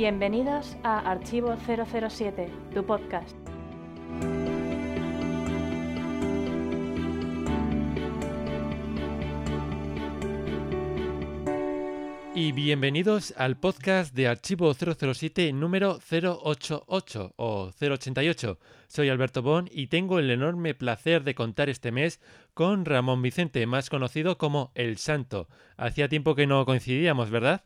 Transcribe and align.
Bienvenidos 0.00 0.78
a 0.82 0.98
Archivo 1.00 1.54
007, 1.58 2.48
tu 2.72 2.86
podcast. 2.86 3.36
Y 12.34 12.52
bienvenidos 12.52 13.34
al 13.36 13.58
podcast 13.58 14.14
de 14.14 14.28
Archivo 14.28 14.72
007 14.72 15.52
número 15.52 15.98
088 15.98 17.34
o 17.36 17.70
088. 17.78 18.58
Soy 18.88 19.10
Alberto 19.10 19.42
Bon 19.42 19.68
y 19.70 19.88
tengo 19.88 20.18
el 20.18 20.30
enorme 20.30 20.72
placer 20.72 21.24
de 21.24 21.34
contar 21.34 21.68
este 21.68 21.92
mes 21.92 22.22
con 22.54 22.86
Ramón 22.86 23.20
Vicente, 23.20 23.66
más 23.66 23.90
conocido 23.90 24.38
como 24.38 24.72
El 24.74 24.96
Santo. 24.96 25.46
Hacía 25.76 26.08
tiempo 26.08 26.34
que 26.34 26.46
no 26.46 26.64
coincidíamos, 26.64 27.28
¿verdad? 27.28 27.62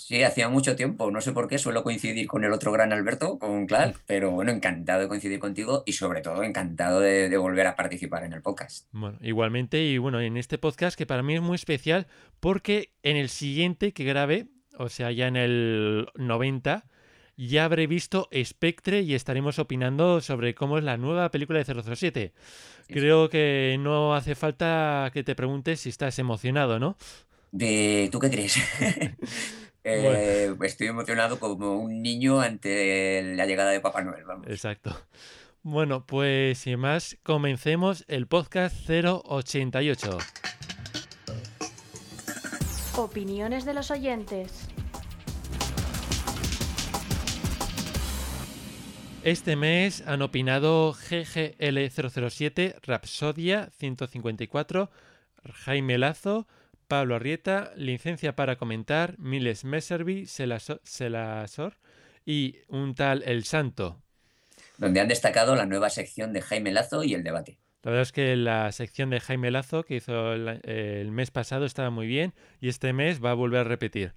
Sí, 0.00 0.22
hacía 0.22 0.48
mucho 0.48 0.76
tiempo. 0.76 1.10
No 1.10 1.20
sé 1.20 1.32
por 1.32 1.46
qué 1.46 1.58
suelo 1.58 1.82
coincidir 1.82 2.26
con 2.26 2.42
el 2.42 2.52
otro 2.52 2.72
gran 2.72 2.92
Alberto, 2.92 3.38
con 3.38 3.66
Clark, 3.66 4.00
pero 4.06 4.30
bueno, 4.30 4.50
encantado 4.50 5.02
de 5.02 5.08
coincidir 5.08 5.38
contigo 5.38 5.82
y 5.84 5.92
sobre 5.92 6.22
todo 6.22 6.42
encantado 6.42 7.00
de, 7.00 7.28
de, 7.28 7.36
volver 7.36 7.66
a 7.66 7.76
participar 7.76 8.24
en 8.24 8.32
el 8.32 8.40
podcast. 8.40 8.88
Bueno, 8.92 9.18
igualmente 9.20 9.84
y 9.84 9.98
bueno, 9.98 10.20
en 10.20 10.38
este 10.38 10.56
podcast 10.56 10.96
que 10.96 11.04
para 11.04 11.22
mí 11.22 11.34
es 11.34 11.42
muy 11.42 11.54
especial 11.54 12.06
porque 12.40 12.94
en 13.02 13.18
el 13.18 13.28
siguiente 13.28 13.92
que 13.92 14.04
grabé, 14.04 14.46
o 14.78 14.88
sea, 14.88 15.12
ya 15.12 15.28
en 15.28 15.36
el 15.36 16.08
90, 16.16 16.86
ya 17.36 17.66
habré 17.66 17.86
visto 17.86 18.28
Spectre 18.42 19.02
y 19.02 19.14
estaremos 19.14 19.58
opinando 19.58 20.22
sobre 20.22 20.54
cómo 20.54 20.78
es 20.78 20.84
la 20.84 20.96
nueva 20.96 21.30
película 21.30 21.62
de 21.62 21.82
007. 21.96 22.32
Creo 22.88 23.28
que 23.28 23.76
no 23.78 24.14
hace 24.14 24.34
falta 24.34 25.10
que 25.12 25.22
te 25.22 25.34
preguntes 25.34 25.80
si 25.80 25.90
estás 25.90 26.18
emocionado, 26.18 26.78
¿no? 26.78 26.96
De... 27.52 28.08
¿Tú 28.10 28.18
qué 28.18 28.30
crees? 28.30 28.56
Eh, 29.84 30.48
bueno. 30.48 30.64
Estoy 30.64 30.88
emocionado 30.88 31.38
como 31.38 31.78
un 31.78 32.02
niño 32.02 32.40
ante 32.40 33.22
la 33.34 33.46
llegada 33.46 33.70
de 33.70 33.80
Papá 33.80 34.02
Noel. 34.02 34.24
Vamos. 34.24 34.46
Exacto. 34.48 34.96
Bueno, 35.62 36.06
pues 36.06 36.58
sin 36.58 36.78
más, 36.78 37.18
comencemos 37.22 38.04
el 38.08 38.26
podcast 38.26 38.88
088. 38.88 40.18
Opiniones 42.96 43.64
de 43.64 43.74
los 43.74 43.90
oyentes. 43.90 44.68
Este 49.22 49.54
mes 49.54 50.02
han 50.06 50.22
opinado 50.22 50.94
GGL007, 50.94 52.76
Rapsodia 52.82 53.68
154, 53.76 54.90
Jaime 55.52 55.98
Lazo, 55.98 56.46
Pablo 56.90 57.14
Arrieta, 57.14 57.70
licencia 57.76 58.34
para 58.34 58.56
comentar, 58.56 59.16
Miles 59.20 59.64
Messervy, 59.64 60.26
Selasor 60.26 61.78
y 62.26 62.56
un 62.66 62.96
tal 62.96 63.22
El 63.24 63.44
Santo. 63.44 64.02
Donde 64.76 64.98
han 64.98 65.06
destacado 65.06 65.54
la 65.54 65.66
nueva 65.66 65.88
sección 65.88 66.32
de 66.32 66.42
Jaime 66.42 66.72
Lazo 66.72 67.04
y 67.04 67.14
el 67.14 67.22
debate. 67.22 67.60
La 67.84 67.92
verdad 67.92 68.02
es 68.02 68.10
que 68.10 68.34
la 68.34 68.72
sección 68.72 69.08
de 69.10 69.20
Jaime 69.20 69.52
Lazo 69.52 69.84
que 69.84 69.94
hizo 69.94 70.32
el, 70.32 70.60
el 70.64 71.12
mes 71.12 71.30
pasado 71.30 71.64
estaba 71.64 71.90
muy 71.90 72.08
bien 72.08 72.34
y 72.60 72.68
este 72.68 72.92
mes 72.92 73.24
va 73.24 73.30
a 73.30 73.34
volver 73.34 73.60
a 73.60 73.64
repetir. 73.64 74.14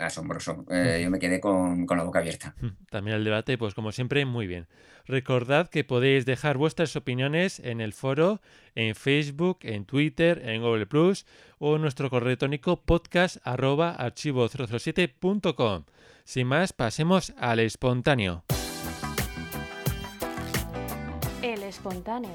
Asombroso. 0.00 0.64
Eh, 0.70 1.00
yo 1.02 1.10
me 1.10 1.18
quedé 1.18 1.40
con, 1.40 1.86
con, 1.86 1.98
la 1.98 2.04
boca 2.04 2.20
abierta. 2.20 2.54
También 2.90 3.16
el 3.16 3.24
debate, 3.24 3.58
pues 3.58 3.74
como 3.74 3.92
siempre, 3.92 4.24
muy 4.24 4.46
bien. 4.46 4.66
Recordad 5.06 5.68
que 5.68 5.84
podéis 5.84 6.24
dejar 6.24 6.56
vuestras 6.56 6.96
opiniones 6.96 7.60
en 7.60 7.80
el 7.80 7.92
foro, 7.92 8.40
en 8.74 8.94
Facebook, 8.94 9.58
en 9.62 9.84
Twitter, 9.84 10.40
en 10.44 10.62
Google 10.62 10.86
Plus 10.86 11.26
o 11.58 11.76
en 11.76 11.82
nuestro 11.82 12.10
correo 12.10 12.28
electrónico 12.28 12.80
podcast 12.80 13.38
arroba 13.44 13.90
archivo 13.90 14.48
007.com. 14.48 15.84
Sin 16.24 16.46
más, 16.46 16.72
pasemos 16.72 17.32
al 17.38 17.60
espontáneo. 17.60 18.44
El 21.42 21.62
espontáneo. 21.62 22.30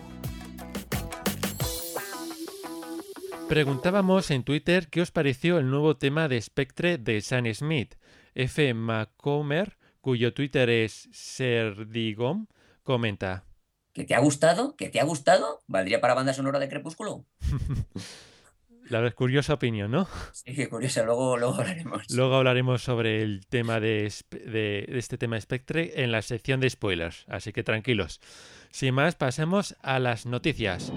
Preguntábamos 3.47 4.31
en 4.31 4.43
Twitter 4.43 4.87
qué 4.89 5.01
os 5.01 5.11
pareció 5.11 5.59
el 5.59 5.69
nuevo 5.69 5.95
tema 5.97 6.27
de 6.27 6.41
Spectre 6.41 6.97
de 6.97 7.21
Sam 7.21 7.45
Smith. 7.53 7.93
F. 8.33 8.73
McComer, 8.73 9.77
cuyo 10.01 10.33
Twitter 10.33 10.67
es 10.69 11.07
Serdigom, 11.11 12.47
comenta. 12.81 13.45
¿Que 13.93 14.03
te 14.03 14.15
ha 14.15 14.19
gustado? 14.19 14.75
¿Que 14.75 14.89
te 14.89 14.99
ha 14.99 15.03
gustado? 15.03 15.61
¿Valdría 15.67 16.01
para 16.01 16.15
banda 16.15 16.33
sonora 16.33 16.57
de 16.57 16.69
Crepúsculo? 16.69 17.25
La 18.89 18.99
verdad, 18.99 19.15
curiosa 19.15 19.53
opinión, 19.53 19.91
¿no? 19.91 20.07
Sí, 20.31 20.53
qué 20.55 20.67
curiosa. 20.67 21.03
Luego, 21.03 21.37
luego 21.37 21.55
hablaremos. 21.55 22.09
Luego 22.11 22.35
hablaremos 22.35 22.83
sobre 22.83 23.21
el 23.21 23.45
tema 23.47 23.79
de, 23.79 24.11
de, 24.31 24.85
de 24.87 24.97
este 24.97 25.17
tema 25.17 25.39
Spectre 25.39 26.03
en 26.03 26.11
la 26.11 26.21
sección 26.21 26.59
de 26.59 26.69
spoilers. 26.69 27.25
Así 27.27 27.51
que 27.51 27.63
tranquilos. 27.63 28.21
Sin 28.69 28.93
más, 28.95 29.15
pasemos 29.15 29.75
a 29.81 29.99
las 29.99 30.25
noticias. 30.25 30.91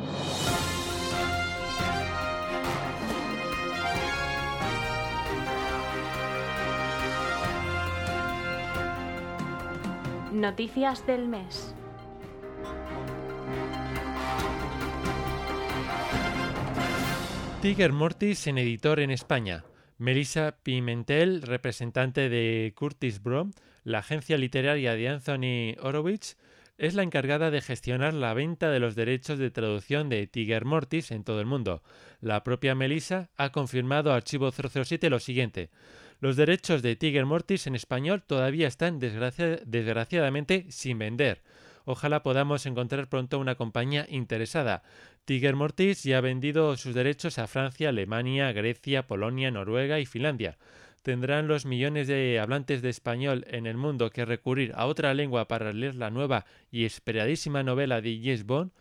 Noticias 10.38 11.04
del 11.04 11.26
mes. 11.26 11.74
Tiger 17.60 17.92
Mortis 17.92 18.46
en 18.46 18.58
editor 18.58 19.00
en 19.00 19.10
España. 19.10 19.64
Melissa 19.96 20.58
Pimentel, 20.62 21.42
representante 21.42 22.28
de 22.28 22.72
Curtis 22.76 23.20
Brom, 23.20 23.50
la 23.82 23.98
agencia 23.98 24.38
literaria 24.38 24.94
de 24.94 25.08
Anthony 25.08 25.74
Horowitz, 25.82 26.36
es 26.76 26.94
la 26.94 27.02
encargada 27.02 27.50
de 27.50 27.60
gestionar 27.60 28.14
la 28.14 28.32
venta 28.32 28.70
de 28.70 28.78
los 28.78 28.94
derechos 28.94 29.40
de 29.40 29.50
traducción 29.50 30.08
de 30.08 30.28
Tiger 30.28 30.64
Mortis 30.64 31.10
en 31.10 31.24
todo 31.24 31.40
el 31.40 31.46
mundo. 31.46 31.82
La 32.20 32.44
propia 32.44 32.76
Melissa 32.76 33.28
ha 33.36 33.50
confirmado 33.50 34.12
a 34.12 34.14
Archivo 34.14 34.52
007 34.52 35.10
lo 35.10 35.18
siguiente. 35.18 35.70
Los 36.20 36.34
derechos 36.34 36.82
de 36.82 36.96
Tiger 36.96 37.26
Mortis 37.26 37.68
en 37.68 37.76
español 37.76 38.24
todavía 38.26 38.66
están 38.66 38.98
desgracia 38.98 39.60
desgraciadamente 39.64 40.66
sin 40.68 40.98
vender. 40.98 41.42
Ojalá 41.84 42.24
podamos 42.24 42.66
encontrar 42.66 43.08
pronto 43.08 43.38
una 43.38 43.54
compañía 43.54 44.04
interesada. 44.10 44.82
Tiger 45.24 45.54
Mortis 45.54 46.02
ya 46.02 46.18
ha 46.18 46.20
vendido 46.20 46.76
sus 46.76 46.92
derechos 46.92 47.38
a 47.38 47.46
Francia, 47.46 47.90
Alemania, 47.90 48.50
Grecia, 48.52 49.06
Polonia, 49.06 49.52
Noruega 49.52 50.00
y 50.00 50.06
Finlandia. 50.06 50.58
¿Tendrán 51.02 51.46
los 51.46 51.66
millones 51.66 52.08
de 52.08 52.40
hablantes 52.40 52.82
de 52.82 52.90
español 52.90 53.46
en 53.48 53.66
el 53.66 53.76
mundo 53.76 54.10
que 54.10 54.24
recurrir 54.24 54.72
a 54.74 54.86
otra 54.86 55.14
lengua 55.14 55.46
para 55.46 55.72
leer 55.72 55.94
la 55.94 56.10
nueva 56.10 56.46
y 56.72 56.84
esperadísima 56.84 57.62
novela 57.62 58.00
de 58.00 58.18
James 58.20 58.44
Bond? 58.44 58.72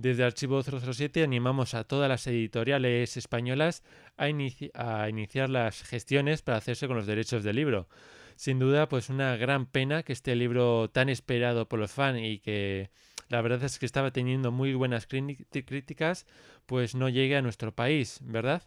Desde 0.00 0.24
Archivo 0.24 0.62
007 0.62 1.22
animamos 1.22 1.74
a 1.74 1.84
todas 1.84 2.08
las 2.08 2.26
editoriales 2.26 3.18
españolas 3.18 3.82
a, 4.16 4.30
inici 4.30 4.70
a, 4.72 5.10
iniciar 5.10 5.50
las 5.50 5.82
gestiones 5.82 6.40
para 6.40 6.56
hacerse 6.56 6.86
con 6.86 6.96
los 6.96 7.06
derechos 7.06 7.44
del 7.44 7.56
libro. 7.56 7.86
Sin 8.34 8.58
duda, 8.58 8.88
pues 8.88 9.10
una 9.10 9.36
gran 9.36 9.66
pena 9.66 10.02
que 10.02 10.14
este 10.14 10.34
libro 10.36 10.88
tan 10.88 11.10
esperado 11.10 11.68
por 11.68 11.78
los 11.78 11.92
fans 11.92 12.18
y 12.22 12.38
que 12.38 12.88
la 13.28 13.42
verdad 13.42 13.62
es 13.62 13.78
que 13.78 13.84
estaba 13.84 14.10
teniendo 14.10 14.50
muy 14.50 14.72
buenas 14.72 15.06
críticas, 15.06 16.24
pues 16.64 16.94
no 16.94 17.10
llegue 17.10 17.36
a 17.36 17.42
nuestro 17.42 17.74
país, 17.74 18.20
¿verdad? 18.22 18.62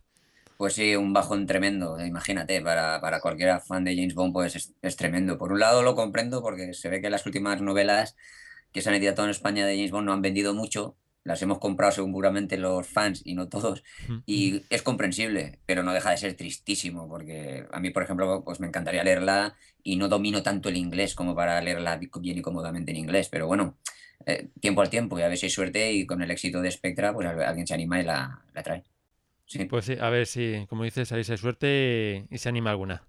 Pues 0.58 0.76
sí, 0.76 0.96
un 0.96 1.14
bajón 1.14 1.48
tremendo, 1.48 2.00
imagínate, 2.00 2.62
para, 2.62 3.02
para 3.02 3.20
cualquier 3.22 3.60
fan 3.60 3.84
de 3.84 3.96
James 3.96 4.14
Bond 4.14 4.34
pues 4.34 4.56
es, 4.56 4.76
es, 4.84 4.96
tremendo. 4.98 5.40
Por 5.40 5.52
un 5.52 5.60
lado 5.60 5.82
lo 5.82 5.96
comprendo 5.96 6.44
porque 6.44 6.76
se 6.76 6.90
ve 6.90 7.02
que 7.02 7.10
las 7.10 7.26
últimas 7.26 7.60
novelas 7.60 8.16
que 8.72 8.84
se 8.84 8.90
han 8.90 8.96
editado 8.96 9.24
en 9.24 9.32
España 9.32 9.66
de 9.66 9.78
James 9.78 9.90
Bond 9.90 10.06
no 10.06 10.14
han 10.14 10.22
vendido 10.22 10.54
mucho, 10.54 10.96
las 11.24 11.42
hemos 11.42 11.60
comprado 11.60 11.92
seguramente 11.92 12.58
los 12.58 12.86
fans 12.88 13.22
y 13.24 13.36
no 13.36 13.48
todos, 13.48 13.84
y 14.26 14.64
es 14.70 14.82
comprensible, 14.82 15.60
pero 15.66 15.84
no 15.84 15.94
deja 15.94 16.12
de 16.12 16.18
ser 16.18 16.34
tristísimo, 16.36 17.08
porque 17.08 17.66
a 17.72 17.80
mí, 17.80 17.92
por 17.92 18.04
ejemplo, 18.04 18.44
pues 18.44 18.60
me 18.60 18.68
encantaría 18.68 19.04
leerla 19.04 19.56
y 19.84 19.96
no 19.96 20.10
domino 20.10 20.44
tanto 20.44 20.70
el 20.70 20.78
inglés 20.78 21.16
como 21.16 21.36
para 21.36 21.62
leerla 21.62 22.00
bien 22.20 22.38
y 22.38 22.42
cómodamente 22.42 22.92
en 22.92 22.98
inglés, 22.98 23.30
pero 23.30 23.48
bueno, 23.48 23.78
eh, 24.26 24.50
tiempo 24.60 24.82
al 24.82 24.90
tiempo, 24.90 25.18
y 25.18 25.22
a 25.22 25.28
ver 25.28 25.38
si 25.38 25.46
hay 25.46 25.50
suerte 25.50 25.94
y 25.94 26.06
con 26.06 26.22
el 26.22 26.32
éxito 26.32 26.62
de 26.62 26.72
Spectra, 26.72 27.14
pues 27.14 27.28
alguien 27.28 27.68
se 27.68 27.74
anima 27.74 28.00
y 28.00 28.04
la, 28.04 28.42
la 28.54 28.64
trae. 28.64 28.84
Sí. 29.46 29.66
Pues 29.66 29.86
sí, 29.86 29.96
a 30.00 30.10
ver 30.10 30.26
si, 30.26 30.66
como 30.68 30.84
dices, 30.84 31.12
hay 31.12 31.24
suerte 31.24 32.28
y 32.30 32.38
se 32.38 32.50
anima 32.50 32.72
alguna. 32.72 33.04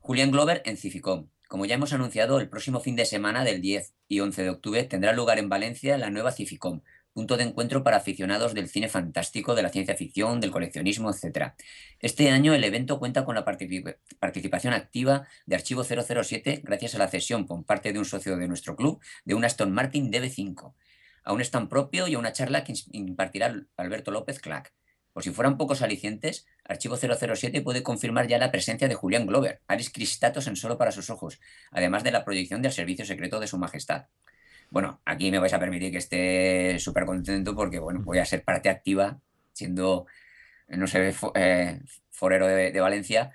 Julián 0.00 0.30
Glover 0.30 0.62
en 0.64 0.76
Cificom. 0.76 1.28
Como 1.50 1.66
ya 1.66 1.74
hemos 1.74 1.92
anunciado, 1.92 2.38
el 2.38 2.48
próximo 2.48 2.78
fin 2.78 2.94
de 2.94 3.04
semana 3.04 3.42
del 3.42 3.60
10 3.60 3.92
y 4.06 4.20
11 4.20 4.44
de 4.44 4.50
octubre 4.50 4.84
tendrá 4.84 5.12
lugar 5.12 5.40
en 5.40 5.48
Valencia 5.48 5.98
la 5.98 6.08
nueva 6.08 6.30
Cificom, 6.30 6.82
punto 7.12 7.36
de 7.36 7.42
encuentro 7.42 7.82
para 7.82 7.96
aficionados 7.96 8.54
del 8.54 8.68
cine 8.68 8.88
fantástico, 8.88 9.56
de 9.56 9.64
la 9.64 9.70
ciencia 9.70 9.96
ficción, 9.96 10.40
del 10.40 10.52
coleccionismo, 10.52 11.10
etc. 11.10 11.54
Este 11.98 12.30
año 12.30 12.54
el 12.54 12.62
evento 12.62 13.00
cuenta 13.00 13.24
con 13.24 13.34
la 13.34 13.44
particip 13.44 13.84
participación 14.20 14.74
activa 14.74 15.26
de 15.44 15.56
Archivo 15.56 15.82
007 15.82 16.60
gracias 16.62 16.94
a 16.94 16.98
la 16.98 17.08
cesión 17.08 17.46
por 17.46 17.64
parte 17.64 17.92
de 17.92 17.98
un 17.98 18.04
socio 18.04 18.36
de 18.36 18.46
nuestro 18.46 18.76
club 18.76 19.00
de 19.24 19.34
un 19.34 19.44
Aston 19.44 19.72
Martin 19.72 20.12
DB5, 20.12 20.72
a 21.24 21.32
un 21.32 21.40
stand 21.40 21.68
propio 21.68 22.06
y 22.06 22.14
a 22.14 22.20
una 22.20 22.32
charla 22.32 22.62
que 22.62 22.74
impartirá 22.92 23.52
Alberto 23.76 24.12
López 24.12 24.38
Clack. 24.38 24.72
Por 25.12 25.24
si 25.24 25.30
fueran 25.30 25.58
pocos 25.58 25.82
alicientes, 25.82 26.46
Archivo 26.70 26.96
007 26.96 27.62
puede 27.62 27.82
confirmar 27.82 28.28
ya 28.28 28.38
la 28.38 28.52
presencia 28.52 28.86
de 28.86 28.94
Julián 28.94 29.26
Glover, 29.26 29.60
Aris 29.66 29.90
Cristatos 29.90 30.46
en 30.46 30.54
Solo 30.54 30.78
para 30.78 30.92
sus 30.92 31.10
ojos, 31.10 31.40
además 31.72 32.04
de 32.04 32.12
la 32.12 32.24
proyección 32.24 32.62
del 32.62 32.70
servicio 32.70 33.04
secreto 33.04 33.40
de 33.40 33.48
su 33.48 33.58
majestad. 33.58 34.06
Bueno, 34.70 35.00
aquí 35.04 35.32
me 35.32 35.40
vais 35.40 35.52
a 35.52 35.58
permitir 35.58 35.90
que 35.90 35.98
esté 35.98 36.78
súper 36.78 37.06
contento 37.06 37.56
porque, 37.56 37.80
bueno, 37.80 38.02
voy 38.04 38.18
a 38.18 38.24
ser 38.24 38.44
parte 38.44 38.68
activa, 38.68 39.18
siendo, 39.52 40.06
no 40.68 40.86
sé, 40.86 41.12
eh, 41.34 41.80
forero 42.12 42.46
de, 42.46 42.80
Valencia, 42.80 43.32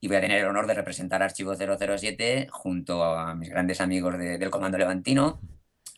y 0.00 0.08
voy 0.08 0.16
a 0.16 0.22
tener 0.22 0.38
el 0.38 0.46
honor 0.46 0.66
de 0.66 0.72
representar 0.72 1.22
Archivo 1.22 1.54
007 1.54 2.48
junto 2.50 3.04
a 3.04 3.34
mis 3.34 3.50
grandes 3.50 3.82
amigos 3.82 4.16
del 4.16 4.50
Comando 4.50 4.78
Levantino, 4.78 5.38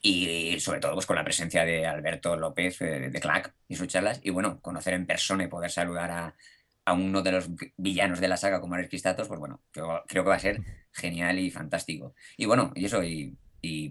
y 0.02 0.58
sobre 0.58 0.80
todo 0.80 0.94
pues, 0.94 1.06
con 1.06 1.14
la 1.14 1.22
presencia 1.22 1.64
de 1.64 1.86
Alberto 1.86 2.36
López 2.36 2.82
eh, 2.82 3.08
de 3.08 3.20
Clack 3.20 3.54
y 3.68 3.76
sus 3.76 3.86
charlas, 3.86 4.18
y 4.24 4.30
bueno, 4.30 4.60
conocer 4.60 4.94
en 4.94 5.06
persona 5.06 5.44
y 5.44 5.46
poder 5.46 5.70
saludar 5.70 6.10
a, 6.10 6.34
a 6.84 6.92
uno 6.94 7.22
de 7.22 7.32
los 7.32 7.48
villanos 7.76 8.20
de 8.20 8.28
la 8.28 8.36
saga 8.36 8.60
como 8.60 8.74
Ares 8.74 8.88
Cristatos, 8.88 9.28
pues 9.28 9.38
bueno, 9.38 9.62
creo, 9.70 10.04
que 10.06 10.20
va 10.20 10.34
a 10.34 10.38
ser 10.38 10.60
genial 10.92 11.38
y 11.38 11.50
fantástico. 11.50 12.14
Y 12.36 12.46
bueno, 12.46 12.72
y 12.74 12.86
eso, 12.86 13.02
y, 13.02 13.36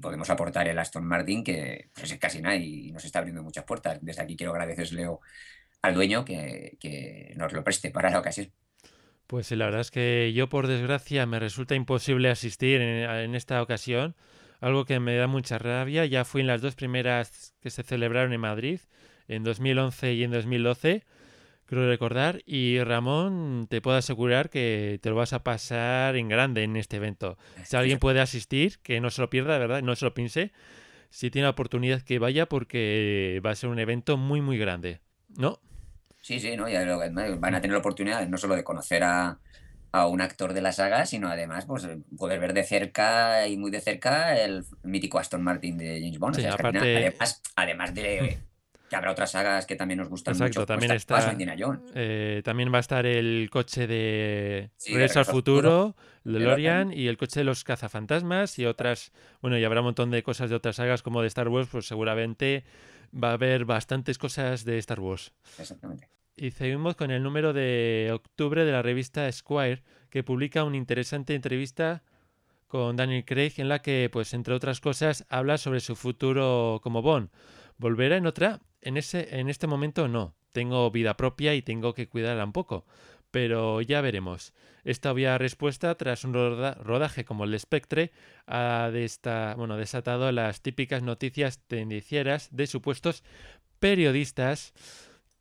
podemos 0.02 0.30
aportar 0.30 0.68
el 0.68 0.78
Aston 0.78 1.06
Martin, 1.06 1.44
que 1.44 1.90
pues, 1.94 2.12
es 2.12 2.20
casi 2.20 2.42
nada 2.42 2.58
y 2.58 2.92
nos 2.92 3.06
está 3.06 3.20
abriendo 3.20 3.42
muchas 3.42 3.64
puertas. 3.64 4.00
Desde 4.02 4.22
aquí 4.22 4.36
quiero 4.36 4.52
agradecerle 4.52 5.08
al 5.82 5.94
dueño 5.94 6.26
que, 6.26 7.34
nos 7.38 7.54
lo 7.54 7.64
preste 7.64 7.90
para 7.90 8.10
la 8.10 8.20
ocasión. 8.20 8.52
Pues 9.28 9.50
la 9.52 9.66
verdad 9.66 9.80
es 9.80 9.92
que 9.92 10.34
yo, 10.34 10.50
por 10.50 10.68
desgracia, 10.68 11.26
me 11.26 11.40
resulta 11.40 11.74
imposible 11.76 12.30
asistir 12.30 12.82
en, 12.82 13.10
en 13.10 13.36
esta 13.36 13.62
ocasión, 13.62 14.14
algo 14.60 14.84
que 14.84 15.00
me 15.00 15.16
da 15.16 15.28
mucha 15.28 15.58
rabia. 15.58 16.06
Ya 16.06 16.26
fui 16.26 16.42
en 16.42 16.48
las 16.48 16.62
dos 16.62 16.76
primeras 16.76 17.56
que 17.62 17.70
se 17.70 17.84
celebraron 17.84 18.34
en 18.34 18.42
Madrid, 18.42 18.82
en 19.30 19.44
2011 19.46 20.14
y 20.16 20.24
en 20.26 20.32
2012 20.32 21.06
creo 21.72 21.88
recordar. 21.88 22.42
Y 22.46 22.84
Ramón, 22.84 23.66
te 23.70 23.80
puedo 23.80 23.96
asegurar 23.96 24.50
que 24.50 25.00
te 25.02 25.10
lo 25.10 25.16
vas 25.16 25.32
a 25.32 25.42
pasar 25.44 26.18
en 26.18 26.28
grande 26.28 26.64
en 26.64 26.76
este 26.76 26.98
evento. 26.98 27.38
Si 27.64 27.78
alguien 27.78 27.98
puede 27.98 28.20
asistir, 28.20 28.80
que 28.80 29.00
no 29.00 29.10
se 29.10 29.22
lo 29.22 29.30
pierda, 29.30 29.58
verdad, 29.58 29.82
no 29.82 29.96
se 29.96 30.04
lo 30.04 30.14
piense. 30.14 30.52
Si 31.12 31.32
tiene 31.32 31.48
oportunidad 31.48 32.02
que 32.02 32.20
vaya 32.20 32.46
porque 32.46 33.42
va 33.46 33.52
a 33.52 33.56
ser 33.56 33.70
un 33.70 33.80
evento 33.80 34.18
muy, 34.18 34.42
muy 34.42 34.58
grande. 34.58 35.00
¿No? 35.30 35.62
Sí, 36.22 36.42
sí, 36.42 36.58
¿no? 36.58 36.68
Ya 36.68 36.86
van 36.86 37.56
a 37.56 37.62
tener 37.62 37.72
la 37.72 37.80
oportunidad 37.80 38.28
no 38.28 38.38
solo 38.38 38.56
de 38.56 38.66
conocer 38.66 39.04
a, 39.04 39.40
un 39.94 40.22
actor 40.22 40.54
de 40.54 40.62
la 40.62 40.74
saga, 40.74 41.06
sino 41.06 41.30
además 41.30 41.66
pues, 41.66 41.88
poder 42.18 42.40
ver 42.42 42.54
de 42.54 42.64
cerca 42.64 43.48
y 43.48 43.58
muy 43.58 43.72
de 43.72 43.80
cerca 43.80 44.38
el 44.38 44.66
mítico 44.84 45.20
Aston 45.20 45.42
Martin 45.42 45.78
de 45.78 46.02
James 46.02 46.20
Bond. 46.20 46.38
además, 46.38 47.42
además 47.56 47.94
de 47.94 48.40
que 48.92 48.98
habrá 48.98 49.12
otras 49.12 49.32
sagas 49.32 49.66
que 49.66 49.78
también 49.78 50.00
nos 50.00 50.10
gustan 50.10 50.34
Exacto, 50.34 50.60
mucho. 50.60 50.66
También 50.66 50.92
está, 50.92 51.34
eh, 51.96 52.42
también 52.44 52.74
va 52.74 52.78
a 52.78 52.82
estar 52.82 53.06
el 53.06 53.48
coche 53.50 53.88
de 53.88 54.70
sí, 54.76 54.94
al 54.94 55.24
Futuro, 55.24 55.96
DeLorean 56.26 56.92
y 56.92 57.08
el 57.08 57.16
coche 57.16 57.40
de 57.40 57.46
los 57.46 57.64
cazafantasmas 57.64 58.60
y 58.60 58.66
otras. 58.66 59.14
Bueno, 59.42 59.58
y 59.58 59.64
habrá 59.64 59.80
un 59.80 59.86
montón 59.86 60.12
de 60.12 60.24
cosas 60.24 60.50
de 60.50 60.58
otras 60.58 60.76
sagas 60.76 61.04
como 61.04 61.22
de 61.22 61.30
Star 61.30 61.48
Wars, 61.48 61.70
pues 61.72 61.86
seguramente 61.86 62.66
va 63.16 63.30
a 63.30 63.34
haber 63.36 63.64
bastantes 63.64 64.18
cosas 64.18 64.66
de 64.66 64.78
Star 64.80 65.00
Wars. 65.00 65.32
Exactamente. 65.58 66.10
Y 66.36 66.52
seguimos 66.52 66.98
con 66.98 67.12
el 67.12 67.24
número 67.24 67.54
de 67.54 68.10
octubre 68.14 68.66
de 68.66 68.74
la 68.74 68.82
revista 68.82 69.32
Squire, 69.32 69.84
que 70.10 70.22
publica 70.24 70.66
una 70.66 70.76
interesante 70.76 71.34
entrevista 71.34 72.04
con 72.68 72.98
Daniel 72.98 73.24
Craig 73.24 73.54
en 73.56 73.70
la 73.70 73.82
que, 73.82 74.10
pues 74.12 74.34
entre 74.34 74.54
otras 74.54 74.82
cosas, 74.82 75.26
habla 75.30 75.58
sobre 75.58 75.80
su 75.80 75.96
futuro 75.96 76.82
como 76.84 77.02
Bond. 77.02 77.30
¿Volverá 77.78 78.18
en 78.18 78.28
otra? 78.28 78.60
En, 78.82 78.98
ese, 78.98 79.40
en 79.40 79.50
este 79.50 79.68
momento 79.68 80.08
no. 80.08 80.36
Tengo 80.52 80.92
vida 80.92 81.16
propia 81.16 81.56
y 81.56 81.62
tengo 81.62 81.94
que 81.94 82.08
cuidarla 82.08 82.44
un 82.44 82.52
poco. 82.52 82.86
Pero 83.32 83.82
ya 83.82 84.02
veremos. 84.02 84.54
Esta 84.84 85.12
obvia 85.12 85.38
respuesta, 85.38 85.96
tras 85.96 86.24
un 86.24 86.34
rodaje 86.34 87.24
como 87.24 87.44
el 87.44 87.52
de 87.52 87.60
Spectre, 87.60 88.12
ha 88.48 88.92
bueno, 89.56 89.78
desatado 89.78 90.32
las 90.32 90.62
típicas 90.62 91.04
noticias 91.04 91.60
tendicieras 91.68 92.50
de 92.52 92.68
supuestos 92.68 93.24
periodistas 93.80 94.74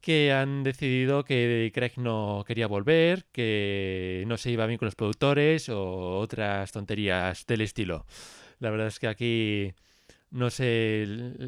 que 0.00 0.32
han 0.32 0.62
decidido 0.62 1.24
que 1.24 1.70
Craig 1.74 1.92
no 1.96 2.44
quería 2.46 2.66
volver, 2.66 3.26
que 3.32 4.24
no 4.26 4.36
se 4.36 4.50
iba 4.50 4.66
bien 4.66 4.78
con 4.78 4.86
los 4.86 4.94
productores 4.94 5.68
o 5.68 6.18
otras 6.18 6.72
tonterías 6.72 7.46
del 7.46 7.60
estilo. 7.62 8.06
La 8.60 8.70
verdad 8.70 8.86
es 8.88 8.98
que 8.98 9.08
aquí 9.08 9.74
no 10.30 10.50
sé, 10.50 11.06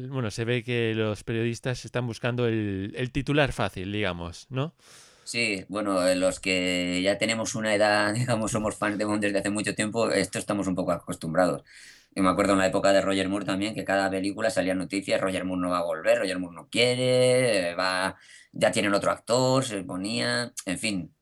bueno, 0.09 0.29
se 0.31 0.45
ve 0.45 0.63
que 0.63 0.93
los 0.95 1.23
periodistas 1.23 1.85
están 1.85 2.05
buscando 2.05 2.47
el, 2.47 3.11
titular 3.11 3.51
fácil, 3.53 3.91
digamos, 3.91 4.47
¿no? 4.49 4.73
Sí, 5.23 5.63
bueno, 5.69 6.05
eh, 6.05 6.15
los 6.15 6.41
que 6.41 7.01
ya 7.01 7.17
tenemos 7.17 7.55
una 7.55 7.73
edad, 7.73 8.13
digamos, 8.13 8.51
somos 8.51 8.75
fans 8.75 8.97
de 8.97 9.05
Bond 9.05 9.21
desde 9.21 9.39
hace 9.39 9.49
mucho 9.49 9.73
tiempo, 9.73 10.09
esto 10.09 10.37
estamos 10.37 10.67
un 10.67 10.75
poco 10.75 10.91
acostumbrados. 10.91 11.63
Yo 12.15 12.21
me 12.23 12.29
acuerdo 12.29 12.53
en 12.53 12.59
la 12.59 12.67
época 12.67 12.91
de 12.91 13.01
Roger 13.01 13.29
Moore 13.29 13.45
también, 13.45 13.73
que 13.73 13.85
cada 13.85 14.09
película 14.09 14.49
salía 14.49 14.75
noticias, 14.75 15.19
Roger 15.19 15.45
Moore 15.45 15.61
no 15.61 15.69
va 15.69 15.79
a 15.79 15.83
volver, 15.83 16.19
Roger 16.19 16.39
Moore 16.39 16.55
no 16.55 16.69
quiere, 16.69 17.73
va, 17.75 18.17
ya 18.51 18.71
tienen 18.71 18.93
otro 18.93 19.11
actor, 19.11 19.63
se 19.63 19.83
ponía, 19.83 20.53
en 20.65 20.77
fin, 20.77 21.12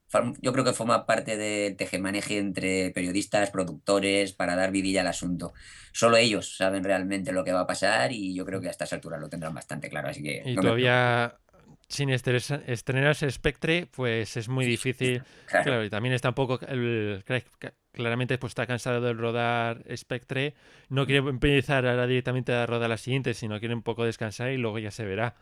yo 0.41 0.53
creo 0.53 0.65
que 0.65 0.73
forma 0.73 1.05
parte 1.05 1.37
del 1.37 1.75
tejemaneje 1.75 2.37
entre 2.37 2.91
periodistas, 2.91 3.51
productores, 3.51 4.33
para 4.33 4.55
dar 4.55 4.71
vidilla 4.71 5.01
al 5.01 5.07
asunto. 5.07 5.53
Solo 5.91 6.17
ellos 6.17 6.57
saben 6.57 6.83
realmente 6.83 7.31
lo 7.31 7.43
que 7.43 7.53
va 7.53 7.61
a 7.61 7.67
pasar 7.67 8.11
y 8.11 8.33
yo 8.33 8.45
creo 8.45 8.61
que 8.61 8.67
a 8.67 8.71
estas 8.71 8.93
alturas 8.93 9.19
lo 9.19 9.29
tendrán 9.29 9.53
bastante 9.53 9.89
claro. 9.89 10.09
Así 10.09 10.21
que 10.21 10.43
y 10.45 10.55
todavía 10.55 11.37
sin 11.91 12.09
estrenarse 12.09 13.29
Spectre, 13.29 13.87
pues 13.91 14.37
es 14.37 14.47
muy 14.47 14.65
difícil. 14.65 15.23
Claro. 15.45 15.83
y 15.83 15.89
también 15.89 16.13
está 16.13 16.29
un 16.29 16.35
poco. 16.35 16.59
El, 16.67 17.23
claramente 17.91 18.37
pues 18.37 18.51
está 18.51 18.65
cansado 18.65 19.01
de 19.01 19.13
rodar 19.13 19.83
Spectre. 19.95 20.53
No 20.89 21.05
quiere 21.05 21.27
empezar 21.29 21.85
ahora 21.85 22.07
directamente 22.07 22.53
a 22.53 22.65
rodar 22.65 22.89
la 22.89 22.97
siguiente, 22.97 23.33
sino 23.33 23.59
quiere 23.59 23.75
un 23.75 23.83
poco 23.83 24.05
descansar 24.05 24.51
y 24.51 24.57
luego 24.57 24.79
ya 24.79 24.91
se 24.91 25.05
verá 25.05 25.35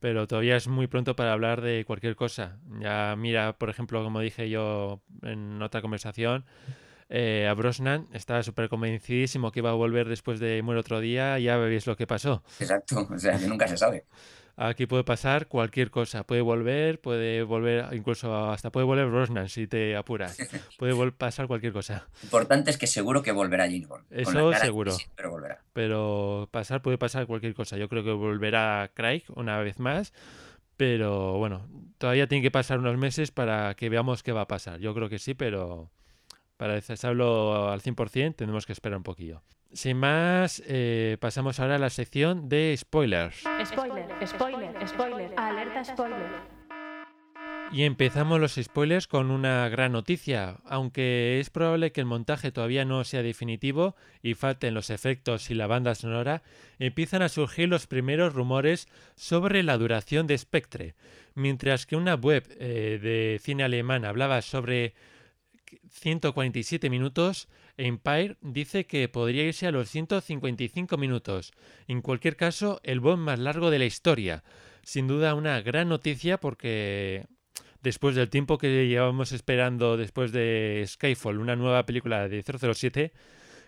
pero 0.00 0.26
todavía 0.26 0.56
es 0.56 0.68
muy 0.68 0.86
pronto 0.86 1.16
para 1.16 1.32
hablar 1.32 1.60
de 1.60 1.84
cualquier 1.84 2.16
cosa. 2.16 2.58
Ya 2.80 3.14
mira, 3.16 3.58
por 3.58 3.70
ejemplo, 3.70 4.02
como 4.02 4.20
dije 4.20 4.48
yo 4.48 5.00
en 5.22 5.60
otra 5.62 5.82
conversación, 5.82 6.44
eh, 7.08 7.46
a 7.48 7.54
Brosnan 7.54 8.08
estaba 8.12 8.42
súper 8.42 8.68
convencidísimo 8.68 9.52
que 9.52 9.60
iba 9.60 9.70
a 9.70 9.74
volver 9.74 10.08
después 10.08 10.40
de 10.40 10.62
Muere 10.62 10.80
otro 10.80 11.00
día, 11.00 11.38
ya 11.38 11.56
veis 11.56 11.86
lo 11.86 11.96
que 11.96 12.06
pasó. 12.06 12.42
Exacto, 12.58 13.06
o 13.10 13.18
sea, 13.18 13.38
que 13.38 13.46
nunca 13.46 13.68
se 13.68 13.76
sabe. 13.76 14.04
Aquí 14.58 14.86
puede 14.86 15.04
pasar 15.04 15.48
cualquier 15.48 15.90
cosa. 15.90 16.24
Puede 16.24 16.40
volver, 16.40 16.98
puede 16.98 17.42
volver, 17.42 17.92
incluso 17.92 18.50
hasta 18.50 18.72
puede 18.72 18.86
volver 18.86 19.06
Brosnan 19.06 19.50
si 19.50 19.66
te 19.66 19.94
apuras. 19.96 20.38
Puede 20.78 21.12
pasar 21.12 21.46
cualquier 21.46 21.74
cosa. 21.74 22.08
Importante 22.22 22.70
es 22.70 22.78
que 22.78 22.86
seguro 22.86 23.22
que 23.22 23.32
volverá 23.32 23.64
James 23.64 23.86
Bond. 23.86 24.04
Eso 24.10 24.54
seguro. 24.54 24.96
pero 25.14 25.30
volverá. 25.30 25.62
Pero 25.74 26.48
pasar 26.50 26.80
puede 26.80 26.96
pasar 26.96 27.26
cualquier 27.26 27.54
cosa. 27.54 27.76
Yo 27.76 27.88
creo 27.90 28.02
que 28.02 28.12
volverá 28.12 28.90
Craig 28.94 29.24
una 29.34 29.58
vez 29.58 29.78
más. 29.78 30.14
Pero 30.78 31.38
bueno, 31.38 31.68
todavía 31.98 32.26
tiene 32.26 32.42
que 32.42 32.50
pasar 32.50 32.78
unos 32.78 32.96
meses 32.96 33.30
para 33.30 33.74
que 33.74 33.88
veamos 33.88 34.22
qué 34.22 34.32
va 34.32 34.42
a 34.42 34.48
pasar. 34.48 34.78
Yo 34.80 34.94
creo 34.94 35.08
que 35.08 35.18
sí, 35.18 35.34
pero 35.34 35.90
para 36.56 36.74
decirlo 36.74 37.70
al 37.70 37.82
100% 37.82 38.36
tenemos 38.36 38.64
que 38.66 38.72
esperar 38.72 38.96
un 38.96 39.02
poquillo. 39.02 39.42
Sin 39.72 39.98
más, 39.98 40.62
eh, 40.66 41.16
pasamos 41.20 41.60
ahora 41.60 41.76
a 41.76 41.78
la 41.78 41.90
sección 41.90 42.48
de 42.48 42.74
spoilers. 42.78 43.44
Spoiler, 43.64 44.06
spoiler, 44.26 44.88
spoiler, 44.88 45.30
alerta 45.36 45.84
spoiler. 45.84 46.56
Y 47.72 47.82
empezamos 47.82 48.38
los 48.38 48.54
spoilers 48.54 49.08
con 49.08 49.30
una 49.30 49.68
gran 49.68 49.92
noticia. 49.92 50.58
Aunque 50.64 51.40
es 51.40 51.50
probable 51.50 51.90
que 51.90 52.00
el 52.00 52.06
montaje 52.06 52.52
todavía 52.52 52.84
no 52.84 53.02
sea 53.02 53.22
definitivo 53.22 53.96
y 54.22 54.34
falten 54.34 54.72
los 54.72 54.90
efectos 54.90 55.50
y 55.50 55.54
la 55.54 55.66
banda 55.66 55.94
sonora, 55.94 56.42
empiezan 56.78 57.22
a 57.22 57.28
surgir 57.28 57.68
los 57.68 57.86
primeros 57.86 58.34
rumores 58.34 58.86
sobre 59.16 59.62
la 59.64 59.78
duración 59.78 60.26
de 60.28 60.38
Spectre. 60.38 60.94
Mientras 61.34 61.86
que 61.86 61.96
una 61.96 62.14
web 62.14 62.46
eh, 62.58 63.00
de 63.02 63.40
cine 63.42 63.64
alemán 63.64 64.04
hablaba 64.04 64.42
sobre 64.42 64.94
147 65.90 66.88
minutos, 66.88 67.48
Empire 67.76 68.36
dice 68.40 68.86
que 68.86 69.08
podría 69.08 69.44
irse 69.44 69.66
a 69.66 69.72
los 69.72 69.90
155 69.90 70.96
minutos. 70.96 71.52
En 71.86 72.02
cualquier 72.02 72.36
caso, 72.36 72.80
el 72.82 73.00
Bond 73.00 73.22
más 73.22 73.38
largo 73.38 73.70
de 73.70 73.78
la 73.78 73.84
historia. 73.84 74.44
Sin 74.82 75.06
duda 75.06 75.34
una 75.34 75.60
gran 75.60 75.88
noticia 75.88 76.38
porque 76.38 77.26
después 77.82 78.14
del 78.14 78.30
tiempo 78.30 78.58
que 78.58 78.88
llevamos 78.88 79.32
esperando 79.32 79.96
después 79.96 80.32
de 80.32 80.84
Skyfall, 80.86 81.38
una 81.38 81.56
nueva 81.56 81.86
película 81.86 82.28
de 82.28 82.42
007, 82.42 83.12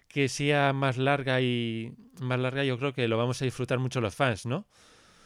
que 0.09 0.29
sea 0.29 0.73
más 0.73 0.97
larga 0.97 1.41
y 1.41 1.93
más 2.21 2.41
larga, 2.41 2.65
yo 2.65 2.79
creo 2.79 2.93
que 2.93 3.09
lo 3.09 3.19
vamos 3.19 3.41
a 3.43 3.45
disfrutar 3.45 3.79
mucho 3.79 4.01
los 4.01 4.15
fans, 4.15 4.47
¿no? 4.47 4.67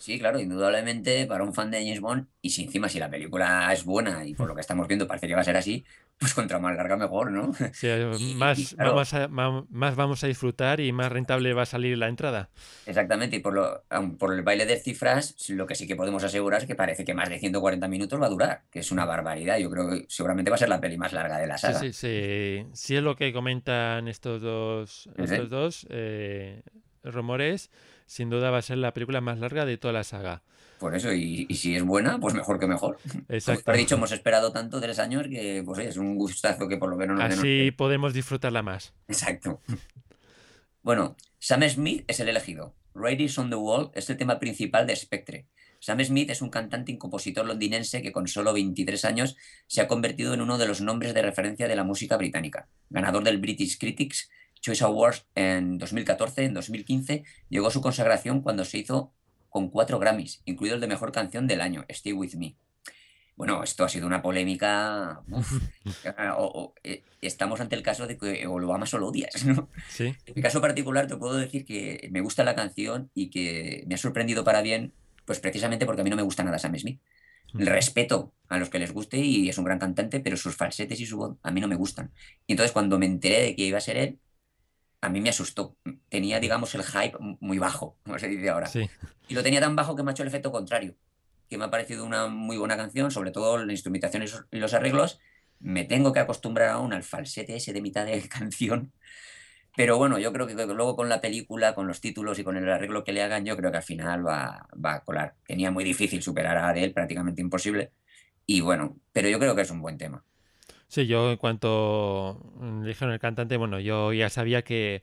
Sí, 0.03 0.19
claro, 0.19 0.41
indudablemente 0.41 1.29
para 1.29 1.45
un 1.45 1.55
fan 1.55 1.71
de 1.71 1.79
James 1.79 2.01
Bond, 2.01 2.27
y 2.41 2.51
si 2.51 2.65
encima 2.65 2.89
si 2.89 2.99
la 2.99 3.09
película 3.09 3.73
es 3.73 3.85
buena 3.85 4.27
y 4.27 4.35
por 4.35 4.49
lo 4.49 4.55
que 4.57 4.61
estamos 4.61 4.89
viendo 4.89 5.07
parece 5.07 5.29
que 5.29 5.37
va 5.37 5.43
a 5.43 5.45
ser 5.45 5.57
así, 5.57 5.85
pues 6.19 6.35
contra 6.35 6.59
más 6.59 6.75
larga 6.75 6.97
mejor, 6.97 7.31
¿no? 7.31 7.53
Sí, 7.73 7.87
más, 8.35 8.75
vamos 8.75 9.15
a, 9.15 9.29
más 9.29 9.95
vamos 9.95 10.25
a 10.25 10.27
disfrutar 10.27 10.81
y 10.81 10.91
más 10.91 11.13
rentable 11.13 11.55
va 11.55 11.63
a 11.63 11.67
salir 11.67 11.97
la 11.99 12.09
entrada. 12.09 12.51
Exactamente, 12.85 13.37
y 13.37 13.39
por, 13.39 13.55
lo, 13.55 13.85
por 14.19 14.35
el 14.35 14.43
baile 14.43 14.67
de 14.67 14.81
cifras, 14.81 15.37
lo 15.51 15.69
que 15.69 15.77
sí 15.77 15.87
que 15.87 15.95
podemos 15.95 16.25
asegurar 16.25 16.63
es 16.63 16.67
que 16.67 16.75
parece 16.75 17.05
que 17.05 17.15
más 17.15 17.29
de 17.29 17.39
140 17.39 17.87
minutos 17.87 18.21
va 18.21 18.27
a 18.27 18.31
durar, 18.31 18.63
que 18.73 18.81
es 18.81 18.91
una 18.91 19.05
barbaridad. 19.05 19.59
Yo 19.59 19.71
creo 19.71 19.89
que 19.89 20.07
seguramente 20.09 20.51
va 20.51 20.57
a 20.57 20.59
ser 20.59 20.69
la 20.69 20.81
peli 20.81 20.99
más 20.99 21.13
larga 21.13 21.39
de 21.39 21.47
la 21.47 21.59
saga. 21.59 21.79
Sí, 21.79 21.93
sí, 21.93 22.65
sí. 22.65 22.67
Si 22.73 22.97
es 22.97 23.05
lo 23.05 23.15
que 23.15 23.33
comentan 23.33 24.09
estos 24.09 24.43
dos, 24.43 25.09
estos 25.17 25.49
dos 25.49 25.87
eh, 25.91 26.65
rumores 27.05 27.71
sin 28.13 28.29
duda 28.29 28.51
va 28.51 28.59
a 28.59 28.63
ser 28.63 28.77
la 28.77 28.93
película 28.93 29.23
más 29.23 29.39
larga 29.39 29.65
de 29.65 29.79
toda 29.79 29.95
la 29.95 30.05
saga. 30.05 30.43
Por 30.79 30.95
eso, 30.95 31.13
y, 31.13 31.47
si 31.55 31.75
es 31.75 31.83
buena, 31.83 32.19
pues 32.21 32.35
mejor 32.35 32.59
que 32.59 32.67
mejor. 32.67 32.99
Exacto. 33.29 33.65
Como 33.65 33.77
dicho, 33.79 33.95
hemos 33.95 34.13
esperado 34.13 34.53
tanto, 34.53 34.81
tres 34.81 34.99
años, 34.99 35.29
que 35.29 35.63
pues 35.65 35.79
es 35.79 35.97
un 35.97 36.17
gustazo 36.17 36.69
que 36.69 36.77
por 36.77 36.91
lo 36.91 36.97
menos... 36.97 37.19
Así 37.21 37.71
podemos 37.71 38.13
disfrutarla 38.13 38.63
más. 38.63 38.93
Exacto. 39.09 39.61
Bueno, 40.83 41.17
Sam 41.39 41.63
Smith 41.69 42.05
es 42.07 42.21
el 42.21 42.29
elegido. 42.29 42.75
Raiders 42.95 43.39
on 43.39 43.49
the 43.49 43.57
Wall 43.57 43.91
es 43.95 44.11
el 44.11 44.17
tema 44.17 44.39
principal 44.39 44.87
de 44.87 44.97
Spectre. 44.97 45.47
Sam 45.79 46.05
Smith 46.05 46.31
es 46.31 46.43
un 46.43 46.51
cantante 46.51 46.93
y 46.93 46.99
compositor 46.99 47.47
londinense 47.47 48.03
que 48.03 48.13
con 48.13 48.29
solo 48.29 48.53
23 48.53 49.05
años 49.05 49.37
se 49.67 49.81
ha 49.81 49.89
convertido 49.89 50.35
en 50.35 50.41
uno 50.41 50.59
de 50.59 50.67
los 50.67 50.81
nombres 50.81 51.15
de 51.15 51.23
referencia 51.23 51.67
de 51.67 51.77
la 51.77 51.85
música 51.85 52.17
británica. 52.17 52.69
Ganador 52.91 53.25
del 53.25 53.39
British 53.39 53.79
Critics 53.79 54.29
Choice 54.63 54.85
Awards 54.85 55.27
en 55.35 55.77
2014, 55.77 56.45
en 56.45 56.55
2015, 56.55 57.25
llegó 57.51 57.67
a 57.67 57.71
su 57.71 57.83
consagración 57.83 58.41
cuando 58.41 58.65
se 58.65 58.79
hizo 58.79 59.13
con 59.51 59.69
cuatro 59.69 59.99
Grammys, 59.99 60.41
incluido 60.47 60.77
el 60.77 60.81
de 60.81 60.87
Mejor 60.87 61.13
Canción 61.13 61.47
del 61.47 61.61
Año, 61.61 61.85
Stay 61.89 62.15
With 62.15 62.37
Me. 62.37 62.57
Bueno, 63.37 63.63
esto 63.63 63.85
ha 63.85 63.89
sido 63.89 64.07
una 64.07 64.23
polémica. 64.23 65.23
Eh, 66.85 67.03
estamos 67.21 67.61
ante 67.61 67.77
el 67.77 67.83
caso 67.83 68.07
de 68.07 68.17
que 68.17 68.47
o 68.47 68.59
lo 68.59 68.75
amas 68.75 68.93
o 68.95 68.99
lo 68.99 69.09
odias, 69.09 69.45
¿no? 69.45 69.69
¿Sí? 69.89 70.15
En 70.27 70.35
mi 70.35 70.43
caso 70.43 70.61
particular 70.61 71.07
te 71.07 71.17
puedo 71.17 71.35
decir 71.35 71.65
que 71.65 72.09
me 72.11 72.21
gusta 72.21 72.45
la 72.45 72.55
canción 72.55 73.11
y 73.15 73.31
que 73.31 73.85
me 73.87 73.95
ha 73.95 73.99
sorprendido 73.99 74.43
para 74.43 74.63
bien, 74.63 74.93
pues 75.25 75.39
precisamente 75.39 75.87
porque 75.87 76.01
a 76.01 76.05
mí 76.05 76.11
no 76.11 76.17
me 76.17 76.23
gusta 76.23 76.45
nada 76.45 76.59
Sam 76.59 76.79
Smith. 76.79 77.01
Respeto 77.55 78.33
a 78.49 78.59
los 78.59 78.71
que 78.71 78.79
les 78.79 78.93
guste 78.93 79.19
y 79.19 79.49
es 79.49 79.59
un 79.59 79.65
gran 79.65 79.79
cantante, 79.79 80.21
pero 80.21 80.37
sus 80.37 80.57
falsetes 80.57 81.01
y 81.01 81.07
su 81.07 81.19
voz 81.19 81.37
a 81.43 81.51
mí 81.51 81.61
no 81.61 81.69
me 81.69 81.77
gustan. 81.77 82.13
Y 82.47 82.53
entonces 82.53 82.73
cuando 82.73 82.99
me 82.99 83.07
enteré 83.07 83.43
de 83.43 83.57
que 83.57 83.65
iba 83.65 83.79
a 83.79 83.83
ser 83.83 83.97
él, 83.97 84.19
a 85.03 85.09
mí 85.09 85.21
me 85.21 85.29
asustó. 85.29 85.77
Tenía, 86.09 86.41
digamos, 86.41 86.75
el 86.75 86.85
hype 86.85 87.19
muy 87.41 87.59
bajo, 87.59 87.99
como 88.05 88.19
se 88.19 88.29
dice 88.29 88.49
ahora. 88.49 88.71
Y 89.29 89.35
lo 89.35 89.43
tenía 89.43 89.61
tan 89.61 89.77
bajo 89.77 89.95
que 89.95 90.03
me 90.03 90.11
ha 90.11 90.13
hecho 90.13 90.23
el 90.23 90.29
efecto 90.29 90.51
contrario, 90.51 90.95
que 91.51 91.59
me 91.59 91.65
ha 91.65 91.71
parecido 91.71 92.07
una 92.07 92.29
muy 92.29 92.57
buena 92.57 92.77
canción, 92.77 93.11
sobre 93.11 93.33
todo 93.33 93.63
la 93.63 93.73
instrumentación 93.73 94.25
y 94.51 94.59
los 94.59 94.73
arreglos. 94.73 95.21
Me 95.59 95.85
tengo 95.85 96.13
que 96.13 96.21
acostumbrar 96.21 96.71
aún 96.71 96.93
al 96.93 97.03
falsete 97.03 97.57
ese 97.57 97.73
de 97.73 97.83
mitad 97.83 98.07
de 98.07 98.27
canción. 98.29 98.93
Pero 99.77 99.97
bueno, 99.97 100.19
yo 100.19 100.33
creo 100.33 100.47
que 100.47 100.55
luego 100.55 100.97
con 100.97 101.09
la 101.09 101.21
película, 101.21 101.75
con 101.75 101.87
los 101.87 102.01
títulos 102.01 102.39
y 102.39 102.45
con 102.45 102.57
el 102.57 102.69
arreglo 102.69 103.05
que 103.05 103.13
le 103.13 103.23
hagan, 103.23 103.45
yo 103.45 103.57
creo 103.57 103.71
que 103.71 103.79
al 103.79 103.83
final 103.83 104.27
va, 104.27 104.69
va 104.73 104.95
a 104.95 105.01
colar. 105.01 105.35
Tenía 105.47 105.71
muy 105.71 105.83
difícil 105.83 106.23
superar 106.23 106.59
a 106.59 106.69
Adele, 106.69 106.93
prácticamente 106.93 107.41
imposible. 107.41 107.91
Y 108.45 108.61
bueno, 108.61 108.99
pero 109.13 109.29
yo 109.31 109.39
creo 109.39 109.57
que 109.57 109.63
es 109.63 109.71
un 109.71 109.81
buen 109.81 109.97
tema. 109.97 110.25
Sí, 110.93 111.07
yo 111.07 111.31
en 111.31 111.39
cuanto 111.39 112.39
dijeron 112.85 113.15
el 113.15 113.19
cantante, 113.19 113.57
bueno, 113.57 113.81
yo 113.81 114.13
ya 114.13 114.29
sabía 114.29 114.61
que, 114.61 115.01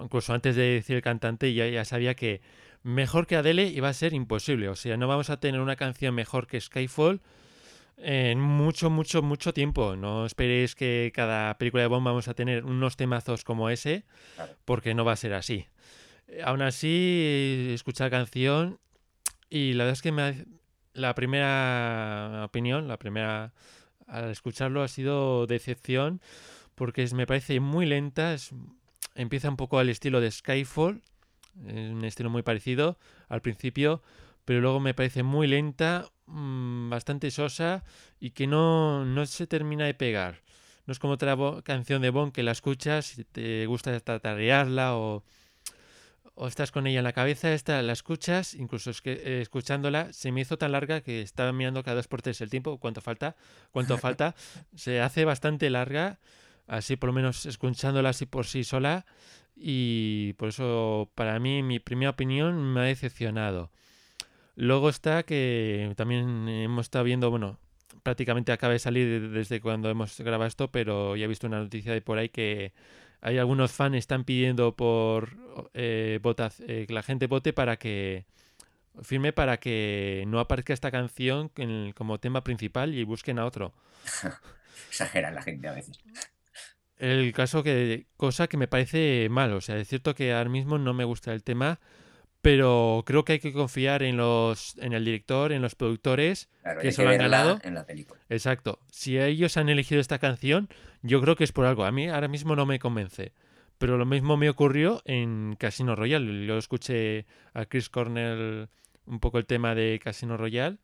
incluso 0.00 0.32
antes 0.32 0.54
de 0.54 0.74
decir 0.74 0.94
el 0.94 1.02
cantante, 1.02 1.52
ya, 1.52 1.66
ya 1.66 1.84
sabía 1.84 2.14
que 2.14 2.42
mejor 2.84 3.26
que 3.26 3.34
Adele 3.34 3.64
iba 3.66 3.88
a 3.88 3.92
ser 3.92 4.12
imposible. 4.12 4.68
O 4.68 4.76
sea, 4.76 4.96
no 4.96 5.08
vamos 5.08 5.28
a 5.28 5.40
tener 5.40 5.60
una 5.60 5.74
canción 5.74 6.14
mejor 6.14 6.46
que 6.46 6.60
Skyfall 6.60 7.20
en 7.96 8.38
mucho, 8.40 8.88
mucho, 8.88 9.20
mucho 9.20 9.52
tiempo. 9.52 9.96
No 9.96 10.26
esperéis 10.26 10.76
que 10.76 11.10
cada 11.12 11.58
película 11.58 11.82
de 11.82 11.88
Bond 11.88 12.06
vamos 12.06 12.28
a 12.28 12.34
tener 12.34 12.64
unos 12.64 12.96
temazos 12.96 13.42
como 13.42 13.68
ese, 13.68 14.04
porque 14.64 14.94
no 14.94 15.04
va 15.04 15.14
a 15.14 15.16
ser 15.16 15.34
así. 15.34 15.66
Aún 16.44 16.62
así, 16.62 17.72
escuché 17.74 18.04
la 18.04 18.10
canción 18.10 18.78
y 19.50 19.72
la 19.72 19.86
verdad 19.86 19.94
es 19.94 20.02
que 20.02 20.12
me, 20.12 20.44
la 20.92 21.16
primera 21.16 22.44
opinión, 22.44 22.86
la 22.86 22.96
primera 22.96 23.52
al 24.06 24.30
escucharlo 24.30 24.82
ha 24.82 24.88
sido 24.88 25.46
decepción 25.46 26.20
porque 26.74 27.08
me 27.14 27.26
parece 27.26 27.58
muy 27.60 27.86
lenta, 27.86 28.36
empieza 29.14 29.48
un 29.48 29.56
poco 29.56 29.78
al 29.78 29.88
estilo 29.88 30.20
de 30.20 30.30
Skyfall, 30.30 31.02
un 31.56 32.04
estilo 32.04 32.28
muy 32.30 32.42
parecido 32.42 32.98
al 33.28 33.40
principio, 33.40 34.02
pero 34.44 34.60
luego 34.60 34.78
me 34.78 34.94
parece 34.94 35.22
muy 35.22 35.46
lenta, 35.46 36.10
mm, 36.26 36.90
bastante 36.90 37.30
sosa 37.30 37.82
y 38.20 38.30
que 38.30 38.46
no, 38.46 39.04
no 39.04 39.26
se 39.26 39.46
termina 39.46 39.86
de 39.86 39.94
pegar. 39.94 40.42
No 40.86 40.92
es 40.92 40.98
como 40.98 41.14
otra 41.14 41.36
canción 41.64 42.02
de 42.02 42.10
Bond 42.10 42.32
que 42.32 42.42
la 42.42 42.52
escuchas 42.52 43.18
y 43.18 43.24
te 43.24 43.66
gusta 43.66 43.98
tatarearla 43.98 44.96
o 44.96 45.24
o 46.36 46.46
estás 46.46 46.70
con 46.70 46.86
ella 46.86 46.98
en 46.98 47.04
la 47.04 47.14
cabeza, 47.14 47.52
esta 47.54 47.80
la 47.80 47.94
escuchas, 47.94 48.54
incluso 48.54 48.90
es 48.90 49.00
que 49.00 49.12
eh, 49.12 49.40
escuchándola 49.40 50.12
se 50.12 50.32
me 50.32 50.42
hizo 50.42 50.58
tan 50.58 50.72
larga 50.72 51.00
que 51.00 51.22
estaba 51.22 51.50
mirando 51.52 51.82
cada 51.82 51.96
dos 51.96 52.08
por 52.08 52.20
tres 52.20 52.42
el 52.42 52.50
tiempo, 52.50 52.78
cuánto 52.78 53.00
falta, 53.00 53.36
cuánto 53.70 53.96
falta, 53.98 54.34
se 54.74 55.00
hace 55.00 55.24
bastante 55.24 55.70
larga, 55.70 56.18
así 56.66 56.96
por 56.96 57.08
lo 57.08 57.14
menos 57.14 57.46
escuchándola 57.46 58.10
así 58.10 58.26
por 58.26 58.46
sí 58.46 58.64
sola 58.64 59.06
y 59.56 60.34
por 60.34 60.50
eso 60.50 61.10
para 61.14 61.38
mí 61.40 61.62
mi 61.62 61.78
primera 61.80 62.10
opinión 62.10 62.62
me 62.72 62.80
ha 62.80 62.84
decepcionado. 62.84 63.70
Luego 64.56 64.90
está 64.90 65.22
que 65.22 65.94
también 65.96 66.48
hemos 66.48 66.86
estado 66.86 67.04
viendo, 67.04 67.30
bueno, 67.30 67.58
prácticamente 68.02 68.52
acaba 68.52 68.74
de 68.74 68.78
salir 68.78 69.30
desde 69.30 69.62
cuando 69.62 69.88
hemos 69.88 70.20
grabado 70.20 70.46
esto, 70.46 70.70
pero 70.70 71.16
ya 71.16 71.24
he 71.24 71.28
visto 71.28 71.46
una 71.46 71.60
noticia 71.60 71.92
de 71.92 72.02
por 72.02 72.18
ahí 72.18 72.28
que 72.28 72.74
hay 73.26 73.38
algunos 73.38 73.72
fans 73.72 73.96
están 73.96 74.22
pidiendo 74.22 74.76
por 74.76 75.36
eh, 75.74 76.20
eh, 76.22 76.84
que 76.86 76.94
la 76.94 77.02
gente 77.02 77.26
vote 77.26 77.52
para 77.52 77.76
que 77.76 78.24
firme 79.02 79.32
para 79.32 79.56
que 79.56 80.22
no 80.28 80.38
aparezca 80.38 80.72
esta 80.72 80.92
canción 80.92 81.50
como 81.96 82.20
tema 82.20 82.44
principal 82.44 82.94
y 82.94 83.02
busquen 83.02 83.40
a 83.40 83.44
otro. 83.44 83.74
Exagera 84.90 85.32
la 85.32 85.42
gente 85.42 85.66
a 85.66 85.72
veces. 85.72 85.98
El 86.98 87.32
caso 87.32 87.64
que 87.64 88.06
cosa 88.16 88.46
que 88.46 88.56
me 88.58 88.68
parece 88.68 89.26
mal, 89.28 89.52
o 89.54 89.60
sea, 89.60 89.76
es 89.76 89.88
cierto 89.88 90.14
que 90.14 90.32
ahora 90.32 90.48
mismo 90.48 90.78
no 90.78 90.94
me 90.94 91.02
gusta 91.02 91.32
el 91.32 91.42
tema, 91.42 91.80
pero 92.46 93.02
creo 93.04 93.24
que 93.24 93.32
hay 93.32 93.38
que 93.40 93.52
confiar 93.52 94.04
en 94.04 94.16
los 94.16 94.78
en 94.78 94.92
el 94.92 95.04
director, 95.04 95.50
en 95.50 95.62
los 95.62 95.74
productores 95.74 96.48
que 96.80 96.92
se 96.92 97.02
lo 97.02 97.10
han 97.10 97.18
ganado. 97.18 97.58
En 97.64 97.74
la 97.74 97.84
película. 97.84 98.20
Exacto. 98.28 98.78
Si 98.88 99.18
ellos 99.18 99.56
han 99.56 99.68
elegido 99.68 100.00
esta 100.00 100.20
canción, 100.20 100.68
yo 101.02 101.20
creo 101.20 101.34
que 101.34 101.42
es 101.42 101.50
por 101.50 101.66
algo. 101.66 101.84
A 101.84 101.90
mí 101.90 102.08
ahora 102.08 102.28
mismo 102.28 102.54
no 102.54 102.64
me 102.64 102.78
convence. 102.78 103.32
Pero 103.78 103.98
lo 103.98 104.06
mismo 104.06 104.36
me 104.36 104.48
ocurrió 104.48 105.02
en 105.06 105.56
Casino 105.58 105.96
Royale. 105.96 106.46
Yo 106.46 106.56
escuché 106.56 107.26
a 107.52 107.66
Chris 107.66 107.90
Cornell 107.90 108.68
un 109.06 109.18
poco 109.18 109.38
el 109.38 109.46
tema 109.46 109.74
de 109.74 110.00
Casino 110.02 110.36
Royale, 110.36 110.78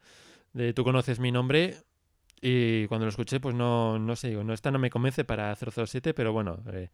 de 0.53 0.75
Tú 0.75 0.83
conoces 0.83 1.21
mi 1.21 1.31
nombre, 1.31 1.77
y 2.41 2.89
cuando 2.89 3.07
lo 3.07 3.11
escuché, 3.11 3.39
pues 3.39 3.55
no, 3.55 4.01
no 4.01 4.17
sé, 4.17 4.31
digo, 4.31 4.43
no, 4.43 4.53
esta 4.53 4.73
no 4.73 4.81
me 4.81 4.91
convence 4.91 5.25
para 5.25 5.55
007, 5.55 6.13
pero 6.13 6.33
bueno, 6.33 6.59
eh, 6.73 6.91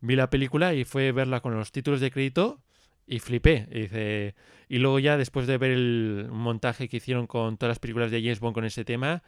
vi 0.00 0.16
la 0.16 0.28
película 0.28 0.74
y 0.74 0.84
fue 0.84 1.12
verla 1.12 1.40
con 1.40 1.54
los 1.54 1.70
títulos 1.70 2.00
de 2.00 2.10
crédito 2.10 2.60
y 3.08 3.18
flipé. 3.18 3.66
Y, 3.70 3.80
dice, 3.82 4.34
y 4.68 4.78
luego 4.78 4.98
ya 4.98 5.16
después 5.16 5.46
de 5.46 5.58
ver 5.58 5.72
el 5.72 6.28
montaje 6.30 6.88
que 6.88 6.98
hicieron 6.98 7.26
con 7.26 7.56
todas 7.56 7.70
las 7.70 7.78
películas 7.78 8.10
de 8.10 8.20
James 8.20 8.40
Bond 8.40 8.54
con 8.54 8.64
ese 8.64 8.84
tema, 8.84 9.22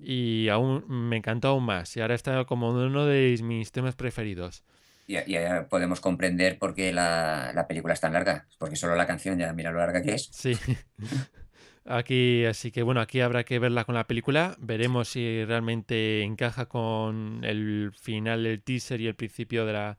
y 0.00 0.48
aún 0.48 0.84
me 0.88 1.16
encantó 1.16 1.48
aún 1.48 1.64
más. 1.64 1.96
Y 1.96 2.00
ahora 2.00 2.14
está 2.14 2.44
como 2.44 2.70
uno 2.70 3.06
de 3.06 3.38
mis 3.42 3.72
temas 3.72 3.96
preferidos. 3.96 4.62
Y 5.08 5.14
ya 5.14 5.66
podemos 5.68 6.00
comprender 6.00 6.58
por 6.58 6.74
qué 6.74 6.92
la, 6.92 7.52
la, 7.54 7.68
película 7.68 7.94
es 7.94 8.00
tan 8.00 8.12
larga, 8.12 8.46
porque 8.58 8.76
solo 8.76 8.96
la 8.96 9.06
canción 9.06 9.38
ya 9.38 9.52
mira 9.52 9.70
lo 9.70 9.78
larga 9.78 10.02
que 10.02 10.14
es. 10.14 10.28
Sí. 10.32 10.56
Aquí, 11.88 12.44
así 12.44 12.72
que 12.72 12.82
bueno, 12.82 13.00
aquí 13.00 13.20
habrá 13.20 13.44
que 13.44 13.60
verla 13.60 13.84
con 13.84 13.94
la 13.94 14.08
película. 14.08 14.56
Veremos 14.58 15.08
si 15.10 15.44
realmente 15.44 16.22
encaja 16.22 16.66
con 16.66 17.44
el 17.44 17.92
final 17.94 18.42
del 18.42 18.60
teaser 18.60 19.00
y 19.00 19.06
el 19.06 19.14
principio 19.14 19.64
de 19.64 19.72
la, 19.72 19.98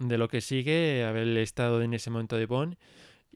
de 0.00 0.18
lo 0.18 0.28
que 0.28 0.40
sigue, 0.40 1.04
haber 1.04 1.28
estado 1.38 1.82
en 1.82 1.94
ese 1.94 2.10
momento 2.10 2.36
de 2.36 2.46
Bond 2.46 2.76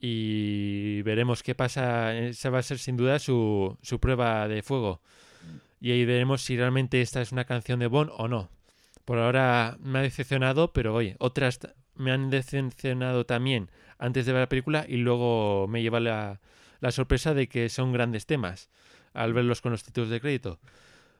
y 0.00 1.02
veremos 1.02 1.42
qué 1.42 1.54
pasa. 1.54 2.16
Esa 2.16 2.50
va 2.50 2.58
a 2.58 2.62
ser 2.62 2.78
sin 2.78 2.96
duda 2.96 3.18
su, 3.18 3.76
su 3.82 4.00
prueba 4.00 4.48
de 4.48 4.62
fuego. 4.62 5.00
Y 5.80 5.92
ahí 5.92 6.04
veremos 6.04 6.42
si 6.42 6.56
realmente 6.56 7.00
esta 7.00 7.20
es 7.20 7.32
una 7.32 7.44
canción 7.44 7.78
de 7.78 7.86
Bond 7.86 8.10
o 8.16 8.26
no. 8.26 8.50
Por 9.04 9.18
ahora 9.18 9.76
me 9.80 9.98
ha 9.98 10.02
decepcionado, 10.02 10.72
pero 10.72 10.94
oye, 10.94 11.16
otras 11.18 11.60
me 11.94 12.10
han 12.10 12.30
decepcionado 12.30 13.26
también 13.26 13.70
antes 13.98 14.26
de 14.26 14.32
ver 14.32 14.42
la 14.42 14.48
película 14.48 14.86
y 14.88 14.96
luego 14.96 15.66
me 15.68 15.82
lleva 15.82 16.00
la, 16.00 16.40
la 16.80 16.90
sorpresa 16.90 17.34
de 17.34 17.48
que 17.48 17.68
son 17.68 17.92
grandes 17.92 18.26
temas 18.26 18.70
al 19.12 19.32
verlos 19.32 19.60
con 19.60 19.72
los 19.72 19.84
títulos 19.84 20.10
de 20.10 20.20
crédito. 20.20 20.58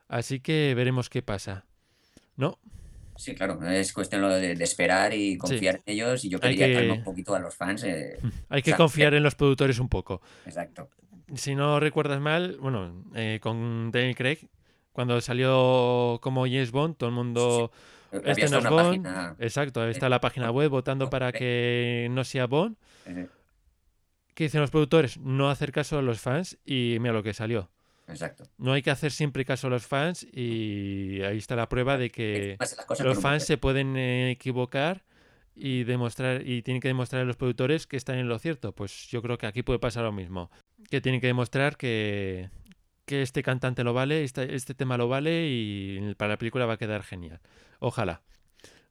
Así 0.07 0.39
que 0.39 0.73
veremos 0.75 1.09
qué 1.09 1.21
pasa. 1.21 1.65
¿No? 2.35 2.59
Sí, 3.17 3.33
claro, 3.33 3.59
es 3.67 3.93
cuestión 3.93 4.21
de, 4.21 4.51
esperar 4.53 5.13
y 5.13 5.37
confiar 5.37 5.75
en 5.85 5.93
ellos 5.93 6.25
y 6.25 6.29
yo 6.29 6.39
quería 6.39 6.67
que... 6.67 6.91
un 6.91 7.03
poquito 7.03 7.33
a 7.33 7.39
los 7.39 7.55
fans. 7.55 7.83
Eh, 7.83 8.19
Hay 8.49 8.61
que 8.61 8.73
confiar 8.73 9.13
en 9.13 9.23
los 9.23 9.35
productores 9.35 9.79
un 9.79 9.89
poco. 9.89 10.21
Exacto. 10.45 10.89
Si 11.33 11.55
no 11.55 11.79
recuerdas 11.79 12.19
mal, 12.19 12.57
bueno, 12.59 13.05
eh, 13.15 13.39
con 13.41 13.91
Daniel 13.91 14.15
Craig, 14.15 14.49
cuando 14.91 15.19
salió 15.21 16.19
como 16.21 16.45
James 16.45 16.71
Bond, 16.71 16.97
todo 16.97 17.09
el 17.09 17.15
mundo... 17.15 17.71
Este 18.11 18.47
no 18.47 18.59
es 18.59 18.69
Bond. 18.69 19.07
Exacto, 19.39 19.81
ahí 19.81 19.91
está 19.91 20.07
la 20.07 20.21
página 20.21 20.51
web 20.51 20.69
votando 20.69 21.09
para 21.09 21.31
que 21.31 22.07
no 22.11 22.23
sea 22.23 22.47
Bond. 22.47 22.77
¿Qué 24.33 24.45
dicen 24.45 24.61
los 24.61 24.71
productores? 24.71 25.17
No 25.17 25.49
hacer 25.49 25.71
caso 25.71 25.97
a 25.97 26.01
los 26.01 26.19
fans 26.19 26.57
y 26.65 26.97
mira 26.99 27.13
lo 27.13 27.23
que 27.23 27.33
salió. 27.33 27.69
Exacto. 28.07 28.45
No 28.57 28.73
hay 28.73 28.81
que 28.81 28.91
hacer 28.91 29.11
siempre 29.11 29.45
caso 29.45 29.67
a 29.67 29.69
los 29.69 29.87
fans 29.87 30.23
y 30.31 31.21
ahí 31.23 31.37
está 31.37 31.55
la 31.55 31.69
prueba 31.69 31.97
de 31.97 32.11
que 32.11 32.57
los 32.99 33.19
fans 33.19 33.45
se 33.45 33.57
pueden 33.57 33.97
equivocar 33.97 35.03
y 35.55 35.85
demostrar 35.85 36.47
y 36.47 36.61
tienen 36.61 36.81
que 36.81 36.89
demostrar 36.89 37.23
a 37.23 37.25
los 37.25 37.37
productores 37.37 37.87
que 37.87 37.97
están 37.97 38.17
en 38.17 38.27
lo 38.27 38.37
cierto. 38.37 38.73
Pues 38.73 39.07
yo 39.07 39.21
creo 39.21 39.37
que 39.37 39.47
aquí 39.47 39.63
puede 39.63 39.79
pasar 39.79 40.03
lo 40.03 40.11
mismo. 40.11 40.51
Que 40.89 41.01
tienen 41.01 41.21
que 41.21 41.27
demostrar 41.27 41.77
que, 41.77 42.49
que 43.05 43.21
este 43.21 43.41
cantante 43.41 43.83
lo 43.83 43.93
vale, 43.93 44.23
este, 44.23 44.55
este 44.55 44.73
tema 44.73 44.97
lo 44.97 45.07
vale 45.07 45.47
y 45.47 46.13
para 46.15 46.29
la 46.33 46.37
película 46.37 46.65
va 46.65 46.73
a 46.73 46.77
quedar 46.77 47.03
genial. 47.03 47.39
Ojalá. 47.79 48.21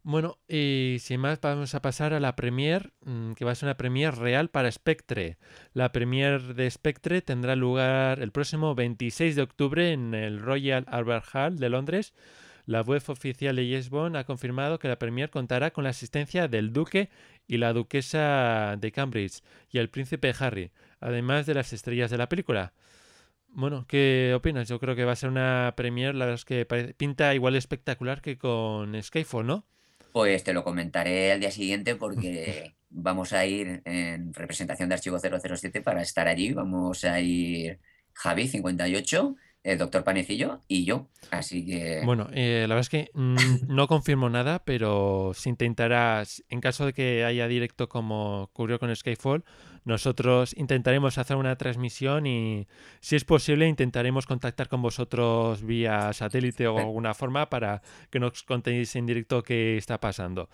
Bueno, 0.07 0.39
y 0.47 0.99
sin 1.01 1.21
más 1.21 1.41
vamos 1.41 1.75
a 1.75 1.81
pasar 1.81 2.13
a 2.13 2.21
la 2.21 2.37
premiere, 2.37 2.91
mm, 3.07 3.33
que 3.33 3.47
va 3.47 3.53
a 3.53 3.55
ser 3.55 3.69
una 3.69 3.79
premiere 3.79 4.15
real 4.15 4.51
para 4.51 4.71
Spectre. 4.71 5.39
La 5.73 5.93
premiere 5.93 6.53
de 6.53 6.71
Spectre 6.71 7.23
tendrá 7.23 7.57
lugar 7.57 8.21
el 8.21 8.31
próximo 8.31 8.75
26 8.75 9.35
de 9.35 9.41
octubre 9.41 9.93
en 9.93 10.13
el 10.13 10.41
Royal 10.41 10.85
Albert 10.89 11.25
Hall 11.33 11.57
de 11.59 11.71
Londres. 11.71 12.13
La 12.67 12.83
web 12.83 13.03
oficial 13.09 13.57
de 13.57 13.67
Yes 13.67 13.89
Bond 13.89 14.17
ha 14.17 14.25
confirmado 14.25 14.79
que 14.79 14.89
la 14.89 14.99
premiere 14.99 15.31
contará 15.31 15.71
con 15.73 15.85
la 15.85 15.91
asistencia 15.91 16.49
del 16.49 16.75
duque 16.75 17.09
y 17.47 17.57
la 17.57 17.73
duquesa 17.73 18.77
de 18.79 18.93
Cambridge 18.93 19.43
y 19.71 19.79
el 19.79 19.89
príncipe 19.89 20.35
Harry, 20.39 20.71
además 21.01 21.47
de 21.47 21.55
las 21.55 21.73
estrellas 21.73 22.11
de 22.11 22.19
la 22.19 22.29
película. 22.29 22.75
Bueno, 23.49 23.87
¿qué 23.89 24.35
opinas? 24.37 24.69
Yo 24.69 24.79
creo 24.81 24.97
que 24.97 25.05
va 25.07 25.13
a 25.13 25.17
ser 25.17 25.31
una 25.31 25.73
premiere, 25.77 26.15
la 26.15 26.27
verdad 26.27 26.45
que 26.47 26.67
pinta 26.97 27.35
igual 27.35 27.57
espectacular 27.57 28.21
que 28.23 28.39
con 28.39 29.03
Skyfall, 29.03 29.47
¿no? 29.47 29.67
Pues 30.15 30.45
te 30.45 30.53
lo 30.53 30.63
comentaré 30.63 31.33
al 31.33 31.41
día 31.41 31.51
siguiente 31.51 31.97
porque 31.97 32.77
vamos 32.89 33.33
a 33.33 33.45
ir 33.47 33.83
en 33.85 34.33
representación 34.33 34.89
de 34.89 34.95
Archivo 34.95 35.19
007 35.19 35.81
para 35.81 36.03
estar 36.03 36.29
allí. 36.29 36.53
Vamos 36.53 37.05
a 37.05 37.19
ir 37.19 37.81
Javi, 38.13 38.47
58, 38.47 39.35
el 39.65 39.77
doctor 39.77 40.05
Panecillo 40.05 40.61
y 40.69 40.85
yo. 40.85 41.09
Así 41.33 41.67
que. 41.67 42.03
Bueno, 42.05 42.29
eh, 42.33 42.61
la 42.69 42.77
verdad 42.77 42.83
es 42.83 42.91
que 42.91 43.11
mm, 43.13 43.35
no 43.67 43.89
confirmo 43.89 44.31
nada, 44.31 44.65
pero 44.65 45.33
se 45.35 45.49
intentará, 45.49 46.23
en 46.49 46.61
caso 46.61 46.87
de 46.87 46.93
que 46.93 47.25
haya 47.25 47.49
directo 47.49 47.89
como 47.89 48.43
ocurrió 48.43 48.79
con 48.79 48.95
Skyfall, 48.95 49.45
nosotros 49.85 50.55
intentaremos 50.57 51.19
hacer 51.19 51.37
una 51.37 51.57
transmisión 51.57 52.27
y, 52.27 52.67
si 53.01 53.17
es 53.17 53.25
posible, 53.25 53.69
intentaremos 53.69 54.27
contactar 54.27 54.69
con 54.69 54.81
vosotros 54.81 55.63
vía 55.63 56.13
satélite 56.13 56.67
o 56.67 56.79
alguna 56.79 57.13
forma 57.13 57.51
para 57.51 57.83
que 58.11 58.19
nos 58.19 58.43
contéis 58.43 58.97
en 58.97 59.07
directo 59.07 59.43
qué 59.43 59.77
está 59.77 60.01
pasando. 60.01 60.49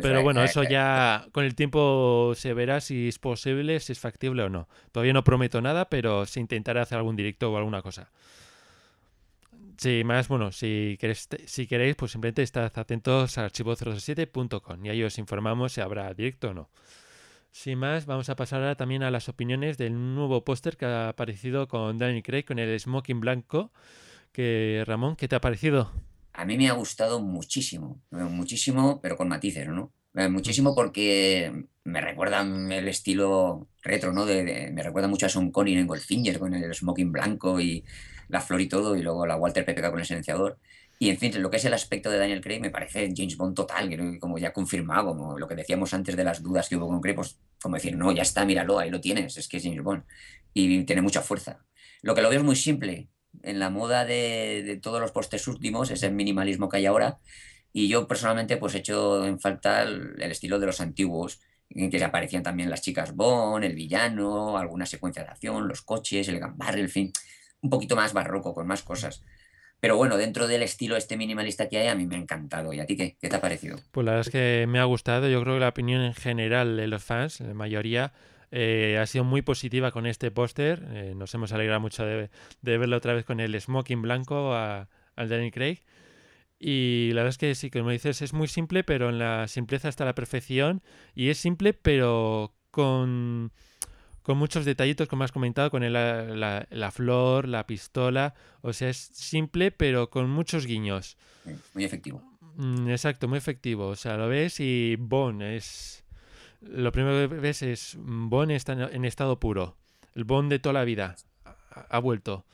Pero 0.00 0.22
bueno, 0.22 0.42
eso 0.42 0.64
ya 0.64 1.26
con 1.32 1.44
el 1.44 1.54
tiempo 1.54 2.32
se 2.34 2.54
verá 2.54 2.80
si 2.80 3.08
es 3.08 3.18
posible, 3.18 3.78
si 3.78 3.92
es 3.92 4.00
factible 4.00 4.42
o 4.42 4.48
no. 4.48 4.68
Todavía 4.90 5.12
no 5.12 5.22
prometo 5.22 5.60
nada, 5.60 5.88
pero 5.88 6.26
se 6.26 6.40
intentará 6.40 6.82
hacer 6.82 6.98
algún 6.98 7.14
directo 7.14 7.52
o 7.52 7.56
alguna 7.56 7.82
cosa. 7.82 8.10
Sí, 9.76 10.02
más, 10.04 10.28
bueno, 10.28 10.52
si 10.52 10.96
queréis, 11.00 11.28
si 11.46 11.66
queréis 11.66 11.96
pues 11.96 12.12
simplemente 12.12 12.42
estad 12.42 12.70
atentos 12.76 13.38
a 13.38 13.48
archivo07.com 13.48 14.86
y 14.86 14.90
ahí 14.90 15.02
os 15.02 15.18
informamos 15.18 15.72
si 15.72 15.80
habrá 15.80 16.12
directo 16.14 16.50
o 16.50 16.54
no. 16.54 16.70
Sin 17.52 17.78
más, 17.78 18.06
vamos 18.06 18.30
a 18.30 18.34
pasar 18.34 18.60
ahora 18.60 18.76
también 18.76 19.02
a 19.02 19.10
las 19.10 19.28
opiniones 19.28 19.76
del 19.76 19.92
nuevo 20.14 20.42
póster 20.42 20.78
que 20.78 20.86
ha 20.86 21.10
aparecido 21.10 21.68
con 21.68 21.98
Daniel 21.98 22.22
Craig 22.22 22.44
con 22.44 22.58
el 22.58 22.80
smoking 22.80 23.20
blanco. 23.20 23.70
Que 24.32 24.82
Ramón, 24.86 25.16
¿qué 25.16 25.28
te 25.28 25.36
ha 25.36 25.40
parecido? 25.40 25.92
A 26.32 26.46
mí 26.46 26.56
me 26.56 26.70
ha 26.70 26.72
gustado 26.72 27.20
muchísimo, 27.20 28.00
muchísimo, 28.10 29.00
pero 29.02 29.18
con 29.18 29.28
matices, 29.28 29.68
¿no? 29.68 29.92
Eh, 30.14 30.28
muchísimo 30.28 30.74
porque 30.74 31.66
me 31.84 32.00
recuerda 32.00 32.40
el 32.40 32.88
estilo 32.88 33.68
retro, 33.82 34.14
¿no? 34.14 34.24
De, 34.24 34.70
me 34.72 34.82
recuerda 34.82 35.08
mucho 35.08 35.26
a 35.26 35.28
Sean 35.28 35.50
Connery 35.50 35.78
en 35.78 35.86
Goldfinger 35.86 36.38
con 36.38 36.54
el 36.54 36.74
smoking 36.74 37.12
blanco 37.12 37.60
y 37.60 37.84
la 38.28 38.40
flor 38.40 38.62
y 38.62 38.68
todo, 38.68 38.96
y 38.96 39.02
luego 39.02 39.26
la 39.26 39.36
Walter 39.36 39.66
PPK 39.66 39.90
con 39.90 40.00
el 40.00 40.06
silenciador. 40.06 40.58
Y 41.02 41.10
en 41.10 41.18
fin, 41.18 41.42
lo 41.42 41.50
que 41.50 41.56
es 41.56 41.64
el 41.64 41.74
aspecto 41.74 42.10
de 42.10 42.18
Daniel 42.18 42.40
Craig 42.40 42.60
me 42.60 42.70
parece 42.70 43.12
James 43.12 43.36
Bond 43.36 43.56
total, 43.56 43.88
que 43.88 44.20
como 44.20 44.38
ya 44.38 44.52
confirmado, 44.52 45.08
como 45.08 45.36
lo 45.36 45.48
que 45.48 45.56
decíamos 45.56 45.92
antes 45.94 46.14
de 46.14 46.22
las 46.22 46.44
dudas 46.44 46.68
que 46.68 46.76
hubo 46.76 46.86
con 46.86 47.00
Craig, 47.00 47.16
pues 47.16 47.40
como 47.60 47.74
decir, 47.74 47.96
no, 47.96 48.12
ya 48.12 48.22
está, 48.22 48.44
míralo, 48.44 48.78
ahí 48.78 48.88
lo 48.88 49.00
tienes, 49.00 49.36
es 49.36 49.48
que 49.48 49.56
es 49.56 49.64
James 49.64 49.82
Bond. 49.82 50.04
Y 50.54 50.84
tiene 50.84 51.02
mucha 51.02 51.20
fuerza. 51.20 51.66
Lo 52.02 52.14
que 52.14 52.22
lo 52.22 52.30
veo 52.30 52.38
es 52.38 52.44
muy 52.44 52.54
simple. 52.54 53.08
En 53.42 53.58
la 53.58 53.68
moda 53.68 54.04
de, 54.04 54.78
todos 54.80 55.00
los 55.00 55.10
postes 55.10 55.48
últimos, 55.48 55.90
ese 55.90 56.08
minimalismo 56.08 56.68
que 56.68 56.76
hay 56.76 56.86
ahora, 56.86 57.18
y 57.72 57.88
yo 57.88 58.06
personalmente 58.06 58.56
pues 58.56 58.76
he 58.76 58.78
hecho 58.78 59.26
en 59.26 59.40
falta 59.40 59.82
el, 59.82 60.22
estilo 60.22 60.60
de 60.60 60.66
los 60.66 60.80
antiguos, 60.80 61.40
en 61.70 61.90
que 61.90 62.04
aparecían 62.04 62.44
también 62.44 62.70
las 62.70 62.80
chicas 62.80 63.16
Bond, 63.16 63.64
el 63.64 63.74
villano, 63.74 64.56
alguna 64.56 64.86
secuencia 64.86 65.24
de 65.24 65.30
acción, 65.30 65.66
los 65.66 65.82
coches, 65.82 66.28
el 66.28 66.38
gambarre, 66.38 66.80
el 66.80 66.90
fin, 66.90 67.12
un 67.60 67.70
poquito 67.70 67.96
más 67.96 68.12
barroco, 68.12 68.54
con 68.54 68.68
más 68.68 68.84
cosas. 68.84 69.24
Pero 69.82 69.96
bueno, 69.96 70.16
dentro 70.16 70.46
del 70.46 70.62
estilo 70.62 70.96
este 70.96 71.16
minimalista 71.16 71.68
que 71.68 71.76
hay, 71.76 71.88
a 71.88 71.96
mí 71.96 72.06
me 72.06 72.14
ha 72.14 72.18
encantado. 72.18 72.72
¿Y 72.72 72.78
a 72.78 72.86
ti 72.86 72.96
qué? 72.96 73.16
¿Qué 73.20 73.28
te 73.28 73.34
ha 73.34 73.40
parecido? 73.40 73.78
Pues 73.90 74.04
la 74.04 74.12
verdad 74.12 74.28
es 74.28 74.32
que 74.32 74.66
me 74.68 74.78
ha 74.78 74.84
gustado. 74.84 75.28
Yo 75.28 75.42
creo 75.42 75.54
que 75.54 75.60
la 75.60 75.70
opinión 75.70 76.02
en 76.02 76.14
general 76.14 76.76
de 76.76 76.86
los 76.86 77.02
fans, 77.02 77.40
la 77.40 77.52
mayoría, 77.52 78.12
eh, 78.52 78.96
ha 79.02 79.06
sido 79.06 79.24
muy 79.24 79.42
positiva 79.42 79.90
con 79.90 80.06
este 80.06 80.30
póster. 80.30 80.86
Eh, 80.92 81.14
nos 81.16 81.34
hemos 81.34 81.52
alegrado 81.52 81.80
mucho 81.80 82.04
de, 82.04 82.30
verlo 82.62 82.96
otra 82.96 83.12
vez 83.12 83.24
con 83.24 83.40
el 83.40 83.60
smoking 83.60 84.02
blanco 84.02 84.54
al 84.54 84.88
Danny 85.16 85.50
Craig. 85.50 85.80
Y 86.60 87.08
la 87.08 87.22
verdad 87.22 87.30
es 87.30 87.38
que 87.38 87.52
sí, 87.56 87.68
como 87.68 87.90
dices, 87.90 88.22
es 88.22 88.32
muy 88.34 88.46
simple, 88.46 88.84
pero 88.84 89.08
en 89.08 89.18
la 89.18 89.48
simpleza 89.48 89.88
está 89.88 90.04
la 90.04 90.14
perfección. 90.14 90.80
Y 91.16 91.30
es 91.30 91.38
simple, 91.38 91.72
pero 91.74 92.54
con 92.70 93.50
con 94.22 94.38
muchos 94.38 94.64
detallitos, 94.64 95.08
como 95.08 95.24
has 95.24 95.32
comentado, 95.32 95.70
con 95.70 95.90
la, 95.92 96.90
flor, 96.92 97.48
la 97.48 97.66
pistola. 97.66 98.34
O 98.60 98.72
sea, 98.72 98.88
es 98.88 98.96
simple, 99.12 99.70
pero 99.72 100.10
con 100.10 100.30
muchos 100.30 100.66
guiños. 100.66 101.16
Muy 101.74 101.84
efectivo. 101.84 102.22
Mm, 102.56 102.88
exacto, 102.90 103.28
muy 103.28 103.38
efectivo. 103.38 103.88
O 103.88 103.96
sea, 103.96 104.16
lo 104.16 104.28
ves 104.28 104.60
y 104.60 104.96
Bon 104.98 105.42
es. 105.42 106.04
Lo 106.60 106.92
primero 106.92 107.28
que 107.28 107.36
ves 107.36 107.62
es 107.62 107.96
Bon 107.98 108.50
está 108.50 108.72
en 108.72 109.04
estado 109.04 109.40
puro. 109.40 109.76
El 110.14 110.24
Bon 110.24 110.48
de 110.48 110.58
toda 110.58 110.74
la 110.74 110.84
vida. 110.84 111.16
Ha, 111.88 111.98
vuelto. 111.98 112.44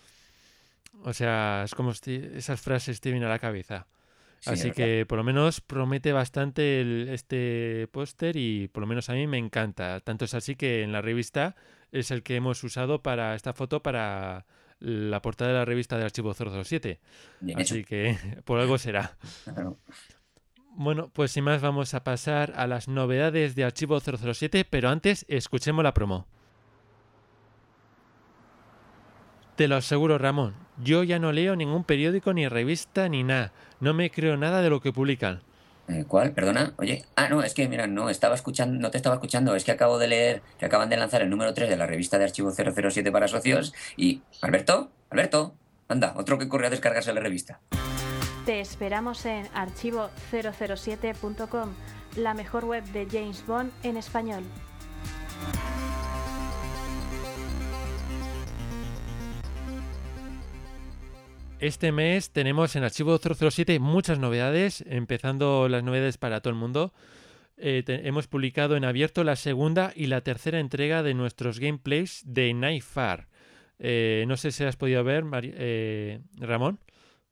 O 1.02 1.12
sea, 1.12 1.62
es 1.64 1.74
como 1.74 1.92
esas 1.92 2.60
frases 2.60 3.00
te 3.00 3.10
vienen 3.10 3.28
a 3.28 3.32
la 3.32 3.38
cabeza. 3.38 3.86
Así 4.46 4.70
que 4.70 5.04
por 5.06 5.18
lo 5.18 5.24
menos 5.24 5.60
promete 5.60 6.12
bastante 6.12 7.12
este 7.12 7.88
póster 7.90 8.36
y 8.36 8.68
por 8.68 8.82
lo 8.82 8.86
menos 8.86 9.08
a 9.08 9.14
mí 9.14 9.26
me 9.26 9.38
encanta. 9.38 10.00
Tanto 10.00 10.24
es 10.24 10.34
así 10.34 10.56
que 10.56 10.82
en 10.82 10.92
la 10.92 11.02
revista 11.02 11.56
es 11.92 12.10
el 12.10 12.22
que 12.22 12.36
hemos 12.36 12.62
usado 12.62 13.02
para 13.02 13.34
esta 13.34 13.52
foto 13.52 13.82
para 13.82 14.46
la 14.80 15.20
portada 15.22 15.50
de 15.50 15.58
la 15.58 15.64
revista 15.64 15.98
de 15.98 16.04
Archivo 16.04 16.34
007. 16.34 17.00
así 17.56 17.84
que 17.84 18.16
por 18.44 18.60
algo 18.60 18.78
será. 18.78 19.16
Bueno, 20.70 21.10
pues 21.12 21.32
sin 21.32 21.44
más 21.44 21.60
vamos 21.60 21.94
a 21.94 22.04
pasar 22.04 22.52
a 22.56 22.66
las 22.68 22.86
novedades 22.86 23.56
de 23.56 23.64
Archivo 23.64 23.98
007, 24.00 24.64
pero 24.64 24.88
antes 24.88 25.24
escuchemos 25.28 25.82
la 25.82 25.94
promo. 25.94 26.28
Te 29.58 29.66
lo 29.66 29.74
aseguro, 29.74 30.18
Ramón, 30.18 30.54
yo 30.84 31.02
ya 31.02 31.18
no 31.18 31.32
leo 31.32 31.56
ningún 31.56 31.82
periódico 31.82 32.32
ni 32.32 32.46
revista 32.46 33.08
ni 33.08 33.24
nada. 33.24 33.50
No 33.80 33.92
me 33.92 34.08
creo 34.08 34.36
nada 34.36 34.62
de 34.62 34.70
lo 34.70 34.80
que 34.80 34.92
publican. 34.92 35.40
Eh, 35.88 36.04
¿Cuál? 36.06 36.30
Perdona. 36.30 36.74
Oye. 36.76 37.04
Ah, 37.16 37.28
no, 37.28 37.42
es 37.42 37.54
que, 37.54 37.68
mira, 37.68 37.88
no 37.88 38.08
estaba 38.08 38.36
escuchando, 38.36 38.78
no 38.78 38.92
te 38.92 38.98
estaba 38.98 39.16
escuchando. 39.16 39.56
Es 39.56 39.64
que 39.64 39.72
acabo 39.72 39.98
de 39.98 40.06
leer 40.06 40.42
que 40.60 40.66
acaban 40.66 40.88
de 40.88 40.96
lanzar 40.96 41.22
el 41.22 41.30
número 41.30 41.54
3 41.54 41.70
de 41.70 41.76
la 41.76 41.86
revista 41.86 42.18
de 42.18 42.24
archivo 42.26 42.52
007 42.52 43.10
para 43.10 43.26
socios. 43.26 43.74
Y. 43.96 44.22
Alberto, 44.42 44.92
Alberto, 45.10 45.56
anda, 45.88 46.14
otro 46.16 46.38
que 46.38 46.48
corre 46.48 46.68
a 46.68 46.70
descargarse 46.70 47.12
la 47.12 47.18
revista. 47.18 47.58
Te 48.46 48.60
esperamos 48.60 49.26
en 49.26 49.48
archivo007.com, 49.48 51.70
la 52.14 52.32
mejor 52.32 52.64
web 52.64 52.84
de 52.92 53.08
James 53.10 53.44
Bond 53.44 53.72
en 53.82 53.96
español. 53.96 54.44
Este 61.60 61.90
mes 61.90 62.30
tenemos 62.30 62.76
en 62.76 62.84
Archivo 62.84 63.18
007 63.18 63.80
muchas 63.80 64.20
novedades, 64.20 64.84
empezando 64.86 65.68
las 65.68 65.82
novedades 65.82 66.16
para 66.16 66.40
todo 66.40 66.52
el 66.52 66.58
mundo. 66.58 66.92
Eh, 67.56 67.82
hemos 68.04 68.28
publicado 68.28 68.76
en 68.76 68.84
abierto 68.84 69.24
la 69.24 69.34
segunda 69.34 69.92
y 69.96 70.06
la 70.06 70.20
tercera 70.20 70.60
entrega 70.60 71.02
de 71.02 71.14
nuestros 71.14 71.58
gameplays 71.58 72.22
de 72.24 72.54
Nightfar. 72.54 73.26
Eh, 73.80 74.24
no 74.28 74.36
sé 74.36 74.52
si 74.52 74.62
has 74.62 74.76
podido 74.76 75.02
ver, 75.02 75.24
eh, 75.42 76.20
Ramón. 76.36 76.78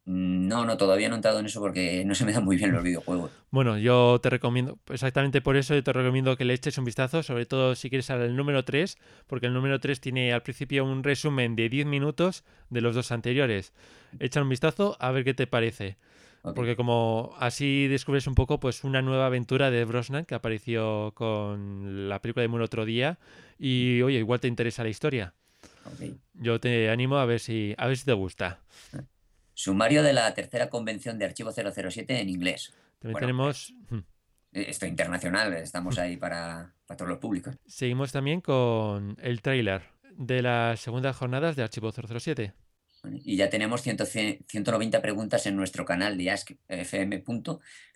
No, 0.07 0.65
no, 0.65 0.77
todavía 0.77 1.09
no 1.09 1.17
he 1.17 1.19
entrado 1.19 1.41
en 1.41 1.47
eso 1.47 1.61
porque 1.61 2.05
no 2.05 2.15
se 2.15 2.25
me 2.25 2.33
dan 2.33 2.45
muy 2.45 2.57
bien 2.57 2.71
los 2.71 2.85
videojuegos. 2.85 3.33
Bueno, 3.51 3.77
yo 3.77 4.21
te 4.23 4.31
recomiendo, 4.31 4.79
exactamente 4.89 5.41
por 5.41 5.57
eso 5.57 5.75
yo 5.75 5.83
te 5.83 5.93
recomiendo 5.93 6.37
que 6.37 6.45
le 6.45 6.55
eches 6.55 6.79
un 6.79 6.85
vistazo, 6.85 7.25
sobre 7.25 7.45
todo 7.45 7.75
si 7.75 7.91
quieres 7.91 8.09
al 8.11 8.37
número 8.37 8.65
3, 8.65 8.99
porque 9.27 9.47
el 9.47 9.53
número 9.53 9.81
3 9.81 10.01
tiene 10.01 10.33
al 10.33 10.45
principio 10.45 10.85
un 10.85 11.03
resumen 11.03 11.57
de 11.57 11.69
10 11.69 11.87
minutos 11.87 12.45
de 12.71 12.83
los 12.83 12.95
dos 12.95 13.11
anteriores. 13.11 13.73
Echa 14.21 14.41
un 14.41 14.49
vistazo 14.49 14.97
a 15.01 15.11
ver 15.11 15.25
qué 15.25 15.35
te 15.35 15.49
parece. 15.49 15.97
Porque 16.55 16.77
como 16.77 17.35
así 17.41 17.89
descubres 17.89 18.29
un 18.29 18.37
poco 18.37 18.61
pues 18.61 18.85
una 18.85 19.03
nueva 19.03 19.27
aventura 19.27 19.73
de 19.73 19.85
Brosnan 19.85 20.25
que 20.25 20.37
apareció 20.37 21.11
con 21.17 22.09
la 22.09 22.23
película 22.23 22.43
de 22.43 22.49
Moon 22.49 22.63
otro 22.63 22.85
día 22.85 23.19
y 23.59 24.01
oye, 24.03 24.19
igual 24.19 24.39
te 24.39 24.47
interesa 24.47 24.85
la 24.85 24.91
historia. 24.91 25.35
Yo 26.35 26.61
te 26.61 26.91
animo 26.91 27.17
a 27.17 27.25
ver 27.25 27.41
si 27.41 27.75
a 27.77 27.89
ver 27.89 27.97
si 27.97 28.05
te 28.05 28.13
gusta. 28.13 28.61
Sumario 29.57 30.03
de 30.03 30.13
la 30.13 30.35
tercera 30.35 30.69
convención 30.69 31.19
de 31.19 31.25
Archivo 31.25 31.51
007 31.51 32.21
en 32.21 32.29
inglés. 32.29 32.75
También 32.99 33.13
Bueno, 33.13 33.19
tenemos 33.21 33.73
hmm, 33.89 33.99
Esto 34.53 34.85
internacional, 34.85 35.55
estamos 35.55 35.99
ahí 35.99 36.19
para, 36.19 36.75
para 36.87 36.99
todos 36.99 37.09
los 37.09 37.19
públicos. 37.19 37.57
seguimos 37.67 38.13
también 38.13 38.43
con 38.43 39.17
el 39.19 39.41
tráiler 39.41 39.81
de 40.19 40.43
las 40.43 40.81
segundas 40.81 41.17
jornadas 41.17 41.57
de 41.57 41.63
Archivo 41.63 41.91
007. 41.91 42.53
Vale, 43.03 43.23
Y 43.25 43.37
ya 43.37 43.49
tenemos 43.49 43.81
100 43.81 44.45
190 44.47 45.01
preguntas 45.01 45.47
en 45.47 45.57
nuestro 45.57 45.87
canal 45.87 46.19
de 46.19 46.31
askfm. 46.31 47.25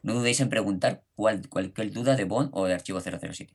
No 0.02 0.14
dudéis 0.14 0.40
en 0.40 0.48
preguntar 0.48 1.02
cuál, 1.14 1.46
cualquier 1.50 1.92
duda 1.92 2.16
de 2.16 2.24
Bond 2.24 2.50
o 2.52 2.66
de 2.66 2.74
Archivo 2.74 3.00
007. 3.00 3.54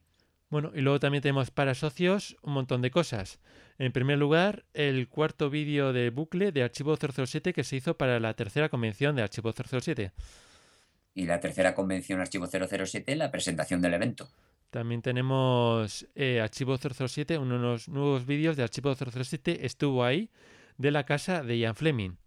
Bueno, 0.51 0.71
y 0.75 0.81
luego 0.81 0.99
también 0.99 1.23
tenemos 1.23 1.49
para 1.49 1.73
socios 1.73 2.37
un 2.43 2.53
montón 2.53 2.83
de 2.83 2.91
cosas. 2.91 3.39
En 3.77 3.91
primer 3.91 4.17
lugar, 4.17 4.63
el 4.73 5.09
cuarto 5.09 5.49
vídeo 5.49 5.91
de 5.91 6.09
bucle 6.09 6.51
de 6.51 6.63
Archivo 6.63 6.95
007 6.95 7.53
que 7.53 7.63
se 7.63 7.75
hizo 7.75 7.97
para 7.97 8.19
la 8.19 8.33
tercera 8.33 8.69
convención 8.69 9.15
de 9.15 9.23
Archivo 9.23 9.51
007. 9.51 10.11
Y 11.13 11.25
la 11.25 11.39
tercera 11.39 11.75
convención 11.75 12.21
Archivo 12.21 12.47
007, 12.47 13.15
la 13.15 13.31
presentación 13.31 13.81
del 13.81 13.93
evento. 13.93 14.29
También 14.69 15.01
tenemos 15.01 16.07
eh, 16.15 16.41
Archivo 16.41 16.77
007, 16.77 17.37
unos 17.37 17.89
nuevos 17.89 18.25
vídeos 18.25 18.55
de 18.55 18.63
Archivo 18.63 18.95
007 18.95 19.65
estuvo 19.65 20.03
ahí, 20.03 20.29
de 20.77 20.91
la 20.91 21.05
casa 21.05 21.43
de 21.43 21.57
Ian 21.57 21.75
Fleming. 21.75 22.17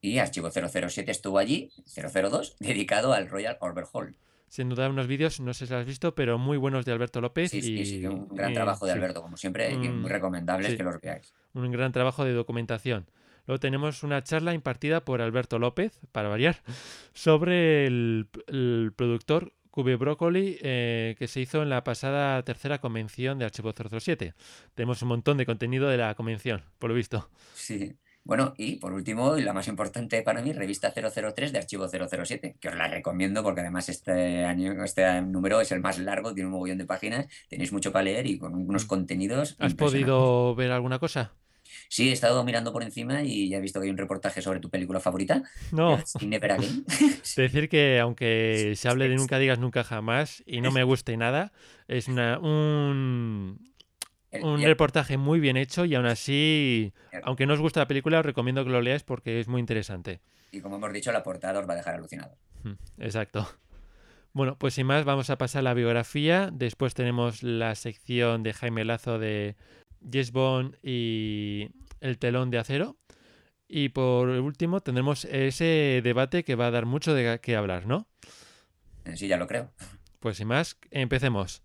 Y 0.00 0.18
Archivo 0.18 0.50
007 0.50 1.10
estuvo 1.10 1.38
allí, 1.38 1.72
002, 1.94 2.56
dedicado 2.60 3.12
al 3.12 3.28
Royal 3.28 3.56
Overhaul. 3.60 4.16
Sin 4.48 4.68
duda 4.68 4.88
unos 4.88 5.06
vídeos, 5.06 5.40
no 5.40 5.52
sé 5.54 5.66
si 5.66 5.72
los 5.72 5.80
has 5.80 5.86
visto, 5.86 6.14
pero 6.14 6.38
muy 6.38 6.56
buenos 6.56 6.84
de 6.84 6.92
Alberto 6.92 7.20
López. 7.20 7.50
Sí, 7.50 7.62
sí, 7.62 7.74
y, 7.80 7.84
sí, 7.86 8.06
un 8.06 8.28
gran 8.28 8.52
y- 8.52 8.54
trabajo 8.54 8.86
de 8.86 8.92
sí, 8.92 8.98
Alberto, 8.98 9.20
como 9.22 9.36
siempre, 9.36 9.72
y 9.72 9.76
muy 9.76 10.08
recomendables 10.10 10.70
sí. 10.72 10.76
que 10.76 10.82
los 10.84 11.00
veáis. 11.00 11.34
un 11.54 11.70
gran 11.72 11.92
trabajo 11.92 12.24
de 12.24 12.32
documentación. 12.32 13.06
Luego 13.46 13.60
tenemos 13.60 14.02
una 14.02 14.22
charla 14.22 14.54
impartida 14.54 15.04
por 15.04 15.20
Alberto 15.20 15.58
López, 15.58 15.98
para 16.12 16.28
variar, 16.28 16.62
sobre 17.12 17.86
el, 17.86 18.28
el 18.48 18.92
productor 18.96 19.52
Cube 19.70 19.96
Broccoli 19.96 20.58
eh, 20.62 21.16
que 21.18 21.28
se 21.28 21.40
hizo 21.40 21.62
en 21.62 21.68
la 21.68 21.84
pasada 21.84 22.42
tercera 22.44 22.78
convención 22.80 23.38
de 23.38 23.44
Archivo 23.44 23.72
007. 23.74 24.32
Tenemos 24.74 25.02
un 25.02 25.08
montón 25.08 25.36
de 25.36 25.44
contenido 25.44 25.88
de 25.88 25.98
la 25.98 26.14
convención, 26.14 26.62
por 26.78 26.88
lo 26.90 26.96
visto. 26.96 27.28
Sí. 27.54 27.94
Bueno, 28.26 28.54
y 28.58 28.74
por 28.76 28.92
último, 28.92 29.38
y 29.38 29.42
la 29.42 29.52
más 29.52 29.68
importante 29.68 30.20
para 30.22 30.42
mí, 30.42 30.52
revista 30.52 30.92
003 30.92 31.52
de 31.52 31.58
Archivo 31.58 31.86
007, 31.88 32.56
que 32.60 32.68
os 32.68 32.74
la 32.74 32.88
recomiendo 32.88 33.44
porque 33.44 33.60
además 33.60 33.88
este 33.88 34.44
año, 34.44 34.82
este 34.82 35.22
número 35.22 35.60
es 35.60 35.70
el 35.70 35.78
más 35.80 35.98
largo, 36.00 36.34
tiene 36.34 36.48
un 36.48 36.54
mogollón 36.54 36.78
de 36.78 36.86
páginas, 36.86 37.26
tenéis 37.48 37.72
mucho 37.72 37.92
para 37.92 38.02
leer 38.02 38.26
y 38.26 38.36
con 38.36 38.52
unos 38.54 38.84
Mm. 38.84 38.88
contenidos. 38.88 39.54
¿Has 39.60 39.74
podido 39.74 40.54
ver 40.56 40.72
alguna 40.72 40.98
cosa? 40.98 41.32
Sí, 41.88 42.08
he 42.08 42.12
estado 42.12 42.42
mirando 42.42 42.72
por 42.72 42.82
encima 42.82 43.22
y 43.22 43.48
ya 43.48 43.58
he 43.58 43.60
visto 43.60 43.78
que 43.80 43.84
hay 43.84 43.90
un 43.90 43.96
reportaje 43.98 44.42
sobre 44.42 44.58
tu 44.58 44.70
película 44.70 44.98
favorita, 44.98 45.44
No. 45.70 46.02
Never 46.20 46.50
Again. 46.52 46.84
Decir 47.36 47.68
que 47.68 48.00
aunque 48.00 48.72
se 48.76 48.88
hable 48.88 49.08
de 49.08 49.14
nunca 49.14 49.38
digas 49.38 49.60
nunca 49.60 49.84
jamás 49.84 50.42
y 50.46 50.62
no 50.62 50.72
me 50.72 50.82
guste 50.82 51.16
nada, 51.16 51.52
es 51.86 52.08
una, 52.08 52.40
un, 52.40 53.70
un 54.42 54.60
el- 54.60 54.66
reportaje 54.66 55.16
muy 55.16 55.40
bien 55.40 55.56
hecho 55.56 55.84
y 55.84 55.94
aún 55.94 56.06
así, 56.06 56.92
el- 57.12 57.20
aunque 57.24 57.46
no 57.46 57.54
os 57.54 57.60
guste 57.60 57.80
la 57.80 57.86
película, 57.88 58.20
os 58.20 58.26
recomiendo 58.26 58.64
que 58.64 58.70
lo 58.70 58.80
leáis 58.80 59.02
porque 59.02 59.40
es 59.40 59.48
muy 59.48 59.60
interesante. 59.60 60.20
y 60.52 60.60
como 60.60 60.76
hemos 60.76 60.92
dicho, 60.92 61.12
la 61.12 61.22
portada 61.22 61.60
os 61.60 61.68
va 61.68 61.74
a 61.74 61.76
dejar 61.76 61.96
alucinados. 61.96 62.38
Mm, 62.62 62.72
Exacto. 62.98 63.46
Bueno, 64.32 64.56
pues 64.58 64.74
sin 64.74 64.86
más, 64.86 65.04
vamos 65.04 65.28
a 65.30 65.38
pasar 65.38 65.60
a 65.60 65.62
la 65.62 65.74
biografía. 65.74 66.50
Después 66.52 66.94
tenemos 66.94 67.42
la 67.42 67.74
sección 67.74 68.42
de 68.42 68.52
Jaime 68.52 68.84
Lazo 68.84 69.18
de 69.18 69.56
Yes 70.00 70.30
Bond 70.32 70.76
y 70.82 71.70
El 72.00 72.18
telón 72.18 72.50
de 72.50 72.58
acero. 72.58 72.96
Y 73.68 73.88
por 73.88 74.28
último 74.28 74.80
tendremos 74.80 75.24
ese 75.24 76.00
debate 76.04 76.44
que 76.44 76.54
va 76.54 76.66
a 76.66 76.70
dar 76.70 76.86
mucho 76.86 77.14
de 77.14 77.40
qué 77.42 77.56
hablar, 77.56 77.86
¿no? 77.86 78.06
Eh, 79.04 79.16
Sí, 79.16 79.26
ya 79.26 79.36
lo 79.38 79.46
creo. 79.46 79.70
Pues 80.20 80.36
sin 80.36 80.48
más, 80.48 80.76
empecemos. 80.90 81.62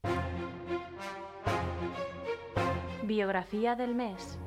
Biografía 3.11 3.75
del 3.75 3.93
mes. 3.93 4.39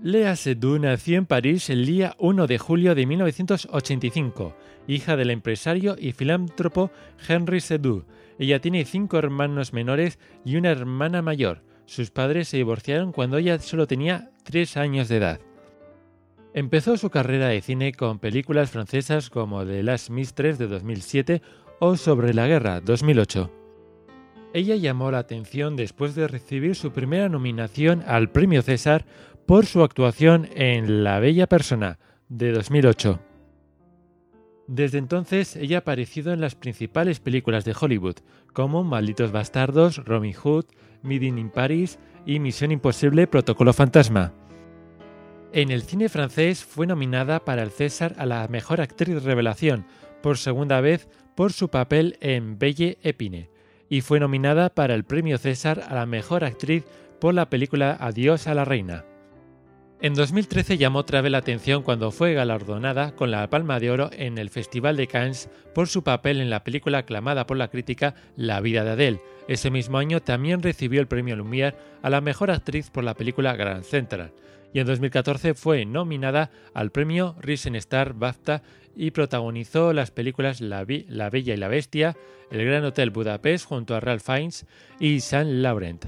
Lea 0.00 0.36
Seydoux 0.36 0.78
nació 0.78 1.18
en 1.18 1.26
París 1.26 1.70
el 1.70 1.86
día 1.86 2.14
1 2.20 2.46
de 2.46 2.56
julio 2.58 2.94
de 2.94 3.04
1985, 3.04 4.54
hija 4.86 5.16
del 5.16 5.30
empresario 5.30 5.96
y 5.98 6.12
filántropo 6.12 6.92
Henry 7.28 7.60
Seydoux. 7.60 8.04
Ella 8.38 8.60
tiene 8.60 8.84
cinco 8.84 9.18
hermanos 9.18 9.72
menores 9.72 10.20
y 10.44 10.54
una 10.54 10.70
hermana 10.70 11.20
mayor. 11.20 11.64
Sus 11.86 12.12
padres 12.12 12.46
se 12.46 12.58
divorciaron 12.58 13.10
cuando 13.10 13.38
ella 13.38 13.58
solo 13.58 13.88
tenía 13.88 14.30
tres 14.44 14.76
años 14.76 15.08
de 15.08 15.16
edad. 15.16 15.40
Empezó 16.56 16.96
su 16.96 17.10
carrera 17.10 17.48
de 17.48 17.60
cine 17.60 17.92
con 17.92 18.20
películas 18.20 18.70
francesas 18.70 19.28
como 19.28 19.66
The 19.66 19.82
Last 19.82 20.10
Mistress 20.10 20.56
de 20.56 20.68
2007 20.68 21.42
o 21.80 21.96
Sobre 21.96 22.32
la 22.32 22.46
Guerra 22.46 22.80
2008. 22.80 23.50
Ella 24.52 24.76
llamó 24.76 25.10
la 25.10 25.18
atención 25.18 25.74
después 25.74 26.14
de 26.14 26.28
recibir 26.28 26.76
su 26.76 26.92
primera 26.92 27.28
nominación 27.28 28.04
al 28.06 28.30
Premio 28.30 28.62
César 28.62 29.04
por 29.46 29.66
su 29.66 29.82
actuación 29.82 30.48
en 30.54 31.02
La 31.02 31.18
Bella 31.18 31.48
Persona 31.48 31.98
de 32.28 32.52
2008. 32.52 33.18
Desde 34.68 34.98
entonces, 34.98 35.56
ella 35.56 35.78
ha 35.78 35.80
aparecido 35.80 36.32
en 36.32 36.40
las 36.40 36.54
principales 36.54 37.18
películas 37.18 37.64
de 37.64 37.74
Hollywood, 37.78 38.18
como 38.52 38.84
Malditos 38.84 39.32
Bastardos, 39.32 40.04
Robin 40.04 40.32
Hood, 40.32 40.66
Meeting 41.02 41.36
in 41.36 41.50
Paris 41.50 41.98
y 42.24 42.38
Misión 42.38 42.70
Imposible 42.70 43.26
Protocolo 43.26 43.72
Fantasma. 43.72 44.32
En 45.56 45.70
el 45.70 45.82
cine 45.82 46.08
francés 46.08 46.64
fue 46.64 46.84
nominada 46.84 47.44
para 47.44 47.62
el 47.62 47.70
César 47.70 48.16
a 48.18 48.26
la 48.26 48.48
Mejor 48.48 48.80
Actriz 48.80 49.22
Revelación, 49.22 49.86
por 50.20 50.36
segunda 50.36 50.80
vez 50.80 51.06
por 51.36 51.52
su 51.52 51.68
papel 51.68 52.18
en 52.20 52.58
Belle 52.58 52.98
Épine, 53.04 53.50
y 53.88 54.00
fue 54.00 54.18
nominada 54.18 54.74
para 54.74 54.96
el 54.96 55.04
Premio 55.04 55.38
César 55.38 55.84
a 55.88 55.94
la 55.94 56.06
Mejor 56.06 56.42
Actriz 56.42 56.82
por 57.20 57.34
la 57.34 57.50
película 57.50 57.96
Adiós 58.00 58.48
a 58.48 58.54
la 58.54 58.64
Reina. 58.64 59.04
En 60.00 60.14
2013 60.14 60.76
llamó 60.76 60.98
otra 60.98 61.20
vez 61.20 61.30
la 61.30 61.38
atención 61.38 61.84
cuando 61.84 62.10
fue 62.10 62.34
galardonada 62.34 63.14
con 63.14 63.30
la 63.30 63.48
Palma 63.48 63.78
de 63.78 63.92
Oro 63.92 64.10
en 64.12 64.38
el 64.38 64.50
Festival 64.50 64.96
de 64.96 65.06
Cannes 65.06 65.48
por 65.72 65.86
su 65.86 66.02
papel 66.02 66.40
en 66.40 66.50
la 66.50 66.64
película 66.64 66.98
aclamada 66.98 67.46
por 67.46 67.56
la 67.56 67.68
crítica 67.68 68.16
La 68.34 68.60
vida 68.60 68.82
de 68.82 68.90
Adele. 68.90 69.20
Ese 69.46 69.70
mismo 69.70 69.98
año 69.98 70.20
también 70.20 70.64
recibió 70.64 71.00
el 71.00 71.06
premio 71.06 71.36
Lumière 71.36 71.76
a 72.02 72.10
la 72.10 72.20
mejor 72.20 72.50
actriz 72.50 72.90
por 72.90 73.04
la 73.04 73.14
película 73.14 73.54
Grand 73.54 73.84
Central. 73.84 74.32
Y 74.74 74.80
en 74.80 74.86
2014 74.88 75.54
fue 75.54 75.86
nominada 75.86 76.50
al 76.74 76.90
premio 76.90 77.36
Risen 77.40 77.76
Star 77.76 78.12
BAFTA 78.12 78.62
y 78.96 79.12
protagonizó 79.12 79.92
las 79.92 80.10
películas 80.10 80.60
la, 80.60 80.84
la 81.08 81.30
Bella 81.30 81.54
y 81.54 81.56
la 81.56 81.68
Bestia, 81.68 82.16
El 82.50 82.64
Gran 82.66 82.84
Hotel 82.84 83.10
Budapest 83.10 83.66
junto 83.66 83.94
a 83.94 84.00
Ralph 84.00 84.24
Fiennes 84.24 84.66
y 84.98 85.20
Saint 85.20 85.48
Laurent. 85.48 86.06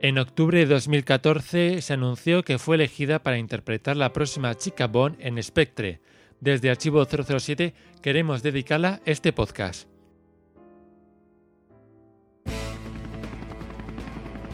En 0.00 0.18
octubre 0.18 0.58
de 0.58 0.66
2014 0.66 1.80
se 1.82 1.92
anunció 1.92 2.42
que 2.42 2.58
fue 2.58 2.74
elegida 2.74 3.20
para 3.22 3.38
interpretar 3.38 3.96
la 3.96 4.12
próxima 4.12 4.56
chica 4.56 4.88
Bond 4.88 5.16
en 5.20 5.40
Spectre. 5.40 6.00
Desde 6.40 6.68
Archivo 6.68 7.06
007 7.06 7.74
queremos 8.02 8.42
dedicarla 8.42 9.00
este 9.04 9.32
podcast. 9.32 9.88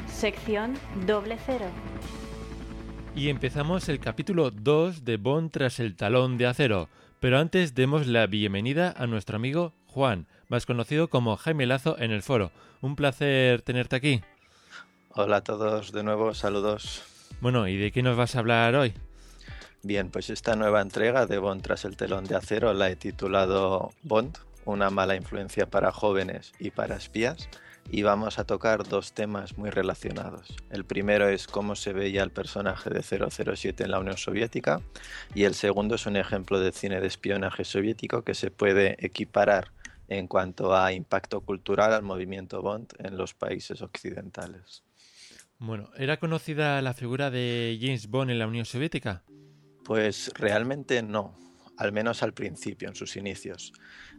Sección 0.06 0.74
doble 1.06 1.38
cero. 1.46 1.66
Y 3.14 3.28
empezamos 3.28 3.90
el 3.90 4.00
capítulo 4.00 4.50
2 4.50 5.04
de 5.04 5.18
Bond 5.18 5.50
tras 5.50 5.80
el 5.80 5.96
talón 5.96 6.38
de 6.38 6.46
acero. 6.46 6.88
Pero 7.20 7.38
antes 7.38 7.74
demos 7.74 8.06
la 8.06 8.26
bienvenida 8.26 8.94
a 8.96 9.06
nuestro 9.06 9.36
amigo 9.36 9.74
Juan, 9.86 10.26
más 10.48 10.64
conocido 10.64 11.08
como 11.08 11.36
Jaime 11.36 11.66
Lazo 11.66 11.98
en 11.98 12.10
el 12.10 12.22
foro. 12.22 12.52
Un 12.80 12.96
placer 12.96 13.60
tenerte 13.60 13.96
aquí. 13.96 14.22
Hola 15.10 15.36
a 15.36 15.44
todos 15.44 15.92
de 15.92 16.02
nuevo, 16.02 16.32
saludos. 16.32 17.02
Bueno, 17.42 17.68
¿y 17.68 17.76
de 17.76 17.92
qué 17.92 18.02
nos 18.02 18.16
vas 18.16 18.34
a 18.34 18.38
hablar 18.38 18.74
hoy? 18.74 18.94
Bien, 19.82 20.10
pues 20.10 20.30
esta 20.30 20.56
nueva 20.56 20.80
entrega 20.80 21.26
de 21.26 21.38
Bond 21.38 21.62
tras 21.62 21.84
el 21.84 21.98
telón 21.98 22.24
de 22.24 22.36
acero 22.36 22.72
la 22.72 22.88
he 22.88 22.96
titulado 22.96 23.92
Bond, 24.02 24.38
una 24.64 24.88
mala 24.88 25.16
influencia 25.16 25.66
para 25.66 25.92
jóvenes 25.92 26.54
y 26.58 26.70
para 26.70 26.96
espías, 26.96 27.48
y 27.90 28.02
vamos 28.02 28.38
a 28.38 28.44
tocar 28.44 28.88
dos 28.88 29.12
temas 29.12 29.58
muy 29.58 29.70
relacionados. 29.70 30.56
El 30.70 30.84
primero 30.84 31.28
es 31.28 31.46
cómo 31.46 31.76
se 31.76 31.92
veía 31.92 32.22
el 32.22 32.30
personaje 32.30 32.90
de 32.90 33.02
007 33.02 33.84
en 33.84 33.90
la 33.90 33.98
Unión 33.98 34.16
Soviética 34.16 34.80
y 35.34 35.44
el 35.44 35.54
segundo 35.54 35.96
es 35.96 36.06
un 36.06 36.16
ejemplo 36.16 36.60
de 36.60 36.72
cine 36.72 37.00
de 37.00 37.06
espionaje 37.06 37.64
soviético 37.64 38.22
que 38.22 38.34
se 38.34 38.50
puede 38.50 38.96
equiparar 39.04 39.72
en 40.08 40.26
cuanto 40.26 40.74
a 40.76 40.92
impacto 40.92 41.40
cultural 41.40 41.92
al 41.92 42.02
movimiento 42.02 42.62
Bond 42.62 42.92
en 42.98 43.16
los 43.16 43.34
países 43.34 43.82
occidentales. 43.82 44.82
Bueno, 45.58 45.90
¿era 45.96 46.18
conocida 46.18 46.82
la 46.82 46.92
figura 46.92 47.30
de 47.30 47.78
James 47.80 48.08
Bond 48.08 48.30
en 48.30 48.38
la 48.38 48.46
Unión 48.46 48.64
Soviética? 48.64 49.22
Pues 49.84 50.32
realmente 50.34 51.02
no 51.02 51.34
al 51.82 51.90
menos 51.90 52.22
al 52.22 52.32
principio, 52.32 52.88
en 52.88 52.94
sus 52.94 53.16
inicios. 53.16 53.72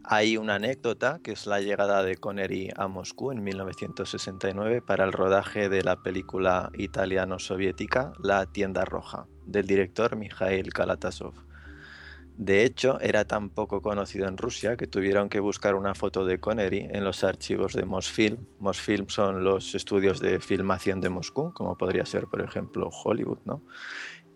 Hay 0.04 0.36
una 0.36 0.56
anécdota 0.56 1.20
que 1.24 1.32
es 1.32 1.46
la 1.46 1.62
llegada 1.62 2.02
de 2.02 2.16
Connery 2.16 2.70
a 2.76 2.88
Moscú 2.88 3.32
en 3.32 3.42
1969 3.42 4.82
para 4.82 5.04
el 5.04 5.12
rodaje 5.12 5.70
de 5.70 5.82
la 5.82 6.02
película 6.02 6.70
italiano-soviética 6.76 8.12
La 8.22 8.44
tienda 8.44 8.84
roja, 8.84 9.26
del 9.46 9.66
director 9.66 10.14
Mikhail 10.14 10.74
Kalatasov. 10.74 11.32
De 12.36 12.64
hecho, 12.64 13.00
era 13.00 13.24
tan 13.24 13.48
poco 13.48 13.80
conocido 13.80 14.28
en 14.28 14.36
Rusia 14.36 14.76
que 14.76 14.86
tuvieron 14.86 15.30
que 15.30 15.40
buscar 15.40 15.74
una 15.74 15.94
foto 15.94 16.26
de 16.26 16.40
Connery 16.40 16.88
en 16.90 17.02
los 17.02 17.24
archivos 17.24 17.72
de 17.72 17.86
Mosfilm. 17.86 18.44
Mosfilm 18.58 19.08
son 19.08 19.42
los 19.42 19.74
estudios 19.74 20.20
de 20.20 20.38
filmación 20.40 21.00
de 21.00 21.08
Moscú, 21.08 21.54
como 21.54 21.78
podría 21.78 22.04
ser, 22.04 22.26
por 22.26 22.42
ejemplo, 22.42 22.90
Hollywood, 22.90 23.38
¿no? 23.46 23.62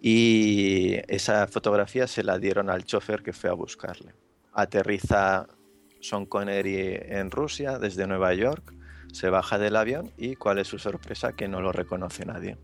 Y 0.00 0.96
esa 1.08 1.46
fotografía 1.48 2.06
se 2.06 2.22
la 2.22 2.38
dieron 2.38 2.70
al 2.70 2.84
chofer 2.84 3.22
que 3.22 3.32
fue 3.32 3.50
a 3.50 3.54
buscarle. 3.54 4.14
Aterriza 4.52 5.46
Sean 6.00 6.26
Connery 6.26 6.98
en 7.02 7.30
Rusia 7.30 7.78
desde 7.78 8.06
Nueva 8.06 8.34
York, 8.34 8.74
se 9.12 9.30
baja 9.30 9.58
del 9.58 9.76
avión 9.76 10.12
y 10.16 10.36
cuál 10.36 10.58
es 10.58 10.68
su 10.68 10.78
sorpresa 10.78 11.32
que 11.32 11.48
no 11.48 11.60
lo 11.60 11.72
reconoce 11.72 12.24
nadie. 12.24 12.56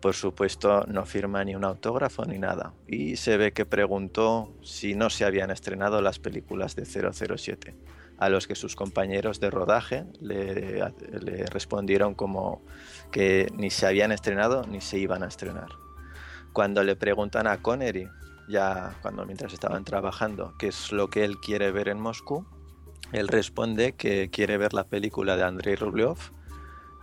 Por 0.00 0.14
supuesto 0.14 0.84
no 0.88 1.06
firma 1.06 1.42
ni 1.44 1.54
un 1.54 1.64
autógrafo 1.64 2.24
ni 2.26 2.38
nada 2.38 2.74
y 2.86 3.16
se 3.16 3.36
ve 3.38 3.52
que 3.52 3.64
preguntó 3.64 4.52
si 4.62 4.94
no 4.94 5.08
se 5.08 5.24
habían 5.24 5.50
estrenado 5.50 6.02
las 6.02 6.18
películas 6.18 6.76
de 6.76 6.84
007, 6.84 7.74
a 8.18 8.28
los 8.28 8.46
que 8.46 8.54
sus 8.54 8.76
compañeros 8.76 9.40
de 9.40 9.50
rodaje 9.50 10.04
le, 10.20 10.82
le 11.20 11.46
respondieron 11.46 12.14
como 12.14 12.62
que 13.10 13.48
ni 13.54 13.70
se 13.70 13.86
habían 13.86 14.12
estrenado 14.12 14.64
ni 14.66 14.80
se 14.82 14.98
iban 14.98 15.22
a 15.22 15.28
estrenar. 15.28 15.85
Cuando 16.56 16.82
le 16.82 16.96
preguntan 16.96 17.46
a 17.46 17.58
Connery, 17.58 18.08
ya 18.48 18.96
cuando 19.02 19.26
mientras 19.26 19.52
estaban 19.52 19.84
trabajando, 19.84 20.54
qué 20.58 20.68
es 20.68 20.90
lo 20.90 21.10
que 21.10 21.22
él 21.22 21.36
quiere 21.36 21.70
ver 21.70 21.88
en 21.88 22.00
Moscú, 22.00 22.46
él 23.12 23.28
responde 23.28 23.92
que 23.92 24.30
quiere 24.30 24.56
ver 24.56 24.72
la 24.72 24.84
película 24.84 25.36
de 25.36 25.42
Andrei 25.42 25.76
Rublev 25.76 26.16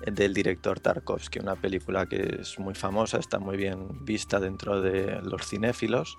del 0.07 0.33
director 0.33 0.79
Tarkovsky, 0.79 1.37
una 1.37 1.55
película 1.55 2.07
que 2.07 2.39
es 2.41 2.57
muy 2.57 2.73
famosa, 2.73 3.19
está 3.19 3.37
muy 3.37 3.55
bien 3.55 4.03
vista 4.03 4.39
dentro 4.39 4.81
de 4.81 5.21
los 5.21 5.47
cinéfilos 5.47 6.17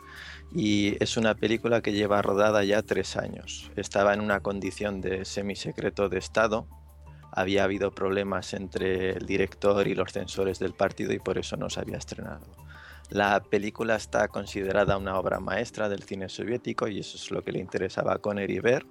y 0.54 0.96
es 1.02 1.16
una 1.16 1.34
película 1.34 1.80
que 1.80 1.90
lleva 1.90 2.22
rodada 2.22 2.62
ya 2.62 2.82
tres 2.82 3.16
años. 3.16 3.68
Estaba 3.74 4.14
en 4.14 4.20
una 4.20 4.42
condición 4.42 5.00
de 5.00 5.24
semisecreto 5.24 6.08
de 6.08 6.18
Estado, 6.18 6.68
había 7.32 7.64
habido 7.64 7.90
problemas 7.90 8.54
entre 8.54 9.10
el 9.10 9.26
director 9.26 9.88
y 9.88 9.96
los 9.96 10.12
censores 10.12 10.60
del 10.60 10.72
partido 10.72 11.12
y 11.12 11.18
por 11.18 11.36
eso 11.36 11.56
no 11.56 11.68
se 11.68 11.80
había 11.80 11.96
estrenado. 11.96 12.63
La 13.10 13.42
película 13.42 13.96
está 13.96 14.28
considerada 14.28 14.96
una 14.96 15.18
obra 15.18 15.38
maestra 15.38 15.90
del 15.90 16.02
cine 16.02 16.30
soviético 16.30 16.88
y 16.88 17.00
eso 17.00 17.18
es 17.18 17.30
lo 17.30 17.42
que 17.42 17.52
le 17.52 17.58
interesaba 17.58 18.14
a 18.14 18.18
Connery 18.18 18.60
ver. 18.60 18.86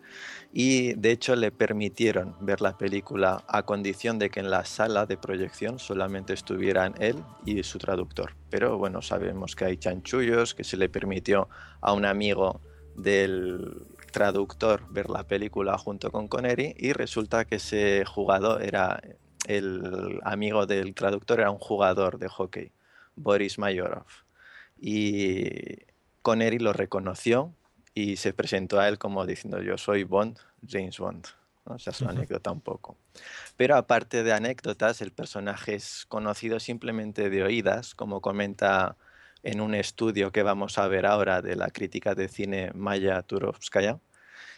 Y 0.53 0.93
de 0.93 1.11
hecho 1.11 1.35
le 1.35 1.51
permitieron 1.51 2.35
ver 2.39 2.61
la 2.61 2.77
película 2.77 3.43
a 3.47 3.63
condición 3.63 4.19
de 4.19 4.29
que 4.29 4.39
en 4.39 4.51
la 4.51 4.65
sala 4.65 5.07
de 5.07 5.17
proyección 5.17 5.79
solamente 5.79 6.33
estuvieran 6.33 6.93
él 6.99 7.23
y 7.43 7.63
su 7.63 7.79
traductor. 7.79 8.35
Pero 8.51 8.77
bueno, 8.77 9.01
sabemos 9.01 9.55
que 9.55 9.65
hay 9.65 9.77
chanchullos, 9.77 10.53
que 10.53 10.63
se 10.63 10.77
le 10.77 10.89
permitió 10.89 11.49
a 11.81 11.91
un 11.93 12.05
amigo 12.05 12.61
del 12.95 13.81
traductor 14.11 14.83
ver 14.91 15.09
la 15.09 15.23
película 15.23 15.75
junto 15.79 16.11
con 16.11 16.27
Connery 16.27 16.75
y 16.77 16.93
resulta 16.93 17.45
que 17.45 17.55
ese 17.55 18.05
jugador 18.05 18.61
era 18.61 19.01
el 19.47 20.19
amigo 20.23 20.67
del 20.67 20.93
traductor 20.93 21.39
era 21.39 21.49
un 21.49 21.57
jugador 21.57 22.19
de 22.19 22.29
hockey 22.29 22.71
Boris 23.15 23.57
Mayorov. 23.57 24.07
Y 24.79 25.79
Connery 26.21 26.59
lo 26.59 26.73
reconoció 26.73 27.53
y 27.93 28.17
se 28.17 28.33
presentó 28.33 28.79
a 28.79 28.87
él 28.87 28.97
como 28.97 29.25
diciendo 29.25 29.61
yo 29.61 29.77
soy 29.77 30.03
Bond, 30.03 30.39
James 30.67 30.97
Bond. 30.97 31.27
¿no? 31.65 31.75
Esa 31.75 31.91
es 31.91 32.01
una 32.01 32.11
anécdota 32.11 32.51
un 32.51 32.61
poco. 32.61 32.97
Pero 33.55 33.75
aparte 33.75 34.23
de 34.23 34.33
anécdotas, 34.33 35.01
el 35.01 35.11
personaje 35.11 35.75
es 35.75 36.05
conocido 36.07 36.59
simplemente 36.59 37.29
de 37.29 37.43
oídas, 37.43 37.95
como 37.95 38.21
comenta 38.21 38.97
en 39.43 39.61
un 39.61 39.75
estudio 39.75 40.31
que 40.31 40.43
vamos 40.43 40.77
a 40.77 40.87
ver 40.87 41.05
ahora 41.05 41.41
de 41.41 41.55
la 41.55 41.69
crítica 41.69 42.15
de 42.15 42.27
cine 42.27 42.71
Maya 42.73 43.21
Turovskaya 43.21 43.99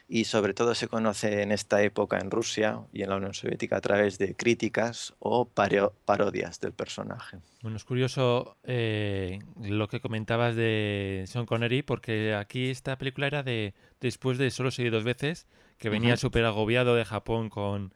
y 0.08 0.26
sobre 0.26 0.54
todo 0.54 0.76
se 0.76 0.88
conoce 0.88 1.42
en 1.42 1.52
esta 1.52 1.82
época 1.82 2.20
en 2.20 2.30
Rusia 2.30 2.82
y 2.94 3.02
en 3.02 3.10
la 3.10 3.16
Unión 3.16 3.34
Soviética 3.34 3.78
a 3.78 3.82
través 3.82 4.18
de 4.18 4.36
críticas 4.36 5.14
o 5.20 5.46
parodias 5.46 6.60
del 6.60 6.74
personaje. 6.74 7.38
Bueno, 7.62 7.78
es 7.78 7.84
curioso 7.84 8.58
eh, 8.64 9.40
lo 9.62 9.88
que 9.88 10.00
comentabas 10.00 10.56
de 10.56 11.26
Sean 11.28 11.46
Connery 11.46 11.82
porque 11.82 12.36
aquí 12.36 12.70
esta 12.70 12.98
película 12.98 13.28
era 13.28 13.44
de 13.44 13.74
después 14.00 14.38
de 14.38 14.52
Solo 14.52 14.70
seguir 14.70 14.92
dos 14.92 15.04
veces, 15.04 15.48
que 15.80 15.90
venía 15.90 16.18
súper 16.18 16.46
agobiado 16.46 16.96
de 16.96 17.04
Japón 17.04 17.50
con, 17.50 17.92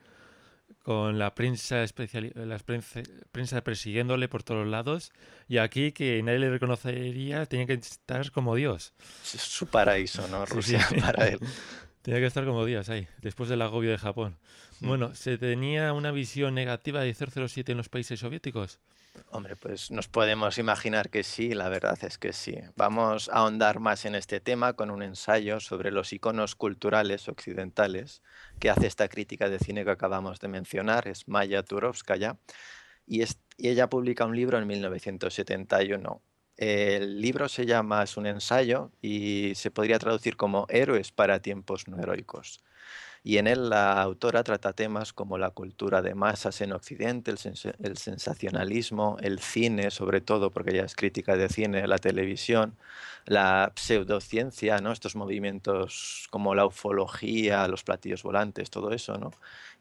con 0.81 1.19
la 1.19 1.35
prensa 1.35 1.83
especial, 1.83 2.31
la 2.35 2.57
prensa, 2.57 3.61
persiguiéndole 3.61 4.27
por 4.27 4.41
todos 4.41 4.65
lados 4.65 5.11
y 5.47 5.59
aquí 5.59 5.91
que 5.91 6.21
nadie 6.23 6.39
le 6.39 6.49
reconocería 6.49 7.45
tenía 7.45 7.67
que 7.67 7.73
estar 7.73 8.31
como 8.31 8.55
Dios. 8.55 8.93
Es 9.23 9.41
su 9.41 9.67
paraíso, 9.67 10.27
¿no? 10.29 10.45
Rusia 10.47 10.79
para 11.01 11.27
él. 11.27 11.39
Tenía 12.01 12.21
que 12.21 12.27
estar 12.27 12.45
como 12.45 12.65
días 12.65 12.89
ahí, 12.89 13.07
después 13.21 13.49
del 13.49 13.61
agobio 13.61 13.91
de 13.91 13.97
Japón. 13.97 14.37
Mm. 14.79 14.87
Bueno, 14.87 15.15
¿se 15.15 15.37
tenía 15.37 15.91
una 15.93 16.11
visión 16.11 16.55
negativa 16.55 17.01
de 17.01 17.13
007 17.13 17.71
en 17.71 17.77
los 17.77 17.89
países 17.89 18.21
soviéticos? 18.21 18.79
Hombre, 19.31 19.55
pues 19.57 19.91
nos 19.91 20.07
podemos 20.07 20.57
imaginar 20.57 21.09
que 21.09 21.23
sí, 21.23 21.53
la 21.53 21.67
verdad 21.67 21.97
es 22.03 22.17
que 22.17 22.31
sí. 22.31 22.55
Vamos 22.75 23.29
a 23.29 23.39
ahondar 23.39 23.79
más 23.79 24.05
en 24.05 24.15
este 24.15 24.39
tema 24.39 24.73
con 24.73 24.91
un 24.91 25.03
ensayo 25.03 25.59
sobre 25.59 25.91
los 25.91 26.13
iconos 26.13 26.55
culturales 26.55 27.27
occidentales 27.27 28.21
que 28.59 28.69
hace 28.69 28.87
esta 28.87 29.09
crítica 29.09 29.49
de 29.49 29.59
cine 29.59 29.83
que 29.83 29.91
acabamos 29.91 30.39
de 30.39 30.47
mencionar, 30.47 31.07
es 31.07 31.27
Maya 31.27 31.63
Turovskaya, 31.63 32.37
y, 33.05 33.23
y 33.23 33.67
ella 33.67 33.89
publica 33.89 34.25
un 34.25 34.35
libro 34.35 34.57
en 34.57 34.67
1971 34.67 36.21
el 36.59 37.21
libro 37.21 37.47
se 37.47 37.65
llama, 37.65 38.03
es 38.03 38.17
un 38.17 38.25
ensayo 38.25 38.91
y 39.01 39.53
se 39.55 39.71
podría 39.71 39.97
traducir 39.97 40.35
como 40.35 40.65
Héroes 40.67 41.13
para 41.13 41.41
tiempos 41.41 41.87
no 41.87 41.97
heroicos. 41.97 42.61
Y 43.23 43.37
en 43.37 43.47
él 43.47 43.69
la 43.69 44.01
autora 44.01 44.43
trata 44.43 44.73
temas 44.73 45.13
como 45.13 45.37
la 45.37 45.51
cultura 45.51 46.01
de 46.01 46.15
masas 46.15 46.59
en 46.59 46.73
Occidente, 46.73 47.31
el, 47.31 47.97
sensacionalismo, 47.97 49.17
el 49.21 49.39
cine, 49.39 49.89
sobre 49.89 50.19
todo, 50.19 50.51
porque 50.51 50.71
ella 50.71 50.83
es 50.85 50.95
crítica 50.95 51.37
de 51.37 51.47
cine, 51.47 51.87
la 51.87 51.97
televisión, 51.97 52.75
la 53.25 53.71
pseudociencia, 53.75 54.79
¿no? 54.79 54.91
estos 54.91 55.15
movimientos 55.15 56.27
como 56.29 56.55
la 56.55 56.65
ufología, 56.65 57.67
los 57.69 57.83
platillos 57.83 58.23
volantes, 58.23 58.69
todo 58.69 58.91
eso, 58.91 59.17
¿no? 59.17 59.31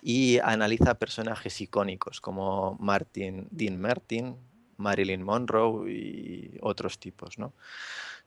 y 0.01 0.39
analiza 0.39 0.95
personajes 0.95 1.61
icónicos 1.61 2.21
como 2.21 2.77
Martin, 2.81 3.49
Dean 3.51 3.81
Martin, 3.81 4.37
Marilyn 4.79 5.23
Monroe 5.23 5.91
y 5.91 6.59
otros 6.61 6.99
tipos, 6.99 7.39
¿no? 7.39 7.53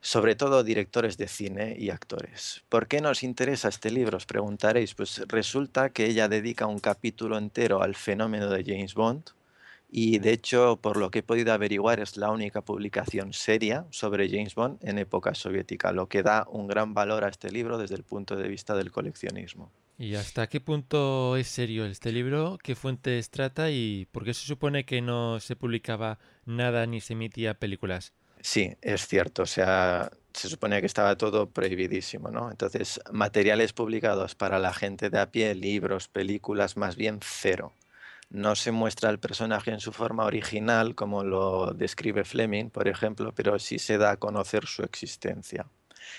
sobre 0.02 0.36
todo 0.36 0.64
directores 0.64 1.16
de 1.18 1.28
cine 1.28 1.76
y 1.78 1.92
actores. 1.92 2.64
¿Por 2.70 2.88
qué 2.88 3.02
nos 3.02 3.22
interesa 3.22 3.70
este 3.70 3.92
libro? 3.92 4.18
Os 4.18 4.26
preguntaréis. 4.26 4.96
Pues 4.96 5.22
resulta 5.28 5.92
que 5.92 6.06
ella 6.06 6.28
dedica 6.28 6.66
un 6.66 6.80
capítulo 6.80 7.38
entero 7.38 7.84
al 7.84 7.94
fenómeno 7.94 8.50
de 8.50 8.64
James 8.64 8.96
Bond 8.96 9.30
y 9.94 10.20
de 10.20 10.32
hecho, 10.32 10.80
por 10.82 10.96
lo 10.96 11.12
que 11.12 11.20
he 11.20 11.24
podido 11.24 11.52
averiguar, 11.52 12.00
es 12.00 12.16
la 12.16 12.32
única 12.32 12.62
publicación 12.62 13.34
seria 13.34 13.86
sobre 13.90 14.30
James 14.30 14.56
Bond 14.56 14.78
en 14.82 14.98
época 14.98 15.36
soviética, 15.36 15.92
lo 15.92 16.08
que 16.08 16.24
da 16.24 16.48
un 16.50 16.66
gran 16.68 16.94
valor 16.94 17.26
a 17.26 17.28
este 17.28 17.52
libro 17.52 17.78
desde 17.78 17.96
el 17.96 18.04
punto 18.04 18.38
de 18.38 18.48
vista 18.48 18.74
del 18.74 18.92
coleccionismo. 18.92 19.70
¿Y 19.98 20.16
hasta 20.16 20.48
qué 20.48 20.62
punto 20.62 21.36
es 21.36 21.48
serio 21.48 21.86
este 21.86 22.14
libro? 22.14 22.58
¿Qué 22.64 22.74
fuentes 22.74 23.30
trata 23.30 23.70
y 23.70 24.08
por 24.12 24.24
qué 24.24 24.34
se 24.34 24.48
supone 24.48 24.86
que 24.86 25.02
no 25.02 25.42
se 25.42 25.58
publicaba 25.58 26.18
nada 26.46 26.86
ni 26.86 27.02
se 27.02 27.14
emitía 27.14 27.54
películas? 27.54 28.14
Sí, 28.42 28.76
es 28.82 29.08
cierto. 29.08 29.44
O 29.44 29.46
sea, 29.46 30.12
se 30.34 30.50
supone 30.50 30.80
que 30.80 30.88
estaba 30.88 31.16
todo 31.16 31.50
prohibidísimo, 31.50 32.30
¿no? 32.30 32.50
Entonces, 32.50 33.00
materiales 33.12 33.74
publicados 33.74 34.36
para 34.36 34.60
la 34.60 34.74
gente 34.74 35.10
de 35.10 35.20
a 35.20 35.32
pie, 35.32 35.56
libros, 35.56 36.08
películas, 36.08 36.78
más 36.78 36.96
bien 36.96 37.20
cero. 37.22 37.74
No 38.30 38.56
se 38.56 38.72
muestra 38.72 39.10
el 39.10 39.20
personaje 39.20 39.72
en 39.72 39.82
su 39.82 39.92
forma 39.92 40.26
original, 40.26 40.96
como 40.96 41.24
lo 41.24 41.74
describe 41.74 42.24
Fleming, 42.24 42.70
por 42.70 42.88
ejemplo, 42.88 43.34
pero 43.36 43.60
sí 43.60 43.78
se 43.78 43.98
da 43.98 44.12
a 44.12 44.18
conocer 44.18 44.66
su 44.68 44.84
existencia. 44.84 45.68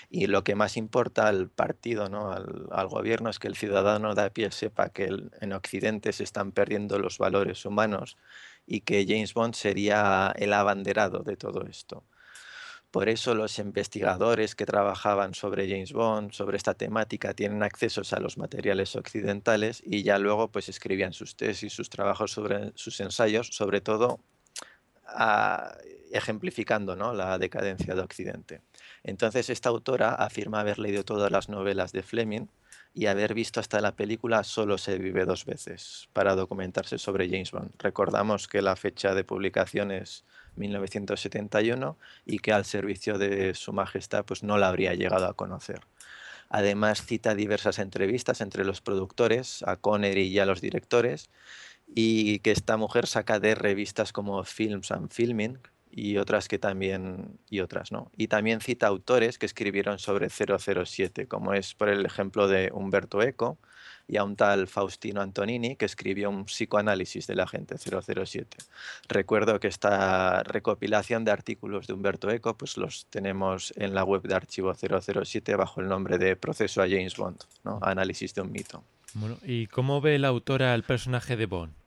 Y 0.09 0.27
lo 0.27 0.43
que 0.43 0.55
más 0.55 0.77
importa 0.77 1.27
al 1.27 1.49
partido, 1.49 2.09
¿no? 2.09 2.31
al, 2.31 2.87
gobierno, 2.87 3.29
es 3.29 3.39
que 3.39 3.47
el 3.47 3.55
ciudadano 3.55 4.15
de 4.15 4.23
a 4.23 4.29
pie 4.29 4.51
sepa 4.51 4.89
que 4.89 5.09
en 5.41 5.53
Occidente 5.53 6.13
se 6.13 6.23
están 6.23 6.51
perdiendo 6.51 6.99
los 6.99 7.17
valores 7.17 7.65
humanos 7.65 8.17
y 8.65 8.81
que 8.81 9.05
James 9.07 9.33
Bond 9.33 9.55
sería 9.55 10.33
el 10.37 10.53
abanderado 10.53 11.19
de 11.23 11.37
todo 11.37 11.63
esto. 11.65 12.03
Por 12.93 13.09
eso 13.09 13.33
los 13.33 13.57
investigadores 13.57 14.53
que 14.53 14.67
trabajaban 14.67 15.33
sobre 15.33 15.67
James 15.67 15.93
Bond, 15.93 16.31
sobre 16.31 16.57
esta 16.57 16.75
temática, 16.75 17.33
tienen 17.33 17.63
accesos 17.63 18.13
a 18.13 18.19
los 18.19 18.37
materiales 18.37 18.95
occidentales 18.95 19.81
y 19.83 20.03
ya 20.03 20.19
luego 20.19 20.51
pues 20.51 20.69
escribían 20.69 21.11
sus 21.11 21.35
tesis, 21.35 21.73
sus 21.73 21.89
trabajos 21.89 22.31
sobre 22.31 22.71
sus 22.75 22.99
ensayos, 22.99 23.47
sobre 23.47 23.81
todo 23.81 24.19
ejemplificando 26.11 26.95
¿no? 26.95 27.13
la 27.13 27.37
decadencia 27.39 27.95
de 27.95 28.01
Occidente. 28.01 28.61
Entonces 29.03 29.49
esta 29.49 29.69
autora 29.69 30.13
afirma 30.13 30.59
haber 30.59 30.77
leído 30.77 31.03
todas 31.03 31.31
las 31.31 31.49
novelas 31.49 31.93
de 31.93 32.03
Fleming 32.03 32.47
y 32.93 33.07
haber 33.07 33.33
visto 33.33 33.59
hasta 33.59 33.81
la 33.81 33.95
película 33.95 34.43
Solo 34.43 34.77
se 34.77 34.97
vive 34.97 35.25
dos 35.25 35.45
veces 35.45 36.09
para 36.13 36.35
documentarse 36.35 36.97
sobre 36.97 37.27
James 37.27 37.51
Bond. 37.51 37.71
Recordamos 37.79 38.47
que 38.47 38.61
la 38.61 38.75
fecha 38.75 39.15
de 39.15 39.23
publicación 39.23 39.91
es 39.91 40.23
1971 40.55 41.97
y 42.25 42.39
que 42.39 42.53
al 42.53 42.65
servicio 42.65 43.17
de 43.17 43.55
Su 43.55 43.73
Majestad 43.73 44.25
pues 44.25 44.43
no 44.43 44.57
la 44.57 44.69
habría 44.69 44.93
llegado 44.93 45.25
a 45.25 45.33
conocer. 45.33 45.81
Además 46.49 47.03
cita 47.03 47.33
diversas 47.33 47.79
entrevistas 47.79 48.41
entre 48.41 48.63
los 48.63 48.79
productores, 48.79 49.63
a 49.63 49.75
Connery 49.77 50.27
y 50.27 50.37
a 50.37 50.45
los 50.45 50.61
directores, 50.61 51.31
y 51.95 52.39
que 52.39 52.51
esta 52.51 52.77
mujer 52.77 53.07
saca 53.07 53.39
de 53.39 53.55
revistas 53.55 54.13
como 54.13 54.43
Films 54.43 54.91
and 54.91 55.11
Filming 55.11 55.57
y 55.95 56.17
otras 56.17 56.47
que 56.47 56.57
también 56.57 57.39
y 57.49 57.59
otras, 57.59 57.91
¿no? 57.91 58.11
Y 58.17 58.27
también 58.27 58.61
cita 58.61 58.87
autores 58.87 59.37
que 59.37 59.45
escribieron 59.45 59.99
sobre 59.99 60.29
007, 60.29 61.27
como 61.27 61.53
es 61.53 61.75
por 61.75 61.89
el 61.89 62.05
ejemplo 62.05 62.47
de 62.47 62.71
Humberto 62.73 63.21
Eco, 63.21 63.59
y 64.07 64.17
a 64.17 64.23
un 64.23 64.35
tal 64.35 64.67
Faustino 64.67 65.21
Antonini 65.21 65.75
que 65.75 65.85
escribió 65.85 66.29
un 66.29 66.45
psicoanálisis 66.45 67.27
de 67.27 67.35
la 67.35 67.47
gente 67.47 67.75
007. 67.77 68.57
Recuerdo 69.07 69.59
que 69.59 69.67
esta 69.67 70.41
recopilación 70.43 71.23
de 71.25 71.31
artículos 71.31 71.85
de 71.87 71.93
Humberto 71.93 72.29
Eco 72.31 72.57
pues 72.57 72.77
los 72.77 73.05
tenemos 73.11 73.71
en 73.77 73.93
la 73.93 74.03
web 74.03 74.23
de 74.23 74.33
Archivo 74.33 74.73
007 74.73 75.55
bajo 75.55 75.79
el 75.79 75.87
nombre 75.87 76.17
de 76.17 76.35
Proceso 76.35 76.81
a 76.81 76.89
James 76.89 77.15
Bond, 77.15 77.43
¿no? 77.63 77.79
análisis 77.81 78.33
de 78.33 78.41
un 78.41 78.51
mito. 78.51 78.83
¿Y 79.43 79.67
cómo 79.67 80.01
ve 80.01 80.17
la 80.17 80.29
autora 80.29 80.73
al 80.73 80.83
personaje 80.83 81.37
de 81.37 81.45
Bond? 81.45 81.82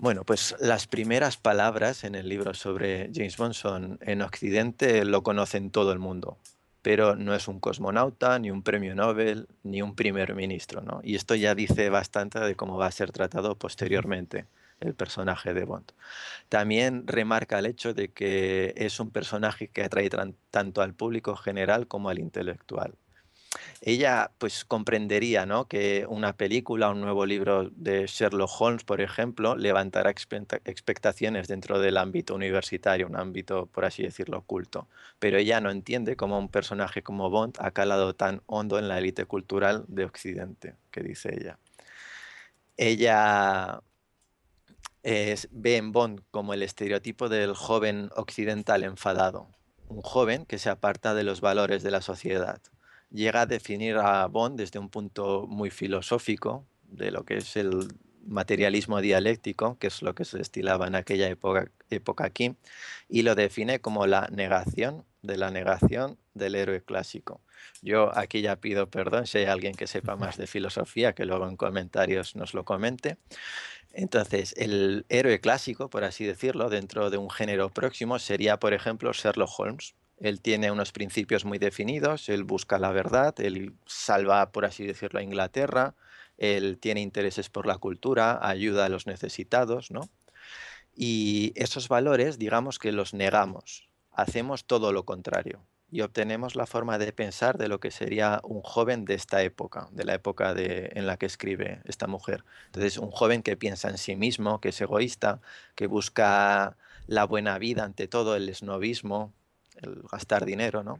Bueno, 0.00 0.24
pues 0.24 0.56
las 0.60 0.86
primeras 0.86 1.36
palabras 1.36 2.04
en 2.04 2.14
el 2.14 2.26
libro 2.26 2.54
sobre 2.54 3.10
James 3.14 3.36
Bond 3.36 3.52
son 3.52 3.98
en 4.00 4.22
Occidente 4.22 5.04
lo 5.04 5.22
conocen 5.22 5.70
todo 5.70 5.92
el 5.92 5.98
mundo 5.98 6.38
pero 6.82 7.14
no 7.14 7.34
es 7.34 7.46
un 7.46 7.60
cosmonauta, 7.60 8.38
ni 8.38 8.50
un 8.50 8.62
premio 8.62 8.94
Nobel, 8.94 9.48
ni 9.64 9.82
un 9.82 9.94
primer 9.94 10.34
ministro. 10.34 10.80
¿no? 10.80 11.02
Y 11.04 11.14
esto 11.14 11.34
ya 11.34 11.54
dice 11.54 11.90
bastante 11.90 12.40
de 12.40 12.54
cómo 12.54 12.78
va 12.78 12.86
a 12.86 12.90
ser 12.90 13.12
tratado 13.12 13.54
posteriormente 13.54 14.46
el 14.80 14.94
personaje 14.94 15.52
de 15.52 15.64
Bond. 15.64 15.92
También 16.48 17.06
remarca 17.06 17.58
el 17.58 17.66
hecho 17.66 17.92
de 17.92 18.08
que 18.08 18.72
es 18.76 18.98
un 18.98 19.10
personaje 19.10 19.68
que 19.68 19.84
atrae 19.84 20.08
tanto 20.50 20.80
al 20.80 20.94
público 20.94 21.36
general 21.36 21.86
como 21.86 22.08
al 22.08 22.18
intelectual 22.18 22.94
ella 23.82 24.30
pues 24.38 24.64
comprendería 24.64 25.46
¿no? 25.46 25.66
que 25.66 26.04
una 26.08 26.36
película, 26.36 26.90
un 26.90 27.00
nuevo 27.00 27.24
libro 27.24 27.70
de 27.70 28.06
Sherlock 28.06 28.50
Holmes, 28.60 28.84
por 28.84 29.00
ejemplo, 29.00 29.56
levantará 29.56 30.10
expectaciones 30.10 31.48
dentro 31.48 31.78
del 31.78 31.96
ámbito 31.96 32.34
universitario, 32.34 33.06
un 33.06 33.16
ámbito, 33.16 33.66
por 33.66 33.86
así 33.86 34.02
decirlo, 34.02 34.38
oculto. 34.38 34.88
Pero 35.18 35.38
ella 35.38 35.60
no 35.60 35.70
entiende 35.70 36.16
cómo 36.16 36.38
un 36.38 36.48
personaje 36.48 37.02
como 37.02 37.30
Bond 37.30 37.56
ha 37.58 37.70
calado 37.70 38.14
tan 38.14 38.42
hondo 38.46 38.78
en 38.78 38.88
la 38.88 38.98
élite 38.98 39.24
cultural 39.24 39.84
de 39.88 40.04
Occidente, 40.04 40.74
que 40.90 41.02
dice 41.02 41.34
ella. 41.34 41.58
Ella 42.76 43.80
ve 45.02 45.76
en 45.76 45.92
Bond 45.92 46.22
como 46.30 46.52
el 46.52 46.62
estereotipo 46.62 47.30
del 47.30 47.54
joven 47.54 48.10
occidental 48.14 48.84
enfadado, 48.84 49.48
un 49.88 50.02
joven 50.02 50.44
que 50.44 50.58
se 50.58 50.68
aparta 50.68 51.14
de 51.14 51.24
los 51.24 51.40
valores 51.40 51.82
de 51.82 51.90
la 51.90 52.02
sociedad 52.02 52.60
llega 53.10 53.42
a 53.42 53.46
definir 53.46 53.96
a 53.96 54.26
Bond 54.26 54.58
desde 54.58 54.78
un 54.78 54.88
punto 54.88 55.46
muy 55.46 55.70
filosófico 55.70 56.64
de 56.84 57.10
lo 57.10 57.24
que 57.24 57.38
es 57.38 57.56
el 57.56 57.88
materialismo 58.26 59.00
dialéctico, 59.00 59.78
que 59.78 59.88
es 59.88 60.02
lo 60.02 60.14
que 60.14 60.24
se 60.24 60.38
destilaba 60.38 60.86
en 60.86 60.94
aquella 60.94 61.28
época, 61.28 62.24
aquí, 62.24 62.56
y 63.08 63.22
lo 63.22 63.34
define 63.34 63.80
como 63.80 64.06
la 64.06 64.28
negación 64.30 65.04
de 65.22 65.36
la 65.36 65.50
negación 65.50 66.18
del 66.34 66.54
héroe 66.54 66.82
clásico. 66.82 67.40
Yo 67.82 68.16
aquí 68.16 68.40
ya 68.40 68.56
pido 68.56 68.88
perdón 68.88 69.26
si 69.26 69.38
hay 69.38 69.44
alguien 69.44 69.74
que 69.74 69.86
sepa 69.86 70.16
más 70.16 70.36
de 70.36 70.46
filosofía, 70.46 71.14
que 71.14 71.26
luego 71.26 71.48
en 71.48 71.56
comentarios 71.56 72.36
nos 72.36 72.54
lo 72.54 72.64
comente. 72.64 73.18
Entonces, 73.92 74.54
el 74.56 75.04
héroe 75.08 75.40
clásico, 75.40 75.90
por 75.90 76.04
así 76.04 76.24
decirlo, 76.24 76.70
dentro 76.70 77.10
de 77.10 77.18
un 77.18 77.28
género 77.28 77.70
próximo, 77.70 78.18
sería, 78.18 78.58
por 78.58 78.72
ejemplo, 78.72 79.12
Sherlock 79.12 79.50
Holmes, 79.58 79.94
él 80.20 80.40
tiene 80.40 80.70
unos 80.70 80.92
principios 80.92 81.44
muy 81.44 81.58
definidos, 81.58 82.28
él 82.28 82.44
busca 82.44 82.78
la 82.78 82.90
verdad, 82.90 83.34
él 83.40 83.74
salva, 83.86 84.52
por 84.52 84.64
así 84.64 84.86
decirlo, 84.86 85.18
a 85.18 85.22
Inglaterra, 85.22 85.94
él 86.38 86.78
tiene 86.78 87.00
intereses 87.00 87.48
por 87.50 87.66
la 87.66 87.78
cultura, 87.78 88.38
ayuda 88.46 88.84
a 88.84 88.88
los 88.88 89.06
necesitados, 89.06 89.90
¿no? 89.90 90.08
Y 90.94 91.52
esos 91.56 91.88
valores, 91.88 92.38
digamos 92.38 92.78
que 92.78 92.92
los 92.92 93.14
negamos, 93.14 93.88
hacemos 94.12 94.64
todo 94.64 94.92
lo 94.92 95.04
contrario 95.04 95.62
y 95.90 96.02
obtenemos 96.02 96.54
la 96.54 96.66
forma 96.66 96.98
de 96.98 97.12
pensar 97.12 97.58
de 97.58 97.68
lo 97.68 97.80
que 97.80 97.90
sería 97.90 98.40
un 98.44 98.62
joven 98.62 99.04
de 99.04 99.14
esta 99.14 99.42
época, 99.42 99.88
de 99.90 100.04
la 100.04 100.14
época 100.14 100.54
de, 100.54 100.90
en 100.94 101.06
la 101.06 101.16
que 101.16 101.26
escribe 101.26 101.80
esta 101.84 102.06
mujer. 102.06 102.44
Entonces, 102.66 102.96
un 102.96 103.10
joven 103.10 103.42
que 103.42 103.56
piensa 103.56 103.88
en 103.88 103.98
sí 103.98 104.14
mismo, 104.14 104.60
que 104.60 104.68
es 104.68 104.80
egoísta, 104.80 105.40
que 105.74 105.86
busca 105.86 106.76
la 107.06 107.24
buena 107.24 107.58
vida 107.58 107.84
ante 107.84 108.06
todo, 108.06 108.36
el 108.36 108.48
esnovismo, 108.48 109.32
el 109.82 110.02
gastar 110.10 110.44
dinero, 110.44 110.82
¿no? 110.82 110.96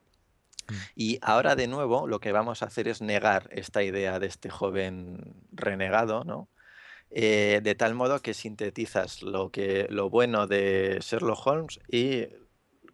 Mm. 0.69 0.75
Y 0.97 1.19
ahora 1.23 1.57
de 1.57 1.66
nuevo 1.66 2.07
lo 2.07 2.21
que 2.21 2.33
vamos 2.33 2.62
a 2.62 2.66
hacer 2.66 2.88
es 2.88 3.01
negar 3.01 3.49
esta 3.53 3.83
idea 3.83 4.19
de 4.19 4.27
este 4.27 4.51
joven 4.51 5.35
renegado, 5.53 6.25
¿no? 6.25 6.49
Eh, 7.12 7.61
de 7.62 7.75
tal 7.75 7.95
modo 7.95 8.21
que 8.23 8.35
sintetizas 8.35 9.23
lo, 9.23 9.51
que, 9.51 9.88
lo 9.90 10.11
bueno 10.11 10.47
de 10.47 10.99
Sherlock 11.01 11.45
Holmes 11.45 11.81
y 11.88 12.27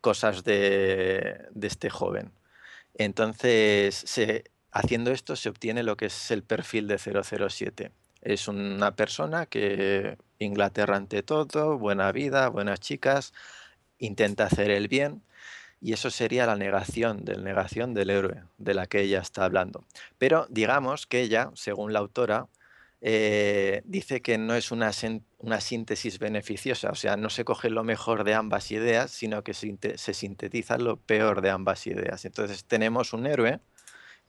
cosas 0.01 0.43
de, 0.43 1.49
este 1.61 1.91
joven. 1.91 2.33
Entonces, 2.95 4.05
haciendo 4.71 5.11
esto 5.11 5.37
se 5.37 5.51
obtiene 5.51 5.83
lo 5.83 5.97
que 5.97 6.07
es 6.07 6.31
el 6.31 6.43
perfil 6.43 6.89
de 6.89 6.99
007. 6.99 7.91
Es 8.23 8.49
una 8.49 8.97
persona 8.97 9.47
que 9.47 10.17
Inglaterra 10.39 10.97
ante 10.97 11.23
todo, 11.23 11.79
buena 11.79 12.11
vida, 12.13 12.49
buenas 12.49 12.81
chicas, 12.81 13.35
intenta 13.99 14.45
hacer 14.45 14.71
el 14.71 14.89
bien, 14.89 15.23
y 15.81 15.93
eso 15.93 16.11
sería 16.11 16.47
la 16.47 16.57
negación 16.57 17.25
del 17.25 17.45
negación 17.45 17.95
del 17.95 18.11
héroe 18.11 18.43
de 18.59 18.75
la 18.75 18.87
que 18.87 19.01
ella 19.03 19.21
está 19.21 19.45
hablando. 19.45 19.85
Pero 20.19 20.47
digamos 20.49 21.07
que 21.07 21.21
ella, 21.21 21.51
según 21.55 21.93
la 21.93 21.99
autora, 21.99 22.49
eh, 23.03 23.83
dice 23.85 24.23
que 24.23 24.39
no 24.39 24.55
es 24.55 24.71
una, 24.73 24.91
una, 25.39 25.61
síntesis 25.61 26.19
beneficiosa, 26.19 26.91
o 26.91 26.95
sea, 26.95 27.17
no 27.17 27.29
se 27.31 27.45
coge 27.45 27.69
lo 27.69 27.85
mejor 27.85 28.25
de 28.25 28.35
ambas 28.35 28.71
ideas, 28.71 29.11
sino 29.11 29.45
que 29.45 29.53
se, 29.55 30.15
sintetiza 30.15 30.79
lo 30.79 30.97
peor 30.97 31.43
de 31.43 31.51
ambas 31.51 31.87
ideas. 31.87 32.25
Entonces 32.25 32.65
tenemos 32.65 33.13
un 33.13 33.27
héroe 33.27 33.61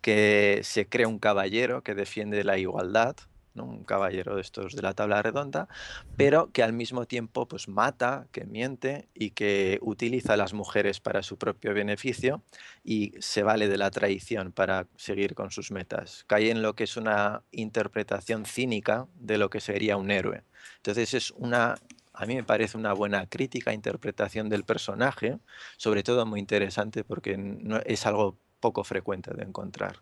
que 0.01 0.61
se 0.63 0.87
cree 0.87 1.05
un 1.05 1.19
caballero 1.19 1.81
que 1.81 1.95
defiende 1.95 2.43
la 2.43 2.57
igualdad, 2.57 3.15
un 3.59 3.83
caballero 3.83 4.35
de 4.35 4.41
estos 4.41 4.75
de 4.75 4.81
la 4.81 4.93
tabla 4.93 5.21
redonda, 5.21 5.67
pero 6.15 6.51
que 6.51 6.63
al 6.63 6.73
mismo 6.73 7.05
tiempo 7.05 7.47
pues 7.47 7.67
mata, 7.67 8.27
que 8.31 8.45
miente 8.45 9.07
y 9.13 9.31
que 9.31 9.79
utiliza 9.81 10.33
a 10.33 10.37
las 10.37 10.53
mujeres 10.53 10.99
para 10.99 11.23
su 11.23 11.37
propio 11.37 11.73
beneficio 11.73 12.43
y 12.83 13.13
se 13.19 13.43
vale 13.43 13.67
de 13.67 13.77
la 13.77 13.91
traición 13.91 14.51
para 14.51 14.87
seguir 14.95 15.35
con 15.35 15.51
sus 15.51 15.71
metas. 15.71 16.23
Cae 16.27 16.51
en 16.51 16.61
lo 16.61 16.75
que 16.75 16.85
es 16.85 16.97
una 16.97 17.43
interpretación 17.51 18.45
cínica 18.45 19.07
de 19.15 19.37
lo 19.37 19.49
que 19.49 19.59
sería 19.59 19.97
un 19.97 20.11
héroe. 20.11 20.43
Entonces 20.77 21.13
es 21.13 21.31
una 21.31 21.75
a 22.17 22.25
mí 22.25 22.35
me 22.35 22.43
parece 22.43 22.77
una 22.77 22.93
buena 22.93 23.27
crítica, 23.27 23.73
interpretación 23.73 24.49
del 24.49 24.63
personaje, 24.63 25.37
sobre 25.77 26.01
todo 26.01 26.25
muy 26.25 26.39
interesante 26.39 27.03
porque 27.03 27.37
no, 27.37 27.77
es 27.85 28.07
algo 28.07 28.39
poco 28.59 28.83
frecuente 28.83 29.31
de 29.35 29.43
encontrar. 29.43 29.99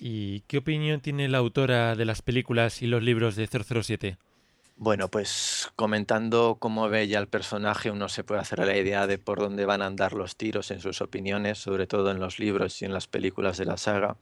¿Y 0.00 0.40
qué 0.40 0.58
opinión 0.58 1.00
tiene 1.00 1.28
la 1.28 1.38
autora 1.38 1.94
de 1.96 2.04
las 2.04 2.22
películas 2.22 2.82
y 2.82 2.86
los 2.86 3.02
libros 3.02 3.36
de 3.36 3.46
007? 3.46 4.16
Bueno, 4.76 5.08
pues 5.08 5.70
comentando 5.76 6.56
cómo 6.58 6.88
ve 6.88 7.02
ella 7.02 7.18
el 7.18 7.28
personaje, 7.28 7.90
uno 7.90 8.08
se 8.08 8.24
puede 8.24 8.40
hacer 8.40 8.58
la 8.60 8.76
idea 8.76 9.06
de 9.06 9.18
por 9.18 9.38
dónde 9.38 9.64
van 9.64 9.82
a 9.82 9.86
andar 9.86 10.12
los 10.12 10.36
tiros 10.36 10.70
en 10.70 10.80
sus 10.80 11.00
opiniones, 11.00 11.58
sobre 11.58 11.86
todo 11.86 12.10
en 12.10 12.18
los 12.18 12.38
libros 12.38 12.82
y 12.82 12.86
en 12.86 12.92
las 12.92 13.06
películas 13.06 13.58
de 13.58 13.66
la 13.66 13.76
saga. 13.76 14.16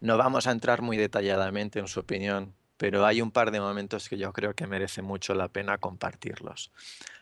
No 0.00 0.16
vamos 0.16 0.46
a 0.46 0.52
entrar 0.52 0.80
muy 0.80 0.96
detalladamente 0.96 1.80
en 1.80 1.88
su 1.88 2.00
opinión 2.00 2.54
pero 2.76 3.06
hay 3.06 3.22
un 3.22 3.30
par 3.30 3.50
de 3.50 3.60
momentos 3.60 4.08
que 4.08 4.18
yo 4.18 4.32
creo 4.32 4.54
que 4.54 4.66
merece 4.66 5.02
mucho 5.02 5.34
la 5.34 5.48
pena 5.48 5.78
compartirlos. 5.78 6.70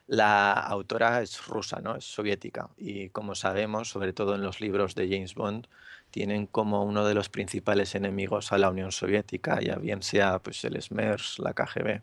La 0.07 0.53
autora 0.53 1.23
es 1.23 1.47
rusa, 1.47 1.81
¿no? 1.81 1.97
Es 1.97 2.05
soviética 2.05 2.69
y 2.77 3.09
como 3.11 3.35
sabemos, 3.35 3.89
sobre 3.89 4.13
todo 4.13 4.35
en 4.35 4.43
los 4.43 4.61
libros 4.61 4.95
de 4.95 5.09
James 5.09 5.35
Bond, 5.35 5.67
tienen 6.15 6.47
como 6.47 6.85
uno 6.85 7.05
de 7.05 7.13
los 7.13 7.29
principales 7.29 7.97
enemigos 7.97 8.53
a 8.53 8.59
la 8.59 8.71
Unión 8.71 8.93
Soviética, 8.93 9.61
ya 9.61 9.75
bien 9.79 10.01
sea 10.01 10.39
pues 10.39 10.65
el 10.65 10.81
SMERS, 10.81 11.41
la 11.41 11.55
KGB. 11.55 12.03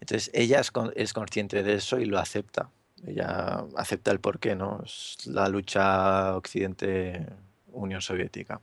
Entonces 0.00 0.32
ella 0.34 0.60
es, 0.96 1.12
consciente 1.12 1.62
de 1.62 1.74
eso 1.74 2.00
y 2.00 2.06
lo 2.06 2.18
acepta. 2.18 2.70
Ella 3.06 3.64
acepta 3.76 4.10
el 4.10 4.18
porqué, 4.18 4.56
¿no? 4.56 4.82
Es 4.84 5.24
la 5.26 5.48
lucha 5.48 6.34
Occidente-Unión 6.34 8.02
Soviética. 8.02 8.60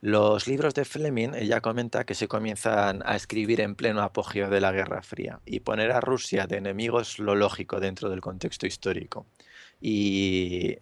Los 0.00 0.48
libros 0.48 0.74
de 0.74 0.84
Fleming, 0.84 1.34
ella 1.36 1.60
comenta 1.60 2.02
que 2.02 2.16
se 2.16 2.26
comienzan 2.26 3.04
a 3.06 3.14
escribir 3.14 3.60
en 3.60 3.76
pleno 3.76 4.02
apogeo 4.02 4.50
de 4.50 4.60
la 4.60 4.72
Guerra 4.72 5.02
Fría 5.02 5.38
y 5.46 5.60
poner 5.60 5.92
a 5.92 6.00
Rusia 6.00 6.48
de 6.48 6.56
enemigo 6.56 7.00
es 7.00 7.20
lo 7.20 7.36
lógico 7.36 7.78
dentro 7.78 8.10
del 8.10 8.20
contexto 8.20 8.66
histórico. 8.66 9.26
Y 9.80 10.78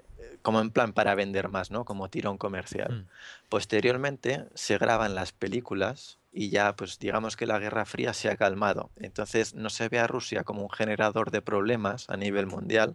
como 0.47 0.61
en 0.61 0.71
plan 0.71 0.93
para 0.93 1.17
vender 1.17 1.49
más, 1.49 1.73
¿no? 1.73 1.85
Como 1.85 2.09
tirón 2.09 2.39
comercial. 2.39 3.03
Mm. 3.03 3.49
Posteriormente 3.49 4.45
se 4.55 4.79
graban 4.79 5.17
las 5.17 5.33
películas 5.33 6.19
y 6.33 6.51
ya, 6.51 6.77
pues 6.77 7.01
digamos 7.01 7.35
que 7.35 7.47
la 7.47 7.59
Guerra 7.59 7.85
Fría 7.85 8.15
se 8.15 8.31
ha 8.31 8.37
calmado. 8.37 8.91
Entonces 8.95 9.55
no 9.55 9.71
se 9.71 9.89
ve 9.89 9.99
a 9.99 10.07
Rusia 10.07 10.45
como 10.45 10.63
un 10.63 10.71
generador 10.71 11.33
de 11.33 11.43
problemas 11.43 12.09
a 12.09 12.17
nivel 12.17 12.47
mundial 12.47 12.95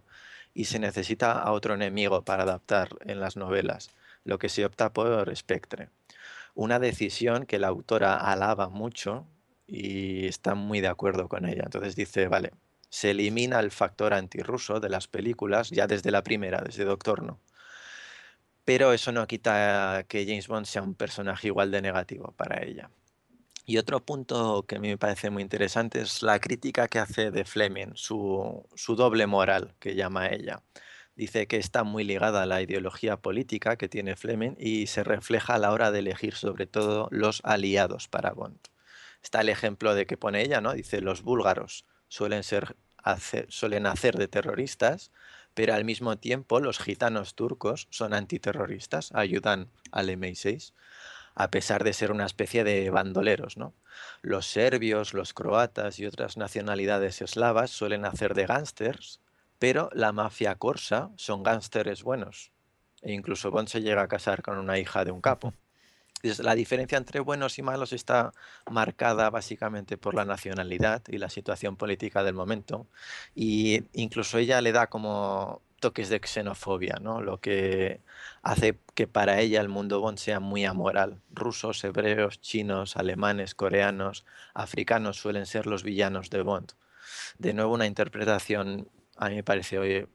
y 0.54 0.64
se 0.64 0.78
necesita 0.78 1.32
a 1.32 1.52
otro 1.52 1.74
enemigo 1.74 2.22
para 2.22 2.44
adaptar 2.44 2.88
en 3.04 3.20
las 3.20 3.36
novelas, 3.36 3.90
lo 4.24 4.38
que 4.38 4.48
se 4.48 4.64
opta 4.64 4.94
por 4.94 5.36
Spectre 5.36 5.90
una 6.54 6.78
decisión 6.78 7.44
que 7.44 7.58
la 7.58 7.68
autora 7.68 8.14
alaba 8.16 8.70
mucho 8.70 9.26
y 9.66 10.26
está 10.26 10.54
muy 10.54 10.80
de 10.80 10.88
acuerdo 10.88 11.28
con 11.28 11.46
ella. 11.46 11.64
Entonces 11.64 11.96
dice, 11.96 12.28
vale, 12.28 12.52
se 12.92 13.12
elimina 13.12 13.58
el 13.58 13.70
factor 13.70 14.12
antirruso 14.12 14.78
de 14.78 14.90
las 14.90 15.08
películas 15.08 15.70
ya 15.70 15.86
desde 15.86 16.10
la 16.10 16.22
primera, 16.22 16.60
desde 16.60 16.84
Doctor 16.84 17.22
No. 17.22 17.40
Pero 18.66 18.92
eso 18.92 19.12
no 19.12 19.26
quita 19.26 20.04
que 20.08 20.26
James 20.26 20.46
Bond 20.46 20.66
sea 20.66 20.82
un 20.82 20.94
personaje 20.94 21.46
igual 21.48 21.70
de 21.70 21.80
negativo 21.80 22.34
para 22.36 22.62
ella. 22.62 22.90
Y 23.64 23.78
otro 23.78 24.04
punto 24.04 24.66
que 24.68 24.76
a 24.76 24.78
mí 24.78 24.88
me 24.88 24.98
parece 24.98 25.30
muy 25.30 25.42
interesante 25.42 26.02
es 26.02 26.22
la 26.22 26.38
crítica 26.38 26.86
que 26.86 26.98
hace 26.98 27.30
de 27.30 27.46
Fleming, 27.46 27.92
su, 27.94 28.68
su 28.74 28.94
doble 28.94 29.26
moral, 29.26 29.74
que 29.80 29.94
llama 29.94 30.28
ella. 30.28 30.62
Dice 31.16 31.46
que 31.46 31.56
está 31.56 31.84
muy 31.84 32.04
ligada 32.04 32.42
a 32.42 32.46
la 32.46 32.60
ideología 32.60 33.16
política 33.16 33.76
que 33.76 33.88
tiene 33.88 34.16
Fleming 34.16 34.54
y 34.58 34.86
se 34.88 35.02
refleja 35.02 35.54
a 35.54 35.58
la 35.58 35.72
hora 35.72 35.92
de 35.92 36.00
elegir 36.00 36.34
sobre 36.34 36.66
todo 36.66 37.08
los 37.10 37.40
aliados 37.42 38.08
para 38.08 38.32
Bond. 38.32 38.58
Está 39.22 39.40
el 39.40 39.48
ejemplo 39.48 39.94
de 39.94 40.04
que 40.04 40.18
pone 40.18 40.42
ella, 40.42 40.60
¿no? 40.60 40.74
Dice, 40.74 41.00
los 41.00 41.22
búlgaros 41.22 41.86
suelen, 42.12 42.42
ser, 42.42 42.76
suelen 43.48 43.86
hacer 43.86 44.18
de 44.18 44.28
terroristas, 44.28 45.10
pero 45.54 45.74
al 45.74 45.84
mismo 45.84 46.18
tiempo 46.18 46.60
los 46.60 46.78
gitanos 46.78 47.34
turcos 47.34 47.88
son 47.90 48.12
antiterroristas, 48.12 49.12
ayudan 49.14 49.70
al 49.90 50.08
MI6 50.10 50.72
a 51.34 51.50
pesar 51.50 51.82
de 51.82 51.94
ser 51.94 52.12
una 52.12 52.26
especie 52.26 52.62
de 52.62 52.90
bandoleros. 52.90 53.56
¿no? 53.56 53.72
Los 54.20 54.46
serbios, 54.46 55.14
los 55.14 55.32
croatas 55.32 55.98
y 55.98 56.04
otras 56.04 56.36
nacionalidades 56.36 57.22
eslavas 57.22 57.70
suelen 57.70 58.04
hacer 58.04 58.34
de 58.34 58.44
gángsters 58.44 59.18
pero 59.62 59.90
la 59.92 60.10
mafia 60.10 60.56
corsa 60.56 61.10
son 61.14 61.44
gángsteres 61.44 62.02
buenos. 62.02 62.50
E 63.00 63.12
incluso 63.12 63.52
Bond 63.52 63.68
se 63.68 63.80
llega 63.80 64.02
a 64.02 64.08
casar 64.08 64.42
con 64.42 64.58
una 64.58 64.76
hija 64.80 65.04
de 65.04 65.12
un 65.12 65.20
capo. 65.20 65.54
La 66.38 66.54
diferencia 66.54 66.98
entre 66.98 67.20
buenos 67.20 67.58
y 67.58 67.62
malos 67.62 67.92
está 67.92 68.32
marcada 68.70 69.28
básicamente 69.30 69.96
por 69.96 70.14
la 70.14 70.24
nacionalidad 70.24 71.02
y 71.08 71.18
la 71.18 71.28
situación 71.28 71.76
política 71.76 72.22
del 72.22 72.34
momento. 72.34 72.86
Y 73.34 73.84
incluso 73.92 74.38
ella 74.38 74.60
le 74.60 74.72
da 74.72 74.86
como 74.86 75.62
toques 75.80 76.08
de 76.08 76.20
xenofobia, 76.24 76.98
¿no? 77.00 77.20
lo 77.20 77.40
que 77.40 78.00
hace 78.42 78.78
que 78.94 79.08
para 79.08 79.40
ella 79.40 79.60
el 79.60 79.68
mundo 79.68 80.00
Bond 80.00 80.18
sea 80.18 80.38
muy 80.38 80.64
amoral. 80.64 81.20
Rusos, 81.32 81.82
hebreos, 81.82 82.40
chinos, 82.40 82.96
alemanes, 82.96 83.56
coreanos, 83.56 84.24
africanos 84.54 85.16
suelen 85.16 85.44
ser 85.44 85.66
los 85.66 85.82
villanos 85.82 86.30
de 86.30 86.42
Bond. 86.42 86.72
De 87.38 87.52
nuevo, 87.52 87.74
una 87.74 87.86
interpretación 87.86 88.88
a 89.16 89.28
mí 89.28 89.34
me 89.36 89.42
parece 89.42 90.06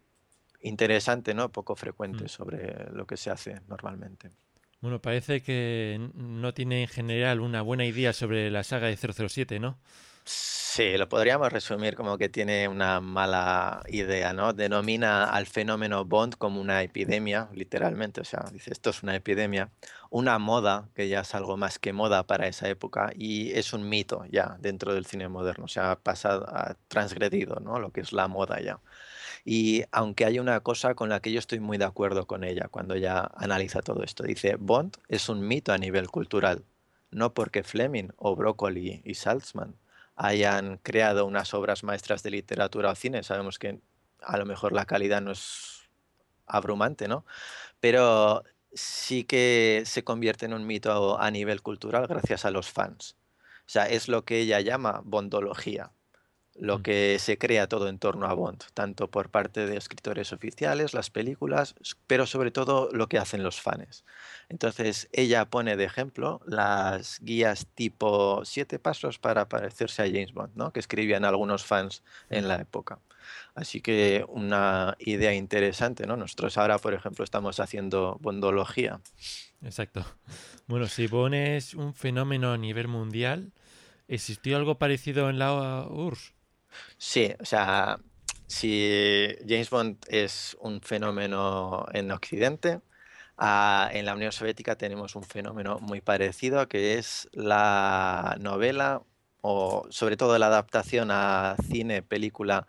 interesante, 0.62 1.34
¿no? 1.34 1.50
Poco 1.50 1.76
frecuente 1.76 2.26
mm. 2.26 2.30
sobre 2.30 2.90
lo 2.92 3.06
que 3.06 3.18
se 3.18 3.30
hace 3.30 3.62
normalmente. 3.68 4.32
Bueno, 4.80 5.02
parece 5.02 5.42
que 5.42 6.12
no 6.14 6.54
tiene 6.54 6.82
en 6.84 6.88
general 6.88 7.42
una 7.42 7.62
buena 7.64 7.86
idea 7.86 8.14
sobre 8.14 8.52
la 8.52 8.64
saga 8.64 8.88
de 8.88 8.98
007, 8.98 9.60
¿no? 9.60 9.80
Sí, 10.24 10.98
lo 10.98 11.10
podríamos 11.10 11.52
resumir 11.52 11.96
como 11.96 12.18
que 12.18 12.30
tiene 12.30 12.68
una 12.68 13.00
mala 13.00 13.82
idea, 13.88 14.34
¿no? 14.34 14.54
Denomina 14.54 15.24
al 15.26 15.48
fenómeno 15.48 16.06
Bond 16.06 16.36
como 16.36 16.62
una 16.62 16.84
epidemia, 16.84 17.50
literalmente, 17.54 18.22
o 18.22 18.24
sea, 18.26 18.44
dice, 18.52 18.72
esto 18.72 18.90
es 18.92 19.02
una 19.04 19.16
epidemia, 19.16 19.72
una 20.12 20.38
moda, 20.38 20.90
que 20.94 21.08
ya 21.08 21.22
es 21.22 21.34
algo 21.34 21.58
más 21.58 21.80
que 21.80 21.94
moda 21.94 22.28
para 22.28 22.48
esa 22.48 22.68
época, 22.70 23.12
y 23.16 23.52
es 23.54 23.74
un 23.74 23.88
mito 23.90 24.26
ya 24.30 24.58
dentro 24.60 24.94
del 24.94 25.06
cine 25.06 25.30
moderno, 25.30 25.66
o 25.66 25.68
sea, 25.70 25.92
ha 25.92 26.00
pasado, 26.00 26.46
ha 26.50 26.76
transgredido, 26.90 27.60
¿no? 27.62 27.80
Lo 27.80 27.92
que 27.92 28.02
es 28.02 28.12
la 28.12 28.28
moda 28.28 28.60
ya. 28.62 28.80
Y 29.50 29.86
aunque 29.94 30.26
hay 30.26 30.40
una 30.40 30.60
cosa 30.60 30.94
con 30.94 31.08
la 31.08 31.22
que 31.22 31.32
yo 31.32 31.40
estoy 31.40 31.62
muy 31.62 31.78
de 31.78 31.86
acuerdo 31.86 32.28
con 32.28 32.44
ella 32.44 32.68
cuando 32.70 32.96
ella 32.96 33.32
analiza 33.38 33.82
todo 33.82 34.04
esto, 34.04 34.24
dice, 34.24 34.58
Bond 34.60 34.98
es 35.08 35.30
un 35.30 35.48
mito 35.48 35.72
a 35.72 35.78
nivel 35.78 36.10
cultural, 36.10 36.66
no 37.12 37.34
porque 37.34 37.64
Fleming 37.64 38.10
o 38.18 38.36
Broccoli 38.36 39.02
y 39.06 39.14
Salzman 39.14 39.78
hayan 40.18 40.80
creado 40.80 41.26
unas 41.26 41.54
obras 41.54 41.86
maestras 41.86 42.24
de 42.24 42.32
literatura 42.32 42.92
o 42.92 42.96
cine. 42.96 43.24
Sabemos 43.24 43.58
que 43.58 43.80
a 44.20 44.36
lo 44.38 44.46
mejor 44.46 44.74
la 44.74 44.84
calidad 44.84 45.22
no 45.22 45.32
es 45.32 45.90
abrumante, 46.46 47.08
¿no? 47.08 47.26
Pero 47.80 48.44
sí 48.74 49.24
que 49.24 49.84
se 49.86 50.04
convierte 50.04 50.46
en 50.46 50.56
un 50.56 50.68
mito 50.68 51.18
a 51.22 51.32
nivel 51.32 51.62
cultural 51.62 52.06
gracias 52.08 52.44
a 52.44 52.52
los 52.52 52.70
fans. 52.70 53.16
O 53.60 53.70
sea, 53.70 53.86
es 53.86 54.10
lo 54.10 54.26
que 54.26 54.40
ella 54.40 54.60
llama 54.60 55.00
bondología 55.06 55.94
lo 56.60 56.82
que 56.82 57.18
se 57.20 57.38
crea 57.38 57.68
todo 57.68 57.88
en 57.88 58.00
torno 58.00 58.26
a 58.28 58.34
Bond, 58.34 58.64
tanto 58.74 59.10
por 59.10 59.30
parte 59.30 59.66
de 59.66 59.78
escritores 59.78 60.34
oficiales, 60.34 60.94
las 60.94 61.10
películas, 61.10 61.76
pero 62.08 62.26
sobre 62.26 62.52
todo 62.52 62.90
lo 62.92 63.08
que 63.08 63.18
hacen 63.18 63.44
los 63.44 63.62
fans. 63.62 64.04
Entonces, 64.50 65.08
ella 65.12 65.46
pone 65.46 65.76
de 65.76 65.84
ejemplo 65.84 66.42
las 66.46 67.20
guías 67.22 67.68
tipo 67.76 68.44
siete 68.46 68.80
pasos 68.80 69.20
para 69.20 69.50
parecerse 69.50 70.04
a 70.04 70.06
James 70.06 70.34
Bond, 70.34 70.56
¿no? 70.56 70.72
que 70.72 70.80
escribían 70.80 71.26
algunos 71.26 71.66
fans 71.66 72.04
en 72.30 72.48
la 72.48 72.56
época. 72.56 73.00
Así 73.56 73.82
que 73.82 74.26
una 74.30 74.96
idea 75.00 75.34
interesante, 75.34 76.06
¿no? 76.06 76.16
Nosotros 76.16 76.58
ahora, 76.58 76.78
por 76.78 76.94
ejemplo, 76.94 77.26
estamos 77.26 77.60
haciendo 77.60 78.18
bondología. 78.22 79.02
Exacto. 79.64 80.06
Bueno, 80.68 80.88
si 80.88 81.08
Bond 81.08 81.34
es 81.34 81.74
un 81.74 81.94
fenómeno 81.94 82.54
a 82.54 82.58
nivel 82.58 82.88
mundial, 82.88 83.52
¿existió 84.08 84.58
algo 84.58 84.78
parecido 84.78 85.30
en 85.30 85.40
la 85.40 85.88
URSS? 85.90 86.37
Sí, 86.98 87.34
o 87.40 87.46
sea, 87.46 88.00
si 88.48 89.36
James 89.48 89.70
Bond 89.70 89.98
es 90.08 90.58
un 90.62 90.82
fenómeno 90.82 91.86
en 91.94 92.12
Occidente, 92.12 92.82
ah, 93.38 93.90
en 93.94 94.06
la 94.06 94.16
Unión 94.16 94.32
Soviética 94.32 94.78
tenemos 94.78 95.16
un 95.16 95.24
fenómeno 95.24 95.80
muy 95.80 96.02
parecido 96.02 96.68
que 96.68 96.98
es 96.98 97.30
la 97.34 98.38
novela 98.40 99.02
o 99.42 99.86
sobre 99.90 100.18
todo 100.18 100.38
la 100.38 100.48
adaptación 100.48 101.10
a 101.12 101.56
cine, 101.70 102.02
película 102.02 102.68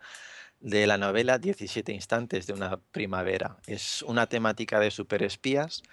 de 0.59 0.87
la 0.87 0.97
novela 0.97 1.37
17 1.37 1.91
instantes 1.93 2.47
de 2.47 2.53
una 2.53 2.77
primavera. 2.91 3.57
Es 3.65 4.01
una 4.03 4.27
temática 4.27 4.79
de 4.79 4.91
superespías 4.91 5.83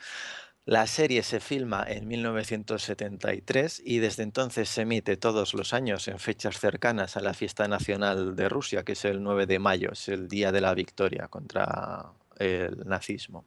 la 0.67 0.89
serie 0.89 1.23
se 1.23 1.39
filma 1.39 1.85
en 1.87 2.09
1973 2.09 3.83
y 3.85 3.99
desde 4.01 4.25
entonces 4.25 4.69
se 4.69 4.83
emite 4.83 5.17
todos 5.17 5.55
los 5.55 5.73
años 5.73 6.09
en 6.09 6.19
fechas 6.19 6.59
cercanas 6.59 7.17
a 7.17 7.21
la 7.21 7.35
fiesta 7.35 7.69
nacional 7.69 8.35
de 8.35 8.49
Rusia, 8.49 8.83
que 8.83 8.93
es 8.93 9.05
el 9.05 9.23
9 9.23 9.47
de 9.47 9.61
mayo, 9.61 9.93
es 9.93 10.09
el 10.09 10.27
día 10.27 10.51
de 10.51 10.61
la 10.61 10.75
victoria 10.75 11.29
contra 11.29 12.07
el 12.39 12.81
nazismo. 12.85 13.45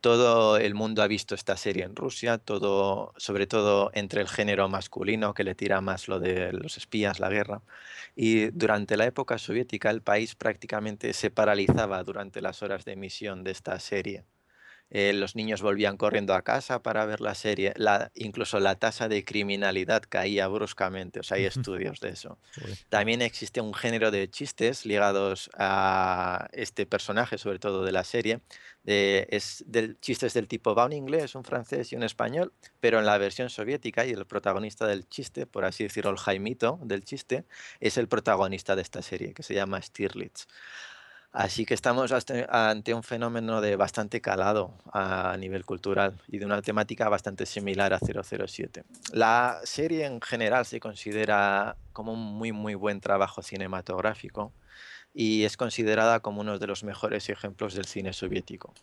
Todo 0.00 0.56
el 0.56 0.74
mundo 0.74 1.02
ha 1.02 1.06
visto 1.06 1.36
esta 1.36 1.56
serie 1.56 1.84
en 1.84 1.94
Rusia, 1.94 2.38
todo, 2.38 3.14
sobre 3.16 3.46
todo 3.46 3.92
entre 3.94 4.20
el 4.20 4.28
género 4.28 4.68
masculino 4.68 5.34
que 5.34 5.44
le 5.44 5.54
tira 5.54 5.80
más 5.80 6.08
lo 6.08 6.18
de 6.18 6.52
los 6.52 6.76
espías, 6.78 7.20
la 7.20 7.28
guerra. 7.28 7.62
Y 8.16 8.46
durante 8.50 8.96
la 8.96 9.06
época 9.06 9.38
soviética 9.38 9.90
el 9.90 10.02
país 10.02 10.34
prácticamente 10.34 11.12
se 11.12 11.30
paralizaba 11.30 12.02
durante 12.02 12.42
las 12.42 12.62
horas 12.64 12.84
de 12.84 12.94
emisión 12.94 13.44
de 13.44 13.52
esta 13.52 13.78
serie 13.78 14.24
eh, 14.90 15.12
los 15.12 15.36
niños 15.36 15.62
volvían 15.62 15.96
corriendo 15.96 16.34
a 16.34 16.42
casa 16.42 16.82
para 16.82 17.06
ver 17.06 17.20
la 17.20 17.34
serie, 17.34 17.72
la, 17.76 18.10
incluso 18.14 18.58
la 18.60 18.74
tasa 18.74 19.08
de 19.08 19.24
criminalidad 19.24 20.02
caía 20.08 20.48
bruscamente, 20.48 21.20
o 21.20 21.22
sea, 21.22 21.36
hay 21.36 21.44
estudios 21.46 22.00
de 22.00 22.10
eso. 22.10 22.38
También 22.88 23.22
existe 23.22 23.60
un 23.60 23.74
género 23.74 24.10
de 24.10 24.28
chistes 24.30 24.84
ligados 24.84 25.50
a 25.56 26.48
este 26.52 26.86
personaje, 26.86 27.38
sobre 27.38 27.58
todo 27.58 27.84
de 27.84 27.92
la 27.92 28.04
serie, 28.04 28.40
es 28.84 29.62
del, 29.66 30.00
chistes 30.00 30.32
del 30.34 30.48
tipo 30.48 30.74
va 30.74 30.86
un 30.86 30.92
inglés, 30.92 31.34
un 31.34 31.44
francés 31.44 31.92
y 31.92 31.96
un 31.96 32.02
español, 32.02 32.52
pero 32.80 32.98
en 32.98 33.06
la 33.06 33.18
versión 33.18 33.50
soviética 33.50 34.06
y 34.06 34.10
el 34.10 34.26
protagonista 34.26 34.86
del 34.86 35.08
chiste, 35.08 35.46
por 35.46 35.64
así 35.64 35.84
decirlo, 35.84 36.10
el 36.10 36.18
Jaimito 36.18 36.78
del 36.82 37.04
chiste, 37.04 37.44
es 37.78 37.98
el 37.98 38.08
protagonista 38.08 38.76
de 38.76 38.82
esta 38.82 39.02
serie, 39.02 39.34
que 39.34 39.42
se 39.42 39.54
llama 39.54 39.80
Stirlitz. 39.82 40.46
Así 41.32 41.64
que 41.64 41.74
estamos 41.74 42.12
ante 42.48 42.92
un 42.92 43.04
fenómeno 43.04 43.60
de 43.60 43.76
bastante 43.76 44.20
calado 44.20 44.74
a 44.92 45.36
nivel 45.38 45.64
cultural 45.64 46.20
y 46.26 46.38
de 46.38 46.46
una 46.46 46.60
temática 46.60 47.08
bastante 47.08 47.46
similar 47.46 47.92
a 47.92 48.00
007. 48.00 48.82
La 49.12 49.60
serie 49.62 50.06
en 50.06 50.20
general 50.20 50.66
se 50.66 50.80
considera 50.80 51.76
como 51.92 52.14
un 52.14 52.20
muy 52.20 52.50
muy 52.50 52.74
buen 52.74 53.00
trabajo 53.00 53.42
cinematográfico 53.42 54.52
y 55.14 55.44
es 55.44 55.56
considerada 55.56 56.18
como 56.18 56.40
uno 56.40 56.58
de 56.58 56.66
los 56.66 56.82
mejores 56.82 57.28
ejemplos 57.28 57.74
del 57.74 57.84
cine 57.84 58.12
soviético. 58.12 58.74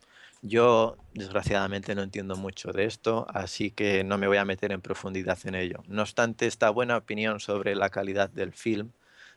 Yo 0.42 0.98
desgraciadamente 1.14 1.96
no 1.96 2.04
entiendo 2.04 2.36
mucho 2.36 2.72
de 2.72 2.86
esto, 2.86 3.26
así 3.30 3.72
que 3.72 4.04
no 4.06 4.18
me 4.18 4.28
voy 4.28 4.38
a 4.38 4.46
meter 4.46 4.72
en 4.72 4.82
profundidad 4.82 5.38
en 5.46 5.56
ello. 5.56 5.84
No 5.88 6.04
obstante, 6.04 6.48
esta 6.48 6.70
buena 6.70 6.96
opinión 6.96 7.40
sobre 7.42 7.76
la 7.76 7.90
calidad 7.90 8.30
del 8.30 8.54
film 8.54 8.92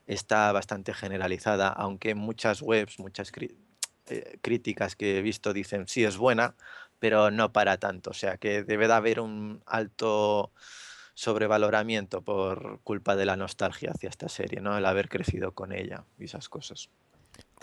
está 0.06 0.50
bastante 0.52 0.94
generalizada, 0.94 1.68
aunque 1.68 2.14
muchas 2.14 2.62
webs, 2.62 2.98
muchas 2.98 3.30
eh, 4.06 4.38
críticas 4.42 4.96
que 4.96 5.18
he 5.18 5.22
visto 5.22 5.52
dicen 5.52 5.86
sí 5.86 6.04
es 6.04 6.16
buena, 6.16 6.54
pero 6.98 7.30
no 7.30 7.52
para 7.52 7.78
tanto. 7.78 8.10
O 8.10 8.14
sea 8.14 8.36
que 8.36 8.62
debe 8.62 8.86
de 8.86 8.94
haber 8.94 9.20
un 9.20 9.62
alto 9.66 10.52
sobrevaloramiento 11.14 12.22
por 12.22 12.80
culpa 12.82 13.14
de 13.14 13.26
la 13.26 13.36
nostalgia 13.36 13.90
hacia 13.90 14.08
esta 14.08 14.28
serie, 14.28 14.60
¿no? 14.60 14.78
El 14.78 14.86
haber 14.86 15.08
crecido 15.08 15.52
con 15.52 15.72
ella 15.72 16.04
y 16.18 16.24
esas 16.24 16.48
cosas. 16.48 16.88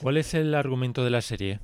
¿Cuál 0.02 0.18
es 0.18 0.34
el 0.34 0.54
argumento 0.54 1.04
de 1.04 1.10
la 1.10 1.22
serie? 1.22 1.60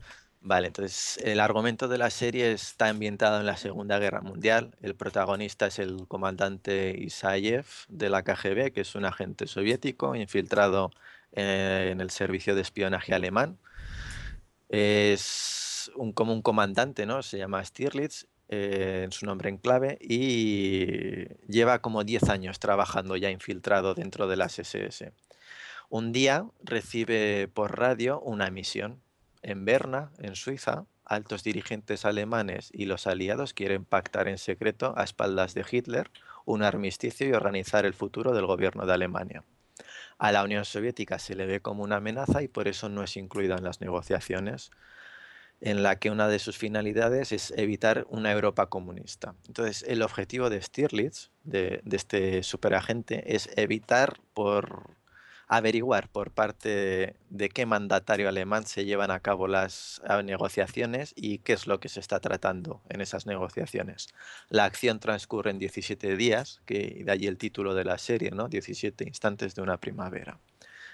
Vale, 0.45 0.67
entonces 0.67 1.17
el 1.23 1.39
argumento 1.39 1.87
de 1.87 1.97
la 1.97 2.09
serie 2.09 2.51
está 2.51 2.89
ambientado 2.89 3.39
en 3.39 3.45
la 3.45 3.55
Segunda 3.55 3.97
Guerra 3.97 4.19
Mundial. 4.19 4.75
El 4.81 4.93
protagonista 4.93 5.67
es 5.67 5.79
el 5.79 6.05
comandante 6.09 6.93
Isayev 6.99 7.65
de 7.87 8.09
la 8.09 8.23
KGB, 8.23 8.73
que 8.73 8.81
es 8.81 8.93
un 8.95 9.05
agente 9.05 9.47
soviético 9.47 10.15
infiltrado 10.15 10.91
en 11.31 12.01
el 12.01 12.09
servicio 12.09 12.55
de 12.55 12.61
espionaje 12.61 13.13
alemán. 13.13 13.57
Es 14.67 15.89
un, 15.95 16.11
como 16.11 16.33
un 16.33 16.41
comandante, 16.41 17.05
¿no? 17.05 17.23
Se 17.23 17.37
llama 17.37 17.63
Stirlitz, 17.63 18.25
eh, 18.49 19.03
en 19.05 19.13
su 19.13 19.25
nombre 19.25 19.47
en 19.47 19.57
clave, 19.57 19.97
y 20.01 21.25
lleva 21.47 21.79
como 21.79 22.03
10 22.03 22.29
años 22.29 22.59
trabajando 22.59 23.15
ya 23.15 23.31
infiltrado 23.31 23.95
dentro 23.95 24.27
de 24.27 24.35
las 24.35 24.59
SS. 24.59 25.13
Un 25.89 26.11
día 26.11 26.45
recibe 26.63 27.47
por 27.47 27.79
radio 27.79 28.19
una 28.19 28.51
misión 28.51 29.01
en 29.43 29.65
Berna, 29.65 30.11
en 30.19 30.35
Suiza, 30.35 30.85
altos 31.05 31.43
dirigentes 31.43 32.05
alemanes 32.05 32.69
y 32.73 32.85
los 32.85 33.07
aliados 33.07 33.53
quieren 33.53 33.85
pactar 33.85 34.27
en 34.27 34.37
secreto 34.37 34.93
a 34.97 35.03
espaldas 35.03 35.53
de 35.53 35.65
Hitler 35.69 36.09
un 36.45 36.63
armisticio 36.63 37.27
y 37.27 37.33
organizar 37.33 37.85
el 37.85 37.93
futuro 37.93 38.33
del 38.33 38.45
gobierno 38.45 38.85
de 38.85 38.93
Alemania. 38.93 39.43
A 40.17 40.31
la 40.31 40.43
Unión 40.43 40.65
Soviética 40.65 41.19
se 41.19 41.35
le 41.35 41.45
ve 41.45 41.59
como 41.59 41.83
una 41.83 41.97
amenaza 41.97 42.41
y 42.41 42.47
por 42.47 42.67
eso 42.67 42.89
no 42.89 43.03
es 43.03 43.17
incluida 43.17 43.55
en 43.55 43.63
las 43.63 43.81
negociaciones, 43.81 44.71
en 45.61 45.81
la 45.81 45.97
que 45.97 46.11
una 46.11 46.27
de 46.27 46.39
sus 46.39 46.57
finalidades 46.57 47.31
es 47.31 47.51
evitar 47.55 48.05
una 48.09 48.31
Europa 48.31 48.67
comunista. 48.67 49.35
Entonces, 49.47 49.83
el 49.87 50.01
objetivo 50.01 50.49
de 50.49 50.61
Stirlitz, 50.61 51.31
de, 51.43 51.81
de 51.83 51.95
este 51.95 52.43
superagente, 52.43 53.35
es 53.35 53.49
evitar 53.55 54.19
por 54.33 54.97
averiguar 55.55 56.09
por 56.09 56.31
parte 56.31 57.15
de, 57.29 57.49
qué 57.49 57.65
mandatario 57.65 58.27
alemán 58.27 58.65
se 58.65 58.85
llevan 58.85 59.11
a 59.11 59.19
cabo 59.19 59.47
las 59.47 60.01
ah, 60.07 60.21
negociaciones 60.23 61.13
y 61.15 61.39
qué 61.39 61.53
es 61.53 61.67
lo 61.67 61.79
que 61.79 61.89
se 61.89 61.99
está 61.99 62.19
tratando 62.19 62.81
en 62.89 63.01
esas 63.01 63.25
negociaciones. 63.25 64.07
La 64.49 64.65
acción 64.65 64.99
transcurre 64.99 65.51
en 65.51 65.59
17 65.59 66.15
días, 66.17 66.61
que 66.65 67.03
de 67.05 67.11
allí 67.11 67.27
el 67.27 67.37
título 67.37 67.75
de 67.75 67.85
la 67.85 67.97
serie, 67.97 68.31
¿no? 68.31 68.47
17 68.47 69.03
instantes 69.05 69.55
de 69.55 69.61
una 69.61 69.77
primavera. 69.77 70.39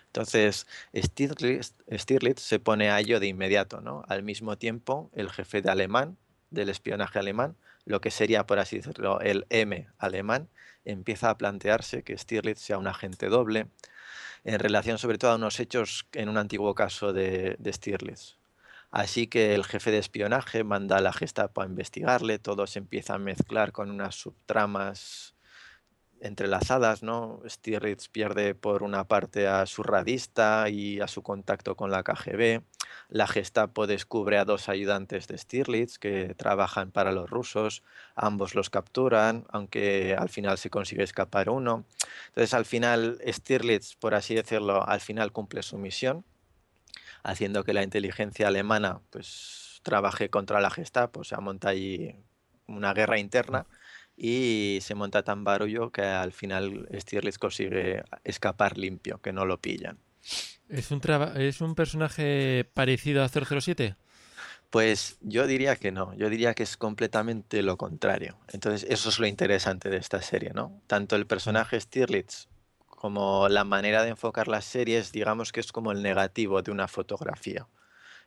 Entonces, 0.08 0.66
Stirlitz, 0.96 1.76
Stirlitz, 1.92 2.42
se 2.42 2.60
pone 2.60 2.90
a 2.90 3.00
ello 3.00 3.20
de 3.20 3.28
inmediato, 3.28 3.80
¿no? 3.80 4.04
Al 4.08 4.24
mismo 4.24 4.58
tiempo, 4.58 5.12
el 5.14 5.30
jefe 5.30 5.62
de 5.62 5.70
alemán, 5.70 6.18
del 6.50 6.70
espionaje 6.70 7.20
alemán, 7.20 7.56
lo 7.86 8.02
que 8.02 8.12
sería, 8.12 8.46
por 8.46 8.60
así 8.60 8.78
decirlo, 8.78 9.22
el 9.22 9.46
M 9.50 9.88
alemán, 10.00 10.50
empieza 10.84 11.30
a 11.30 11.38
plantearse 11.38 12.04
que 12.04 12.18
Stirlitz 12.18 12.60
sea 12.60 12.78
un 12.78 12.88
agente 12.88 13.28
doble, 13.28 13.68
en 14.44 14.60
relación 14.60 14.98
sobre 14.98 15.18
todo 15.18 15.32
a 15.32 15.36
unos 15.36 15.60
hechos 15.60 16.08
en 16.14 16.30
un 16.30 16.38
antiguo 16.38 16.76
caso 16.76 17.14
de, 17.14 17.56
de 17.60 17.74
Stirlitz. 17.74 18.38
Así 18.92 19.28
que 19.28 19.54
el 19.54 19.66
jefe 19.66 19.92
de 19.92 20.00
espionaje 20.00 20.64
manda 20.64 20.98
a 20.98 21.02
la 21.02 21.14
Gestapo 21.14 21.62
a 21.62 21.66
investigarle, 21.66 22.40
todo 22.40 22.66
se 22.66 22.80
empieza 22.80 23.16
a 23.16 23.20
mezclar 23.20 23.72
con 23.72 23.92
unas 23.92 24.16
subtramas 24.16 25.36
entrelazadas, 26.22 27.04
¿no? 27.04 27.42
Stirlitz 27.48 28.10
pierde 28.10 28.56
por 28.56 28.84
una 28.84 29.06
parte 29.06 29.48
a 29.48 29.66
su 29.66 29.84
radista 29.84 30.70
y 30.70 31.00
a 31.00 31.08
su 31.08 31.22
contacto 31.24 31.76
con 31.76 31.92
la 31.92 32.04
KGB. 32.04 32.62
La 33.10 33.28
Gestapo 33.28 33.88
descubre 33.88 34.38
a 34.38 34.46
dos 34.46 34.70
ayudantes 34.70 35.28
de 35.28 35.38
Stirlitz 35.38 35.98
que 35.98 36.36
trabajan 36.36 36.92
para 36.92 37.12
los 37.12 37.30
rusos. 37.30 37.84
Ambos 38.16 38.56
los 38.56 38.70
capturan, 38.70 39.46
aunque 39.50 40.16
al 40.18 40.30
final 40.30 40.58
se 40.58 40.70
consigue 40.70 41.04
escapar 41.04 41.50
uno. 41.50 41.86
Entonces, 42.28 42.54
al 42.54 42.66
final, 42.66 43.20
Stirlitz, 43.28 43.96
por 43.96 44.14
así 44.14 44.36
decirlo, 44.36 44.88
al 44.88 45.02
final 45.02 45.32
cumple 45.32 45.64
su 45.64 45.78
misión, 45.78 46.26
haciendo 47.24 47.64
que 47.64 47.74
la 47.74 47.84
inteligencia 47.84 48.48
alemana 48.48 49.02
pues, 49.10 49.82
trabaje 49.84 50.30
contra 50.30 50.62
la 50.62 50.70
Gestapo, 50.70 51.22
o 51.22 51.24
sea, 51.24 51.40
monta 51.40 51.70
ahí 51.70 52.16
una 52.68 52.94
guerra 52.94 53.18
interna 53.18 53.66
y 54.22 54.80
se 54.82 54.96
monta 54.96 55.24
tan 55.24 55.46
barullo 55.46 55.92
que 55.92 56.02
al 56.02 56.34
final 56.34 56.90
Stirlitz 56.94 57.38
consigue 57.38 58.04
escapar 58.26 58.78
limpio, 58.78 59.22
que 59.22 59.32
no 59.32 59.46
lo 59.46 59.62
pillan. 59.62 59.98
¿Es 60.68 60.92
un, 60.92 61.02
¿Es 61.38 61.62
un 61.62 61.74
personaje 61.74 62.70
parecido 62.74 63.24
a 63.24 63.30
007? 63.30 63.96
Pues 64.70 65.18
yo 65.22 65.48
diría 65.48 65.78
que 65.78 65.92
no, 65.92 66.14
yo 66.16 66.30
diría 66.30 66.54
que 66.54 66.64
es 66.64 66.76
completamente 66.76 67.64
lo 67.64 67.78
contrario. 67.78 68.38
Entonces 68.52 68.86
eso 68.90 69.08
es 69.08 69.20
lo 69.20 69.26
interesante 69.26 69.90
de 69.90 69.98
esta 69.98 70.22
serie, 70.22 70.52
¿no? 70.54 70.82
Tanto 70.86 71.16
el 71.16 71.26
personaje 71.26 71.80
Stirlitz 71.80 72.50
como 72.88 73.48
la 73.48 73.64
manera 73.64 74.04
de 74.04 74.10
enfocar 74.10 74.50
las 74.50 74.66
series, 74.66 75.14
digamos 75.14 75.54
que 75.54 75.62
es 75.62 75.72
como 75.72 75.94
el 75.94 76.04
negativo 76.04 76.62
de 76.62 76.72
una 76.72 76.90
fotografía. 76.90 77.68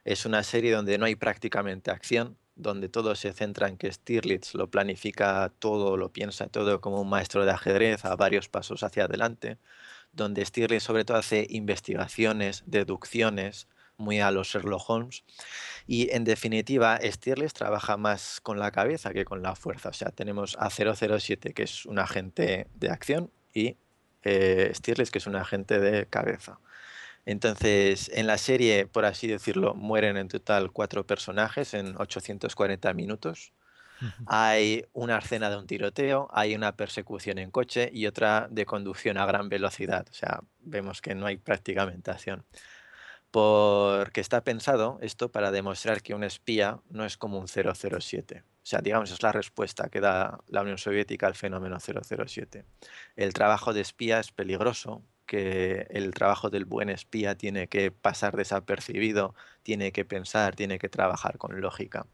Es 0.05 0.27
una 0.27 0.43
serie 0.43 0.73
donde 0.73 0.99
no 0.99 1.05
hay 1.05 1.15
prácticamente 1.17 1.91
acción, 1.91 2.37
donde 2.55 2.89
todo 2.89 3.15
se 3.15 3.33
centra 3.33 3.69
en 3.69 3.77
que 3.77 3.93
Stirlitz 3.93 4.55
lo 4.55 4.71
planifica 4.71 5.53
todo, 5.59 5.97
lo 5.97 6.13
piensa 6.13 6.49
todo 6.49 6.81
como 6.81 7.01
un 7.01 7.09
maestro 7.09 7.45
de 7.45 7.53
ajedrez 7.53 8.05
a 8.05 8.17
varios 8.17 8.49
pasos 8.49 8.83
hacia 8.83 9.05
adelante, 9.05 9.59
donde 10.13 10.45
Stirlitz 10.45 10.83
sobre 10.83 11.05
todo 11.05 11.17
hace 11.17 11.47
investigaciones, 11.49 12.65
deducciones, 12.67 13.69
muy 13.97 14.21
a 14.21 14.31
los 14.31 14.49
Sherlock 14.49 14.89
Holmes. 14.89 15.25
Y 15.87 16.11
en 16.11 16.25
definitiva, 16.25 16.99
Stirlitz 17.03 17.53
trabaja 17.53 17.97
más 17.97 18.41
con 18.41 18.59
la 18.59 18.71
cabeza 18.71 19.13
que 19.13 19.25
con 19.25 19.43
la 19.43 19.55
fuerza. 19.55 19.91
O 19.91 19.93
sea, 19.93 20.11
tenemos 20.11 20.57
a 20.59 20.71
007, 20.71 21.55
que 21.55 21.63
es 21.63 21.87
un 21.87 21.99
agente 21.99 22.67
de 22.75 22.91
acción, 22.91 23.31
y 23.55 23.77
eh, 24.23 24.73
Stirlitz, 24.75 25.11
que 25.11 25.19
es 25.19 25.27
un 25.27 25.37
agente 25.37 25.79
de 25.79 26.07
cabeza. 26.07 26.59
Entonces, 27.25 28.11
en 28.15 28.27
la 28.27 28.37
serie, 28.39 28.87
por 28.87 29.05
así 29.05 29.29
decirlo, 29.29 29.75
mueren 29.75 30.17
en 30.17 30.29
total 30.29 30.73
cuatro 30.73 31.07
personajes 31.07 31.75
en 31.75 31.97
840 31.97 32.93
minutos. 32.95 33.53
Hay 34.27 34.85
una 34.93 35.19
escena 35.19 35.49
de 35.49 35.57
un 35.57 35.67
tiroteo, 35.67 36.29
hay 36.33 36.57
una 36.57 36.77
persecución 36.77 37.39
en 37.39 37.53
coche 37.53 37.89
y 37.93 38.07
otra 38.07 38.49
de 38.51 38.67
conducción 38.67 39.17
a 39.17 39.27
gran 39.27 39.49
velocidad. 39.49 40.07
O 40.11 40.15
sea, 40.15 40.41
vemos 40.61 41.01
que 41.01 41.15
no 41.15 41.27
hay 41.27 41.37
prácticamente 41.37 42.11
acción. 42.11 42.45
Porque 43.31 44.21
está 44.21 44.43
pensado 44.43 44.99
esto 45.01 45.31
para 45.31 45.51
demostrar 45.51 46.03
que 46.03 46.15
un 46.15 46.25
espía 46.25 46.81
no 46.91 47.05
es 47.05 47.17
como 47.17 47.39
un 47.39 47.47
007. 47.49 48.43
O 48.45 48.67
sea, 48.67 48.81
digamos, 48.81 49.11
es 49.11 49.23
la 49.23 49.33
respuesta 49.33 49.89
que 49.89 50.01
da 50.01 50.41
la 50.49 50.63
Unión 50.63 50.79
Soviética 50.79 51.27
al 51.29 51.35
fenómeno 51.35 51.79
007. 51.81 52.65
El 53.17 53.33
trabajo 53.33 53.73
de 53.73 53.81
espía 53.81 54.21
es 54.21 54.33
peligroso 54.33 55.03
que 55.33 55.87
el 55.89 56.13
trabajo 56.13 56.51
del 56.51 56.67
buen 56.67 56.91
espía 56.91 57.35
tiene 57.39 57.67
que 57.67 57.91
pasar 57.91 58.37
desapercibido, 58.37 59.35
tiene 59.63 59.91
que 59.91 60.05
pensar, 60.05 60.55
tiene 60.57 60.79
que 60.79 60.91
trabajar 60.91 61.39
con 61.39 61.59
lógica. 61.59 62.05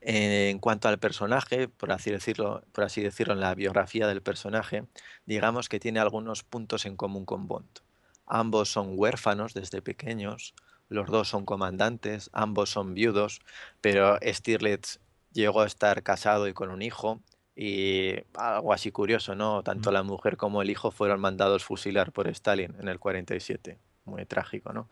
En 0.00 0.60
cuanto 0.60 0.86
al 0.86 1.00
personaje, 1.00 1.66
por 1.66 1.90
así 1.90 2.12
decirlo, 2.12 2.62
por 2.70 2.84
así 2.84 3.02
decirlo, 3.02 3.34
en 3.34 3.40
la 3.40 3.52
biografía 3.56 4.06
del 4.06 4.22
personaje, 4.22 4.84
digamos 5.26 5.68
que 5.68 5.80
tiene 5.80 5.98
algunos 5.98 6.44
puntos 6.44 6.86
en 6.86 6.94
común 6.94 7.24
con 7.24 7.48
Bond. 7.48 7.80
Ambos 8.26 8.70
son 8.70 8.92
huérfanos 8.94 9.52
desde 9.52 9.82
pequeños, 9.82 10.54
los 10.88 11.08
dos 11.08 11.28
son 11.28 11.44
comandantes, 11.44 12.30
ambos 12.32 12.70
son 12.70 12.94
viudos, 12.94 13.40
pero 13.80 14.20
Stirlitz 14.22 15.00
llegó 15.32 15.62
a 15.62 15.66
estar 15.66 16.04
casado 16.04 16.46
y 16.46 16.52
con 16.52 16.70
un 16.70 16.80
hijo, 16.80 17.20
y 17.60 18.14
algo 18.34 18.72
así 18.72 18.92
curioso, 18.92 19.34
¿no? 19.34 19.64
Tanto 19.64 19.90
la 19.90 20.04
mujer 20.04 20.36
como 20.36 20.62
el 20.62 20.70
hijo 20.70 20.92
fueron 20.92 21.18
mandados 21.18 21.64
fusilar 21.64 22.12
por 22.12 22.28
Stalin 22.28 22.72
en 22.78 22.86
el 22.86 23.00
47. 23.00 23.80
Muy 24.04 24.24
trágico, 24.26 24.72
¿no? 24.72 24.88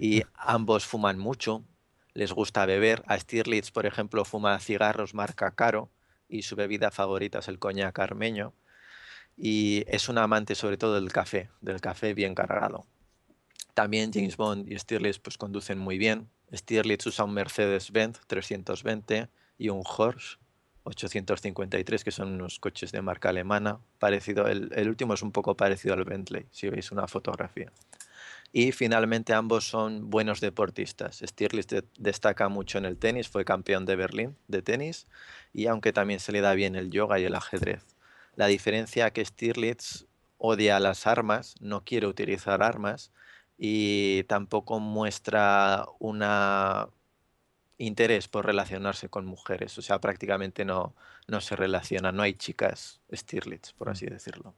Y 0.00 0.22
ambos 0.34 0.86
fuman 0.86 1.18
mucho, 1.18 1.62
les 2.14 2.32
gusta 2.32 2.64
beber. 2.64 3.02
A 3.08 3.18
Stirlitz, 3.18 3.70
por 3.70 3.84
ejemplo, 3.84 4.24
fuma 4.24 4.58
cigarros 4.58 5.12
marca 5.12 5.50
Caro 5.50 5.90
y 6.30 6.42
su 6.42 6.56
bebida 6.56 6.90
favorita 6.90 7.40
es 7.40 7.48
el 7.48 7.58
coñac 7.58 7.98
armeño. 7.98 8.54
Y 9.36 9.84
es 9.86 10.08
un 10.08 10.16
amante 10.16 10.54
sobre 10.54 10.78
todo 10.78 10.94
del 10.94 11.12
café, 11.12 11.50
del 11.60 11.82
café 11.82 12.14
bien 12.14 12.34
cargado. 12.34 12.86
También 13.74 14.12
James 14.14 14.38
Bond 14.38 14.72
y 14.72 14.78
Stirlitz 14.78 15.18
pues 15.18 15.36
conducen 15.36 15.78
muy 15.78 15.98
bien. 15.98 16.30
Stirlitz 16.54 17.04
usa 17.04 17.26
un 17.26 17.34
Mercedes-Benz 17.34 18.20
320 18.26 19.28
y 19.58 19.68
un 19.68 19.82
Horsch 19.84 20.38
853, 20.88 22.04
que 22.04 22.10
son 22.10 22.32
unos 22.34 22.58
coches 22.58 22.92
de 22.92 23.02
marca 23.02 23.28
alemana. 23.28 23.78
Parecido, 23.98 24.46
el, 24.46 24.88
último 24.88 25.14
es 25.14 25.22
un 25.22 25.32
poco 25.32 25.56
parecido 25.56 25.94
al 25.94 26.04
Bentley, 26.04 26.46
si 26.50 26.68
veis 26.68 26.90
una 26.92 27.06
fotografía. 27.06 27.72
Y 28.52 28.72
finalmente 28.72 29.34
ambos 29.34 29.68
son 29.68 30.08
buenos 30.08 30.40
deportistas. 30.40 31.22
Stirlitz 31.24 31.84
destaca 31.98 32.48
mucho 32.48 32.78
en 32.78 32.86
el 32.86 32.96
tenis, 32.96 33.28
fue 33.28 33.44
campeón 33.44 33.84
de 33.84 33.96
Berlín 33.96 34.36
de 34.48 34.62
tenis 34.62 35.06
y 35.52 35.66
aunque 35.66 35.92
también 35.92 36.18
se 36.18 36.32
le 36.32 36.40
da 36.40 36.54
bien 36.54 36.74
el 36.74 36.90
yoga 36.90 37.18
y 37.20 37.24
el 37.24 37.34
ajedrez. 37.34 37.84
La 38.36 38.46
diferencia 38.46 39.10
que 39.12 39.24
Stirlitz 39.24 40.06
odia 40.38 40.80
las 40.80 41.06
armas, 41.06 41.56
no 41.60 41.84
quiere 41.84 42.06
utilizar 42.06 42.62
armas 42.62 43.12
y 43.58 44.22
tampoco 44.24 44.80
muestra 44.80 45.84
una 45.98 46.88
interés 47.78 48.28
por 48.28 48.44
relacionarse 48.44 49.08
con 49.08 49.24
mujeres, 49.24 49.78
o 49.78 49.82
sea, 49.82 50.00
prácticamente 50.00 50.64
no, 50.64 50.94
no 51.26 51.40
se 51.40 51.56
relaciona, 51.56 52.12
no 52.12 52.22
hay 52.22 52.34
chicas 52.34 53.00
Stirlitz, 53.12 53.72
por 53.72 53.88
así 53.88 54.06
decirlo. 54.06 54.54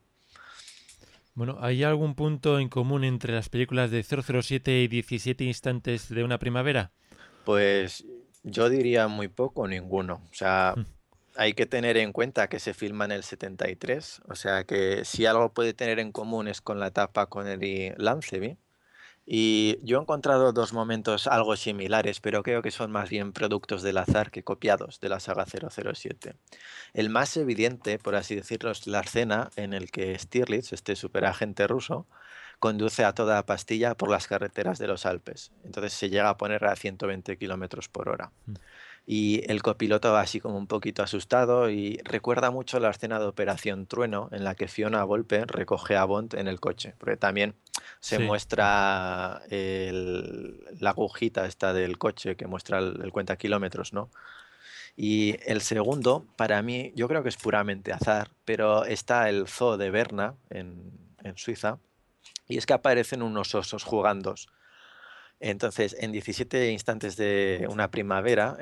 Bueno, 1.33 1.57
¿hay 1.61 1.83
algún 1.83 2.15
punto 2.15 2.59
en 2.59 2.67
común 2.67 3.03
entre 3.03 3.33
las 3.33 3.47
películas 3.47 3.89
de 3.89 4.03
007 4.03 4.81
y 4.81 4.87
17 4.87 5.43
instantes 5.45 6.09
de 6.09 6.23
una 6.23 6.39
primavera? 6.39 6.91
Pues 7.45 8.05
yo 8.43 8.69
diría 8.69 9.07
muy 9.07 9.29
poco, 9.29 9.67
ninguno. 9.67 10.15
O 10.29 10.33
sea, 10.33 10.73
mm. 10.75 10.85
hay 11.35 11.53
que 11.53 11.65
tener 11.65 11.95
en 11.95 12.11
cuenta 12.11 12.49
que 12.49 12.59
se 12.59 12.73
filma 12.73 13.05
en 13.05 13.11
el 13.11 13.23
73, 13.23 14.23
o 14.27 14.35
sea 14.35 14.65
que 14.65 15.05
si 15.05 15.25
algo 15.25 15.53
puede 15.53 15.73
tener 15.73 15.99
en 15.99 16.11
común 16.11 16.49
es 16.49 16.59
con 16.59 16.79
la 16.79 16.87
etapa 16.87 17.27
con 17.27 17.47
el 17.47 17.95
Lanceby, 17.97 18.57
y 19.25 19.79
yo 19.83 19.97
he 19.97 20.01
encontrado 20.01 20.51
dos 20.51 20.73
momentos 20.73 21.27
algo 21.27 21.55
similares, 21.55 22.19
pero 22.19 22.43
creo 22.43 22.61
que 22.61 22.71
son 22.71 22.91
más 22.91 23.09
bien 23.09 23.33
productos 23.33 23.83
del 23.83 23.97
azar 23.97 24.31
que 24.31 24.43
copiados 24.43 24.99
de 24.99 25.09
la 25.09 25.19
saga 25.19 25.45
007. 25.45 26.35
El 26.93 27.09
más 27.09 27.37
evidente, 27.37 27.99
por 27.99 28.15
así 28.15 28.35
decirlo, 28.35 28.71
es 28.71 28.87
la 28.87 29.01
escena 29.01 29.49
en 29.55 29.73
el 29.73 29.91
que 29.91 30.17
Stirlitz, 30.17 30.73
este 30.73 30.95
superagente 30.95 31.67
ruso, 31.67 32.07
conduce 32.59 33.03
a 33.03 33.13
toda 33.13 33.45
pastilla 33.45 33.95
por 33.95 34.09
las 34.09 34.27
carreteras 34.27 34.79
de 34.79 34.87
los 34.87 35.05
Alpes. 35.05 35.51
Entonces 35.63 35.93
se 35.93 36.09
llega 36.09 36.29
a 36.29 36.37
poner 36.37 36.65
a 36.65 36.75
120 36.75 37.37
kilómetros 37.37 37.89
por 37.89 38.09
hora. 38.09 38.31
Mm 38.45 38.53
y 39.13 39.43
el 39.51 39.61
copiloto 39.61 40.13
va 40.13 40.21
así 40.21 40.39
como 40.39 40.57
un 40.57 40.67
poquito 40.67 41.03
asustado 41.03 41.69
y 41.69 41.99
recuerda 42.05 42.49
mucho 42.49 42.79
la 42.79 42.91
escena 42.91 43.19
de 43.19 43.25
Operación 43.25 43.85
Trueno 43.85 44.29
en 44.31 44.45
la 44.45 44.55
que 44.55 44.69
Fiona 44.69 45.03
Volpe 45.03 45.43
recoge 45.43 45.97
a 45.97 46.05
Bond 46.05 46.35
en 46.35 46.47
el 46.47 46.61
coche, 46.61 46.95
porque 46.97 47.17
también 47.17 47.53
se 47.99 48.19
muestra 48.19 49.41
la 49.49 50.89
agujita 50.91 51.45
esta 51.45 51.73
del 51.73 51.97
coche 51.97 52.37
que 52.37 52.47
muestra 52.47 52.79
el, 52.79 53.11
cuenta 53.11 53.35
kilómetros, 53.35 53.91
¿no? 53.91 54.09
Y 54.95 55.35
el 55.45 55.59
segundo, 55.59 56.25
para 56.37 56.61
mí, 56.61 56.93
yo 56.95 57.09
creo 57.09 57.21
que 57.21 57.27
es 57.27 57.37
puramente 57.37 57.91
azar, 57.91 58.31
pero 58.45 58.85
está 58.85 59.27
el 59.27 59.45
zoo 59.49 59.75
de 59.75 59.91
Berna 59.91 60.35
en, 60.49 60.89
en 61.21 61.37
Suiza 61.37 61.79
y 62.47 62.57
es 62.57 62.65
que 62.65 62.71
aparecen 62.71 63.23
unos 63.23 63.55
osos 63.55 63.83
jugando 63.83 64.35
entonces, 65.43 65.95
en 65.99 66.11
17 66.11 66.71
instantes 66.71 67.17
de 67.17 67.67
una 67.67 67.89
primavera, 67.89 68.57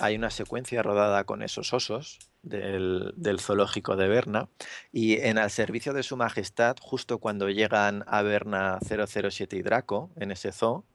hay 0.00 0.16
una 0.16 0.30
secuencia 0.30 0.82
rodada 0.82 1.24
con 1.24 1.42
esos 1.42 1.74
osos 1.74 2.20
del, 2.42 3.12
zoológico 3.38 3.96
de 3.96 4.08
Berna 4.08 4.48
y 4.92 5.20
en 5.20 5.36
el 5.36 5.50
servicio 5.50 5.92
de 5.92 6.02
su 6.02 6.16
majestad, 6.16 6.76
justo 6.80 7.18
cuando 7.18 7.50
llegan 7.50 8.02
a 8.06 8.22
Berna 8.22 8.78
007 8.80 9.56
y 9.56 9.62
Draco, 9.62 10.10
en 10.16 10.30
ese 10.30 10.52
zoo, 10.52 10.86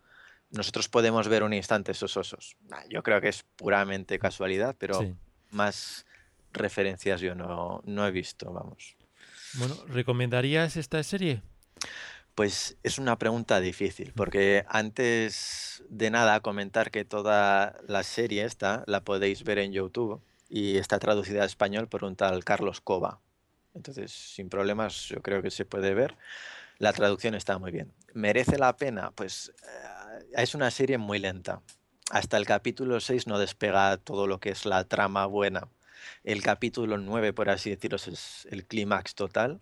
nosotros 0.49 0.89
podemos 0.89 1.27
ver 1.27 1.43
un 1.43 1.53
instante 1.53 1.91
esos 1.91 2.17
osos. 2.17 2.57
Yo 2.89 3.03
creo 3.03 3.21
que 3.21 3.27
es 3.27 3.43
puramente 3.57 4.17
casualidad, 4.17 4.75
pero 4.79 5.05
más 5.51 6.07
referencias 6.51 7.21
yo 7.21 7.35
no, 7.35 7.83
no 7.85 8.07
he 8.07 8.11
visto, 8.11 8.51
vamos. 8.51 8.97
Bueno, 9.53 9.75
¿recomendarías 9.87 10.77
esta 10.77 11.03
serie? 11.03 11.43
Pues 12.37 12.77
es 12.83 12.99
una 12.99 13.17
pregunta 13.17 13.59
difícil, 13.59 14.13
porque 14.15 14.63
antes 14.67 15.83
de 15.89 16.11
nada 16.11 16.39
comentar 16.41 16.91
que 16.91 17.03
toda 17.03 17.79
la 17.87 18.03
serie 18.03 18.43
esta 18.45 18.83
la 18.85 19.03
podéis 19.03 19.43
ver 19.43 19.57
en 19.57 19.71
YouTube 19.71 20.21
y 20.47 20.77
está 20.77 20.99
traducida 20.99 21.41
a 21.41 21.47
español 21.47 21.87
por 21.87 22.03
un 22.03 22.15
tal 22.15 22.43
Carlos 22.43 22.79
Cova. 22.79 23.21
Entonces, 23.73 24.11
sin 24.11 24.49
problemas, 24.49 25.07
yo 25.07 25.23
creo 25.23 25.41
que 25.41 25.49
se 25.49 25.65
puede 25.65 25.95
ver. 25.95 26.15
La 26.77 26.93
traducción 26.93 27.33
está 27.33 27.57
muy 27.57 27.71
bien. 27.71 27.91
¿Merece 28.13 28.59
la 28.59 28.77
pena? 28.77 29.09
Pues 29.15 29.51
eh, 29.63 30.25
es 30.43 30.53
una 30.53 30.69
serie 30.69 30.99
muy 30.99 31.17
lenta. 31.17 31.63
Hasta 32.11 32.37
el 32.37 32.45
capítulo 32.45 32.99
6 32.99 33.25
no 33.25 33.39
despega 33.39 33.97
todo 33.97 34.27
lo 34.27 34.39
que 34.39 34.51
es 34.51 34.67
la 34.67 34.83
trama 34.83 35.25
buena. 35.25 35.69
El 36.23 36.43
capítulo 36.43 36.99
9, 36.99 37.33
por 37.33 37.49
así 37.49 37.71
decirlo, 37.71 37.95
es 37.95 38.47
el 38.51 38.67
clímax 38.67 39.15
total 39.15 39.59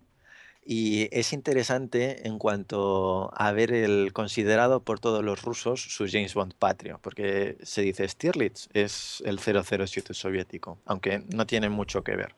y 0.66 1.08
es 1.12 1.32
interesante 1.32 2.26
en 2.26 2.38
cuanto 2.38 3.30
a 3.36 3.52
ver 3.52 3.72
el 3.72 4.12
considerado 4.12 4.82
por 4.82 4.98
todos 4.98 5.24
los 5.24 5.42
rusos 5.42 5.80
su 5.80 6.08
James 6.10 6.34
Bond 6.34 6.54
patrio, 6.54 6.98
porque 7.02 7.56
se 7.62 7.82
dice 7.82 8.08
Stirlitz 8.08 8.68
es 8.72 9.22
el 9.24 9.38
007 9.38 10.12
soviético, 10.12 10.78
aunque 10.84 11.22
no 11.32 11.46
tiene 11.46 11.68
mucho 11.68 12.02
que 12.02 12.16
ver. 12.16 12.34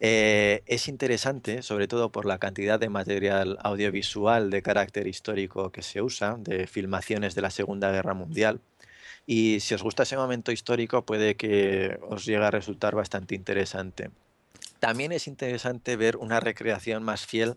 Eh, 0.00 0.62
es 0.66 0.88
interesante, 0.88 1.62
sobre 1.62 1.88
todo 1.88 2.12
por 2.12 2.26
la 2.26 2.38
cantidad 2.38 2.78
de 2.78 2.90
material 2.90 3.58
audiovisual 3.62 4.50
de 4.50 4.62
carácter 4.62 5.06
histórico 5.06 5.72
que 5.72 5.82
se 5.82 6.02
usa, 6.02 6.36
de 6.38 6.66
filmaciones 6.66 7.34
de 7.34 7.42
la 7.42 7.50
Segunda 7.50 7.90
Guerra 7.90 8.14
Mundial. 8.14 8.60
Y 9.26 9.60
si 9.60 9.74
os 9.74 9.82
gusta 9.82 10.04
ese 10.04 10.16
momento 10.16 10.52
histórico, 10.52 11.04
puede 11.04 11.36
que 11.36 11.98
os 12.02 12.24
llegue 12.26 12.44
a 12.44 12.50
resultar 12.50 12.94
bastante 12.94 13.34
interesante. 13.34 14.10
También 14.80 15.12
es 15.12 15.26
interesante 15.26 15.96
ver 15.96 16.16
una 16.16 16.40
recreación 16.40 17.02
más 17.02 17.26
fiel 17.26 17.56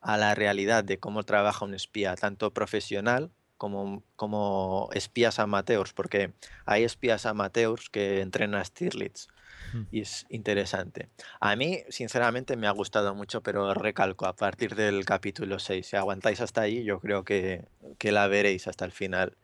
a 0.00 0.16
la 0.16 0.34
realidad 0.34 0.84
de 0.84 0.98
cómo 0.98 1.24
trabaja 1.24 1.64
un 1.64 1.74
espía, 1.74 2.14
tanto 2.14 2.52
profesional 2.52 3.30
como, 3.56 4.04
como 4.16 4.88
espías 4.92 5.38
amateurs, 5.38 5.92
porque 5.92 6.32
hay 6.64 6.84
espías 6.84 7.26
amateurs 7.26 7.90
que 7.90 8.20
entrenan 8.20 8.60
a 8.60 8.64
Stirlitz 8.64 9.26
mm. 9.74 9.82
y 9.90 10.00
es 10.02 10.26
interesante. 10.30 11.08
A 11.40 11.56
mí, 11.56 11.82
sinceramente, 11.88 12.56
me 12.56 12.68
ha 12.68 12.70
gustado 12.70 13.14
mucho, 13.14 13.42
pero 13.42 13.74
recalco, 13.74 14.26
a 14.26 14.36
partir 14.36 14.74
del 14.76 15.04
capítulo 15.04 15.58
6, 15.58 15.86
si 15.86 15.96
aguantáis 15.96 16.40
hasta 16.40 16.62
ahí, 16.62 16.84
yo 16.84 17.00
creo 17.00 17.24
que, 17.24 17.66
que 17.98 18.12
la 18.12 18.28
veréis 18.28 18.68
hasta 18.68 18.84
el 18.84 18.92
final. 18.92 19.36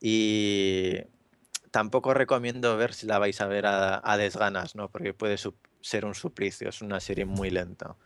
Y 0.00 0.98
tampoco 1.70 2.12
recomiendo 2.12 2.76
ver 2.76 2.92
si 2.92 3.06
la 3.06 3.18
vais 3.18 3.40
a 3.40 3.46
ver 3.46 3.66
a, 3.66 4.00
a 4.04 4.16
desganas, 4.18 4.74
¿no? 4.76 4.90
porque 4.90 5.14
puede 5.14 5.38
ser 5.82 6.04
un 6.04 6.14
suplicio, 6.14 6.68
es 6.68 6.80
una 6.80 7.00
serie 7.00 7.24
muy 7.24 7.50
lenta. 7.50 7.96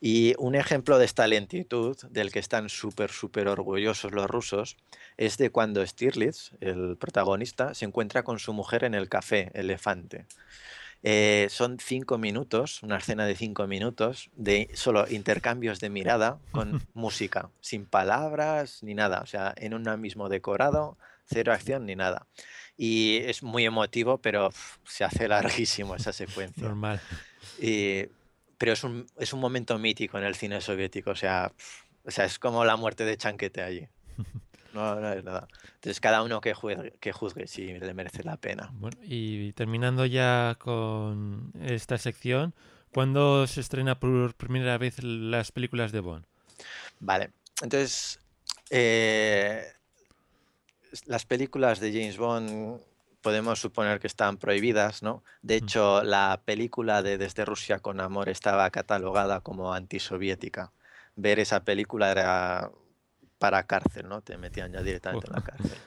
Y 0.00 0.34
un 0.38 0.54
ejemplo 0.54 0.98
de 0.98 1.04
esta 1.06 1.26
lentitud, 1.26 1.96
del 2.10 2.30
que 2.30 2.38
están 2.38 2.68
súper, 2.68 3.10
súper 3.10 3.48
orgullosos 3.48 4.12
los 4.12 4.28
rusos, 4.30 4.76
es 5.16 5.36
de 5.38 5.50
cuando 5.50 5.84
Stirlitz, 5.86 6.52
el 6.60 6.96
protagonista, 6.96 7.74
se 7.74 7.86
encuentra 7.86 8.22
con 8.22 8.38
su 8.38 8.52
mujer 8.52 8.84
en 8.84 8.94
el 8.94 9.08
café 9.08 9.50
Elefante. 9.54 10.26
Eh, 11.06 11.48
son 11.50 11.78
cinco 11.80 12.16
minutos, 12.16 12.82
una 12.82 12.96
escena 12.96 13.26
de 13.26 13.36
cinco 13.36 13.66
minutos, 13.66 14.30
de 14.36 14.70
solo 14.72 15.06
intercambios 15.10 15.78
de 15.78 15.90
mirada 15.90 16.38
con 16.50 16.80
música, 16.94 17.50
sin 17.60 17.84
palabras 17.84 18.82
ni 18.82 18.94
nada, 18.94 19.20
o 19.20 19.26
sea, 19.26 19.52
en 19.58 19.74
un 19.74 20.00
mismo 20.00 20.30
decorado, 20.30 20.96
cero 21.26 21.52
acción 21.52 21.84
ni 21.84 21.94
nada. 21.94 22.26
Y 22.76 23.18
es 23.18 23.42
muy 23.42 23.64
emotivo, 23.64 24.18
pero 24.18 24.50
se 24.84 25.04
hace 25.04 25.28
larguísimo 25.28 25.94
esa 25.94 26.12
secuencia. 26.12 26.64
Normal. 26.64 27.00
pero 28.58 28.72
es 28.72 28.84
un, 28.84 29.06
es 29.18 29.32
un 29.32 29.40
momento 29.40 29.78
mítico 29.78 30.18
en 30.18 30.24
el 30.24 30.34
cine 30.34 30.60
soviético, 30.60 31.10
o 31.10 31.16
sea, 31.16 31.52
o 32.04 32.10
sea, 32.10 32.24
es 32.24 32.38
como 32.38 32.64
la 32.64 32.76
muerte 32.76 33.04
de 33.04 33.16
Chanquete 33.16 33.62
allí. 33.62 33.88
No, 34.74 34.96
no 34.96 35.12
es 35.12 35.22
nada. 35.22 35.46
Entonces, 35.76 36.00
cada 36.00 36.24
uno 36.24 36.40
que, 36.40 36.52
juzgue, 36.52 36.94
que 36.98 37.12
juzgue 37.12 37.46
si 37.46 37.78
le 37.78 37.94
merece 37.94 38.24
la 38.24 38.36
pena. 38.36 38.70
Bueno, 38.72 38.96
y 39.04 39.52
terminando 39.52 40.04
ya 40.04 40.56
con 40.58 41.52
esta 41.62 41.96
sección, 41.96 42.54
¿cuándo 42.92 43.46
se 43.46 43.60
estrena 43.60 44.00
por 44.00 44.34
primera 44.34 44.76
vez 44.76 45.00
las 45.04 45.52
películas 45.52 45.92
de 45.92 46.00
Bond? 46.00 46.24
Vale, 46.98 47.30
entonces, 47.62 48.18
eh, 48.70 49.64
las 51.06 51.24
películas 51.26 51.80
de 51.80 51.92
James 51.92 52.16
Bond 52.18 52.80
podemos 53.20 53.58
suponer 53.58 54.00
que 54.00 54.06
están 54.06 54.36
prohibidas, 54.36 55.02
¿no? 55.02 55.24
De 55.42 55.54
Mm. 55.60 55.64
hecho, 55.64 56.02
la 56.02 56.42
película 56.44 57.02
de 57.02 57.16
Desde 57.16 57.44
Rusia 57.44 57.78
con 57.78 58.00
Amor 58.00 58.28
estaba 58.28 58.68
catalogada 58.70 59.40
como 59.40 59.72
antisoviética. 59.72 60.72
Ver 61.16 61.38
esa 61.38 61.64
película 61.64 62.10
era 62.10 62.70
para 63.38 63.66
cárcel, 63.66 64.08
¿no? 64.08 64.20
Te 64.20 64.36
metían 64.36 64.72
ya 64.72 64.82
directamente 64.82 65.26
en 65.26 65.32
la 65.32 65.42
cárcel. 65.42 65.78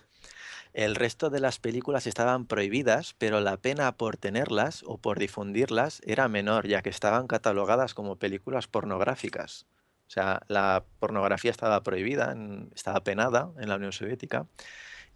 El 0.73 0.95
resto 0.95 1.29
de 1.29 1.39
las 1.39 1.59
películas 1.59 2.05
estaban 2.07 2.45
prohibidas, 2.45 3.15
pero 3.17 3.39
la 3.39 3.57
pena 3.57 3.91
por 3.93 4.17
tenerlas 4.17 4.83
o 4.85 4.97
por 4.97 5.17
difundirlas 5.17 6.01
era 6.05 6.27
menor, 6.27 6.67
ya 6.67 6.81
que 6.81 6.89
estaban 6.89 7.27
catalogadas 7.27 7.93
como 7.93 8.15
películas 8.17 8.67
pornográficas. 8.67 9.65
O 10.07 10.09
sea, 10.09 10.41
la 10.47 10.83
pornografía 10.99 11.51
estaba 11.51 11.81
prohibida, 11.83 12.35
estaba 12.75 13.03
penada 13.03 13.49
en 13.59 13.69
la 13.69 13.75
Unión 13.75 13.91
Soviética. 13.91 14.45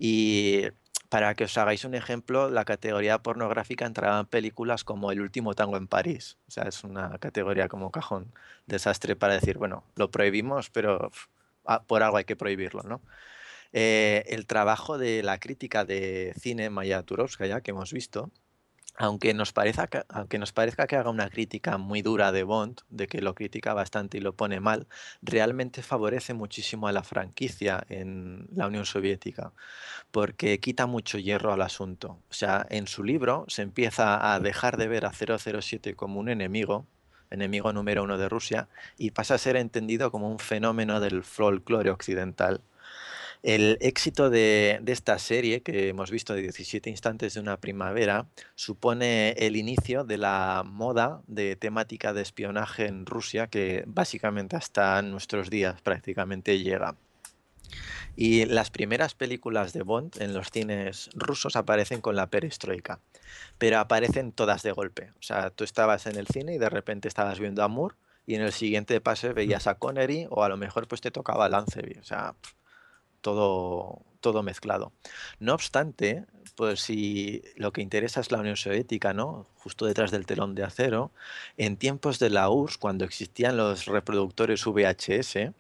Y 0.03 0.63
para 1.09 1.35
que 1.35 1.43
os 1.43 1.55
hagáis 1.59 1.85
un 1.85 1.93
ejemplo, 1.93 2.49
la 2.49 2.65
categoría 2.65 3.19
pornográfica 3.21 3.85
entraba 3.85 4.19
en 4.19 4.25
películas 4.25 4.83
como 4.83 5.11
El 5.11 5.21
último 5.21 5.53
tango 5.53 5.77
en 5.77 5.85
París. 5.87 6.37
O 6.47 6.51
sea, 6.51 6.63
es 6.63 6.83
una 6.83 7.19
categoría 7.19 7.67
como 7.67 7.91
cajón 7.91 8.33
desastre 8.65 9.15
para 9.15 9.35
decir, 9.35 9.59
bueno, 9.59 9.83
lo 9.95 10.09
prohibimos, 10.09 10.71
pero 10.71 11.11
ah, 11.65 11.83
por 11.83 12.01
algo 12.01 12.17
hay 12.17 12.23
que 12.23 12.35
prohibirlo, 12.35 12.81
¿no? 12.81 12.99
Eh, 13.73 14.23
el 14.29 14.47
trabajo 14.47 14.97
de 14.97 15.21
la 15.21 15.37
crítica 15.39 15.85
de 15.85 16.33
cine 16.39 16.71
Maya 16.71 17.03
Turovskaya 17.03 17.61
que 17.61 17.69
hemos 17.69 17.93
visto, 17.93 18.31
aunque 18.97 19.33
nos, 19.33 19.53
parezca 19.53 19.87
que, 19.87 20.95
haga 20.95 21.09
una 21.09 21.29
crítica 21.29 21.77
muy 21.77 22.01
dura 22.01 22.31
de 22.31 22.43
Bond, 22.43 22.81
de 22.89 23.07
que 23.07 23.21
lo 23.21 23.33
critica 23.35 23.73
bastante 23.73 24.17
y 24.17 24.21
lo 24.21 24.33
pone 24.33 24.59
mal, 24.59 24.87
realmente 25.21 25.81
favorece 25.81 26.33
muchísimo 26.33 26.87
a 26.87 26.91
la 26.91 27.03
franquicia 27.03 27.83
en 27.89 28.47
la 28.53 28.67
Unión 28.67 28.85
Soviética, 28.85 29.53
porque 30.11 30.59
quita 30.59 30.85
mucho 30.85 31.17
hierro 31.17 31.53
al 31.53 31.61
asunto. 31.61 32.19
O 32.29 32.33
sea, 32.33 32.65
en 32.69 32.87
su 32.87 33.03
libro 33.03 33.45
se 33.47 33.61
empieza 33.61 34.33
a 34.33 34.39
dejar 34.39 34.77
de 34.77 34.87
ver 34.87 35.05
a 35.05 35.11
007 35.13 35.95
como 35.95 36.19
un 36.19 36.29
enemigo, 36.29 36.85
enemigo 37.29 37.73
número 37.73 38.03
uno 38.03 38.17
de 38.17 38.29
Rusia, 38.29 38.67
y 38.97 39.11
pasa 39.11 39.35
a 39.35 39.37
ser 39.37 39.55
entendido 39.55 40.11
como 40.11 40.29
un 40.29 40.39
fenómeno 40.39 40.99
del 40.99 41.23
folclore 41.23 41.89
occidental. 41.89 42.61
El 43.43 43.79
éxito 43.81 44.29
de, 44.29 44.79
de 44.83 44.91
esta 44.91 45.17
serie 45.17 45.61
que 45.61 45.89
hemos 45.89 46.11
visto 46.11 46.35
de 46.35 46.43
17 46.43 46.89
instantes 46.91 47.33
de 47.33 47.39
una 47.39 47.57
primavera 47.57 48.27
supone 48.53 49.31
el 49.31 49.55
inicio 49.55 50.03
de 50.03 50.17
la 50.19 50.63
moda 50.63 51.21
de 51.25 51.55
temática 51.55 52.13
de 52.13 52.21
espionaje 52.21 52.85
en 52.85 53.07
Rusia 53.07 53.47
que 53.47 53.83
básicamente 53.87 54.55
hasta 54.55 55.01
nuestros 55.01 55.49
días 55.49 55.81
prácticamente 55.81 56.59
llega. 56.59 56.95
Y 58.15 58.45
las 58.45 58.69
primeras 58.69 59.15
películas 59.15 59.73
de 59.73 59.83
Bond 59.83 60.21
en 60.21 60.33
los 60.33 60.51
cines 60.51 61.09
rusos 61.13 61.55
aparecen 61.55 62.01
con 62.01 62.15
la 62.15 62.27
perestroika, 62.27 62.99
pero 63.57 63.79
aparecen 63.79 64.31
todas 64.33 64.63
de 64.63 64.71
golpe. 64.71 65.11
O 65.19 65.23
sea, 65.23 65.49
tú 65.49 65.63
estabas 65.63 66.05
en 66.05 66.17
el 66.17 66.27
cine 66.27 66.55
y 66.55 66.57
de 66.57 66.69
repente 66.69 67.07
estabas 67.07 67.39
viendo 67.39 67.63
a 67.63 67.67
Moore 67.67 67.95
y 68.25 68.35
en 68.35 68.41
el 68.41 68.51
siguiente 68.51 68.99
pase 69.01 69.33
veías 69.33 69.67
a 69.67 69.75
Connery 69.75 70.27
o 70.29 70.43
a 70.43 70.49
lo 70.49 70.57
mejor 70.57 70.87
pues 70.87 71.01
te 71.01 71.11
tocaba 71.11 71.49
Lanceby. 71.49 71.97
O 71.99 72.03
sea, 72.03 72.35
pf, 72.41 72.53
todo, 73.21 74.01
todo 74.19 74.43
mezclado. 74.43 74.91
No 75.39 75.53
obstante, 75.53 76.25
pues 76.55 76.81
si 76.81 77.41
lo 77.55 77.71
que 77.71 77.81
interesa 77.81 78.19
es 78.19 78.31
la 78.31 78.39
Unión 78.39 78.57
Soviética, 78.57 79.13
¿no? 79.13 79.47
Justo 79.57 79.85
detrás 79.85 80.11
del 80.11 80.25
telón 80.25 80.55
de 80.55 80.63
acero, 80.63 81.11
en 81.57 81.77
tiempos 81.77 82.19
de 82.19 82.29
la 82.29 82.49
URSS, 82.49 82.77
cuando 82.77 83.05
existían 83.05 83.57
los 83.57 83.85
reproductores 83.85 84.65
VHS, 84.65 85.53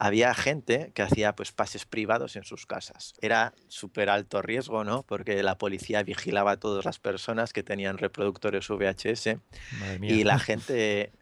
había 0.00 0.32
gente 0.34 0.92
que 0.94 1.02
hacía 1.02 1.36
pues 1.36 1.52
pases 1.52 1.84
privados 1.84 2.34
en 2.34 2.44
sus 2.44 2.64
casas. 2.64 3.12
Era 3.20 3.52
súper 3.68 4.08
alto 4.08 4.40
riesgo, 4.40 4.82
¿no? 4.82 5.02
Porque 5.02 5.42
la 5.42 5.58
policía 5.58 6.02
vigilaba 6.02 6.52
a 6.52 6.56
todas 6.56 6.86
las 6.86 6.98
personas 6.98 7.52
que 7.52 7.62
tenían 7.62 7.98
reproductores 7.98 8.66
VHS 8.68 9.36
y 10.00 10.24
la 10.24 10.38
gente... 10.40 11.12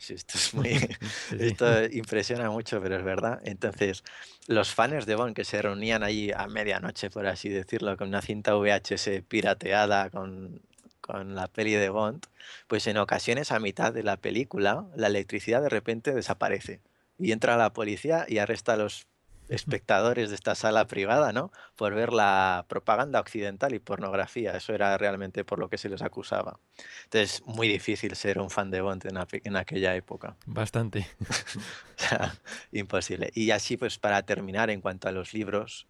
Sí, 0.00 0.14
esto 0.14 0.38
es 0.38 0.54
muy... 0.54 0.68
Sí, 1.28 1.36
sí. 1.36 1.36
Esto 1.38 1.84
impresiona 1.92 2.50
mucho, 2.50 2.80
pero 2.80 2.96
es 2.96 3.04
verdad. 3.04 3.40
Entonces, 3.44 4.02
los 4.46 4.74
fans 4.74 5.04
de 5.04 5.14
Bond 5.14 5.36
que 5.36 5.44
se 5.44 5.60
reunían 5.60 6.02
allí 6.02 6.32
a 6.32 6.46
medianoche, 6.48 7.10
por 7.10 7.26
así 7.26 7.50
decirlo, 7.50 7.96
con 7.98 8.08
una 8.08 8.22
cinta 8.22 8.54
VHS 8.54 9.22
pirateada, 9.28 10.08
con, 10.08 10.62
con 11.02 11.34
la 11.34 11.48
peli 11.48 11.74
de 11.74 11.90
Bond, 11.90 12.24
pues 12.66 12.86
en 12.86 12.96
ocasiones 12.96 13.52
a 13.52 13.60
mitad 13.60 13.92
de 13.92 14.02
la 14.02 14.16
película 14.16 14.86
la 14.96 15.08
electricidad 15.08 15.60
de 15.60 15.68
repente 15.68 16.14
desaparece 16.14 16.80
y 17.18 17.32
entra 17.32 17.58
la 17.58 17.72
policía 17.74 18.24
y 18.26 18.38
arresta 18.38 18.72
a 18.72 18.76
los 18.76 19.06
espectadores 19.50 20.30
de 20.30 20.36
esta 20.36 20.54
sala 20.54 20.86
privada, 20.86 21.32
¿no? 21.32 21.52
Por 21.76 21.94
ver 21.94 22.12
la 22.12 22.64
propaganda 22.68 23.20
occidental 23.20 23.74
y 23.74 23.78
pornografía. 23.78 24.56
Eso 24.56 24.72
era 24.72 24.96
realmente 24.96 25.44
por 25.44 25.58
lo 25.58 25.68
que 25.68 25.78
se 25.78 25.88
les 25.88 26.02
acusaba. 26.02 26.58
Entonces, 27.04 27.42
muy 27.44 27.68
difícil 27.68 28.14
ser 28.16 28.38
un 28.38 28.50
fan 28.50 28.70
de 28.70 28.80
Bond 28.80 29.06
en, 29.06 29.18
en 29.44 29.56
aquella 29.56 29.94
época. 29.94 30.36
Bastante. 30.46 31.06
O 32.00 32.02
sea, 32.02 32.34
imposible. 32.72 33.30
Y 33.34 33.50
así, 33.50 33.76
pues 33.76 33.98
para 33.98 34.22
terminar, 34.22 34.70
en 34.70 34.80
cuanto 34.80 35.06
a 35.06 35.12
los 35.12 35.34
libros, 35.34 35.86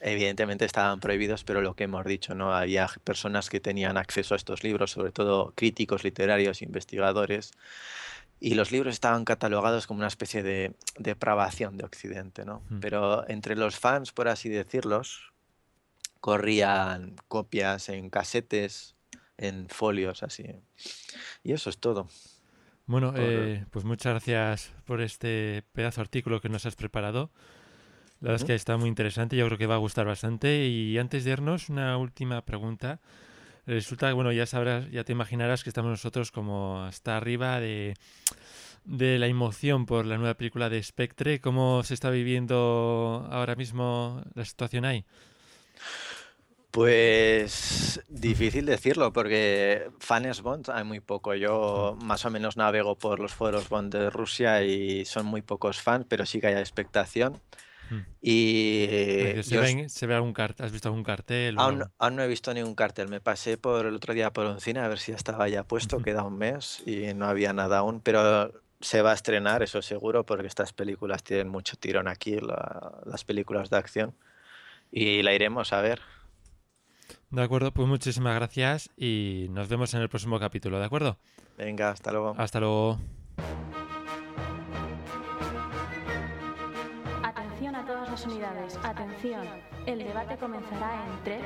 evidentemente 0.00 0.64
estaban 0.64 1.00
prohibidos, 1.00 1.44
pero 1.44 1.62
lo 1.62 1.74
que 1.74 1.84
hemos 1.84 2.04
dicho, 2.04 2.34
¿no? 2.34 2.54
Había 2.54 2.88
personas 3.04 3.48
que 3.48 3.60
tenían 3.60 3.96
acceso 3.96 4.34
a 4.34 4.36
estos 4.36 4.62
libros, 4.62 4.90
sobre 4.90 5.12
todo 5.12 5.52
críticos 5.56 6.04
literarios, 6.04 6.62
investigadores, 6.62 7.52
y 8.40 8.54
los 8.54 8.70
libros 8.70 8.94
estaban 8.94 9.24
catalogados 9.24 9.86
como 9.86 9.98
una 9.98 10.08
especie 10.08 10.42
de 10.42 10.74
depravación 10.98 11.76
de 11.76 11.84
Occidente, 11.84 12.44
¿no? 12.44 12.62
Mm. 12.68 12.80
Pero 12.80 13.28
entre 13.28 13.56
los 13.56 13.78
fans, 13.78 14.12
por 14.12 14.28
así 14.28 14.48
decirlos, 14.48 15.32
corrían 16.20 17.16
copias 17.28 17.88
en 17.88 18.10
casetes, 18.10 18.94
en 19.36 19.68
folios, 19.68 20.22
así. 20.22 20.44
Y 21.42 21.52
eso 21.52 21.70
es 21.70 21.78
todo. 21.78 22.08
Bueno, 22.86 23.12
Por- 23.12 23.20
eh, 23.20 23.66
pues 23.70 23.84
muchas 23.84 24.12
gracias 24.12 24.72
por 24.84 25.00
este 25.00 25.64
pedazo 25.72 26.00
de 26.00 26.02
artículo 26.02 26.40
que 26.40 26.48
nos 26.48 26.64
has 26.66 26.76
preparado. 26.76 27.30
La 28.20 28.30
verdad 28.32 28.42
es 28.42 28.44
que 28.46 28.54
está 28.54 28.76
muy 28.76 28.88
interesante, 28.88 29.36
yo 29.36 29.46
creo 29.46 29.58
que 29.58 29.66
va 29.66 29.76
a 29.76 29.78
gustar 29.78 30.06
bastante. 30.06 30.66
Y 30.66 30.98
antes 30.98 31.24
de 31.24 31.30
irnos, 31.32 31.68
una 31.68 31.96
última 31.98 32.44
pregunta. 32.44 33.00
Resulta 33.68 34.08
que, 34.08 34.14
bueno, 34.14 34.32
ya 34.32 34.46
sabrás, 34.46 34.90
ya 34.90 35.04
te 35.04 35.12
imaginarás 35.12 35.62
que 35.62 35.68
estamos 35.68 35.90
nosotros 35.90 36.32
como 36.32 36.84
hasta 36.84 37.18
arriba 37.18 37.60
de, 37.60 37.92
de 38.86 39.18
la 39.18 39.26
emoción 39.26 39.84
por 39.84 40.06
la 40.06 40.16
nueva 40.16 40.32
película 40.32 40.70
de 40.70 40.82
Spectre. 40.82 41.38
¿Cómo 41.38 41.82
se 41.82 41.92
está 41.92 42.08
viviendo 42.08 43.28
ahora 43.30 43.56
mismo 43.56 44.22
la 44.32 44.46
situación 44.46 44.86
ahí? 44.86 45.04
Pues 46.70 48.02
difícil 48.08 48.64
decirlo 48.64 49.12
porque 49.12 49.90
fans 49.98 50.40
Bond 50.40 50.70
hay 50.70 50.84
muy 50.84 51.00
poco. 51.00 51.34
Yo 51.34 51.98
más 52.02 52.24
o 52.24 52.30
menos 52.30 52.56
navego 52.56 52.96
por 52.96 53.20
los 53.20 53.34
foros 53.34 53.68
Bond 53.68 53.94
de 53.94 54.08
Rusia 54.08 54.62
y 54.62 55.04
son 55.04 55.26
muy 55.26 55.42
pocos 55.42 55.78
fans, 55.78 56.06
pero 56.08 56.24
sí 56.24 56.40
que 56.40 56.46
hay 56.46 56.54
expectación. 56.54 57.38
Y 58.20 58.86
Porque 58.86 59.42
¿Se, 59.44 59.50
yo 59.54 59.60
ve, 59.60 59.66
es- 59.68 59.74
en- 59.76 59.90
se 59.90 60.06
ve 60.06 60.14
algún 60.14 60.32
cartel? 60.32 60.66
¿Has 60.66 60.72
visto 60.72 60.88
algún 60.88 61.04
cartel? 61.04 61.56
o 61.58 61.60
aún, 61.62 62.16
no 62.16 62.22
he 62.22 62.26
visto 62.28 62.52
ningún 62.52 62.74
cartel. 62.74 63.08
Me 63.08 63.20
pasé 63.20 63.56
por 63.56 63.86
el 63.86 63.94
otro 63.94 64.14
día 64.14 64.32
por 64.32 64.46
un 64.46 64.60
cine 64.60 64.80
a 64.80 64.88
ver 64.88 64.98
si 64.98 65.12
ya 65.12 65.16
estaba 65.16 65.48
ya 65.48 65.64
puesto, 65.64 66.02
queda 66.02 66.22
un 66.24 66.36
mes 66.38 66.82
y 66.86 67.14
no 67.14 67.26
había 67.26 67.52
nada 67.52 67.78
aún, 67.78 68.00
pero 68.00 68.52
se 68.80 69.02
va 69.02 69.10
a 69.12 69.14
estrenar, 69.14 69.62
eso 69.62 69.82
seguro, 69.82 70.24
porque 70.24 70.46
estas 70.46 70.72
películas 70.72 71.22
tienen 71.24 71.48
mucho 71.48 71.76
tirón 71.76 72.06
aquí, 72.08 72.38
la- 72.40 73.00
las 73.06 73.24
películas 73.24 73.70
de 73.70 73.76
acción, 73.76 74.14
y 74.92 75.22
la 75.22 75.32
iremos 75.34 75.72
a 75.72 75.80
ver. 75.80 76.00
De 77.30 77.42
acuerdo, 77.42 77.72
pues 77.72 77.86
muchísimas 77.88 78.34
gracias 78.34 78.90
y 78.96 79.46
nos 79.50 79.68
vemos 79.68 79.92
en 79.94 80.00
el 80.02 80.08
próximo 80.08 80.38
capítulo, 80.38 80.78
¿de 80.78 80.84
acuerdo? 80.86 81.18
Venga, 81.56 81.90
hasta 81.90 82.12
luego. 82.12 82.34
Hasta 82.38 82.60
luego. 82.60 82.98
Unidades. 88.24 88.78
Atención. 88.82 89.46
El 89.86 89.98
debate 89.98 90.36
comenzará 90.38 91.04
en 91.06 91.24
3, 91.24 91.40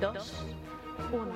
2, 0.00 0.44
1. 1.12 1.32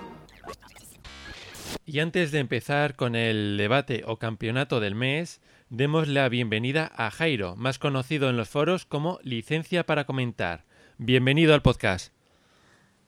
Y 1.84 2.01
antes 2.01 2.32
de 2.32 2.38
empezar 2.38 2.97
con 2.97 3.16
el 3.16 3.57
debate 3.59 4.03
o 4.07 4.18
campeonato 4.18 4.80
del 4.80 4.95
mes, 4.95 5.41
demos 5.68 6.09
la 6.09 6.28
bienvenida 6.28 6.91
a 6.97 7.11
Jairo, 7.11 7.55
más 7.57 7.78
conocido 7.78 8.30
en 8.30 8.36
los 8.36 8.49
foros 8.49 8.86
como 8.86 9.18
Licencia 9.22 9.84
para 9.84 10.05
Comentar. 10.05 10.64
Bienvenido 10.97 11.53
al 11.53 11.62
podcast. 11.62 12.12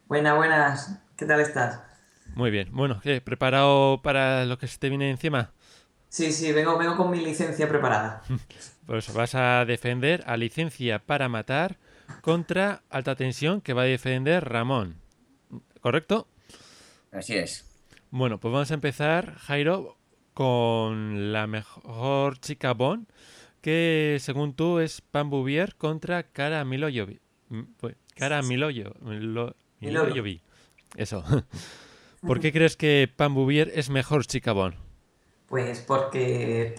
Buenas, 0.09 0.37
buenas. 0.37 0.99
¿Qué 1.16 1.24
tal 1.24 1.41
estás? 1.41 1.80
Muy 2.35 2.51
bien. 2.51 2.68
Bueno, 2.72 3.01
¿qué? 3.03 3.20
¿Preparado 3.20 4.03
para 4.03 4.45
lo 4.45 4.59
que 4.59 4.66
se 4.66 4.78
te 4.78 4.89
viene 4.89 5.11
encima? 5.11 5.53
Sí, 6.09 6.30
sí, 6.30 6.53
vengo, 6.53 6.76
vengo 6.76 6.95
con 6.95 7.11
mi 7.11 7.24
licencia 7.24 7.66
preparada. 7.66 8.22
Pues 8.93 9.11
vas 9.14 9.34
a 9.34 9.64
defender 9.64 10.22
a 10.26 10.36
Licencia 10.36 10.99
para 10.99 11.30
Matar 11.30 11.78
contra 12.20 12.82
Alta 12.90 13.16
Tensión 13.16 13.62
que 13.62 13.72
va 13.72 13.84
a 13.84 13.86
defender 13.86 14.45
Ramón. 14.47 14.97
¿Correcto? 15.80 16.28
Así 17.11 17.34
es. 17.34 17.64
Bueno, 18.11 18.38
pues 18.38 18.53
vamos 18.53 18.70
a 18.70 18.74
empezar, 18.74 19.36
Jairo, 19.36 19.97
con 20.34 21.32
la 21.32 21.47
mejor 21.47 22.38
chica 22.38 22.74
Bond, 22.74 23.07
que 23.62 24.18
según 24.20 24.53
tú 24.53 24.78
es 24.78 25.01
Pam 25.01 25.30
Bouvier 25.30 25.74
contra 25.76 26.24
Cara 26.24 26.62
Milojevic. 26.66 27.22
Mm, 27.49 27.62
pues, 27.78 27.97
Cara 28.14 28.43
Miloyo, 28.43 28.93
Milo- 29.01 29.57
Miloyo. 29.80 30.05
Miloyovi. 30.09 30.43
Eso. 30.97 31.24
¿Por 32.20 32.40
qué 32.40 32.53
crees 32.53 32.76
que 32.76 33.11
Pam 33.16 33.34
Bouvier 33.34 33.72
es 33.74 33.88
mejor 33.88 34.26
chica 34.26 34.53
Bond? 34.53 34.74
Pues 35.49 35.80
porque 35.80 36.74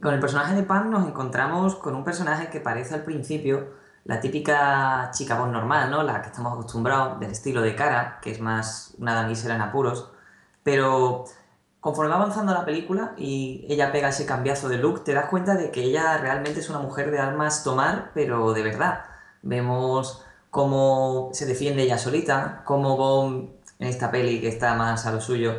con 0.00 0.14
el 0.14 0.20
personaje 0.20 0.54
de 0.54 0.62
Pam 0.62 0.90
nos 0.90 1.06
encontramos 1.06 1.76
con 1.76 1.94
un 1.94 2.04
personaje 2.04 2.48
que 2.48 2.60
parece 2.60 2.94
al 2.94 3.02
principio 3.02 3.68
la 4.04 4.20
típica 4.20 5.10
chica 5.12 5.38
Bond 5.38 5.52
normal, 5.52 5.90
¿no? 5.90 6.02
La 6.02 6.22
que 6.22 6.28
estamos 6.28 6.52
acostumbrados 6.54 7.20
del 7.20 7.30
estilo 7.30 7.60
de 7.60 7.76
cara, 7.76 8.18
que 8.22 8.30
es 8.30 8.40
más 8.40 8.94
una 8.98 9.14
damisela 9.14 9.54
en 9.54 9.60
apuros. 9.60 10.10
Pero 10.62 11.24
conforme 11.80 12.10
va 12.10 12.16
avanzando 12.16 12.52
la 12.54 12.64
película 12.64 13.12
y 13.16 13.66
ella 13.68 13.92
pega 13.92 14.08
ese 14.08 14.26
cambiazo 14.26 14.68
de 14.68 14.78
look, 14.78 15.04
te 15.04 15.12
das 15.12 15.26
cuenta 15.26 15.54
de 15.54 15.70
que 15.70 15.82
ella 15.82 16.18
realmente 16.18 16.60
es 16.60 16.70
una 16.70 16.78
mujer 16.78 17.10
de 17.10 17.18
armas 17.18 17.62
tomar, 17.62 18.10
pero 18.14 18.52
de 18.52 18.62
verdad. 18.62 19.04
Vemos 19.42 20.24
cómo 20.50 21.30
se 21.32 21.46
defiende 21.46 21.82
ella 21.82 21.98
solita, 21.98 22.62
cómo 22.64 22.96
Bond 22.96 23.50
en 23.78 23.88
esta 23.88 24.10
peli 24.10 24.40
que 24.40 24.48
está 24.48 24.74
más 24.74 25.06
a 25.06 25.12
lo 25.12 25.20
suyo 25.20 25.54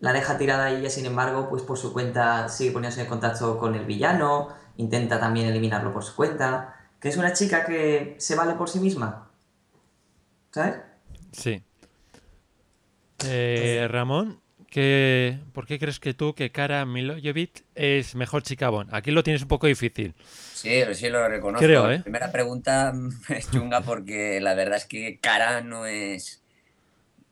la 0.00 0.12
deja 0.12 0.38
tirada 0.38 0.70
y 0.72 0.76
ella, 0.76 0.90
sin 0.90 1.06
embargo, 1.06 1.48
pues 1.48 1.62
por 1.62 1.76
su 1.78 1.92
cuenta 1.92 2.48
sigue 2.48 2.70
poniéndose 2.72 3.02
en 3.02 3.08
contacto 3.08 3.58
con 3.58 3.74
el 3.74 3.84
villano, 3.84 4.48
intenta 4.76 5.18
también 5.20 5.46
eliminarlo 5.48 5.92
por 5.92 6.04
su 6.04 6.14
cuenta, 6.14 6.76
que 7.00 7.08
es 7.08 7.16
una 7.16 7.32
chica 7.32 7.64
que 7.64 8.14
se 8.18 8.36
vale 8.36 8.54
por 8.54 8.68
sí 8.68 8.78
misma. 8.80 9.30
¿Sabes? 10.50 10.76
Sí. 11.32 11.62
Eh, 13.24 13.86
Ramón, 13.90 14.40
¿qué- 14.70 15.40
¿por 15.52 15.66
qué 15.66 15.78
crees 15.78 15.98
que 15.98 16.14
tú 16.14 16.34
que 16.34 16.52
Cara 16.52 16.84
Milojevic 16.86 17.64
es 17.74 18.14
mejor 18.14 18.42
chica 18.42 18.68
Bond? 18.70 18.94
Aquí 18.94 19.10
lo 19.10 19.24
tienes 19.24 19.42
un 19.42 19.48
poco 19.48 19.66
difícil. 19.66 20.14
Sí, 20.54 20.82
sí 20.94 21.08
lo 21.08 21.26
reconozco. 21.28 21.64
Creo, 21.66 21.90
¿eh? 21.90 21.96
La 21.98 22.02
primera 22.04 22.32
pregunta 22.32 22.92
es 23.28 23.50
chunga 23.50 23.80
porque 23.80 24.40
la 24.40 24.54
verdad 24.54 24.76
es 24.78 24.86
que 24.86 25.18
Cara 25.20 25.60
no 25.62 25.86
es 25.86 26.42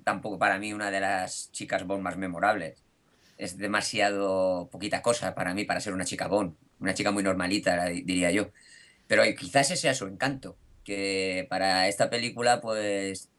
tampoco 0.07 0.38
para 0.38 0.61
mí 0.61 0.72
una 0.72 0.92
de 0.92 1.00
las 1.00 1.50
chicas 1.50 1.84
Bond 1.84 2.00
más 2.00 2.16
memorables. 2.16 2.84
Es 3.38 3.59
demasiado 3.59 4.68
poquita 4.70 5.02
cosa 5.02 5.34
para 5.34 5.52
mí 5.52 5.64
para 5.64 5.80
ser 5.80 5.92
una 5.92 6.04
chica 6.04 6.28
Bond. 6.28 6.54
Una 6.78 6.94
chica 6.94 7.11
muy 7.11 7.24
normalita, 7.24 7.86
di- 7.86 8.02
diría 8.02 8.30
yo. 8.30 8.50
Pero 9.09 9.24
quizás 9.36 9.72
ese 9.72 9.76
sea 9.82 9.94
su 9.94 10.07
encanto, 10.07 10.57
que 10.84 11.46
para 11.50 11.88
esta 11.88 12.09
película, 12.09 12.61
pues, 12.61 13.30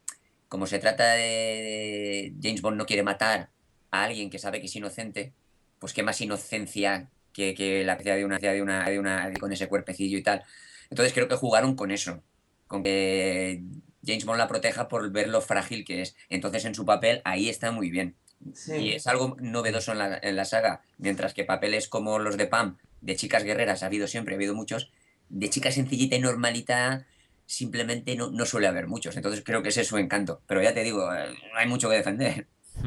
como 0.50 0.66
se 0.66 0.78
trata 0.78 1.14
de 1.14 2.34
James 2.42 2.60
Bond 2.60 2.76
no 2.76 2.84
quiere 2.84 3.02
matar 3.02 3.48
a 3.90 4.04
alguien 4.04 4.28
que 4.28 4.38
sabe 4.38 4.60
que 4.60 4.66
es 4.66 4.76
inocente, 4.76 5.32
pues 5.78 5.94
qué 5.94 6.02
más 6.02 6.20
inocencia 6.20 7.08
que, 7.32 7.54
que 7.54 7.82
la 7.82 7.96
de 7.96 8.24
una, 8.26 8.38
de 8.38 8.60
una, 8.62 8.90
de 8.90 8.98
una, 8.98 9.32
con 9.40 9.52
ese 9.52 9.68
cuerpecillo 9.68 10.18
y 10.18 10.22
tal. 10.22 10.44
Entonces 10.90 11.14
creo 11.14 11.28
que 11.28 11.36
jugaron 11.36 11.74
con 11.76 11.90
eso, 11.90 12.22
con 12.66 12.82
que 12.82 13.62
James 14.08 14.24
Bond 14.24 14.38
la 14.38 14.48
proteja 14.48 14.88
por 14.88 15.10
ver 15.12 15.28
lo 15.28 15.42
frágil 15.42 15.84
que 15.84 16.00
es. 16.00 16.16
Entonces 16.30 16.64
en 16.64 16.74
su 16.74 16.86
papel 16.86 17.20
ahí 17.24 17.50
está 17.50 17.70
muy 17.70 17.90
bien. 17.90 18.16
Sí. 18.54 18.76
Y 18.76 18.92
es 18.92 19.06
algo 19.06 19.36
novedoso 19.38 19.92
en 19.92 19.98
la, 19.98 20.18
en 20.22 20.34
la 20.34 20.46
saga, 20.46 20.80
mientras 20.96 21.34
que 21.34 21.44
papeles 21.44 21.88
como 21.88 22.18
los 22.18 22.38
de 22.38 22.46
Pam, 22.46 22.78
de 23.02 23.16
chicas 23.16 23.44
guerreras, 23.44 23.82
ha 23.82 23.86
habido 23.86 24.06
siempre, 24.06 24.34
ha 24.34 24.36
habido 24.36 24.54
muchos, 24.54 24.90
de 25.28 25.50
chica 25.50 25.70
sencillita 25.70 26.16
y 26.16 26.20
normalita 26.20 27.06
simplemente 27.46 28.16
no, 28.16 28.30
no 28.30 28.46
suele 28.46 28.66
haber 28.66 28.86
muchos. 28.86 29.16
Entonces 29.16 29.42
creo 29.44 29.62
que 29.62 29.68
ese 29.68 29.82
es 29.82 29.88
su 29.88 29.98
encanto. 29.98 30.40
Pero 30.46 30.62
ya 30.62 30.72
te 30.72 30.84
digo, 30.84 31.12
eh, 31.12 31.34
no 31.52 31.58
hay 31.58 31.66
mucho 31.66 31.90
que 31.90 31.96
defender. 31.96 32.46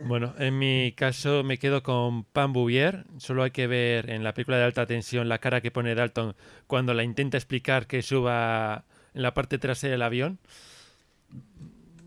Bueno, 0.00 0.34
en 0.38 0.58
mi 0.58 0.92
caso 0.92 1.44
me 1.44 1.56
quedo 1.56 1.82
con 1.82 2.24
Pam 2.24 2.52
Bouvier. 2.52 3.06
Solo 3.18 3.44
hay 3.44 3.52
que 3.52 3.68
ver 3.68 4.10
en 4.10 4.24
la 4.24 4.34
película 4.34 4.58
de 4.58 4.64
alta 4.64 4.86
tensión 4.86 5.28
la 5.28 5.38
cara 5.38 5.60
que 5.60 5.70
pone 5.70 5.94
Dalton 5.94 6.34
cuando 6.66 6.94
la 6.94 7.04
intenta 7.04 7.36
explicar 7.36 7.86
que 7.86 8.02
suba 8.02 8.84
en 9.14 9.22
la 9.22 9.34
parte 9.34 9.58
trasera 9.58 9.92
del 9.92 10.02
avión. 10.02 10.38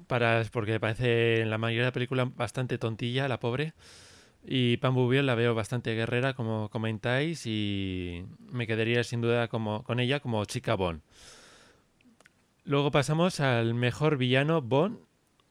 Para, 0.07 0.43
porque 0.51 0.79
parece 0.79 1.41
en 1.41 1.49
la 1.49 1.57
mayoría 1.57 1.83
de 1.83 1.87
la 1.89 1.93
película 1.93 2.25
bastante 2.25 2.77
tontilla, 2.77 3.27
la 3.27 3.39
pobre. 3.39 3.73
Y 4.45 4.77
Pam 4.77 4.95
Bouvier 4.95 5.25
la 5.25 5.35
veo 5.35 5.53
bastante 5.55 5.93
guerrera, 5.93 6.33
como 6.33 6.69
comentáis, 6.69 7.45
y 7.45 8.23
me 8.49 8.65
quedaría 8.67 9.03
sin 9.03 9.19
duda 9.19 9.49
como, 9.49 9.83
con 9.83 9.99
ella 9.99 10.21
como 10.21 10.45
chica 10.45 10.75
Bond. 10.75 11.01
Luego 12.63 12.91
pasamos 12.91 13.39
al 13.41 13.73
mejor 13.73 14.17
villano 14.17 14.61
Bond, 14.61 14.99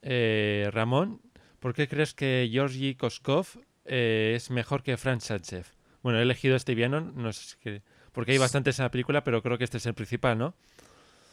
eh, 0.02 0.70
Ramón. 0.72 1.20
¿Por 1.60 1.74
qué 1.74 1.88
crees 1.88 2.14
que 2.14 2.48
Georgi 2.50 2.94
Koskov 2.94 3.46
eh, 3.84 4.32
es 4.36 4.50
mejor 4.50 4.82
que 4.82 4.96
Franz 4.96 5.24
Sánchez? 5.24 5.74
Bueno, 6.02 6.18
he 6.18 6.22
elegido 6.22 6.56
este 6.56 6.74
villano, 6.74 7.00
no 7.00 7.32
sé 7.32 7.50
si 7.50 7.56
que- 7.58 7.82
porque 8.12 8.32
hay 8.32 8.38
bastantes 8.38 8.78
en 8.78 8.84
la 8.84 8.90
película, 8.90 9.24
pero 9.24 9.42
creo 9.42 9.58
que 9.58 9.64
este 9.64 9.76
es 9.76 9.86
el 9.86 9.94
principal, 9.94 10.38
¿no? 10.38 10.54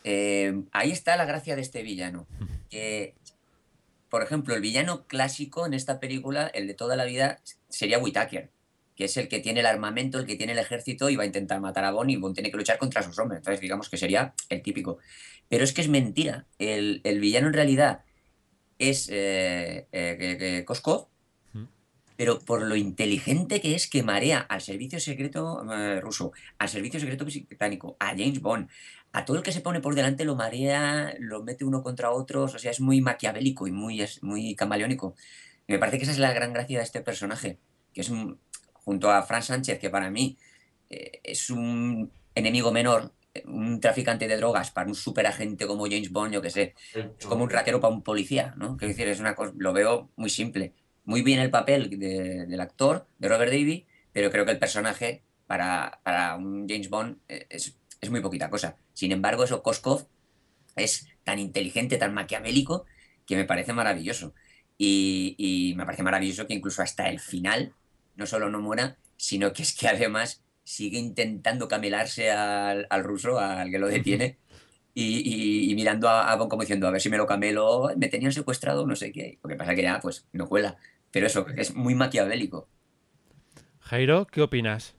Eh, 0.04 0.64
ahí 0.72 0.91
está 0.91 1.16
la 1.16 1.26
gracia 1.26 1.56
de 1.56 1.62
este 1.62 1.84
villano. 1.84 2.28
Que, 2.70 3.16
por 4.10 4.24
ejemplo, 4.24 4.54
el 4.56 4.62
villano 4.62 5.06
clásico 5.08 5.66
en 5.66 5.74
esta 5.74 5.99
película, 5.99 6.47
el 6.47 6.68
de 6.68 6.74
toda 6.74 6.95
la 6.95 7.06
vida, 7.06 7.39
sería 7.70 7.99
Whitaker, 7.99 8.51
que 8.95 9.06
es 9.06 9.18
el 9.18 9.28
que 9.28 9.39
tiene 9.39 9.62
el 9.62 9.66
armamento, 9.66 10.20
el 10.20 10.26
que 10.26 10.36
tiene 10.36 10.54
el 10.54 10.60
ejército 10.60 11.10
y 11.10 11.16
va 11.16 11.24
a 11.24 11.28
intentar 11.28 11.60
matar 11.60 11.86
a 11.86 11.91
Bond 11.91 12.12
y 12.12 12.18
Bond 12.18 12.36
tiene 12.36 12.51
que 12.51 12.58
luchar 12.58 12.78
contra 12.78 13.01
sus 13.01 13.18
hombres. 13.20 13.39
Entonces, 13.39 13.62
digamos 13.62 13.89
que 13.89 13.97
sería 13.97 14.34
el 14.49 14.62
típico. 14.62 14.99
Pero 15.49 15.64
es 15.64 15.74
que 15.74 15.82
es 15.82 15.89
mentira. 15.89 16.45
El, 16.60 17.01
el 17.04 17.20
villano 17.20 17.47
en 17.47 17.54
realidad 17.54 18.01
es 18.80 19.10
eh, 19.10 19.88
eh, 19.91 20.38
que 20.39 20.66
Koskov, 20.66 21.08
Mm. 21.54 21.66
pero 22.18 22.39
por 22.39 22.64
lo 22.64 22.76
inteligente 22.76 23.62
que 23.62 23.76
es 23.76 23.88
que 23.88 24.04
marea 24.04 24.39
al 24.39 24.62
servicio 24.62 24.99
secreto 24.99 25.64
eh, 25.72 26.01
ruso, 26.01 26.32
al 26.58 26.70
servicio 26.70 26.99
secreto 26.99 27.26
británico, 27.26 27.95
a 27.99 28.10
James 28.10 28.41
Bond, 28.41 28.70
a 29.14 29.26
todo 29.26 29.38
el 29.38 29.43
que 29.43 29.51
se 29.51 29.61
pone 29.61 29.80
por 29.80 29.95
delante 29.95 30.26
lo 30.26 30.36
marea, 30.36 31.14
lo 31.20 31.43
mete 31.43 31.64
uno 31.64 31.82
contra 31.84 32.11
otros, 32.11 32.53
o 32.55 32.59
sea, 32.59 32.72
es 32.72 32.82
muy 32.82 32.99
maquiavélico 32.99 33.68
y 33.68 33.72
muy, 33.72 34.01
es 34.01 34.22
muy 34.24 34.55
camaleónico. 34.55 35.16
Y 35.68 35.74
me 35.74 35.80
parece 35.80 35.97
que 35.97 36.03
esa 36.03 36.11
es 36.11 36.20
la 36.20 36.34
gran 36.34 36.51
gracia 36.51 36.80
de 36.80 36.84
este 36.84 37.01
personaje, 37.01 37.59
que 37.93 38.01
es 38.01 38.09
un- 38.09 38.39
junto 38.74 39.09
a 39.11 39.22
Fran 39.24 39.43
Sánchez, 39.43 39.80
que 39.80 39.89
para 39.89 40.09
mí 40.09 40.38
eh, 40.89 41.22
es 41.24 41.49
un 41.49 42.11
enemigo 42.36 42.72
menor, 42.72 43.14
un 43.45 43.80
traficante 43.80 44.28
de 44.28 44.38
drogas 44.38 44.70
para 44.72 44.88
un 44.88 44.93
superagente 44.95 45.66
como 45.66 45.86
James 45.86 46.11
Bond, 46.11 46.34
yo 46.34 46.41
que 46.41 46.49
sé, 46.51 46.76
es 47.18 47.26
como 47.26 47.43
un 47.45 47.49
ratero 47.49 47.80
para 47.80 47.93
un 47.93 48.03
policía, 48.03 48.53
¿no? 48.57 48.78
Quiero 48.78 48.89
decir, 48.89 49.07
es 49.07 49.20
una 49.20 49.34
cosa, 49.36 49.53
lo 49.57 49.74
veo 49.74 50.11
muy 50.18 50.30
simple. 50.30 50.74
Muy 51.05 51.22
bien 51.24 51.39
el 51.39 51.49
papel 51.49 51.97
de- 51.99 52.45
del 52.45 52.61
actor, 52.61 53.07
de 53.18 53.28
Robert 53.30 53.51
Davy, 53.51 53.86
pero 54.11 54.30
creo 54.30 54.45
que 54.45 54.51
el 54.51 54.59
personaje 54.59 55.24
para, 55.47 55.99
para 56.03 56.36
un 56.36 56.68
James 56.70 56.89
Bond 56.89 57.18
eh, 57.28 57.47
es, 57.49 57.76
es 58.01 58.09
muy 58.11 58.22
poquita 58.22 58.49
cosa. 58.49 58.78
Sin 58.94 59.12
embargo, 59.12 59.44
eso 59.44 59.64
Koskov 59.64 60.08
es 60.76 61.08
tan 61.24 61.39
inteligente, 61.39 61.98
tan 61.98 62.14
maquiavélico, 62.14 62.86
que 63.26 63.36
me 63.36 63.46
parece 63.46 63.74
maravilloso. 63.74 64.34
Y, 64.78 65.36
y 65.38 65.76
me 65.76 65.86
parece 65.86 66.04
maravilloso 66.04 66.48
que 66.48 66.54
incluso 66.56 66.82
hasta 66.82 67.10
el 67.10 67.20
final 67.20 67.76
no 68.16 68.26
solo 68.26 68.50
no 68.50 68.62
muera, 68.62 68.98
sino 69.18 69.54
que 69.54 69.64
es 69.64 69.76
que 69.76 69.88
además 69.88 70.44
sigue 70.64 70.98
intentando 70.98 71.68
camelarse 71.68 72.32
al, 72.32 72.88
al 72.89 73.04
ruso, 73.04 73.39
al 73.39 73.70
que 73.72 73.80
lo 73.80 73.88
detiene, 73.88 74.39
y, 74.94 75.20
y- 75.70 75.72
y 75.72 75.76
mirando 75.76 76.10
a, 76.10 76.32
a 76.32 76.36
Bond 76.36 76.50
como 76.50 76.62
diciendo, 76.64 76.88
a 76.88 76.91
ver 76.91 77.02
si 77.02 77.10
me 77.10 77.18
lo 77.18 77.28
camelo, 77.28 77.89
me 77.98 78.10
tenían 78.10 78.32
secuestrado, 78.34 78.86
no 78.88 78.96
sé 78.96 79.12
qué. 79.12 79.39
Lo 79.44 79.50
que 79.50 79.56
pasa 79.56 79.76
que 79.76 79.84
ya, 79.84 80.00
pues, 80.00 80.28
no 80.34 80.48
cuela. 80.48 80.78
Pero 81.12 81.28
eso, 81.28 81.48
es 81.58 81.76
muy 81.76 81.96
maquiavélico. 81.96 82.70
Jairo, 83.82 84.26
¿qué 84.26 84.41
opinas? 84.41 84.96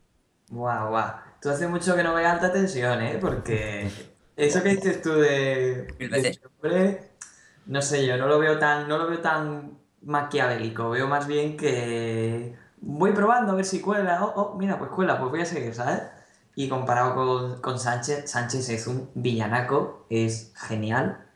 Guau, 0.54 0.90
guau. 0.90 1.10
Tú 1.42 1.50
hace 1.50 1.66
mucho 1.66 1.96
que 1.96 2.04
no 2.04 2.14
veas 2.14 2.34
alta 2.34 2.52
tensión, 2.52 3.02
¿eh? 3.02 3.18
Porque 3.20 3.90
eso 4.36 4.62
que 4.62 4.68
dices 4.70 5.02
tú 5.02 5.12
de, 5.12 5.88
de 5.98 6.08
este 6.12 6.40
hombre, 6.46 7.10
no 7.66 7.82
sé 7.82 8.06
yo, 8.06 8.16
no 8.16 8.28
lo 8.28 8.38
veo 8.38 8.58
tan, 8.58 8.88
no 8.88 8.96
lo 8.96 9.08
veo 9.08 9.18
tan 9.18 9.78
maquiavélico. 10.02 10.90
Veo 10.90 11.08
más 11.08 11.26
bien 11.26 11.56
que 11.56 12.56
voy 12.80 13.12
probando 13.12 13.52
a 13.52 13.54
ver 13.56 13.64
si 13.64 13.80
cuela. 13.80 14.24
Oh, 14.24 14.32
oh, 14.36 14.56
mira, 14.56 14.78
pues 14.78 14.90
cuela, 14.92 15.18
pues 15.18 15.30
voy 15.30 15.40
a 15.40 15.44
seguir, 15.44 15.74
¿sabes? 15.74 16.02
Y 16.54 16.68
comparado 16.68 17.16
con, 17.16 17.60
con 17.60 17.80
Sánchez, 17.80 18.30
Sánchez 18.30 18.68
es 18.68 18.86
un 18.86 19.10
villanaco, 19.14 20.06
es 20.08 20.52
genial, 20.56 21.26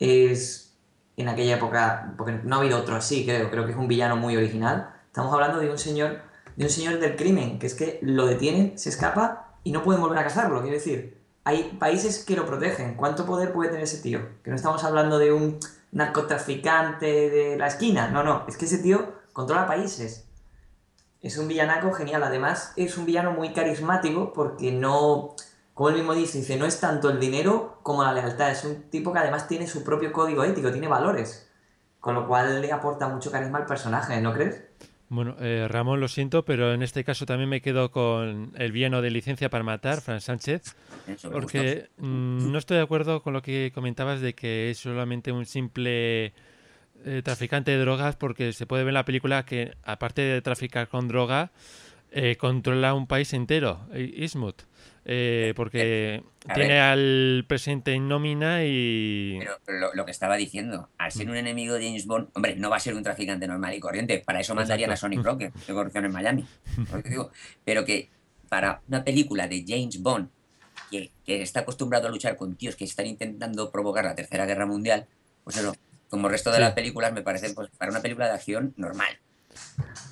es 0.00 0.76
en 1.16 1.28
aquella 1.28 1.56
época, 1.56 2.12
porque 2.18 2.40
no 2.42 2.56
ha 2.56 2.58
habido 2.58 2.78
otro 2.78 2.96
así, 2.96 3.24
creo, 3.24 3.50
creo 3.50 3.66
que 3.66 3.70
es 3.70 3.78
un 3.78 3.86
villano 3.86 4.16
muy 4.16 4.36
original. 4.36 4.90
Estamos 5.06 5.32
hablando 5.32 5.60
de 5.60 5.70
un 5.70 5.78
señor, 5.78 6.22
de 6.56 6.64
un 6.64 6.70
señor 6.70 6.98
del 6.98 7.16
crimen, 7.16 7.58
que 7.58 7.66
es 7.66 7.74
que 7.74 7.98
lo 8.02 8.26
detienen, 8.26 8.78
se 8.78 8.88
escapa 8.88 9.56
y 9.64 9.72
no 9.72 9.82
pueden 9.82 10.00
volver 10.00 10.18
a 10.18 10.24
cazarlo. 10.24 10.60
Quiero 10.60 10.76
decir, 10.76 11.18
hay 11.44 11.76
países 11.78 12.24
que 12.24 12.36
lo 12.36 12.46
protegen. 12.46 12.94
¿Cuánto 12.94 13.26
poder 13.26 13.52
puede 13.52 13.70
tener 13.70 13.84
ese 13.84 13.98
tío? 13.98 14.20
Que 14.42 14.50
no 14.50 14.56
estamos 14.56 14.84
hablando 14.84 15.18
de 15.18 15.32
un 15.32 15.58
narcotraficante 15.92 17.30
de 17.30 17.56
la 17.56 17.66
esquina. 17.66 18.08
No, 18.08 18.22
no, 18.22 18.44
es 18.48 18.56
que 18.56 18.64
ese 18.64 18.78
tío 18.78 19.14
controla 19.32 19.66
países. 19.66 20.26
Es 21.20 21.38
un 21.38 21.48
villanaco 21.48 21.92
genial. 21.92 22.22
Además, 22.22 22.72
es 22.76 22.96
un 22.96 23.06
villano 23.06 23.32
muy 23.32 23.52
carismático 23.52 24.32
porque 24.32 24.72
no, 24.72 25.34
como 25.74 25.88
él 25.88 25.96
mismo 25.96 26.14
dice, 26.14 26.38
dice, 26.38 26.56
no 26.56 26.66
es 26.66 26.80
tanto 26.80 27.10
el 27.10 27.20
dinero 27.20 27.78
como 27.82 28.04
la 28.04 28.12
lealtad. 28.12 28.50
Es 28.50 28.64
un 28.64 28.90
tipo 28.90 29.12
que 29.12 29.18
además 29.18 29.48
tiene 29.48 29.66
su 29.66 29.84
propio 29.84 30.12
código 30.12 30.44
ético, 30.44 30.70
tiene 30.70 30.88
valores. 30.88 31.48
Con 32.00 32.14
lo 32.14 32.26
cual 32.28 32.60
le 32.60 32.72
aporta 32.72 33.08
mucho 33.08 33.30
carisma 33.30 33.58
al 33.58 33.66
personaje, 33.66 34.20
¿no 34.20 34.32
crees? 34.34 34.62
Bueno, 35.08 35.36
eh, 35.40 35.66
Ramón, 35.68 36.00
lo 36.00 36.08
siento, 36.08 36.44
pero 36.44 36.72
en 36.72 36.82
este 36.82 37.04
caso 37.04 37.26
también 37.26 37.48
me 37.48 37.60
quedo 37.60 37.90
con 37.90 38.52
el 38.56 38.72
villano 38.72 39.02
de 39.02 39.10
licencia 39.10 39.50
para 39.50 39.62
matar, 39.62 40.00
Fran 40.00 40.20
Sánchez, 40.20 40.74
porque 41.32 41.88
mm, 41.98 42.50
no 42.52 42.58
estoy 42.58 42.78
de 42.78 42.82
acuerdo 42.82 43.22
con 43.22 43.32
lo 43.32 43.42
que 43.42 43.70
comentabas 43.74 44.20
de 44.20 44.34
que 44.34 44.70
es 44.70 44.78
solamente 44.78 45.30
un 45.30 45.44
simple 45.46 46.32
eh, 47.04 47.20
traficante 47.22 47.70
de 47.70 47.78
drogas, 47.78 48.16
porque 48.16 48.52
se 48.52 48.66
puede 48.66 48.82
ver 48.84 48.90
en 48.90 48.94
la 48.94 49.04
película 49.04 49.44
que, 49.44 49.74
aparte 49.84 50.22
de 50.22 50.40
traficar 50.42 50.88
con 50.88 51.06
droga, 51.06 51.52
eh, 52.10 52.36
controla 52.36 52.94
un 52.94 53.06
país 53.06 53.32
entero, 53.34 53.86
I- 53.94 54.24
Ismut, 54.24 54.62
eh, 55.04 55.52
porque 55.56 56.22
a 56.48 56.54
tiene 56.54 56.74
ver. 56.74 56.80
al 56.82 57.44
presidente 57.48 57.92
en 57.92 58.08
nómina 58.08 58.64
y... 58.64 59.38
Pero 59.38 59.78
lo, 59.80 59.94
lo 59.94 60.04
que 60.04 60.10
estaba 60.10 60.36
diciendo, 60.36 60.88
al 60.98 61.12
ser 61.12 61.28
un 61.30 61.36
enemigo 61.36 61.74
de 61.74 61.86
James 61.86 62.06
Bond, 62.06 62.28
hombre, 62.34 62.56
no 62.56 62.70
va 62.70 62.76
a 62.76 62.80
ser 62.80 62.94
un 62.94 63.02
traficante 63.02 63.46
normal 63.46 63.74
y 63.74 63.80
corriente. 63.80 64.22
Para 64.24 64.40
eso 64.40 64.54
mandarían 64.54 64.90
a. 64.90 64.96
Sonic 64.96 65.22
Rocker 65.22 65.52
de 65.52 65.72
corrupción 65.74 66.04
en 66.06 66.12
Miami. 66.12 66.46
digo. 67.04 67.30
Pero 67.64 67.84
que 67.84 68.08
para 68.48 68.80
una 68.88 69.04
película 69.04 69.46
de 69.48 69.64
James 69.66 70.00
Bond, 70.00 70.28
que, 70.90 71.10
que 71.24 71.42
está 71.42 71.60
acostumbrado 71.60 72.08
a 72.08 72.10
luchar 72.10 72.36
con 72.36 72.54
tíos 72.56 72.76
que 72.76 72.84
están 72.84 73.06
intentando 73.06 73.70
provocar 73.70 74.04
la 74.04 74.14
Tercera 74.14 74.46
Guerra 74.46 74.66
Mundial, 74.66 75.06
pues 75.42 75.56
eso, 75.56 75.74
como 76.08 76.26
el 76.28 76.32
resto 76.32 76.50
de 76.50 76.56
Sí. 76.56 76.62
las 76.62 76.72
películas, 76.72 77.12
me 77.12 77.22
parece 77.22 77.52
pues, 77.54 77.68
para 77.76 77.90
una 77.90 78.00
película 78.00 78.26
de 78.28 78.34
acción 78.34 78.72
normal. 78.76 79.18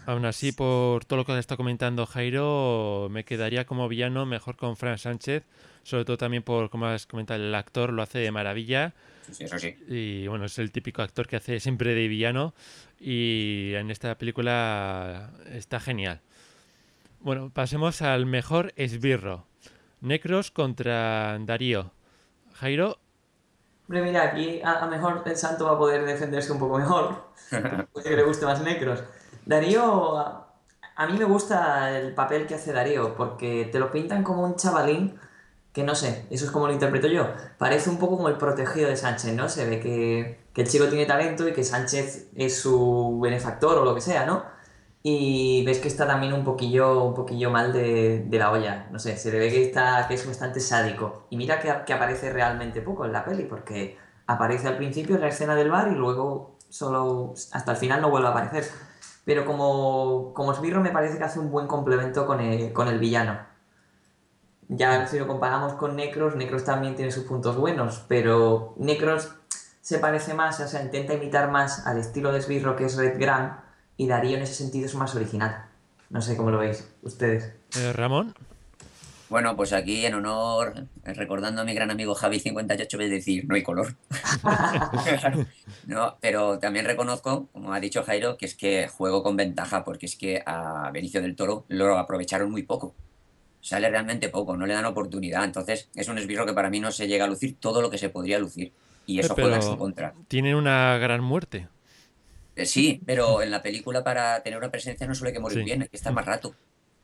Aún 0.07 0.25
así, 0.25 0.53
por 0.53 1.05
todo 1.05 1.19
lo 1.19 1.25
que 1.25 1.39
está 1.39 1.57
comentando 1.57 2.07
Jairo, 2.07 3.09
me 3.11 3.25
quedaría 3.25 3.65
como 3.67 3.89
villano 3.89 4.27
mejor 4.27 4.57
con 4.57 4.77
Fran 4.77 4.99
Sánchez, 4.99 5.45
sobre 5.85 6.05
todo 6.05 6.19
también 6.19 6.43
por, 6.43 6.71
como 6.71 6.87
has 6.87 7.07
comentado, 7.07 7.43
el 7.43 7.55
actor 7.55 7.93
lo 7.93 8.03
hace 8.03 8.19
de 8.19 8.31
maravilla 8.33 8.95
Sí, 9.23 9.35
sí, 9.35 9.45
eso 9.45 9.59
sí. 9.59 9.77
y 9.89 10.27
bueno, 10.27 10.47
es 10.47 10.59
el 10.59 10.73
típico 10.73 11.01
actor 11.01 11.29
que 11.29 11.37
hace 11.37 11.61
siempre 11.61 11.95
de 11.95 12.09
villano 12.09 12.55
y 12.99 13.73
en 13.75 13.91
esta 13.91 14.17
película 14.19 15.31
está 15.53 15.79
genial. 15.79 16.21
Bueno, 17.21 17.51
pasemos 17.51 18.03
al 18.03 18.27
mejor 18.27 18.73
esbirro. 18.77 19.47
Necros 20.01 20.51
contra 20.51 21.39
Darío. 21.41 21.93
Jairo, 22.55 22.99
Hombre, 23.89 24.03
mira, 24.03 24.23
aquí 24.25 24.61
a 24.63 24.85
lo 24.85 24.91
mejor 24.91 25.23
el 25.27 25.37
santo 25.37 25.67
va 25.67 25.73
a 25.73 25.79
poder 25.79 26.05
defenderse 26.05 26.53
un 26.53 26.59
poco 26.59 26.79
mejor. 26.79 27.25
Puede 27.93 28.11
que 28.11 28.17
le 28.17 28.23
guste 28.25 28.47
más 28.47 28.61
Necros. 28.63 29.03
Darío, 29.47 30.19
a, 30.19 31.07
mí 31.07 31.19
me 31.19 31.25
gusta 31.25 31.99
el 31.99 32.15
papel 32.15 32.47
que 32.47 32.55
hace 32.55 32.73
Darío, 32.73 33.15
porque 33.15 33.69
te 33.71 33.79
lo 33.79 33.91
pintan 33.91 34.23
como 34.23 34.45
un 34.45 34.57
chavalín 34.57 35.19
que 35.73 35.85
no 35.85 35.95
sé, 35.95 36.27
eso 36.31 36.45
es 36.45 36.51
como 36.51 36.67
lo 36.67 36.73
interpreto 36.73 37.07
yo. 37.09 37.29
Parece 37.59 37.89
un 37.89 37.99
poco 37.99 38.17
como 38.19 38.29
el 38.29 38.37
protegido 38.37 38.91
de 38.91 38.97
Sánchez, 38.97 39.35
¿no? 39.35 39.49
Se 39.49 39.65
ve 39.67 39.81
que, 39.81 40.41
el 40.55 40.69
chico 40.69 40.87
tiene 40.87 41.07
talento 41.07 41.49
y 41.49 41.53
que 41.55 41.65
Sánchez 41.65 42.29
es 42.37 42.61
su 42.61 43.19
benefactor 43.23 43.79
o 43.79 43.85
lo 43.85 43.95
que 43.95 44.03
sea, 44.03 44.27
¿no? 44.27 44.45
Y 45.03 45.65
ves 45.65 45.79
que 45.79 45.89
está 45.89 46.07
también 46.07 46.33
un 46.35 46.45
poquillo, 46.45 47.03
un 47.05 47.15
poquillo 47.15 47.51
mal 47.51 47.73
de, 47.73 48.27
la 48.31 48.53
olla. 48.53 48.89
No 48.93 48.99
sé, 48.99 49.17
se 49.17 49.33
le 49.33 49.39
ve 49.39 49.51
que, 49.51 49.63
está, 49.63 50.07
que 50.09 50.15
es 50.15 50.27
bastante 50.27 50.61
sádico. 50.61 51.27
Y 51.31 51.37
mira 51.37 51.59
que 51.59 51.93
aparece 51.93 52.33
realmente 52.33 52.83
poco 52.83 53.07
en 53.07 53.13
la 53.13 53.25
peli, 53.25 53.45
porque 53.45 53.99
aparece 54.27 54.69
al 54.69 54.77
principio 54.77 55.17
en 55.17 55.23
la 55.23 55.29
escena 55.29 55.55
del 55.55 55.71
bar 55.71 55.89
y 55.89 55.95
luego 55.95 56.59
solo 56.69 57.35
hasta 57.53 57.73
el 57.73 57.77
final 57.79 58.01
no 58.03 58.11
vuelve 58.11 58.29
a 58.29 58.31
aparecer. 58.31 58.65
Pero 59.25 59.45
como, 59.45 60.33
como 60.35 60.53
esbirro 60.53 60.81
me 60.81 60.91
parece 60.91 61.19
que 61.19 61.25
hace 61.25 61.39
un 61.39 61.51
buen 61.51 61.67
complemento 61.67 62.27
con 62.27 62.41
el, 62.41 62.73
con 62.73 62.89
el 62.89 62.99
villano. 62.99 63.39
Ya 64.69 65.07
si 65.07 65.19
lo 65.19 65.27
comparamos 65.27 65.75
con 65.75 65.97
Necros, 65.97 66.35
Necros 66.35 66.65
también 66.65 66.97
tiene 66.97 67.13
sus 67.13 67.25
puntos 67.25 67.57
buenos, 67.57 68.05
pero 68.09 68.75
Necros 68.79 69.35
se 69.81 69.99
parece 69.99 70.33
más, 70.35 70.61
o 70.61 70.69
sea, 70.69 70.83
intenta 70.83 71.15
imitar 71.15 71.51
más 71.51 71.87
al 71.87 71.99
estilo 71.99 72.33
de 72.33 72.39
esbirro 72.39 72.77
que 72.77 72.87
es 72.87 72.97
Red 72.97 73.21
Grant 73.21 73.59
y 73.97 74.07
Darío 74.07 74.37
en 74.37 74.43
ese 74.43 74.55
sentido 74.55 74.87
es 74.87 74.95
más 74.95 75.15
original. 75.15 75.67
No 76.09 76.21
sé 76.21 76.37
cómo 76.37 76.51
lo 76.51 76.59
veis 76.59 76.89
ustedes. 77.03 77.53
eh, 77.77 77.93
Ramón. 77.93 78.35
Bueno, 79.33 79.57
pues 79.57 79.73
aquí 79.73 80.05
en 80.05 80.13
honor, 80.13 80.89
eh, 81.07 81.15
recordando 81.15 81.63
a 81.63 81.65
mi 81.65 81.73
gran 81.73 81.91
amigo 81.91 82.15
Javi58, 82.15 82.97
voy 82.97 83.07
a 83.07 83.09
decir, 83.09 83.47
no 83.49 83.55
hay 83.55 83.63
color. 83.63 83.97
no, 85.87 86.19
pero 86.21 86.59
también 86.59 86.85
reconozco, 86.85 87.49
como 87.51 87.73
ha 87.73 87.81
dicho 87.81 88.03
Jairo, 88.05 88.37
que 88.37 88.45
es 88.45 88.55
que 88.55 88.89
juego 88.89 89.23
con 89.23 89.35
ventaja, 89.35 89.85
porque 89.85 90.05
es 90.05 90.17
que 90.17 90.43
a 90.45 90.91
Benicio 90.93 91.23
del 91.23 91.35
Toro 91.35 91.65
lo 91.69 91.97
aprovecharon 91.97 92.51
muy 92.51 92.65
poco. 92.65 92.95
Sale 93.63 93.89
realmente 93.89 94.29
poco, 94.29 94.55
no 94.55 94.67
le 94.67 94.75
dan 94.75 94.85
oportunidad. 94.85 95.45
Entonces, 95.45 95.89
es 95.95 96.09
un 96.09 96.19
esbirro 96.19 96.45
que 96.45 96.53
para 96.53 96.69
mí 96.69 96.79
no 96.79 96.93
se 96.93 97.09
llega 97.09 97.25
a 97.25 97.29
lucir 97.29 97.57
todo 97.59 97.81
lo 97.81 97.89
que 97.89 97.97
se 97.97 98.11
podría 98.11 98.39
lucir. 98.39 98.75
Y 99.07 99.19
eso 99.19 99.35
Pero 99.35 99.47
juega 99.47 99.57
en 99.57 99.63
su 99.63 99.79
contra. 99.79 100.13
Tienen 100.29 100.57
una 100.57 100.99
gran 100.99 101.25
muerte. 101.25 101.69
Eh, 102.55 102.67
sí, 102.67 103.01
pero 103.07 103.41
en 103.41 103.51
la 103.51 103.63
película 103.63 104.05
para 104.05 104.43
tener 104.43 104.59
una 104.59 104.71
presencia 104.71 105.07
no 105.07 105.15
suele 105.15 105.33
que 105.33 105.41
morir 105.41 105.61
Sí. 105.61 105.65
bien, 105.65 105.81
hay 105.81 105.89
que 105.89 105.97
estar 105.97 106.13
más 106.13 106.27
rato. 106.27 106.55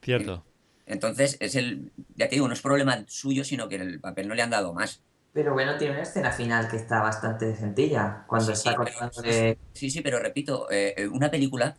Cierto. 0.02 0.44
Entonces, 0.89 1.36
es 1.41 1.55
el, 1.55 1.93
ya 2.16 2.28
te 2.28 2.36
digo, 2.36 2.47
no 2.49 2.55
es 2.55 2.62
problema 2.62 3.05
suyo, 3.07 3.45
sino 3.45 3.68
que 3.68 3.76
el 3.76 4.01
papel 4.01 4.26
no 4.28 4.34
le 4.34 4.43
han 4.43 4.51
dado 4.51 4.72
más. 4.74 5.03
Pero 5.32 5.53
bueno, 5.53 5.76
tiene 5.76 5.93
una 5.95 6.03
escena 6.03 6.32
final 6.32 6.68
que 6.68 6.76
está 6.76 7.01
bastante 7.01 7.47
decentilla, 7.47 8.24
cuando 8.26 8.47
Sí, 8.47 8.53
está 8.53 8.70
sí, 8.70 8.76
pero- 8.78 8.99
contándole... 8.99 9.59
Sí, 9.74 9.91
sí, 9.91 10.01
pero 10.01 10.18
repito, 10.18 10.70
eh, 10.70 10.95
eh, 10.97 11.07
una 11.09 11.30
película, 11.30 11.76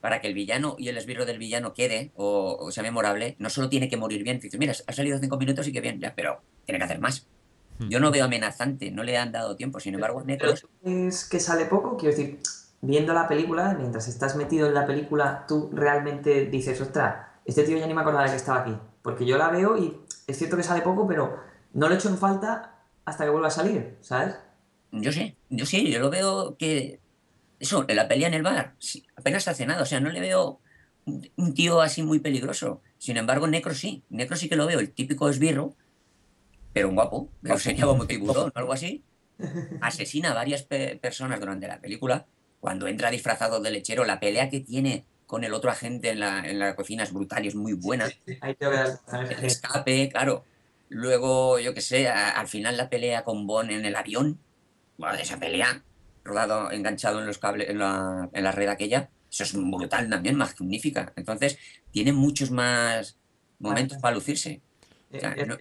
para 0.00 0.20
que 0.20 0.28
el 0.28 0.34
villano 0.34 0.76
y 0.78 0.88
el 0.88 0.98
esbirro 0.98 1.24
del 1.24 1.38
villano 1.38 1.72
quede 1.72 2.12
o, 2.14 2.56
o 2.60 2.70
sea 2.70 2.82
memorable, 2.82 3.36
no 3.38 3.48
solo 3.48 3.70
tiene 3.70 3.88
que 3.88 3.96
morir 3.96 4.22
bien. 4.22 4.38
Dices, 4.38 4.60
mira, 4.60 4.74
ha 4.86 4.92
salido 4.92 5.18
cinco 5.18 5.38
minutos 5.38 5.66
y 5.66 5.72
que 5.72 5.80
bien, 5.80 5.98
ya, 5.98 6.14
pero 6.14 6.42
tiene 6.66 6.78
que 6.78 6.84
hacer 6.84 7.00
más. 7.00 7.26
Hmm. 7.78 7.88
Yo 7.88 8.00
no 8.00 8.10
veo 8.10 8.26
amenazante, 8.26 8.90
no 8.90 9.02
le 9.02 9.16
han 9.16 9.32
dado 9.32 9.56
tiempo. 9.56 9.80
Sin 9.80 9.94
embargo, 9.94 10.18
Pero 10.18 10.26
Necros, 10.26 10.60
tú 10.60 10.68
crees 10.82 11.24
que 11.24 11.40
sale 11.40 11.64
poco, 11.64 11.96
quiero 11.96 12.14
decir, 12.14 12.38
viendo 12.82 13.14
la 13.14 13.26
película, 13.26 13.74
mientras 13.78 14.06
estás 14.06 14.36
metido 14.36 14.68
en 14.68 14.74
la 14.74 14.86
película, 14.86 15.46
tú 15.48 15.70
realmente 15.72 16.44
dices, 16.44 16.78
ostras, 16.82 17.26
este 17.44 17.64
tío 17.64 17.78
ya 17.78 17.86
ni 17.86 17.94
me 17.94 18.00
acordaba 18.00 18.24
de 18.24 18.30
que 18.30 18.36
estaba 18.36 18.60
aquí. 18.60 18.76
Porque 19.02 19.26
yo 19.26 19.36
la 19.38 19.50
veo 19.50 19.76
y 19.76 19.98
es 20.26 20.38
cierto 20.38 20.56
que 20.56 20.62
sale 20.62 20.80
poco, 20.82 21.06
pero 21.06 21.38
no 21.72 21.88
le 21.88 21.96
echo 21.96 22.08
en 22.08 22.18
falta 22.18 22.80
hasta 23.04 23.24
que 23.24 23.30
vuelva 23.30 23.48
a 23.48 23.50
salir, 23.52 23.96
¿sabes? 24.00 24.36
yo 24.96 25.10
sé, 25.12 25.36
yo 25.50 25.66
sí, 25.66 25.90
yo 25.90 25.98
lo 25.98 26.08
veo 26.10 26.56
que. 26.56 27.00
Eso, 27.58 27.84
la 27.88 28.06
pelea 28.08 28.28
en 28.28 28.34
el 28.34 28.42
bar, 28.42 28.74
apenas 29.16 29.48
hace 29.48 29.66
nada. 29.66 29.82
O 29.82 29.86
sea, 29.86 29.98
no 30.00 30.10
le 30.10 30.20
veo 30.20 30.60
un, 31.36 31.54
tío 31.54 31.80
así 31.80 32.02
muy 32.02 32.18
peligroso. 32.20 32.80
Sin 32.98 33.16
embargo, 33.16 33.46
Necro 33.46 33.74
sí. 33.74 34.02
Necro 34.08 34.36
sí 34.36 34.48
que 34.48 34.56
lo 34.56 34.66
veo, 34.66 34.80
el 34.80 34.92
típico 34.92 35.28
esbirro, 35.28 35.74
pero 36.72 36.88
un 36.88 36.94
guapo. 36.94 37.28
Pero 37.42 37.58
sería 37.58 37.86
como 37.86 38.06
tiburón 38.06 38.52
o 38.54 38.58
algo 38.58 38.72
así. 38.72 39.02
Asesina 39.80 40.30
a 40.30 40.34
varias 40.34 40.62
pe- 40.62 40.96
personas 41.00 41.40
durante 41.40 41.66
la 41.68 41.80
película. 41.80 42.26
Cuando 42.60 42.86
entra 42.86 43.10
disfrazado 43.10 43.60
de 43.60 43.70
lechero, 43.70 44.04
la 44.04 44.20
pelea 44.20 44.48
que 44.48 44.60
tiene 44.60 45.04
con 45.26 45.44
el 45.44 45.54
otro 45.54 45.70
agente 45.70 46.10
en 46.10 46.20
la, 46.20 46.40
en 46.48 46.58
la 46.58 46.76
cocina 46.76 47.02
es 47.02 47.12
brutal 47.12 47.44
y 47.44 47.48
es 47.48 47.54
muy 47.54 47.72
buena. 47.72 48.08
Tengo 48.54 48.90
que 49.04 49.10
dar 49.10 49.32
el 49.32 49.44
escape, 49.44 50.08
claro. 50.10 50.44
Luego, 50.88 51.58
yo 51.58 51.74
qué 51.74 51.80
sé, 51.80 52.08
a- 52.08 52.30
al 52.30 52.46
final 52.48 52.76
la 52.76 52.88
pelea 52.88 53.24
con 53.24 53.46
Bond 53.46 53.70
en 53.70 53.84
el 53.84 53.96
avión. 53.96 54.38
Bueno, 54.96 55.14
esa 55.18 55.38
pelea, 55.38 55.82
rodado, 56.24 56.70
enganchado 56.70 57.18
en 57.20 57.26
los 57.26 57.38
cables, 57.38 57.68
en 57.70 57.78
la, 57.78 58.28
en 58.32 58.44
la 58.44 58.52
red 58.52 58.68
aquella, 58.68 59.10
eso 59.30 59.42
es 59.44 59.52
brutal 59.54 60.08
también, 60.08 60.36
magnífica. 60.36 61.12
Entonces, 61.16 61.58
tiene 61.90 62.12
muchos 62.12 62.50
más 62.50 63.18
momentos 63.58 63.98
para 63.98 64.14
lucirse. 64.14 64.60
Eh, 65.10 65.20
sea, 65.20 65.32
eh, 65.36 65.46
no- 65.46 65.56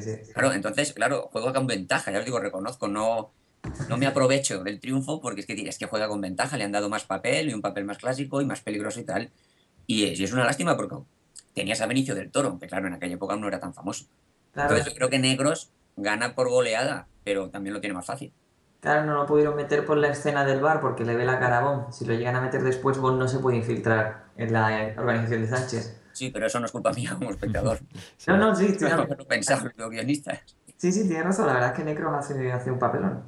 sí. 0.00 0.32
Claro, 0.32 0.52
entonces, 0.52 0.92
claro, 0.92 1.28
juega 1.32 1.52
con 1.52 1.66
ventaja, 1.66 2.10
ya 2.12 2.20
os 2.20 2.24
digo, 2.24 2.38
reconozco, 2.40 2.88
no, 2.88 3.32
no 3.88 3.96
me 3.96 4.06
aprovecho 4.06 4.62
del 4.64 4.80
triunfo 4.80 5.20
porque 5.20 5.40
es 5.42 5.46
que, 5.46 5.68
es 5.68 5.78
que 5.78 5.86
juega 5.86 6.08
con 6.08 6.20
ventaja, 6.20 6.56
le 6.56 6.64
han 6.64 6.72
dado 6.72 6.88
más 6.88 7.04
papel 7.04 7.48
y 7.50 7.54
un 7.54 7.60
papel 7.62 7.84
más 7.84 7.98
clásico 7.98 8.40
y 8.40 8.46
más 8.46 8.60
peligroso 8.60 9.00
y 9.00 9.04
tal. 9.04 9.30
Y 9.86 10.04
es, 10.06 10.20
y 10.20 10.24
es 10.24 10.32
una 10.32 10.44
lástima 10.44 10.76
porque 10.76 10.96
tenías 11.54 11.80
a 11.80 11.86
Benicio 11.86 12.14
del 12.14 12.30
Toro, 12.30 12.58
que 12.58 12.66
claro, 12.66 12.86
en 12.86 12.94
aquella 12.94 13.14
época 13.14 13.36
no 13.36 13.48
era 13.48 13.60
tan 13.60 13.74
famoso. 13.74 14.06
Claro, 14.52 14.70
Entonces 14.70 14.92
yo 14.92 14.96
creo 14.96 15.10
que 15.10 15.18
Negros 15.18 15.70
gana 15.96 16.34
por 16.34 16.48
goleada, 16.48 17.06
pero 17.24 17.50
también 17.50 17.74
lo 17.74 17.80
tiene 17.80 17.94
más 17.94 18.06
fácil. 18.06 18.32
claro, 18.80 19.04
no 19.06 19.14
lo 19.14 19.26
pudieron 19.26 19.54
meter 19.56 19.84
por 19.86 19.96
la 19.96 20.08
escena 20.08 20.44
del 20.44 20.60
bar 20.60 20.80
porque 20.80 21.04
le 21.04 21.14
ve 21.16 21.24
la 21.24 21.38
cara 21.38 21.58
a 21.58 21.62
Bond. 21.62 21.92
Si 21.92 22.04
lo 22.04 22.14
llegan 22.14 22.36
a 22.36 22.40
meter 22.40 22.62
después, 22.62 22.98
Bond 22.98 23.18
no 23.18 23.28
se 23.28 23.38
puede 23.38 23.56
infiltrar 23.58 24.24
en 24.36 24.52
la 24.52 24.94
organización 24.96 25.42
de 25.42 25.48
Sánchez. 25.48 25.98
Sí, 26.12 26.30
pero 26.30 26.46
eso 26.46 26.60
no 26.60 26.66
es 26.66 26.72
culpa 26.72 26.92
mía 26.92 27.14
como 27.18 27.30
espectador. 27.30 27.80
No, 28.26 28.36
no, 28.36 28.54
sí, 28.54 28.76
No 28.80 29.06
de- 29.06 29.16
lo 29.16 29.26
pensaron 29.26 29.72
los 29.76 29.90
guionistas. 29.90 30.40
sí, 30.76 30.92
sí, 30.92 31.06
tienes 31.06 31.24
razón. 31.24 31.46
La 31.46 31.54
verdad 31.54 31.70
es 31.70 31.76
que 31.76 31.84
Necro 31.84 32.14
hace, 32.14 32.52
hace 32.52 32.70
un 32.70 32.78
papelón. 32.78 33.22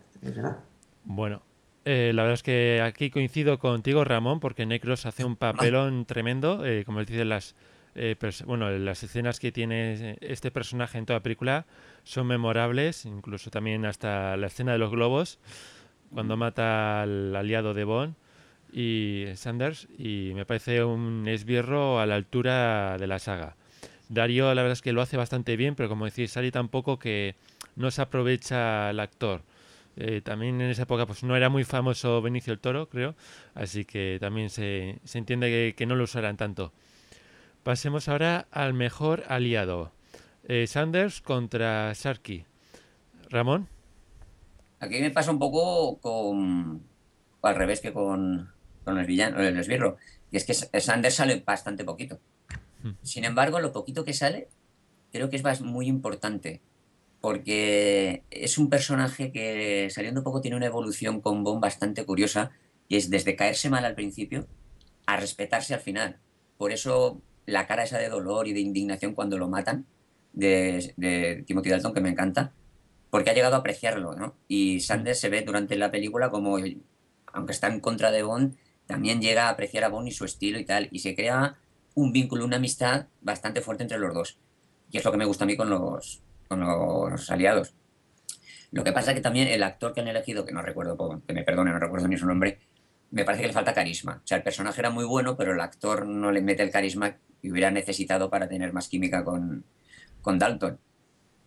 Bueno, 1.05 1.43
eh, 1.85 2.13
la 2.15 2.23
verdad 2.23 2.35
es 2.35 2.43
que 2.43 2.81
aquí 2.83 3.11
coincido 3.11 3.59
contigo, 3.59 4.05
Ramón, 4.05 4.41
porque 4.41 4.65
Necros 4.65 5.05
hace 5.07 5.25
un 5.25 5.37
papelón 5.37 6.07
tremendo, 6.07 6.65
eh, 6.65 6.85
como 6.85 7.05
dicen 7.05 7.29
las, 7.29 7.55
eh, 7.95 8.17
bueno, 8.47 8.71
las 8.71 9.03
escenas 9.03 9.39
que 9.39 9.53
tiene 9.53 10.17
este 10.21 10.51
personaje 10.51 10.97
en 10.97 11.05
toda 11.05 11.19
la 11.19 11.23
película 11.23 11.67
son 12.05 12.27
memorables, 12.27 13.05
incluso 13.05 13.51
también 13.51 13.85
hasta 13.85 14.37
la 14.37 14.47
escena 14.47 14.73
de 14.73 14.79
los 14.79 14.91
globos, 14.91 15.39
cuando 16.11 16.37
mata 16.37 17.03
al 17.03 17.35
aliado 17.35 17.75
de 17.75 17.85
Bond 17.85 18.15
y 18.73 19.27
Sanders, 19.35 19.89
y 19.99 20.33
me 20.35 20.47
parece 20.47 20.85
un 20.85 21.29
esbirro 21.29 22.01
a 22.01 22.07
la 22.07 22.15
altura 22.15 22.97
de 22.99 23.07
la 23.07 23.19
saga. 23.19 23.57
Darío, 24.09 24.55
la 24.55 24.63
verdad 24.63 24.73
es 24.73 24.83
que 24.83 24.93
lo 24.93 25.03
hace 25.03 25.17
bastante 25.17 25.57
bien, 25.57 25.75
pero 25.75 25.89
como 25.89 26.05
decís, 26.05 26.31
sale 26.31 26.51
tan 26.51 26.69
poco 26.69 26.99
que 26.99 27.35
no 27.77 27.91
se 27.91 28.03
aprovecha 28.03 28.91
el 28.91 29.01
actor. 29.01 29.43
Eh, 29.97 30.21
también 30.23 30.61
en 30.61 30.71
esa 30.71 30.83
época 30.83 31.07
pues 31.07 31.23
no 31.23 31.37
era 31.37 31.49
muy 31.49 31.65
famoso 31.65 32.21
Benicio 32.21 32.53
el 32.53 32.59
Toro, 32.59 32.89
creo, 32.89 33.15
así 33.55 33.85
que 33.85 34.19
también 34.21 34.51
se, 34.51 34.99
se 35.05 35.19
entiende 35.19 35.49
que, 35.49 35.75
que, 35.77 35.87
no 35.87 35.95
lo 35.95 36.05
usarán 36.05 36.37
tanto. 36.37 36.73
Pasemos 37.63 38.09
ahora 38.09 38.47
al 38.51 38.75
mejor 38.75 39.25
aliado. 39.29 39.93
Eh, 40.47 40.67
Sanders 40.67 41.21
contra 41.21 41.93
Sharky. 41.95 42.45
Ramón. 43.31 43.69
Aquí 44.81 45.01
me 45.01 45.11
pasa 45.11 45.31
un 45.31 45.39
poco 45.39 45.99
con 45.99 46.83
al 47.43 47.57
revés 47.57 47.81
que 47.81 47.93
con, 47.93 48.53
con 48.85 48.99
el 48.99 49.07
villano, 49.07 49.41
el 49.41 49.59
esbirro. 49.59 49.97
Y 50.31 50.37
es 50.37 50.45
que 50.45 50.55
Sanders 50.55 51.15
sale 51.15 51.43
bastante 51.45 51.85
poquito. 51.85 52.19
Hmm. 52.83 52.93
Sin 53.03 53.25
embargo, 53.25 53.61
lo 53.61 53.73
poquito 53.73 54.05
que 54.05 54.13
sale 54.13 54.49
creo 55.13 55.31
que 55.31 55.37
es 55.37 55.61
muy 55.61 55.87
importante 55.87 56.61
porque 57.25 58.23
es 58.31 58.59
un 58.59 58.69
personaje 58.69 59.33
que 59.33 59.89
saliendo 59.89 60.23
poco 60.23 60.43
tiene 60.43 60.59
una 60.59 60.67
evolución 60.67 61.23
con 61.23 61.43
Bond 61.43 61.63
bastante 61.63 62.05
curiosa 62.05 62.51
y 62.87 62.97
es 62.97 63.09
desde 63.09 63.35
caerse 63.35 63.71
mal 63.71 63.87
al 63.87 63.95
principio 63.95 64.47
a 65.07 65.17
respetarse 65.17 65.73
al 65.73 65.81
final. 65.81 66.19
Por 66.59 66.71
eso 66.71 67.23
la 67.47 67.67
cara 67.67 67.85
esa 67.85 67.97
de 67.97 68.11
dolor 68.11 68.47
y 68.47 68.53
de 68.53 68.61
indignación 68.61 69.15
cuando 69.15 69.39
lo 69.39 69.49
matan 69.49 69.87
de, 70.35 70.93
de 70.99 71.45
Timothy 71.47 71.71
Dalton, 71.71 71.95
que 71.95 72.03
me 72.03 72.11
encanta, 72.11 72.53
porque 73.09 73.31
ha 73.31 73.35
llegado 73.35 73.55
a 73.55 73.61
apreciarlo, 73.61 74.15
¿no? 74.15 74.37
Y 74.47 74.81
Sanders 74.81 75.19
se 75.19 75.31
ve 75.31 75.41
durante 75.41 75.77
la 75.77 75.91
película 75.91 76.29
como, 76.29 76.59
aunque 77.33 77.53
está 77.53 77.69
en 77.69 77.81
contra 77.81 78.11
de 78.11 78.23
Bond, 78.23 78.55
también 78.85 79.23
llega 79.23 79.47
a 79.47 79.49
apreciar 79.49 79.85
a 79.85 79.89
Bond 79.89 80.09
y 80.09 80.13
su 80.13 80.27
estilo 80.27 80.59
y 80.59 80.67
tal, 80.67 80.89
y 80.93 80.99
se 80.99 81.15
crea 81.15 81.57
un 81.95 82.13
vínculo, 82.13 82.45
una 82.45 82.57
amistad 82.57 83.07
bastante 83.23 83.63
fuerte 83.63 83.85
entre 83.85 83.99
los 83.99 84.13
dos. 84.13 84.39
Y 84.91 84.99
es 84.99 85.05
lo 85.07 85.11
que 85.11 85.17
me 85.17 85.25
gusta 85.25 85.45
a 85.45 85.47
mí 85.47 85.57
con 85.57 85.71
los, 85.71 86.23
con 86.49 86.61
los 86.61 87.31
aliados. 87.31 87.75
Lo 88.71 88.83
que 88.83 88.93
pasa 88.93 89.13
es 89.13 89.17
que 89.17 89.23
también 89.23 89.49
el 89.49 89.63
actor 89.63 89.93
que 89.93 90.01
han 90.01 90.09
elegido, 90.09 90.45
que 90.45 90.53
no 90.53 90.61
recuerdo, 90.61 91.23
que 91.27 91.33
me 91.33 91.45
perdone, 91.45 91.71
no 91.71 91.79
recuerdo 91.79 92.09
ni 92.09 92.17
su 92.17 92.27
nombre, 92.27 92.59
me 93.13 93.25
parece 93.25 93.43
que 93.43 93.47
le 93.49 93.55
falta 93.55 93.73
carisma. 93.73 94.21
O 94.25 94.27
sea, 94.27 94.39
el 94.39 94.43
personaje 94.43 94.81
era 94.81 94.91
muy 94.91 95.05
bueno, 95.05 95.37
pero 95.37 95.53
el 95.53 95.61
actor 95.61 96.07
no 96.07 96.33
le 96.33 96.43
mete 96.43 96.65
el 96.65 96.73
carisma 96.73 97.17
que 97.41 97.51
hubiera 97.53 97.71
necesitado 97.71 98.29
para 98.29 98.49
tener 98.49 98.73
más 98.73 98.89
química 98.89 99.23
con, 99.23 99.65
con 100.21 100.39
Dalton. 100.41 100.81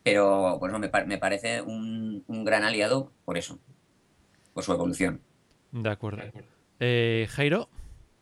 Pero, 0.04 0.58
bueno, 0.60 0.80
me, 0.80 0.89
me 1.06 1.18
parece 1.18 1.62
un, 1.62 2.24
un, 2.28 2.45
gran 2.45 2.64
aliado 2.64 3.12
por 3.26 3.38
eso, 3.38 3.60
por 4.54 4.64
su 4.64 4.72
evolución. 4.72 5.20
De 5.74 5.89
acuerdo. 5.89 6.24
Eh, 6.80 7.28
Jairo. 7.30 7.68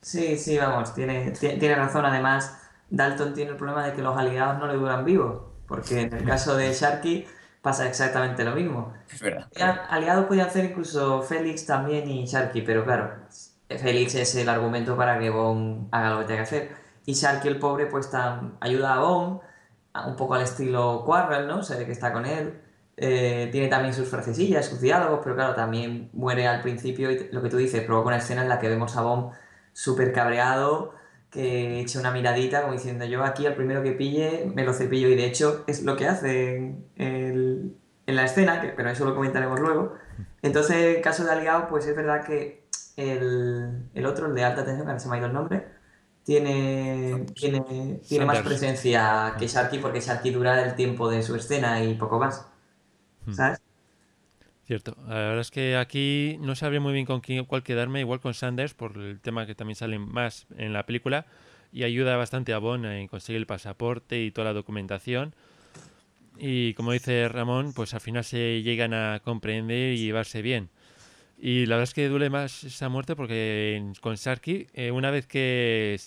Sí, 0.01 0.37
sí, 0.37 0.57
vamos, 0.57 0.95
tiene, 0.95 1.29
tiene 1.31 1.75
razón. 1.75 2.05
Además, 2.05 2.59
Dalton 2.89 3.35
tiene 3.35 3.51
el 3.51 3.57
problema 3.57 3.85
de 3.85 3.93
que 3.93 4.01
los 4.01 4.17
aliados 4.17 4.57
no 4.57 4.65
le 4.65 4.73
duran 4.73 5.05
vivos. 5.05 5.54
Porque 5.67 6.01
en 6.01 6.13
el 6.13 6.25
caso 6.25 6.55
de 6.55 6.71
Sharky 6.73 7.25
pasa 7.61 7.87
exactamente 7.87 8.43
lo 8.43 8.55
mismo. 8.55 8.93
Es 9.11 9.21
verdad. 9.21 9.49
Aliados 9.89 10.25
podían 10.25 10.51
ser 10.51 10.65
incluso 10.65 11.21
Félix 11.21 11.65
también 11.65 12.07
y 12.09 12.25
Sharky, 12.25 12.61
pero 12.61 12.83
claro, 12.83 13.11
Félix 13.69 14.15
es 14.15 14.35
el 14.35 14.49
argumento 14.49 14.95
para 14.95 15.17
que 15.17 15.29
Bond 15.29 15.87
haga 15.91 16.11
lo 16.11 16.19
que 16.19 16.25
tenga 16.25 16.37
que 16.37 16.43
hacer. 16.43 16.71
Y 17.05 17.13
Sharky, 17.13 17.47
el 17.47 17.59
pobre, 17.59 17.87
pues 17.87 18.09
tan, 18.09 18.57
ayuda 18.59 18.95
a 18.95 18.99
Bond, 18.99 19.41
un 20.07 20.15
poco 20.15 20.35
al 20.35 20.41
estilo 20.41 21.03
Quarrel, 21.05 21.47
¿no? 21.47 21.63
Se 21.63 21.75
ve 21.75 21.85
que 21.85 21.91
está 21.91 22.11
con 22.11 22.25
él. 22.25 22.61
Eh, 22.97 23.49
tiene 23.51 23.67
también 23.67 23.93
sus 23.93 24.07
frasecillas, 24.07 24.65
sus 24.65 24.79
diálogos, 24.79 25.19
pero 25.23 25.35
claro, 25.35 25.53
también 25.53 26.09
muere 26.13 26.47
al 26.47 26.61
principio 26.61 27.11
y 27.11 27.29
lo 27.31 27.41
que 27.41 27.49
tú 27.49 27.57
dices, 27.57 27.83
provoca 27.83 28.07
una 28.07 28.17
escena 28.17 28.41
en 28.43 28.49
la 28.49 28.59
que 28.59 28.69
vemos 28.69 28.95
a 28.95 29.01
Bond 29.01 29.33
súper 29.73 30.13
cabreado, 30.13 30.93
que 31.35 31.81
eche 31.81 31.99
una 31.99 32.11
miradita 32.11 32.61
como 32.61 32.73
diciendo 32.73 33.03
yo 33.03 33.21
aquí 33.25 33.45
al 33.45 33.55
primero 33.55 33.83
que 33.83 33.91
pille 33.91 34.49
me 34.55 34.63
lo 34.63 34.73
cepillo 34.73 35.09
y 35.09 35.15
de 35.15 35.25
hecho 35.25 35.65
es 35.67 35.83
lo 35.83 35.97
que 35.97 36.07
hace 36.07 36.55
en, 36.55 37.77
en, 38.07 38.15
la 38.15 38.23
escena, 38.23 38.61
que, 38.61 38.69
pero 38.69 38.89
eso 38.89 39.03
lo 39.03 39.13
comentaremos 39.13 39.59
luego. 39.59 39.95
Entonces, 40.41 40.95
en 40.95 41.01
caso 41.01 41.25
de 41.25 41.31
aliado, 41.31 41.67
pues 41.67 41.85
es 41.87 41.95
verdad 41.95 42.23
que 42.23 42.65
el, 42.95 43.89
el 43.93 44.05
otro, 44.05 44.27
el 44.27 44.35
de 44.35 44.43
alta 44.45 44.63
tensión, 44.63 44.87
que 44.87 44.99
se 44.99 45.09
me 45.09 45.15
ha 45.15 45.17
ido 45.17 45.27
el 45.27 45.33
nombre, 45.33 45.67
tiene, 46.23 47.25
tiene, 47.35 47.99
tiene 48.07 48.25
más 48.25 48.39
presencia 48.39 49.35
que 49.37 49.47
Sharky 49.47 49.79
porque 49.79 49.99
Sharky 49.99 50.31
dura 50.31 50.63
el 50.63 50.75
tiempo 50.75 51.09
de 51.09 51.21
su 51.21 51.35
escena 51.35 51.83
y 51.83 51.95
poco 51.95 52.17
más. 52.17 52.47
Hmm. 53.25 53.33
¿Sabes? 53.33 53.64
Cierto. 54.65 54.97
La 55.07 55.13
verdad 55.13 55.41
es 55.41 55.51
que 55.51 55.75
aquí 55.75 56.37
no 56.39 56.55
sabría 56.55 56.79
muy 56.79 56.91
bien 56.93 57.05
con 57.05 57.21
quién, 57.21 57.45
cuál 57.45 57.61
quedarme, 57.61 57.99
igual 57.99 58.19
con 58.19 58.33
Sanders, 58.33 58.73
por 58.73 58.97
el 58.97 59.19
tema 59.19 59.45
que 59.45 59.53
también 59.53 59.75
sale 59.75 59.99
más 59.99 60.47
en 60.57 60.73
la 60.73 60.87
película 60.87 61.27
y 61.71 61.83
ayuda 61.83 62.17
bastante 62.17 62.51
a 62.51 62.57
Bond 62.57 62.85
en 62.85 63.07
conseguir 63.07 63.39
el 63.39 63.45
pasaporte 63.45 64.23
y 64.23 64.31
toda 64.31 64.45
la 64.45 64.53
documentación. 64.53 65.35
Y 66.37 66.73
como 66.73 66.91
dice 66.93 67.29
Ramón, 67.29 67.73
pues 67.73 67.93
al 67.93 68.01
final 68.01 68.23
se 68.23 68.63
llegan 68.63 68.93
a 68.93 69.21
comprender 69.23 69.93
y 69.93 69.99
llevarse 69.99 70.41
bien. 70.41 70.69
Y 71.37 71.65
la 71.67 71.75
verdad 71.75 71.89
es 71.89 71.93
que 71.93 72.07
duele 72.09 72.29
más 72.29 72.63
esa 72.63 72.89
muerte 72.89 73.15
porque 73.15 73.83
con 74.01 74.15
Sharky, 74.15 74.67
eh, 74.73 74.91
una 74.91 75.11
vez 75.11 75.27
que 75.27 75.99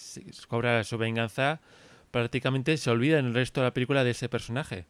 cobra 0.48 0.82
su 0.84 0.98
venganza, 0.98 1.61
prácticamente 2.11 2.76
se 2.76 2.90
olvida 2.90 3.18
en 3.18 3.26
el 3.26 3.34
resto 3.34 3.61
de 3.61 3.66
la 3.66 3.74
película 3.74 4.04
de 4.04 4.11
ese 4.11 4.28
personaje. 4.28 4.86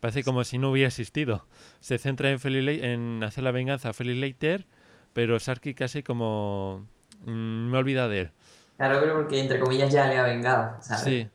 Parece 0.00 0.24
como 0.24 0.44
si 0.44 0.58
no 0.58 0.70
hubiera 0.70 0.88
existido. 0.88 1.46
Se 1.80 1.98
centra 1.98 2.30
en, 2.30 2.40
en 2.42 3.22
hacer 3.22 3.44
la 3.44 3.50
venganza 3.50 3.90
a 3.90 3.92
Felix 3.92 4.18
Leiter, 4.18 4.66
pero 5.12 5.38
Sharky 5.38 5.74
casi 5.74 6.02
como... 6.02 6.86
Mm, 7.26 7.70
me 7.70 7.78
olvida 7.78 8.08
de 8.08 8.20
él. 8.20 8.30
Claro, 8.76 8.98
pero 9.00 9.14
porque 9.14 9.40
entre 9.40 9.60
comillas 9.60 9.92
ya 9.92 10.06
le 10.06 10.16
ha 10.16 10.22
vengado, 10.22 10.76
¿sabes? 10.80 11.04
Sí. 11.04 11.28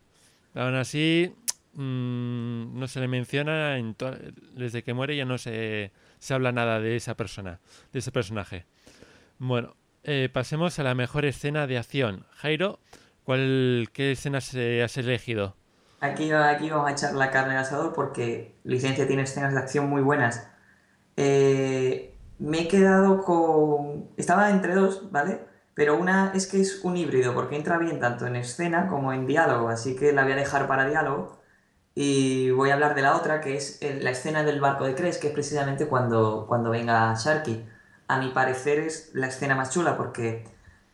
Aún 0.55 0.73
así, 0.73 1.31
mmm, 1.73 2.79
no 2.79 2.87
se 2.87 2.99
le 2.99 3.07
menciona, 3.07 3.77
en 3.77 3.95
desde 4.53 4.81
que 4.83 4.95
muere 4.95 5.15
ya 5.15 5.25
no 5.25 5.37
se, 5.37 5.91
se 6.17 6.33
habla 6.33 6.51
nada 6.51 6.79
de 6.79 6.95
esa 6.95 7.15
persona, 7.15 7.59
de 7.93 7.99
ese 7.99 8.11
personaje. 8.11 8.65
Bueno, 9.37 9.75
eh, 10.03 10.29
pasemos 10.33 10.79
a 10.79 10.83
la 10.83 10.95
mejor 10.95 11.25
escena 11.25 11.67
de 11.67 11.77
acción. 11.77 12.25
Jairo, 12.31 12.79
¿cuál, 13.23 13.89
¿qué 13.93 14.13
escena 14.13 14.39
has 14.39 14.97
elegido? 14.97 15.55
Aquí, 16.01 16.31
aquí 16.31 16.69
vamos 16.69 16.87
a 16.89 16.91
echar 16.91 17.13
la 17.13 17.31
carne 17.31 17.53
al 17.53 17.63
asador 17.63 17.93
porque 17.93 18.59
Licencia 18.63 19.07
tiene 19.07 19.23
escenas 19.23 19.53
de 19.53 19.59
acción 19.59 19.89
muy 19.89 20.01
buenas. 20.01 20.47
Eh, 21.17 22.17
me 22.39 22.61
he 22.61 22.67
quedado 22.67 23.23
con... 23.23 24.09
Estaba 24.17 24.49
entre 24.49 24.75
dos, 24.75 25.11
¿vale? 25.11 25.45
Pero 25.73 25.97
una 25.97 26.31
es 26.33 26.47
que 26.47 26.61
es 26.61 26.83
un 26.83 26.97
híbrido 26.97 27.33
porque 27.33 27.55
entra 27.55 27.77
bien 27.77 27.99
tanto 27.99 28.27
en 28.27 28.35
escena 28.35 28.87
como 28.87 29.13
en 29.13 29.27
diálogo, 29.27 29.69
así 29.69 29.95
que 29.95 30.13
la 30.13 30.23
voy 30.23 30.33
a 30.33 30.35
dejar 30.37 30.67
para 30.67 30.87
diálogo. 30.87 31.39
Y 31.95 32.51
voy 32.51 32.71
a 32.71 32.73
hablar 32.73 32.95
de 32.95 33.01
la 33.01 33.15
otra, 33.15 33.41
que 33.41 33.55
es 33.55 33.79
la 34.01 34.11
escena 34.11 34.43
del 34.43 34.59
barco 34.59 34.85
de 34.85 34.95
Cres, 34.95 35.17
que 35.17 35.27
es 35.27 35.33
precisamente 35.33 35.87
cuando, 35.87 36.45
cuando 36.47 36.69
venga 36.71 37.13
Sharky. 37.15 37.65
A 38.07 38.19
mi 38.19 38.29
parecer 38.31 38.79
es 38.79 39.11
la 39.13 39.27
escena 39.27 39.55
más 39.55 39.71
chula 39.71 39.97
porque 39.97 40.43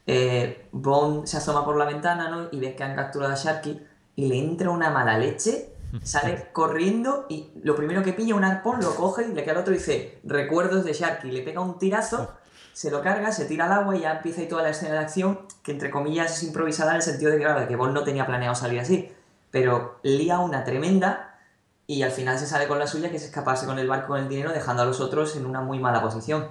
eh, 0.07 0.67
Bond 0.71 1.25
se 1.25 1.37
asoma 1.37 1.65
por 1.65 1.77
la 1.77 1.85
ventana 1.85 2.29
¿no? 2.29 2.47
y 2.51 2.59
ve 2.59 2.75
que 2.75 2.83
han 2.83 2.95
capturado 2.95 3.33
a 3.33 3.35
Sharky 3.35 3.81
y 4.15 4.27
le 4.27 4.37
entra 4.37 4.69
una 4.69 4.89
mala 4.89 5.17
leche, 5.17 5.73
sale 6.03 6.49
corriendo 6.51 7.25
y 7.29 7.51
lo 7.63 7.75
primero 7.75 8.03
que 8.03 8.13
pilla 8.13 8.35
un 8.35 8.43
arpón, 8.43 8.81
lo 8.81 8.95
coge 8.95 9.27
y 9.27 9.33
le 9.33 9.43
queda 9.43 9.53
al 9.53 9.59
otro 9.59 9.73
y 9.73 9.77
dice, 9.77 10.19
recuerdos 10.23 10.83
de 10.85 10.93
Sharky, 10.93 11.31
le 11.31 11.41
pega 11.41 11.61
un 11.61 11.77
tirazo, 11.77 12.31
se 12.73 12.89
lo 12.91 13.01
carga, 13.01 13.31
se 13.31 13.45
tira 13.45 13.65
al 13.65 13.73
agua 13.73 13.95
y 13.95 14.01
ya 14.01 14.13
empieza 14.13 14.41
ahí 14.41 14.47
toda 14.47 14.63
la 14.63 14.69
escena 14.69 14.93
de 14.93 14.99
acción, 14.99 15.39
que 15.63 15.71
entre 15.71 15.89
comillas 15.89 16.37
es 16.37 16.43
improvisada 16.43 16.91
en 16.91 16.97
el 16.97 17.01
sentido 17.01 17.31
de 17.31 17.37
que, 17.37 17.43
claro, 17.43 17.67
que 17.67 17.75
Bond 17.75 17.93
no 17.93 18.03
tenía 18.03 18.25
planeado 18.25 18.55
salir 18.55 18.79
así, 18.79 19.11
pero 19.51 19.99
lía 20.03 20.39
una 20.39 20.63
tremenda 20.63 21.39
y 21.87 22.03
al 22.03 22.11
final 22.11 22.39
se 22.39 22.47
sale 22.47 22.67
con 22.67 22.79
la 22.79 22.87
suya, 22.87 23.09
que 23.09 23.17
es 23.17 23.23
escaparse 23.23 23.65
con 23.65 23.77
el 23.77 23.87
barco 23.87 24.09
con 24.09 24.19
el 24.21 24.29
dinero, 24.29 24.53
dejando 24.53 24.83
a 24.83 24.85
los 24.85 25.01
otros 25.01 25.35
en 25.35 25.45
una 25.45 25.61
muy 25.61 25.79
mala 25.79 26.01
posición. 26.01 26.47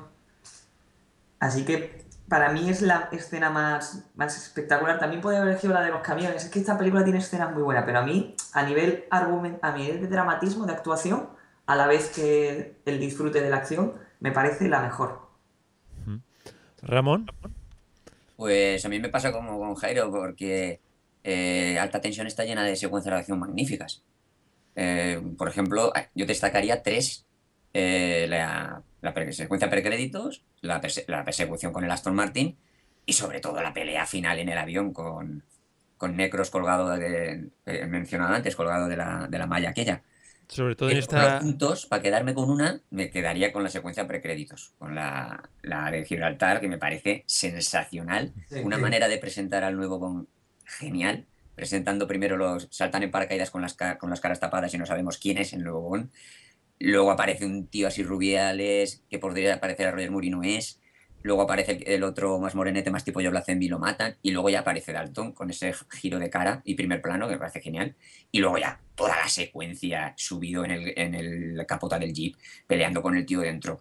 Así 1.38 1.64
que 1.64 2.04
para 2.30 2.52
mí 2.52 2.70
es 2.70 2.80
la 2.80 3.08
escena 3.10 3.50
más, 3.50 4.04
más 4.14 4.36
espectacular. 4.36 5.00
También 5.00 5.20
podría 5.20 5.42
haber 5.42 5.58
sido 5.58 5.74
la 5.74 5.82
de 5.82 5.90
los 5.90 6.00
camiones. 6.00 6.44
Es 6.44 6.50
que 6.50 6.60
esta 6.60 6.78
película 6.78 7.02
tiene 7.02 7.18
escenas 7.18 7.52
muy 7.52 7.62
buenas, 7.62 7.84
pero 7.84 7.98
a 7.98 8.02
mí, 8.02 8.36
a 8.52 8.62
nivel, 8.62 9.04
argument, 9.10 9.58
a 9.62 9.76
nivel 9.76 10.00
de 10.00 10.06
dramatismo, 10.06 10.64
de 10.64 10.72
actuación, 10.72 11.28
a 11.66 11.74
la 11.74 11.88
vez 11.88 12.08
que 12.14 12.76
el 12.86 13.00
disfrute 13.00 13.42
de 13.42 13.50
la 13.50 13.56
acción, 13.56 13.94
me 14.20 14.30
parece 14.30 14.68
la 14.68 14.80
mejor. 14.80 15.28
Ramón. 16.82 17.26
Pues 18.36 18.84
a 18.84 18.88
mí 18.88 19.00
me 19.00 19.08
pasa 19.08 19.32
como 19.32 19.58
con 19.58 19.74
Jairo, 19.74 20.10
porque 20.12 20.80
eh, 21.24 21.78
Alta 21.80 22.00
Tensión 22.00 22.28
está 22.28 22.44
llena 22.44 22.62
de 22.62 22.76
secuencias 22.76 23.12
de 23.12 23.18
acción 23.18 23.40
magníficas. 23.40 24.04
Eh, 24.76 25.20
por 25.36 25.48
ejemplo, 25.48 25.92
yo 26.14 26.26
destacaría 26.26 26.80
tres. 26.82 27.26
Eh, 27.74 28.26
la 28.28 28.82
la 29.02 29.32
secuencia 29.32 29.70
precréditos, 29.70 30.42
la, 30.60 30.80
la 31.06 31.24
persecución 31.24 31.72
con 31.72 31.84
el 31.84 31.90
Aston 31.90 32.14
Martin 32.14 32.56
y 33.06 33.12
sobre 33.12 33.40
todo 33.40 33.62
la 33.62 33.72
pelea 33.72 34.06
final 34.06 34.38
en 34.38 34.48
el 34.48 34.58
avión 34.58 34.92
con, 34.92 35.42
con 35.96 36.16
Necros 36.16 36.50
colgado 36.50 36.90
de, 36.96 37.48
eh, 37.66 37.86
mencionado 37.86 38.34
antes, 38.34 38.56
colgado 38.56 38.88
de 38.88 38.96
la, 38.96 39.26
de 39.28 39.38
la 39.38 39.46
malla 39.46 39.70
aquella. 39.70 40.02
Sobre 40.48 40.74
todo 40.74 40.90
en 40.90 40.96
esta... 40.96 41.38
puntos, 41.38 41.86
para 41.86 42.02
quedarme 42.02 42.34
con 42.34 42.50
una, 42.50 42.80
me 42.90 43.10
quedaría 43.10 43.52
con 43.52 43.62
la 43.62 43.68
secuencia 43.68 44.06
precréditos, 44.06 44.72
con 44.78 44.94
la, 44.94 45.48
la 45.62 45.90
de 45.90 46.04
Gibraltar, 46.04 46.60
que 46.60 46.68
me 46.68 46.78
parece 46.78 47.22
sensacional. 47.26 48.32
una 48.62 48.76
manera 48.76 49.06
de 49.08 49.18
presentar 49.18 49.62
al 49.62 49.76
nuevo 49.76 50.00
con 50.00 50.28
genial, 50.64 51.26
presentando 51.54 52.08
primero 52.08 52.36
los... 52.36 52.66
saltan 52.70 53.04
en 53.04 53.12
paracaídas 53.12 53.50
con 53.50 53.62
las, 53.62 53.76
con 53.98 54.10
las 54.10 54.20
caras 54.20 54.40
tapadas 54.40 54.74
y 54.74 54.78
no 54.78 54.86
sabemos 54.86 55.18
quién 55.18 55.38
es 55.38 55.52
el 55.52 55.62
nuevo 55.62 55.82
Bond 55.82 56.10
Luego 56.80 57.10
aparece 57.10 57.44
un 57.44 57.66
tío 57.68 57.88
así 57.88 58.02
rubiales 58.02 59.04
que 59.10 59.18
podría 59.18 59.60
parecer 59.60 59.86
a 59.86 59.90
Roger 59.92 60.10
Moore 60.10 60.26
y 60.26 60.30
no 60.30 60.42
es. 60.42 60.80
Luego 61.22 61.42
aparece 61.42 61.72
el, 61.86 62.02
otro 62.02 62.38
más 62.38 62.54
morenete, 62.54 62.90
más 62.90 63.04
tipo 63.04 63.20
Yo 63.20 63.30
Blackenby 63.30 63.66
y 63.66 63.68
lo 63.68 63.78
matan. 63.78 64.16
Y 64.22 64.30
luego 64.30 64.48
ya 64.48 64.60
aparece 64.60 64.92
Dalton 64.92 65.32
con 65.32 65.50
ese 65.50 65.74
giro 65.90 66.18
de 66.18 66.30
cara 66.30 66.62
y 66.64 66.74
primer 66.74 67.02
plano 67.02 67.28
que 67.28 67.34
me 67.34 67.38
parece 67.38 67.60
genial. 67.60 67.94
Y 68.32 68.40
luego 68.40 68.56
ya 68.56 68.80
toda 68.94 69.16
la 69.16 69.28
secuencia 69.28 70.14
subido 70.16 70.64
en 70.64 70.70
el, 70.70 70.94
en 70.96 71.14
el 71.14 71.66
capota 71.66 71.98
del 71.98 72.14
jeep, 72.14 72.36
peleando 72.66 73.02
con 73.02 73.14
el 73.16 73.26
tío 73.26 73.40
dentro. 73.40 73.80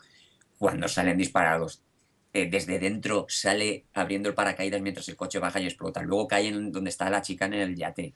Cuando 0.58 0.90
salen 0.90 1.18
disparados, 1.18 1.82
eh, 2.34 2.50
desde 2.50 2.78
dentro 2.80 3.26
sale 3.28 3.86
abriendo 3.94 4.30
el 4.30 4.36
paracaídas 4.36 4.82
mientras 4.82 5.08
el 5.08 5.16
coche 5.16 5.40
baja 5.40 5.62
y 5.62 5.66
explota. 5.66 6.02
Luego 6.04 6.28
cae 6.28 6.48
en 6.48 6.72
donde 6.72 6.90
está 6.90 7.10
la 7.10 7.22
chica 7.22 7.46
en 7.46 7.54
el 7.54 7.76
yate. 7.76 8.14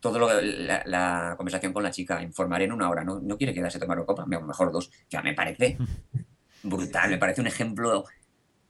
Todo 0.00 0.18
lo, 0.18 0.40
la, 0.40 0.82
la 0.86 1.34
conversación 1.36 1.72
con 1.72 1.82
la 1.82 1.90
chica, 1.90 2.22
informaré 2.22 2.64
en 2.66 2.72
una 2.72 2.88
hora, 2.90 3.04
¿no? 3.04 3.20
No 3.20 3.36
quiere 3.36 3.52
quedarse 3.54 3.78
a 3.78 3.80
tomar 3.80 3.98
una 3.98 4.06
copa, 4.06 4.26
me- 4.26 4.38
mejor 4.40 4.70
dos. 4.72 4.90
Ya 5.10 5.22
me 5.22 5.34
parece 5.34 5.76
brutal, 6.62 7.10
me 7.10 7.18
parece 7.18 7.40
un 7.40 7.46
ejemplo. 7.48 8.04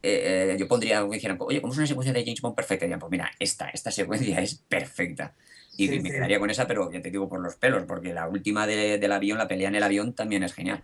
eh, 0.03 0.53
eh, 0.55 0.57
yo 0.59 0.69
pondría, 0.69 1.05
me 1.05 1.17
dijeran, 1.17 1.37
oye, 1.41 1.61
¿cómo 1.61 1.73
es 1.73 1.79
una 1.79 1.87
secuencia 1.89 2.13
de 2.13 2.25
James 2.25 2.41
Bond 2.41 2.57
perfecta? 2.57 2.85
Y 2.85 2.89
dirían, 2.89 3.01
pues 3.01 3.11
mira, 3.11 3.31
esta, 3.39 3.69
esta 3.71 3.91
secuencia 3.91 4.41
es 4.41 4.57
perfecta. 4.69 5.35
Y 5.77 5.89
Sí, 5.89 6.01
me 6.01 6.11
sí. 6.11 6.11
quedaría 6.11 6.39
con 6.41 6.51
esa, 6.51 6.67
pero 6.67 6.91
ya 6.93 7.01
te 7.03 7.11
digo 7.11 7.29
por 7.29 7.41
los 7.41 7.57
pelos, 7.57 7.85
porque 7.87 8.15
la 8.15 8.29
última 8.29 8.67
de- 8.67 8.99
del 8.99 9.13
avión, 9.13 9.39
la 9.39 9.49
pelea 9.49 9.69
en 9.69 9.75
el 9.77 9.83
avión, 9.83 10.15
también 10.15 10.43
es 10.45 10.55
genial. 10.55 10.83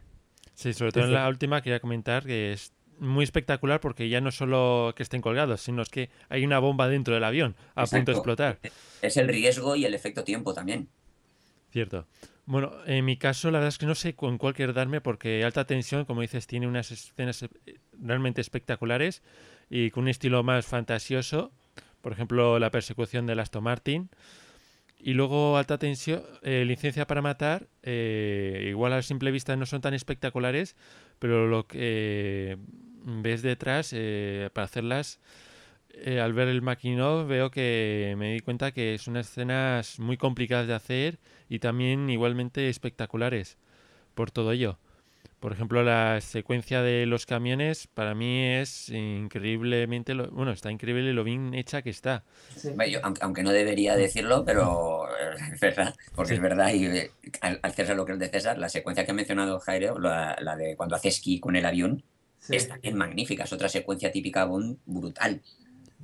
Sí, 0.54 0.72
sobre 0.72 0.92
todo 0.92 1.04
en 1.04 1.14
la 1.14 1.28
última 1.28 1.62
quería 1.62 1.80
comentar 1.80 2.24
que 2.24 2.52
es 2.52 2.72
muy 2.98 3.24
espectacular 3.24 3.80
porque 3.80 4.08
ya 4.08 4.20
no 4.20 4.30
solo 4.30 4.92
que 4.96 5.02
estén 5.02 5.20
colgados, 5.20 5.60
sino 5.60 5.82
es 5.82 5.88
que 5.88 6.10
hay 6.28 6.44
una 6.44 6.58
bomba 6.58 6.88
dentro 6.88 7.14
del 7.14 7.24
avión 7.24 7.56
a 7.74 7.86
punto 7.86 8.12
de 8.12 8.16
explotar. 8.16 8.58
Es 9.02 9.16
el 9.16 9.28
riesgo 9.28 9.76
y 9.76 9.84
el 9.84 9.94
efecto 9.94 10.24
tiempo 10.24 10.54
también. 10.54 10.88
Cierto. 11.70 12.06
Bueno, 12.46 12.72
en 12.86 13.04
mi 13.04 13.16
caso, 13.16 13.50
la 13.50 13.58
verdad 13.58 13.70
es 13.70 13.78
que 13.78 13.86
no 13.86 13.94
sé 13.94 14.14
con 14.14 14.36
cuál 14.36 14.54
quedarme 14.54 15.00
porque 15.00 15.44
Alta 15.44 15.64
Tensión, 15.66 16.04
como 16.04 16.20
dices, 16.20 16.46
tiene 16.46 16.66
unas 16.66 16.90
escenas 16.90 17.42
eh, 17.42 17.48
realmente 17.98 18.40
espectaculares 18.40 19.22
y 19.70 19.90
con 19.90 20.04
un 20.04 20.08
estilo 20.08 20.42
más 20.42 20.66
fantasioso. 20.66 21.52
Por 22.02 22.12
ejemplo, 22.12 22.58
la 22.58 22.70
persecución 22.70 23.26
del 23.26 23.40
Aston 23.40 23.64
Martin. 23.64 24.10
Y 24.98 25.14
luego 25.14 25.56
Alta 25.56 25.78
Tensión, 25.78 26.22
eh, 26.42 26.64
Licencia 26.66 27.06
para 27.06 27.22
Matar, 27.22 27.66
eh, 27.82 28.66
igual 28.68 28.92
a 28.92 29.02
simple 29.02 29.30
vista 29.30 29.56
no 29.56 29.66
son 29.66 29.80
tan 29.80 29.94
espectaculares, 29.94 30.76
pero 31.18 31.46
lo 31.46 31.66
que 31.66 31.78
eh, 32.52 32.56
ves 33.04 33.42
detrás 33.42 33.90
eh, 33.92 34.50
para 34.52 34.66
hacerlas, 34.66 35.20
eh, 35.90 36.20
al 36.20 36.32
ver 36.32 36.48
el 36.48 36.66
of, 37.00 37.28
veo 37.28 37.50
que 37.50 38.14
me 38.18 38.34
di 38.34 38.40
cuenta 38.40 38.72
que 38.72 38.98
son 38.98 39.16
escenas 39.16 39.98
muy 40.00 40.16
complicadas 40.16 40.66
de 40.66 40.74
hacer 40.74 41.18
y 41.48 41.60
también 41.60 42.10
igualmente 42.10 42.68
espectaculares 42.68 43.58
por 44.14 44.30
todo 44.30 44.52
ello. 44.52 44.78
Por 45.44 45.52
ejemplo, 45.52 45.82
la 45.82 46.22
secuencia 46.22 46.80
de 46.80 47.04
los 47.04 47.26
camiones 47.26 47.86
para 47.86 48.14
mí 48.14 48.46
es 48.46 48.88
increíblemente, 48.88 50.14
lo- 50.14 50.30
bueno, 50.30 50.52
está 50.52 50.72
increíble 50.72 51.12
lo 51.12 51.22
bien 51.22 51.52
hecha 51.52 51.82
que 51.82 51.90
está. 51.90 52.24
Sí. 52.56 52.70
Yo, 52.90 53.00
aunque, 53.02 53.20
aunque 53.22 53.42
no 53.42 53.50
debería 53.52 53.94
decirlo, 53.94 54.42
pero 54.46 55.04
es 55.52 55.60
verdad, 55.60 55.94
porque 56.14 56.30
Sí. 56.30 56.34
es 56.36 56.40
verdad, 56.40 56.72
y 56.72 56.86
eh, 56.86 57.10
al, 57.42 57.60
al 57.62 57.72
César 57.74 57.94
lo 57.94 58.06
que 58.06 58.12
es 58.14 58.18
de 58.18 58.30
César, 58.30 58.56
la 58.56 58.70
secuencia 58.70 59.04
que 59.04 59.10
ha 59.10 59.14
mencionado 59.14 59.60
Jairo, 59.60 59.98
la, 59.98 60.34
la 60.40 60.56
de 60.56 60.76
cuando 60.76 60.96
hace 60.96 61.08
esquí 61.08 61.38
con 61.40 61.56
el 61.56 61.66
avión, 61.66 62.02
Sí. 62.38 62.56
es 62.56 62.66
también 62.66 62.96
magnífica, 62.96 63.44
es 63.44 63.52
otra 63.52 63.68
secuencia 63.68 64.10
típica 64.10 64.46
Bond 64.46 64.78
brutal. 64.86 65.42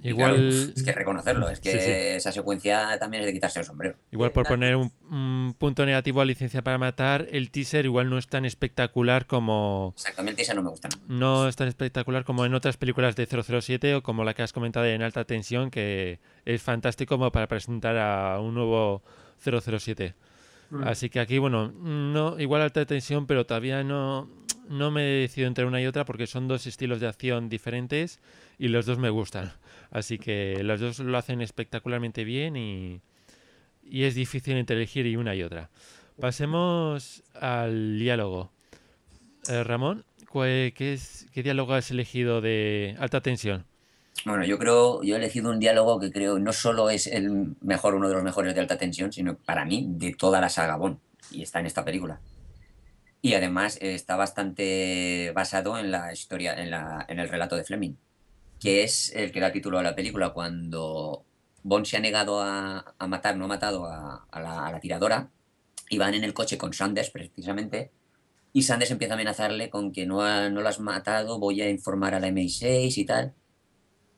Igual, 0.02 0.34
claro, 0.36 0.48
es 0.48 0.82
que 0.82 0.92
reconocerlo, 0.92 1.50
es 1.50 1.60
que 1.60 1.72
Sí, 1.72 1.78
sí. 1.78 1.90
esa 1.90 2.32
secuencia 2.32 2.98
también 2.98 3.22
es 3.22 3.26
de 3.26 3.32
quitarse 3.34 3.58
el 3.60 3.66
sombrero. 3.66 3.96
igual 4.10 4.32
por 4.32 4.46
poner 4.46 4.76
un, 4.76 4.90
un 5.10 5.54
punto 5.58 5.84
negativo 5.84 6.20
a 6.20 6.24
Licencia 6.24 6.62
para 6.62 6.78
Matar, 6.78 7.26
el 7.30 7.50
teaser 7.50 7.84
igual 7.84 8.08
no 8.08 8.16
es 8.16 8.26
tan 8.26 8.44
espectacular 8.46 9.26
como 9.26 9.92
Exactamente, 9.96 10.42
esa 10.42 10.54
no 10.54 10.62
me 10.62 10.70
gusta. 10.70 10.88
nada. 10.88 11.02
no 11.08 11.48
es 11.48 11.56
tan 11.56 11.68
espectacular 11.68 12.24
como 12.24 12.46
en 12.46 12.54
otras 12.54 12.76
películas 12.78 13.14
de 13.16 13.26
007 13.26 13.94
o 13.96 14.02
como 14.02 14.24
la 14.24 14.32
que 14.34 14.42
has 14.42 14.52
comentado 14.54 14.86
en 14.86 15.02
Alta 15.02 15.24
Tensión, 15.24 15.70
que 15.70 16.18
es 16.46 16.62
fantástico 16.62 17.16
como 17.16 17.30
para 17.30 17.46
presentar 17.48 17.96
a 17.98 18.40
un 18.40 18.54
nuevo 18.54 19.02
007. 19.44 20.14
Mm. 20.70 20.84
Así 20.84 21.10
que 21.10 21.20
aquí, 21.20 21.38
bueno, 21.38 21.72
no 21.72 22.38
igual 22.38 22.62
alta 22.62 22.84
tensión, 22.86 23.26
pero 23.26 23.44
todavía 23.44 23.82
no, 23.82 24.30
no 24.68 24.90
me 24.92 25.02
he 25.02 25.20
decidido 25.22 25.48
entre 25.48 25.64
una 25.64 25.80
y 25.82 25.86
otra 25.86 26.04
porque 26.04 26.26
son 26.28 26.46
dos 26.46 26.66
estilos 26.66 27.00
de 27.00 27.08
acción 27.08 27.48
diferentes 27.48 28.20
y 28.58 28.68
los 28.68 28.86
dos 28.86 28.96
me 28.98 29.10
gustan. 29.10 29.52
Así 29.90 30.18
que 30.18 30.62
los 30.62 30.80
dos 30.80 30.98
lo 31.00 31.16
hacen 31.18 31.40
espectacularmente 31.40 32.24
bien 32.24 32.56
y, 32.56 33.00
y 33.82 34.04
es 34.04 34.14
difícil 34.14 34.56
entre 34.56 34.76
elegir 34.76 35.06
y 35.06 35.16
una 35.16 35.34
y 35.34 35.42
otra. 35.42 35.70
Pasemos 36.20 37.22
al 37.34 37.98
diálogo. 37.98 38.52
Eh, 39.48 39.64
Ramón, 39.64 40.04
¿cuál- 40.28 40.72
¿qué, 40.74 40.92
es, 40.92 41.26
¿qué 41.32 41.42
diálogo 41.42 41.72
has 41.74 41.90
elegido 41.90 42.40
de 42.40 42.94
alta 42.98 43.20
tensión? 43.20 43.64
Bueno, 44.26 44.44
yo 44.44 44.58
creo, 44.58 45.02
yo 45.02 45.14
he 45.14 45.18
elegido 45.18 45.50
un 45.50 45.58
diálogo 45.58 45.98
que 45.98 46.12
creo 46.12 46.38
no 46.38 46.52
solo 46.52 46.90
es 46.90 47.06
el 47.06 47.56
mejor, 47.62 47.94
uno 47.94 48.06
de 48.08 48.14
los 48.14 48.22
mejores 48.22 48.54
de 48.54 48.60
alta 48.60 48.76
tensión, 48.76 49.12
sino 49.12 49.34
para 49.36 49.64
mí 49.64 49.86
de 49.88 50.14
toda 50.14 50.40
la 50.42 50.50
saga 50.50 50.76
Bond, 50.76 50.98
y 51.30 51.42
está 51.42 51.58
en 51.60 51.66
esta 51.66 51.84
película. 51.86 52.20
Y 53.22 53.32
además 53.34 53.78
está 53.80 54.16
bastante 54.16 55.32
basado 55.34 55.78
en 55.78 55.90
la 55.90 56.12
historia, 56.12 56.54
en, 56.62 56.70
la, 56.70 57.06
en 57.08 57.18
el 57.18 57.28
relato 57.30 57.56
de 57.56 57.64
Fleming, 57.64 57.94
que 58.60 58.84
es 58.84 59.12
el 59.16 59.32
que 59.32 59.40
da 59.40 59.50
título 59.50 59.78
a 59.78 59.82
la 59.82 59.96
película, 59.96 60.30
cuando 60.32 61.24
Bond 61.62 61.86
se 61.86 61.96
ha 61.96 62.00
negado 62.00 62.40
a, 62.42 62.94
matar, 63.08 63.36
no 63.36 63.46
ha 63.46 63.48
matado 63.48 63.86
a, 63.86 64.26
la, 64.34 64.70
la 64.70 64.80
tiradora, 64.80 65.30
y 65.88 65.98
van 65.98 66.14
en 66.14 66.22
el 66.22 66.34
coche 66.34 66.58
con 66.58 66.72
Sanders 66.72 67.10
precisamente, 67.10 67.90
y 68.52 68.62
Sanders 68.62 68.90
empieza 68.90 69.14
a 69.14 69.16
amenazarle 69.16 69.70
con 69.70 69.92
que 69.92 70.06
no, 70.06 70.22
ha- 70.22 70.48
lo 70.48 70.68
has 70.68 70.80
matado, 70.80 71.38
voy 71.38 71.62
a 71.62 71.70
informar 71.70 72.14
a 72.14 72.20
la 72.20 72.28
MI6 72.28 72.96
y 72.98 73.04
tal. 73.04 73.34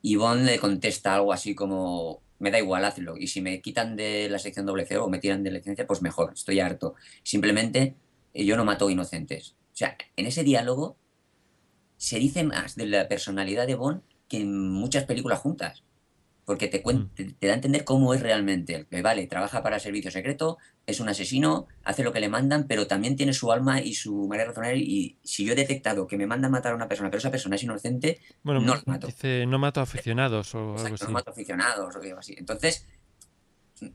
Y 0.01 0.17
Bond 0.17 0.45
le 0.47 0.59
contesta 0.59 1.15
algo 1.15 1.33
así 1.33 1.55
como, 1.55 2.23
me 2.39 2.51
da 2.51 2.59
igual, 2.59 2.85
hazlo. 2.85 3.17
Y 3.17 3.29
si 3.29 3.41
me 3.41 3.61
quitan 3.61 3.95
de 3.95 4.29
la 4.29 4.39
sección 4.39 4.67
cero 4.89 5.05
o 5.05 5.09
me 5.09 5.19
tiran 5.19 5.45
de 5.45 5.53
licencia, 5.53 5.87
pues 5.87 6.03
mejor, 6.03 6.33
estoy 6.35 6.61
harto. 6.61 6.95
Simplemente 7.23 7.95
eh, 8.35 8.45
yo 8.45 8.57
no 8.57 8.65
mato 8.65 8.91
inocentes. 8.91 9.55
O 9.73 9.77
sea, 9.77 9.97
en 10.17 10.27
ese 10.27 10.43
diálogo 10.45 10.97
se 11.97 12.19
dice 12.19 12.43
más 12.43 12.75
de 12.75 12.87
la 12.87 13.07
personalidad 13.09 13.67
de 13.67 13.77
Bond 13.77 14.03
que 14.33 14.41
en 14.41 14.69
muchas 14.71 15.05
películas 15.05 15.39
juntas. 15.41 15.85
Porque 16.45 16.67
te, 16.67 16.83
cuen- 16.83 17.11
te, 17.15 17.25
te 17.25 17.47
da 17.47 17.53
a 17.53 17.57
entender 17.57 17.85
cómo 17.85 18.15
es 18.15 18.21
realmente. 18.21 18.87
Que 18.91 19.01
vale, 19.03 19.27
trabaja 19.29 19.63
para 19.63 19.79
servicio 19.79 20.11
secreto, 20.11 20.59
es 20.87 20.99
un 20.99 21.09
asesino, 21.09 21.69
hace 21.85 22.03
lo 22.03 22.13
que 22.13 22.19
le 22.19 22.29
mandan, 22.29 22.67
pero 22.67 22.89
también 22.89 23.15
tiene 23.15 23.33
su 23.33 23.53
alma 23.53 23.81
y 23.81 23.95
su 23.95 24.27
manera 24.27 24.45
de 24.45 24.49
razonar. 24.49 24.77
Y 24.77 25.19
si 25.23 25.45
yo 25.45 25.53
he 25.53 25.57
detectado 25.57 26.07
que 26.09 26.17
me 26.17 26.27
mandan 26.27 26.51
matar 26.51 26.73
a 26.73 26.75
una 26.75 26.89
persona, 26.89 27.11
pero 27.11 27.19
esa 27.19 27.31
persona 27.31 27.55
es 27.57 27.63
inocente, 27.63 28.19
Bueno, 28.43 28.61
No 28.61 28.75
lo 28.75 28.83
mato. 28.87 29.07
dice, 29.07 29.47
no 29.47 29.59
mato 29.61 29.81
aficionados 29.83 30.53
o 30.57 30.59
algo 30.59 30.73
Exacto, 30.75 30.95
así. 30.97 31.05
no 31.05 31.11
mato 31.13 31.31
aficionados 31.31 31.95
o 31.95 32.01
algo 32.01 32.19
así. 32.19 32.35
Entonces, 32.37 32.87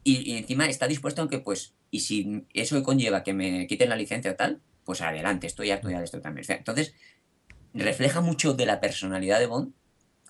y, 0.05 0.31
y 0.33 0.37
encima 0.37 0.67
está 0.69 0.87
dispuesto 0.87 1.21
a 1.23 1.29
que, 1.29 1.39
pues, 1.39 1.73
y 1.91 1.99
si 1.99 2.45
eso 2.53 2.81
conlleva 2.83 3.23
que 3.23 3.33
me 3.33 3.67
quiten 3.67 3.89
la 3.89 3.95
licencia 3.97 4.31
o 4.31 4.35
tal, 4.35 4.61
pues 4.85 5.01
adelante, 5.01 5.47
estoy 5.47 5.71
harto 5.71 5.89
ya 5.89 5.97
de 5.99 6.05
esto 6.05 6.21
también. 6.21 6.43
O 6.43 6.47
sea, 6.47 6.55
entonces, 6.55 6.93
refleja 7.73 8.21
mucho 8.21 8.53
de 8.53 8.65
la 8.65 8.79
personalidad 8.79 9.39
de 9.39 9.47
Bond, 9.47 9.73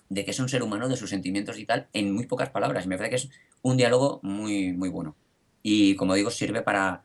de 0.08 0.24
que 0.24 0.30
es 0.32 0.40
un 0.40 0.48
ser 0.48 0.62
humano, 0.62 0.88
de 0.88 0.96
sus 0.96 1.10
sentimientos 1.10 1.58
y 1.58 1.66
tal, 1.66 1.88
en 1.92 2.12
muy 2.14 2.26
pocas 2.26 2.50
palabras. 2.50 2.84
Y 2.86 2.88
me 2.88 2.96
parece 2.96 3.10
que 3.10 3.16
es 3.16 3.30
un 3.62 3.76
diálogo 3.76 4.20
muy, 4.22 4.72
muy 4.72 4.88
bueno. 4.88 5.16
Y 5.62 5.96
como 5.96 6.14
digo, 6.14 6.30
sirve 6.30 6.62
para 6.62 7.04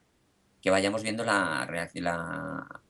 que 0.62 0.70
vayamos 0.72 1.04
viendo 1.04 1.24
la 1.26 1.66
reacción, 1.68 2.06
la, 2.06 2.82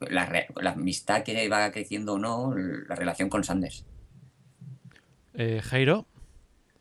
la, 0.00 0.46
la 0.56 0.70
amistad 0.72 1.22
que 1.22 1.48
va 1.48 1.70
creciendo 1.72 2.14
o 2.14 2.18
no, 2.18 2.54
la 2.56 2.94
relación 2.96 3.28
con 3.28 3.44
Sanders. 3.44 3.86
Eh, 5.34 5.60
Jairo, 5.62 6.06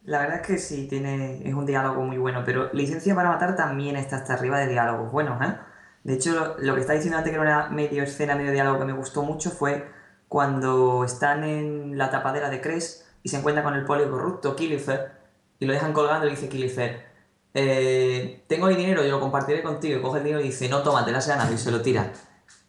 La 0.03 0.19
verdad 0.19 0.41
es 0.41 0.47
que 0.47 0.57
sí, 0.59 0.87
tiene, 0.87 1.47
es 1.47 1.53
un 1.53 1.65
diálogo 1.65 2.03
muy 2.03 2.17
bueno, 2.17 2.43
pero 2.45 2.69
Licencia 2.73 3.15
para 3.15 3.29
Matar 3.29 3.55
también 3.55 3.95
está 3.95 4.17
hasta 4.17 4.33
arriba 4.35 4.59
de 4.59 4.67
diálogos 4.67 5.11
buenos, 5.11 5.41
¿eh? 5.41 5.55
De 6.03 6.13
hecho, 6.13 6.33
lo, 6.33 6.57
lo 6.59 6.75
que 6.75 6.81
está 6.81 6.93
diciendo 6.93 7.17
antes 7.17 7.31
que 7.31 7.39
era 7.39 7.65
una 7.67 7.69
medio 7.69 8.03
escena, 8.03 8.35
medio 8.35 8.51
diálogo 8.51 8.77
que 8.79 8.85
me 8.85 8.93
gustó 8.93 9.23
mucho 9.23 9.49
fue 9.49 9.89
cuando 10.35 11.05
están 11.05 11.45
en 11.45 11.97
la 11.97 12.09
tapadera 12.09 12.49
de 12.49 12.59
Cres 12.59 13.07
y 13.23 13.29
se 13.29 13.37
encuentra 13.37 13.63
con 13.63 13.73
el 13.73 13.85
poli 13.85 14.03
corrupto, 14.03 14.53
Killifer, 14.53 15.13
y 15.59 15.65
lo 15.65 15.71
dejan 15.71 15.93
colgando 15.93 16.27
y 16.27 16.31
dice 16.31 16.49
Killifer, 16.49 17.05
eh, 17.53 18.43
tengo 18.45 18.67
el 18.67 18.75
dinero, 18.75 19.01
yo 19.05 19.11
lo 19.11 19.21
compartiré 19.21 19.63
contigo, 19.63 19.97
y 19.97 20.01
coge 20.01 20.17
el 20.17 20.25
dinero 20.25 20.41
y 20.41 20.47
dice, 20.47 20.67
no, 20.67 20.83
tómate, 20.83 21.13
la 21.13 21.21
ganado 21.21 21.53
y 21.53 21.57
se 21.57 21.71
lo 21.71 21.81
tira. 21.81 22.11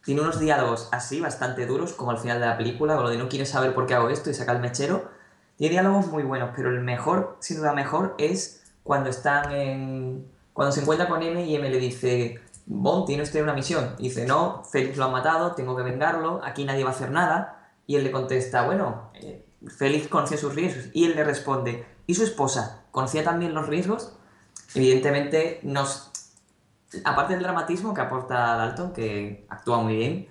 Tiene 0.05 0.21
unos 0.21 0.39
diálogos 0.39 0.87
así, 0.93 1.19
bastante 1.19 1.65
duros, 1.65 1.91
como 1.91 2.11
al 2.11 2.19
final 2.19 2.39
de 2.39 2.45
la 2.45 2.57
película, 2.57 2.95
con 2.95 3.03
lo 3.03 3.09
de 3.09 3.17
no 3.17 3.27
quieres 3.27 3.49
saber 3.49 3.75
por 3.75 3.85
qué 3.85 3.95
hago 3.95 4.07
esto 4.07 4.29
y 4.29 4.33
saca 4.33 4.53
el 4.53 4.59
mechero. 4.59 5.11
Tiene 5.57 5.73
diálogos 5.73 6.07
muy 6.07 6.23
buenos, 6.23 6.51
pero 6.55 6.69
el 6.69 6.79
mejor, 6.79 7.35
sin 7.41 7.57
duda 7.57 7.73
mejor, 7.73 8.15
es 8.17 8.63
cuando 8.83 9.09
están. 9.09 10.23
Cuando 10.53 10.71
se 10.71 10.79
encuentra 10.79 11.09
con 11.09 11.21
M 11.21 11.43
y 11.43 11.53
M 11.53 11.69
le 11.69 11.79
dice: 11.79 12.39
Bond, 12.65 13.07
tiene 13.07 13.23
usted 13.23 13.43
una 13.43 13.51
misión. 13.51 13.93
Y 13.97 14.03
dice: 14.03 14.25
No, 14.25 14.63
Félix 14.63 14.95
lo 14.95 15.03
ha 15.03 15.09
matado, 15.09 15.51
tengo 15.51 15.75
que 15.75 15.83
vengarlo, 15.83 16.39
aquí 16.45 16.63
nadie 16.63 16.85
va 16.85 16.91
a 16.91 16.93
hacer 16.93 17.11
nada. 17.11 17.56
Y 17.87 17.95
él 17.95 18.03
le 18.03 18.11
contesta: 18.11 18.63
Bueno, 18.63 19.09
eh, 19.15 19.43
Félix 19.67 20.07
conocía 20.07 20.37
sus 20.37 20.53
riesgos. 20.53 20.85
Y 20.93 21.05
él 21.05 21.15
le 21.15 21.23
responde: 21.23 21.85
¿Y 22.05 22.13
su 22.13 22.23
esposa? 22.23 22.83
¿Conocía 22.91 23.23
también 23.23 23.55
los 23.55 23.67
riesgos? 23.67 24.13
Evidentemente, 24.75 25.59
nos. 25.63 26.11
aparte 27.03 27.33
del 27.33 27.41
dramatismo 27.41 27.93
que 27.95 28.01
aporta 28.01 28.55
Dalton, 28.57 28.93
que 28.93 29.47
actúa 29.49 29.79
muy 29.79 29.95
bien, 29.95 30.27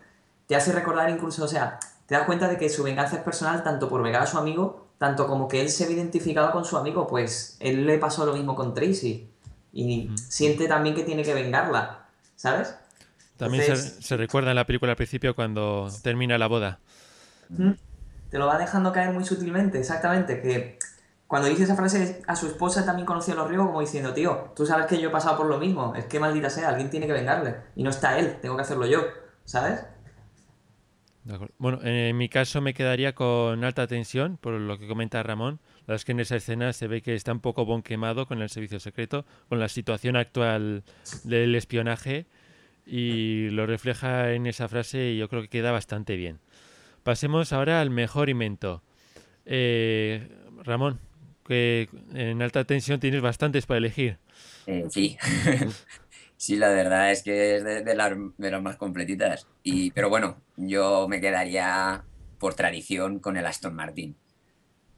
te 0.47 0.55
hace 0.55 0.73
recordar 0.73 1.11
incluso, 1.11 1.45
o 1.45 1.49
sea, 1.49 1.81
te 2.07 2.15
das 2.15 2.25
cuenta 2.25 2.49
de 2.49 2.57
que 2.57 2.69
su 2.69 2.83
venganza 2.83 3.17
es 3.17 3.23
personal 3.23 3.65
tanto 3.65 3.89
por 3.89 4.03
vengar 4.03 4.23
a 4.23 4.27
su 4.27 4.39
amigo, 4.39 4.87
tanto 4.99 5.27
como 5.27 5.49
que 5.49 5.61
él 5.61 5.71
se 5.71 5.87
ve 5.87 5.93
identificado 5.93 6.53
con 6.53 6.65
su 6.65 6.77
amigo, 6.77 7.07
pues 7.07 7.57
él 7.61 7.87
le 7.87 7.99
pasó 7.99 8.25
lo 8.25 8.33
mismo 8.33 8.55
con 8.55 8.75
Tracy 8.75 9.29
y 9.73 10.11
siente 10.17 10.69
también 10.69 10.95
que 10.95 11.03
tiene 11.03 11.23
que 11.23 11.35
vengarla, 11.35 12.07
¿sabes? 12.37 12.75
También 13.37 13.77
se, 13.77 14.17
recuerda 14.17 14.51
en 14.51 14.57
la 14.57 14.65
película 14.65 14.93
al 14.93 14.97
principio 14.97 15.35
cuando 15.35 15.89
termina 16.03 16.39
la 16.39 16.47
boda. 16.47 16.79
Te 18.31 18.39
lo 18.39 18.47
va 18.47 18.59
dejando 18.59 18.93
caer 18.93 19.13
muy 19.13 19.25
sutilmente, 19.25 19.79
exactamente, 19.79 20.41
que 20.41 20.79
cuando 21.27 21.49
dice 21.49 21.65
esa 21.65 21.77
frase 21.77 22.23
a 22.27 22.37
su 22.37 22.47
esposa 22.47 22.85
también 22.85 23.07
conocía 23.07 23.35
los 23.35 23.49
riesgos 23.49 23.69
como 23.69 23.81
diciendo, 23.81 24.13
tío, 24.15 24.53
tú 24.55 24.67
sabes 24.67 24.87
que 24.87 25.01
yo 25.01 25.09
he 25.09 25.13
pasado 25.13 25.37
por 25.37 25.47
lo 25.47 25.59
mismo, 25.59 25.95
es 25.95 26.05
que 26.07 26.21
maldita 26.21 26.51
sea, 26.51 26.69
alguien 26.69 26.91
tiene 26.91 27.07
que 27.07 27.13
vengarle 27.13 27.57
y 27.75 27.83
no 27.83 27.91
está 27.91 28.19
él, 28.19 28.39
tengo 28.41 28.57
que 28.57 28.63
hacerlo 28.63 28.87
yo, 28.87 29.01
¿sabes? 29.45 29.85
Bueno, 31.59 31.81
en 31.83 32.17
mi 32.17 32.29
caso 32.29 32.61
me 32.61 32.73
quedaría 32.73 33.15
con 33.15 33.65
alta 33.65 33.89
tensión, 33.89 34.37
por 34.37 34.53
lo 34.53 34.79
que 34.79 34.87
comenta 34.87 35.25
Ramón. 35.25 35.59
La 35.81 35.81
verdad 35.89 35.97
es 35.97 36.05
que 36.05 36.13
en 36.13 36.21
esa 36.21 36.37
escena 36.37 36.73
se 36.73 36.87
ve 36.87 37.03
que 37.03 37.17
está 37.17 37.33
un 37.33 37.41
poco 37.41 37.65
bon 37.65 37.83
quemado 37.83 38.27
con 38.27 38.43
el 38.43 38.49
servicio 38.49 38.79
secreto, 38.79 39.25
con 39.49 39.59
la 39.59 39.69
situación 39.69 40.15
actual 40.15 40.85
del 41.25 41.57
espionaje, 41.57 42.27
y 42.87 43.51
lo 43.51 43.67
refleja 43.67 44.33
en 44.33 44.47
esa 44.47 44.69
frase 44.69 45.11
y 45.11 45.19
yo 45.19 45.29
creo 45.29 45.43
que 45.43 45.49
queda 45.49 45.73
bastante 45.73 46.15
bien. 46.15 46.39
Pasemos 47.07 47.53
ahora 47.53 47.81
al 47.81 47.91
mejor 47.91 48.29
invento. 48.31 48.83
Eh, 49.45 50.29
Ramón, 50.65 50.99
que 51.47 51.89
en 52.13 52.43
alta 52.43 52.65
tensión 52.65 52.99
tienes 52.99 53.23
bastantes 53.23 53.65
para 53.65 53.79
elegir. 53.79 54.19
Eh, 54.67 54.87
sí. 54.91 55.17
Sí, 56.39 56.57
la 56.57 56.69
verdad 56.69 57.13
es 57.13 57.23
que 57.23 57.57
es 57.57 57.65
de, 57.65 57.95
las, 57.95 58.61
más 58.61 58.77
completitas. 58.77 59.47
Y, 59.63 59.91
pero 59.93 60.11
bueno, 60.11 60.37
yo 60.57 61.09
me 61.09 61.19
quedaría 61.19 62.05
por 62.39 62.53
tradición 62.53 63.21
con 63.21 63.39
el 63.39 63.47
Aston 63.47 63.75
Martin. 63.75 64.17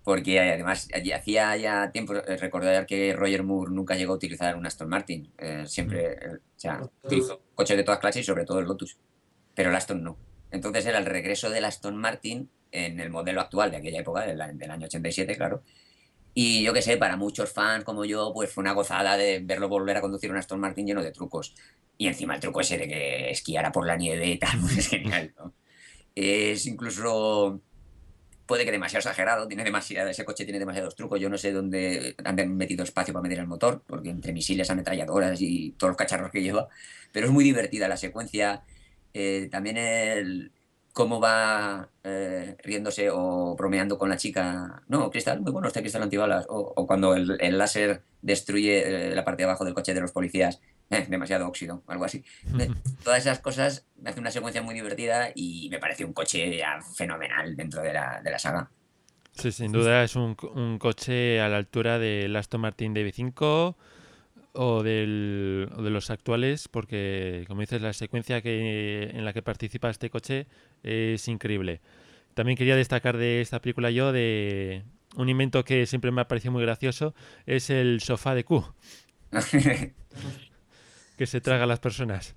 Porque 0.02 0.40
además 0.40 0.88
hacía 1.14 1.56
ya 1.56 1.92
tiempo 1.92 2.16
eh, 2.16 2.36
recordar 2.38 2.86
que 2.86 3.12
Roger 3.12 3.44
Moore 3.44 3.70
nunca 3.70 3.94
llegó 3.94 4.14
a 4.14 4.16
utilizar 4.16 4.56
un 4.56 4.66
Aston 4.66 4.88
Martin. 4.88 5.30
Eh, 5.38 5.64
siempre 5.66 6.16
mm. 6.16 6.34
o 6.34 6.38
sea, 6.56 6.80
utilizó 7.02 7.40
coches 7.54 7.76
de 7.76 7.84
todas 7.84 8.00
clases 8.00 8.22
y 8.22 8.24
sobre 8.24 8.44
todo 8.44 8.58
el 8.58 8.66
Lotus. 8.66 8.96
Pero 9.54 9.70
el 9.70 9.76
Aston 9.76 10.02
no. 10.02 10.27
Entonces 10.50 10.86
era 10.86 10.98
el 10.98 11.06
regreso 11.06 11.50
del 11.50 11.64
Aston 11.64 11.96
Martin 11.96 12.48
en 12.72 13.00
el 13.00 13.10
modelo 13.10 13.40
actual 13.40 13.70
de 13.70 13.78
aquella 13.78 14.00
época, 14.00 14.26
del, 14.26 14.58
del 14.58 14.70
año 14.70 14.86
87, 14.86 15.36
claro 15.36 15.62
y 16.40 16.62
yo 16.62 16.72
qué 16.72 16.82
sé, 16.82 16.96
para 16.96 17.16
muchos 17.16 17.52
fans 17.52 17.82
como 17.82 18.04
yo, 18.04 18.32
pues 18.32 18.52
fue 18.52 18.62
una 18.62 18.70
gozada 18.70 19.16
de 19.16 19.40
verlo 19.40 19.68
volver 19.68 19.96
a 19.96 20.00
conducir 20.00 20.30
un 20.30 20.36
Aston 20.36 20.60
Martin 20.60 20.86
lleno 20.86 21.02
de 21.02 21.10
trucos. 21.10 21.52
Y 21.96 22.06
encima 22.06 22.36
el 22.36 22.40
truco 22.40 22.60
ese 22.60 22.78
de 22.78 22.86
que 22.86 23.30
esquiara 23.30 23.72
por 23.72 23.84
la 23.84 23.96
nieve 23.96 24.24
y 24.28 24.38
tal, 24.38 24.56
pues 24.60 24.78
es 24.78 24.86
genial. 24.86 25.34
Es 26.14 26.66
incluso 26.66 27.60
puede 28.46 28.64
que 28.64 28.70
demasiado 28.70 29.00
exagerado, 29.00 29.48
tiene 29.48 29.64
demasiado, 29.64 30.08
ese 30.10 30.24
coche 30.24 30.44
tiene 30.44 30.60
demasiados 30.60 30.94
trucos, 30.94 31.18
yo 31.18 31.28
no 31.28 31.36
sé 31.36 31.50
dónde 31.50 32.14
han 32.24 32.56
metido 32.56 32.84
espacio 32.84 33.12
para 33.12 33.24
meter 33.24 33.40
el 33.40 33.48
motor, 33.48 33.82
porque 33.84 34.08
entre 34.08 34.32
misiles, 34.32 34.70
ametralladoras 34.70 35.40
y 35.42 35.72
todos 35.72 35.90
los 35.90 35.96
cacharros 35.96 36.30
que 36.30 36.40
lleva, 36.40 36.68
pero 37.10 37.26
es 37.26 37.32
muy 37.32 37.42
divertida 37.42 37.88
la 37.88 37.96
secuencia, 37.96 38.62
eh, 39.14 39.48
también 39.50 39.76
el, 39.76 40.52
cómo 40.92 41.20
va 41.20 41.88
eh, 42.02 42.56
riéndose 42.64 43.08
o 43.12 43.54
bromeando 43.56 43.98
con 43.98 44.08
la 44.08 44.16
chica. 44.16 44.82
No, 44.88 45.10
cristal, 45.10 45.40
muy 45.40 45.52
bueno 45.52 45.68
este 45.68 45.80
cristal 45.80 46.02
antibalas. 46.02 46.46
O, 46.48 46.86
cuando 46.86 47.14
el, 47.14 47.58
láser 47.58 48.02
destruye 48.20 49.10
eh, 49.10 49.14
la 49.14 49.24
parte 49.24 49.42
de 49.42 49.48
abajo 49.48 49.64
del 49.64 49.74
coche 49.74 49.94
de 49.94 50.00
los 50.00 50.12
policías. 50.12 50.60
Demasiado 51.08 51.46
óxido, 51.46 51.82
algo 51.86 52.04
así. 52.04 52.24
todas 53.04 53.20
esas 53.20 53.38
cosas 53.38 53.86
me 54.00 54.10
hace 54.10 54.18
una 54.20 54.30
secuencia 54.30 54.62
muy 54.62 54.74
divertida 54.74 55.30
y 55.34 55.68
me 55.70 55.78
parece 55.78 56.04
un 56.04 56.12
coche 56.12 56.60
fenomenal 56.96 57.54
dentro 57.54 57.82
de 57.82 57.92
la, 57.92 58.20
de 58.22 58.30
la 58.30 58.38
saga. 58.38 58.70
Sí, 59.34 59.52
sin 59.52 59.70
duda 59.70 60.02
es 60.02 60.16
un, 60.16 60.36
un, 60.54 60.78
coche 60.78 61.40
a 61.40 61.48
la 61.48 61.58
altura 61.58 62.00
del 62.00 62.34
Aston 62.34 62.60
Martin 62.60 62.92
DB5 62.92 63.76
o, 64.52 64.82
del, 64.82 65.68
de 65.76 65.90
los 65.90 66.10
actuales, 66.10 66.68
porque 66.68 67.44
como 67.48 67.60
dices, 67.60 67.82
la 67.82 67.92
secuencia 67.92 68.40
que, 68.42 69.10
en 69.12 69.24
la 69.24 69.32
que 69.32 69.42
participa 69.42 69.90
este 69.90 70.10
coche 70.10 70.46
es 70.82 71.28
increíble. 71.28 71.80
También 72.34 72.56
quería 72.56 72.76
destacar 72.76 73.16
de 73.16 73.40
esta 73.40 73.60
película 73.60 73.90
yo 73.90 74.12
de 74.12 74.84
un 75.16 75.28
invento 75.28 75.64
que 75.64 75.86
siempre 75.86 76.10
me 76.10 76.20
ha 76.20 76.28
parecido 76.28 76.52
muy 76.52 76.62
gracioso, 76.62 77.14
es 77.46 77.70
el 77.70 78.00
sofá 78.00 78.34
de 78.34 78.44
Q. 78.44 78.64
que 81.18 81.26
se 81.26 81.40
traga 81.40 81.64
a 81.64 81.66
las 81.66 81.80
personas. 81.80 82.36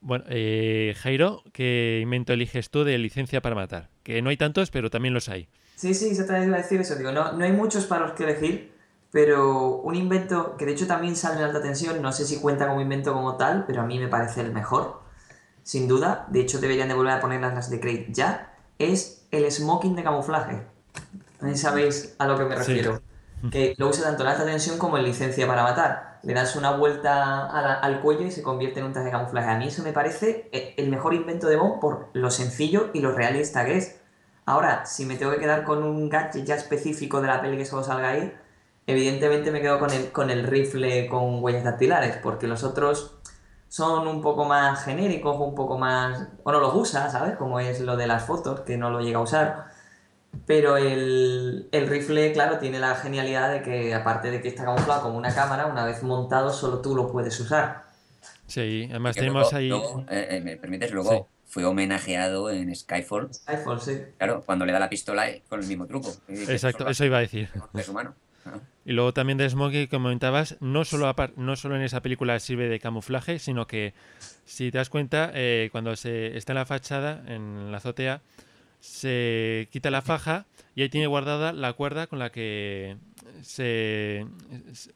Bueno, 0.00 0.24
eh, 0.28 0.94
Jairo, 0.98 1.44
¿qué 1.52 2.00
invento 2.02 2.32
eliges 2.32 2.68
tú 2.68 2.82
de 2.82 2.98
licencia 2.98 3.40
para 3.40 3.54
matar? 3.54 3.90
Que 4.02 4.20
no 4.20 4.30
hay 4.30 4.36
tantos, 4.36 4.70
pero 4.70 4.90
también 4.90 5.14
los 5.14 5.28
hay. 5.28 5.48
Sí, 5.76 5.94
sí, 5.94 6.14
se 6.16 6.24
te 6.24 6.44
iba 6.44 6.56
a 6.56 6.60
decir 6.60 6.80
eso. 6.80 6.96
Digo, 6.96 7.12
no, 7.12 7.32
no 7.32 7.44
hay 7.44 7.52
muchos 7.52 7.86
para 7.86 8.08
los 8.08 8.16
que 8.16 8.24
elegir, 8.24 8.72
pero 9.10 9.76
un 9.76 9.94
invento 9.94 10.56
que 10.56 10.66
de 10.66 10.72
hecho 10.72 10.86
también 10.86 11.16
sale 11.16 11.38
en 11.38 11.44
alta 11.44 11.62
tensión, 11.62 12.02
no 12.02 12.12
sé 12.12 12.26
si 12.26 12.40
cuenta 12.40 12.68
como 12.68 12.80
invento 12.80 13.12
como 13.12 13.36
tal, 13.36 13.64
pero 13.66 13.82
a 13.82 13.86
mí 13.86 13.98
me 13.98 14.08
parece 14.08 14.42
el 14.42 14.52
mejor, 14.52 15.00
sin 15.62 15.88
duda. 15.88 16.26
De 16.28 16.40
hecho, 16.40 16.58
deberían 16.60 16.88
de 16.88 16.94
volver 16.94 17.14
a 17.14 17.20
poner 17.20 17.40
las 17.40 17.70
de 17.70 17.80
Craig 17.80 18.06
ya. 18.10 18.54
Es 18.78 19.26
el 19.30 19.50
smoking 19.50 19.96
de 19.96 20.02
camuflaje. 20.02 20.62
Sabéis 21.54 22.14
a 22.18 22.26
lo 22.26 22.38
que 22.38 22.44
me 22.44 22.54
refiero. 22.54 23.00
Que 23.50 23.74
lo 23.78 23.88
usa 23.88 24.04
tanto 24.04 24.24
en 24.24 24.30
alta 24.30 24.44
tensión 24.44 24.78
como 24.78 24.98
en 24.98 25.04
licencia 25.04 25.46
para 25.46 25.62
matar. 25.62 26.20
Le 26.22 26.34
das 26.34 26.56
una 26.56 26.72
vuelta 26.72 27.46
al 27.80 28.00
cuello 28.00 28.26
y 28.26 28.30
se 28.30 28.42
convierte 28.42 28.80
en 28.80 28.86
un 28.86 28.92
traje 28.92 29.06
de 29.06 29.12
camuflaje. 29.12 29.48
A 29.48 29.56
mí 29.56 29.68
eso 29.68 29.82
me 29.82 29.92
parece 29.92 30.48
eh, 30.52 30.74
el 30.76 30.90
mejor 30.90 31.14
invento 31.14 31.46
de 31.46 31.56
Bond 31.56 31.80
por 31.80 32.08
lo 32.12 32.30
sencillo 32.30 32.90
y 32.92 33.00
lo 33.00 33.12
realista 33.12 33.64
que 33.64 33.76
es. 33.78 34.00
Ahora, 34.44 34.86
si 34.86 35.04
me 35.04 35.16
tengo 35.16 35.32
que 35.32 35.38
quedar 35.38 35.64
con 35.64 35.82
un 35.82 36.08
gadget 36.08 36.44
ya 36.44 36.56
específico 36.56 37.20
de 37.20 37.28
la 37.28 37.40
peli 37.40 37.56
que 37.56 37.66
solo 37.66 37.84
salga 37.84 38.08
ahí, 38.08 38.34
Evidentemente 38.88 39.50
me 39.50 39.60
quedo 39.60 39.78
con 39.78 39.90
el, 39.90 40.10
con 40.12 40.30
el 40.30 40.44
rifle 40.44 41.08
con 41.08 41.42
huellas 41.42 41.62
dactilares, 41.62 42.16
porque 42.22 42.46
los 42.46 42.64
otros 42.64 43.18
son 43.68 44.08
un 44.08 44.22
poco 44.22 44.46
más 44.46 44.82
genéricos, 44.82 45.36
un 45.38 45.54
poco 45.54 45.76
más... 45.76 46.26
o 46.42 46.50
no 46.50 46.58
los 46.58 46.74
usa, 46.74 47.10
¿sabes? 47.10 47.36
Como 47.36 47.60
es 47.60 47.80
lo 47.80 47.98
de 47.98 48.06
las 48.06 48.24
fotos, 48.24 48.60
que 48.60 48.78
no 48.78 48.88
lo 48.88 49.02
llega 49.02 49.18
a 49.18 49.22
usar. 49.22 49.66
Pero 50.46 50.78
el, 50.78 51.68
rifle, 51.70 52.32
claro, 52.32 52.58
tiene 52.58 52.78
la 52.78 52.94
genialidad 52.94 53.52
de 53.52 53.60
que, 53.60 53.94
aparte 53.94 54.30
de 54.30 54.40
que 54.40 54.48
está 54.48 54.64
camuflado 54.64 55.02
como 55.02 55.18
una 55.18 55.34
cámara, 55.34 55.66
una 55.66 55.84
vez 55.84 56.02
montado, 56.02 56.50
solo 56.50 56.80
tú 56.80 56.96
lo 56.96 57.12
puedes 57.12 57.38
usar. 57.40 57.84
Sí, 58.46 58.86
además 58.88 59.16
tenemos 59.16 59.52
ahí... 59.52 59.70
Eh, 59.70 60.28
eh, 60.30 60.40
¿Me 60.42 60.56
permites? 60.56 60.92
Luego 60.92 61.28
fue 61.44 61.66
homenajeado 61.66 62.48
en 62.48 62.74
Skyfall. 62.74 63.34
Skyfall, 63.34 63.82
sí. 63.82 64.00
Claro, 64.16 64.42
cuando 64.46 64.64
le 64.64 64.72
da 64.72 64.78
la 64.78 64.88
pistola 64.88 65.26
con 65.46 65.60
el 65.60 65.66
mismo 65.66 65.86
truco. 65.86 66.10
Exacto, 66.26 66.88
eso 66.88 67.04
iba 67.04 67.18
a 67.18 67.20
decir. 67.20 67.50
Es 67.74 67.86
humano. 67.90 68.14
Y 68.88 68.92
luego 68.92 69.12
también 69.12 69.36
de 69.36 69.50
Smokey, 69.50 69.86
como 69.86 70.04
comentabas, 70.04 70.56
no 70.60 70.82
solo, 70.82 71.14
no 71.36 71.56
solo 71.56 71.76
en 71.76 71.82
esa 71.82 72.00
película 72.00 72.40
sirve 72.40 72.70
de 72.70 72.80
camuflaje, 72.80 73.38
sino 73.38 73.66
que, 73.66 73.92
si 74.46 74.70
te 74.70 74.78
das 74.78 74.88
cuenta, 74.88 75.30
eh, 75.34 75.68
cuando 75.72 75.94
se 75.94 76.38
está 76.38 76.52
en 76.52 76.58
la 76.58 76.64
fachada, 76.64 77.22
en 77.26 77.70
la 77.70 77.76
azotea, 77.76 78.22
se 78.80 79.68
quita 79.70 79.90
la 79.90 80.00
faja 80.00 80.46
y 80.74 80.80
ahí 80.80 80.88
tiene 80.88 81.06
guardada 81.06 81.52
la 81.52 81.74
cuerda 81.74 82.06
con 82.06 82.18
la 82.18 82.30
que 82.30 82.96
se 83.42 84.26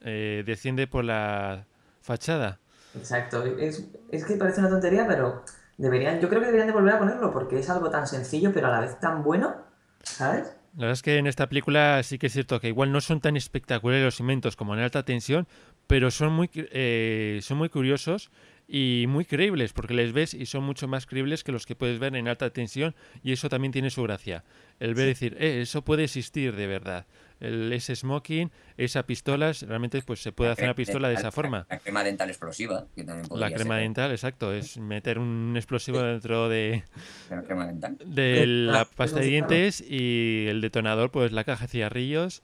eh, 0.01 0.43
desciende 0.47 0.87
por 0.87 1.05
la 1.05 1.67
fachada. 2.01 2.61
Exacto. 2.97 3.45
Es, 3.45 3.91
es, 4.11 4.25
que 4.25 4.37
parece 4.37 4.61
una 4.61 4.71
tontería, 4.71 5.07
pero 5.07 5.45
deberían, 5.77 6.19
yo 6.19 6.31
creo 6.31 6.41
que 6.41 6.47
deberían 6.47 6.69
de 6.69 6.73
volver 6.73 6.95
a 6.95 6.99
ponerlo 6.99 7.31
porque 7.31 7.59
es 7.59 7.69
algo 7.69 7.91
tan 7.91 8.07
sencillo, 8.07 8.55
pero 8.55 8.69
a 8.69 8.71
la 8.71 8.81
vez 8.81 8.99
tan 9.01 9.23
bueno, 9.23 9.55
¿sabes? 10.03 10.51
La 10.75 10.87
verdad 10.87 10.93
es 10.93 11.03
que 11.03 11.19
en 11.19 11.27
esta 11.27 11.49
película 11.49 12.03
sí 12.03 12.19
que 12.19 12.29
es 12.29 12.33
cierto 12.33 12.59
que 12.59 12.69
igual 12.69 12.93
no 12.93 13.03
son 13.03 13.21
tan 13.21 13.37
espectaculares 13.37 14.05
los 14.05 14.21
inventos 14.21 14.57
como 14.57 14.75
en 14.75 14.81
alta 14.81 15.05
tensión, 15.05 15.47
pero 15.87 16.11
son 16.11 16.33
muy, 16.33 16.49
eh, 16.55 17.41
son 17.43 17.59
muy 17.59 17.69
curiosos 17.69 18.31
y 18.67 19.05
muy 19.07 19.27
creíbles, 19.27 19.75
porque 19.75 19.93
les 19.93 20.15
ves 20.15 20.33
y 20.33 20.47
son 20.47 20.65
mucho 20.65 20.89
más 20.89 21.05
creíbles 21.05 21.45
que 21.45 21.53
los 21.53 21.67
que 21.67 21.75
puedes 21.75 21.99
ver 21.99 22.17
en 22.17 22.27
alta 22.27 22.49
tensión, 22.51 22.95
y 23.23 23.33
eso 23.33 23.51
también 23.51 23.73
tiene 23.73 23.91
su 23.91 24.03
gracia. 24.03 24.45
El 24.81 24.95
ver 24.95 25.07
decir, 25.07 25.37
eh, 25.39 25.61
eso 25.61 25.83
puede 25.83 26.05
existir 26.05 26.57
de 26.57 26.67
verdad. 26.67 27.07
El, 27.43 27.73
ese 27.73 27.97
smoking, 27.97 28.51
esa 28.77 29.05
pistola, 29.05 29.53
realmente 29.53 30.01
pues 30.03 30.23
se 30.23 30.33
puede 30.33 30.53
hacer 30.53 30.65
una 30.65 30.75
pistola 30.75 31.09
de 31.09 31.15
esa 31.15 31.33
forma. 31.33 31.67
La 31.69 31.79
crema 31.79 32.05
dental 32.05 32.29
explosiva, 32.31 32.87
que 32.95 33.05
también 33.05 33.29
La 33.39 33.51
crema 33.51 33.77
dental, 33.79 34.13
exacto, 34.13 34.53
es 34.53 34.79
meter 34.79 35.19
un 35.19 35.55
explosivo 35.57 36.01
dentro 36.01 36.49
de, 36.49 36.85
la 37.31 37.43
crema 37.43 37.67
dental. 37.67 37.99
de 38.05 38.47
la 38.47 38.85
pasta 38.85 39.21
de 39.21 39.27
dientes 39.27 39.81
y 39.81 40.47
el 40.49 40.61
detonador, 40.61 41.11
pues 41.11 41.33
la 41.33 41.45
caja 41.45 41.67
de 41.67 41.73
cigarrillos 41.73 42.43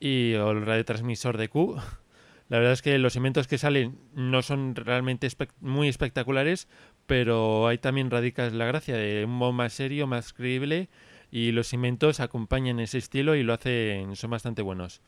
y 0.00 0.32
el 0.32 0.64
radiotransmisor 0.64 1.36
de 1.36 1.48
Q. 1.48 1.76
La 2.48 2.58
verdad 2.58 2.74
es 2.74 2.82
que 2.82 2.96
los 2.98 3.16
inventos 3.16 3.48
que 3.48 3.58
salen 3.58 3.98
no 4.14 4.40
son 4.42 4.76
realmente 4.76 5.28
muy 5.60 5.88
espectaculares, 5.88 6.68
pero 7.06 7.66
ahí 7.66 7.78
también 7.78 8.10
radica 8.10 8.48
la 8.50 8.66
gracia 8.66 8.96
de 8.96 9.24
un 9.24 9.32
modo 9.32 9.52
más 9.52 9.72
serio, 9.72 10.06
más 10.06 10.32
creíble, 10.32 10.88
y 11.36 11.52
los 11.52 11.74
inventos 11.74 12.20
acompañan 12.20 12.80
ese 12.80 12.96
estilo 12.96 13.34
y 13.36 13.42
lo 13.42 13.52
hacen, 13.52 14.16
son 14.16 14.30
bastante 14.30 14.62
buenos. 14.62 15.02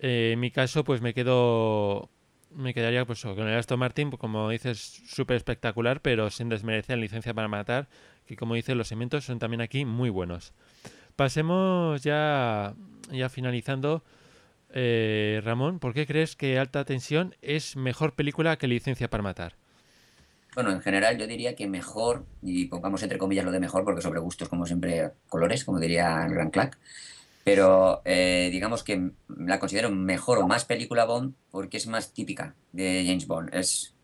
Eh, 0.00 0.30
en 0.32 0.40
mi 0.40 0.50
caso, 0.50 0.84
pues 0.84 1.02
me 1.02 1.12
quedo 1.12 2.08
me 2.50 2.72
quedaría 2.72 3.04
pues 3.04 3.20
con 3.20 3.46
el 3.46 3.58
Aston 3.58 3.78
Martin, 3.78 4.10
como 4.12 4.48
dices, 4.48 5.02
súper 5.06 5.36
espectacular, 5.36 6.00
pero 6.00 6.30
sin 6.30 6.48
desmerecer 6.48 6.96
licencia 6.96 7.34
para 7.34 7.46
matar, 7.46 7.90
que 8.24 8.36
como 8.36 8.54
dices, 8.54 8.74
los 8.74 8.88
segmentos 8.88 9.26
son 9.26 9.38
también 9.38 9.60
aquí 9.60 9.84
muy 9.84 10.08
buenos. 10.08 10.54
Pasemos 11.14 12.02
ya, 12.02 12.74
ya 13.10 13.28
finalizando. 13.28 14.02
Eh, 14.70 15.42
Ramón, 15.44 15.78
¿por 15.78 15.92
qué 15.92 16.06
crees 16.06 16.36
que 16.36 16.58
Alta 16.58 16.86
Tensión 16.86 17.34
es 17.42 17.76
mejor 17.76 18.14
película 18.14 18.56
que 18.56 18.66
Licencia 18.66 19.10
para 19.10 19.22
Matar? 19.22 19.56
Bueno, 20.54 20.70
en 20.70 20.82
general 20.82 21.16
yo 21.16 21.26
diría 21.26 21.54
que 21.54 21.66
mejor, 21.66 22.26
y 22.42 22.66
pongamos 22.66 23.02
entre 23.02 23.18
comillas 23.18 23.44
lo 23.44 23.52
de 23.52 23.60
mejor, 23.60 23.84
porque 23.84 24.02
sobre 24.02 24.20
gustos, 24.20 24.48
como 24.48 24.66
siempre, 24.66 25.12
colores, 25.28 25.64
como 25.64 25.80
diría 25.80 26.26
el 26.26 26.34
Gran 26.34 26.50
Clack, 26.50 26.78
pero 27.44 28.02
eh, 28.04 28.50
digamos 28.52 28.84
que 28.84 29.10
la 29.28 29.58
considero 29.58 29.90
mejor 29.90 30.38
o 30.38 30.46
más 30.46 30.64
película 30.64 31.04
Bond 31.04 31.34
porque 31.50 31.76
es 31.76 31.86
más 31.86 32.12
típica 32.12 32.54
de 32.72 33.04
James 33.06 33.26
Bond. 33.26 33.52
Es 33.54 33.94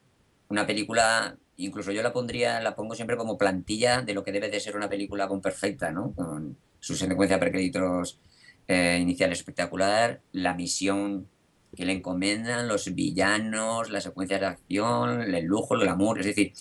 una 0.49 0.67
película, 0.67 1.37
incluso 1.57 1.93
yo 1.93 2.03
la 2.03 2.13
pondría, 2.13 2.61
la 2.61 2.75
pongo 2.75 2.95
siempre 2.95 3.17
como 3.17 3.39
plantilla 3.39 4.03
de 4.03 4.15
lo 4.15 4.25
que 4.25 4.33
debe 4.33 4.49
de 4.49 4.59
ser 4.59 4.77
una 4.77 4.89
película 4.89 5.27
Bond 5.27 5.43
perfecta, 5.43 5.93
¿no? 5.93 6.13
Con 6.15 6.57
su 6.81 6.97
secuencia 6.97 7.37
de 7.37 7.41
precréditos 7.41 8.19
eh, 8.67 8.99
inicial 9.01 9.31
espectacular, 9.33 10.21
la 10.33 10.55
misión 10.55 11.29
que 11.77 11.85
le 11.85 11.93
encomiendan, 11.93 12.69
los 12.69 12.95
villanos, 12.95 13.91
las 13.91 14.05
secuencias 14.05 14.41
de 14.41 14.47
acción, 14.47 15.23
el 15.23 15.45
lujo, 15.45 15.75
el 15.75 15.81
glamour. 15.81 16.21
Es 16.21 16.27
decir, 16.27 16.53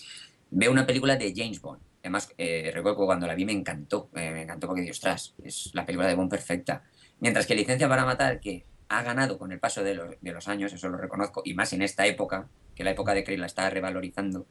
veo 0.52 0.72
una 0.72 0.86
película 0.86 1.16
de 1.16 1.34
James 1.36 1.62
Bond. 1.62 1.82
Además, 2.02 2.34
eh, 2.38 2.72
recuerdo 2.74 3.06
cuando 3.06 3.28
la 3.28 3.36
vi 3.36 3.46
me 3.46 3.52
encantó. 3.52 4.10
Eh, 4.16 4.32
me 4.32 4.44
encantó 4.44 4.68
porque, 4.68 4.90
ostras, 4.90 5.34
es 5.44 5.72
la 5.74 5.86
película 5.86 6.08
de 6.08 6.16
Bond 6.16 6.30
perfecta. 6.30 6.84
Mientras 7.20 7.46
que 7.46 7.56
Licencia 7.56 7.90
para 7.90 8.06
Matar, 8.06 8.40
que 8.40 8.66
ha 8.90 9.04
ganado 9.04 9.38
con 9.38 9.52
el 9.52 9.60
paso 9.60 9.84
de 9.84 9.96
los, 9.96 10.16
de 10.22 10.32
los 10.32 10.48
años, 10.48 10.72
eso 10.72 10.88
lo 10.90 10.98
reconozco, 10.98 11.42
y 11.44 11.54
más 11.54 11.74
en 11.74 11.82
esta 11.82 12.06
época, 12.06 12.48
que 12.76 12.84
la 12.84 12.92
época 12.92 13.14
de 13.14 13.24
Craig 13.24 13.38
la 13.38 13.48
está 13.48 13.70
revalorizando. 13.70 14.46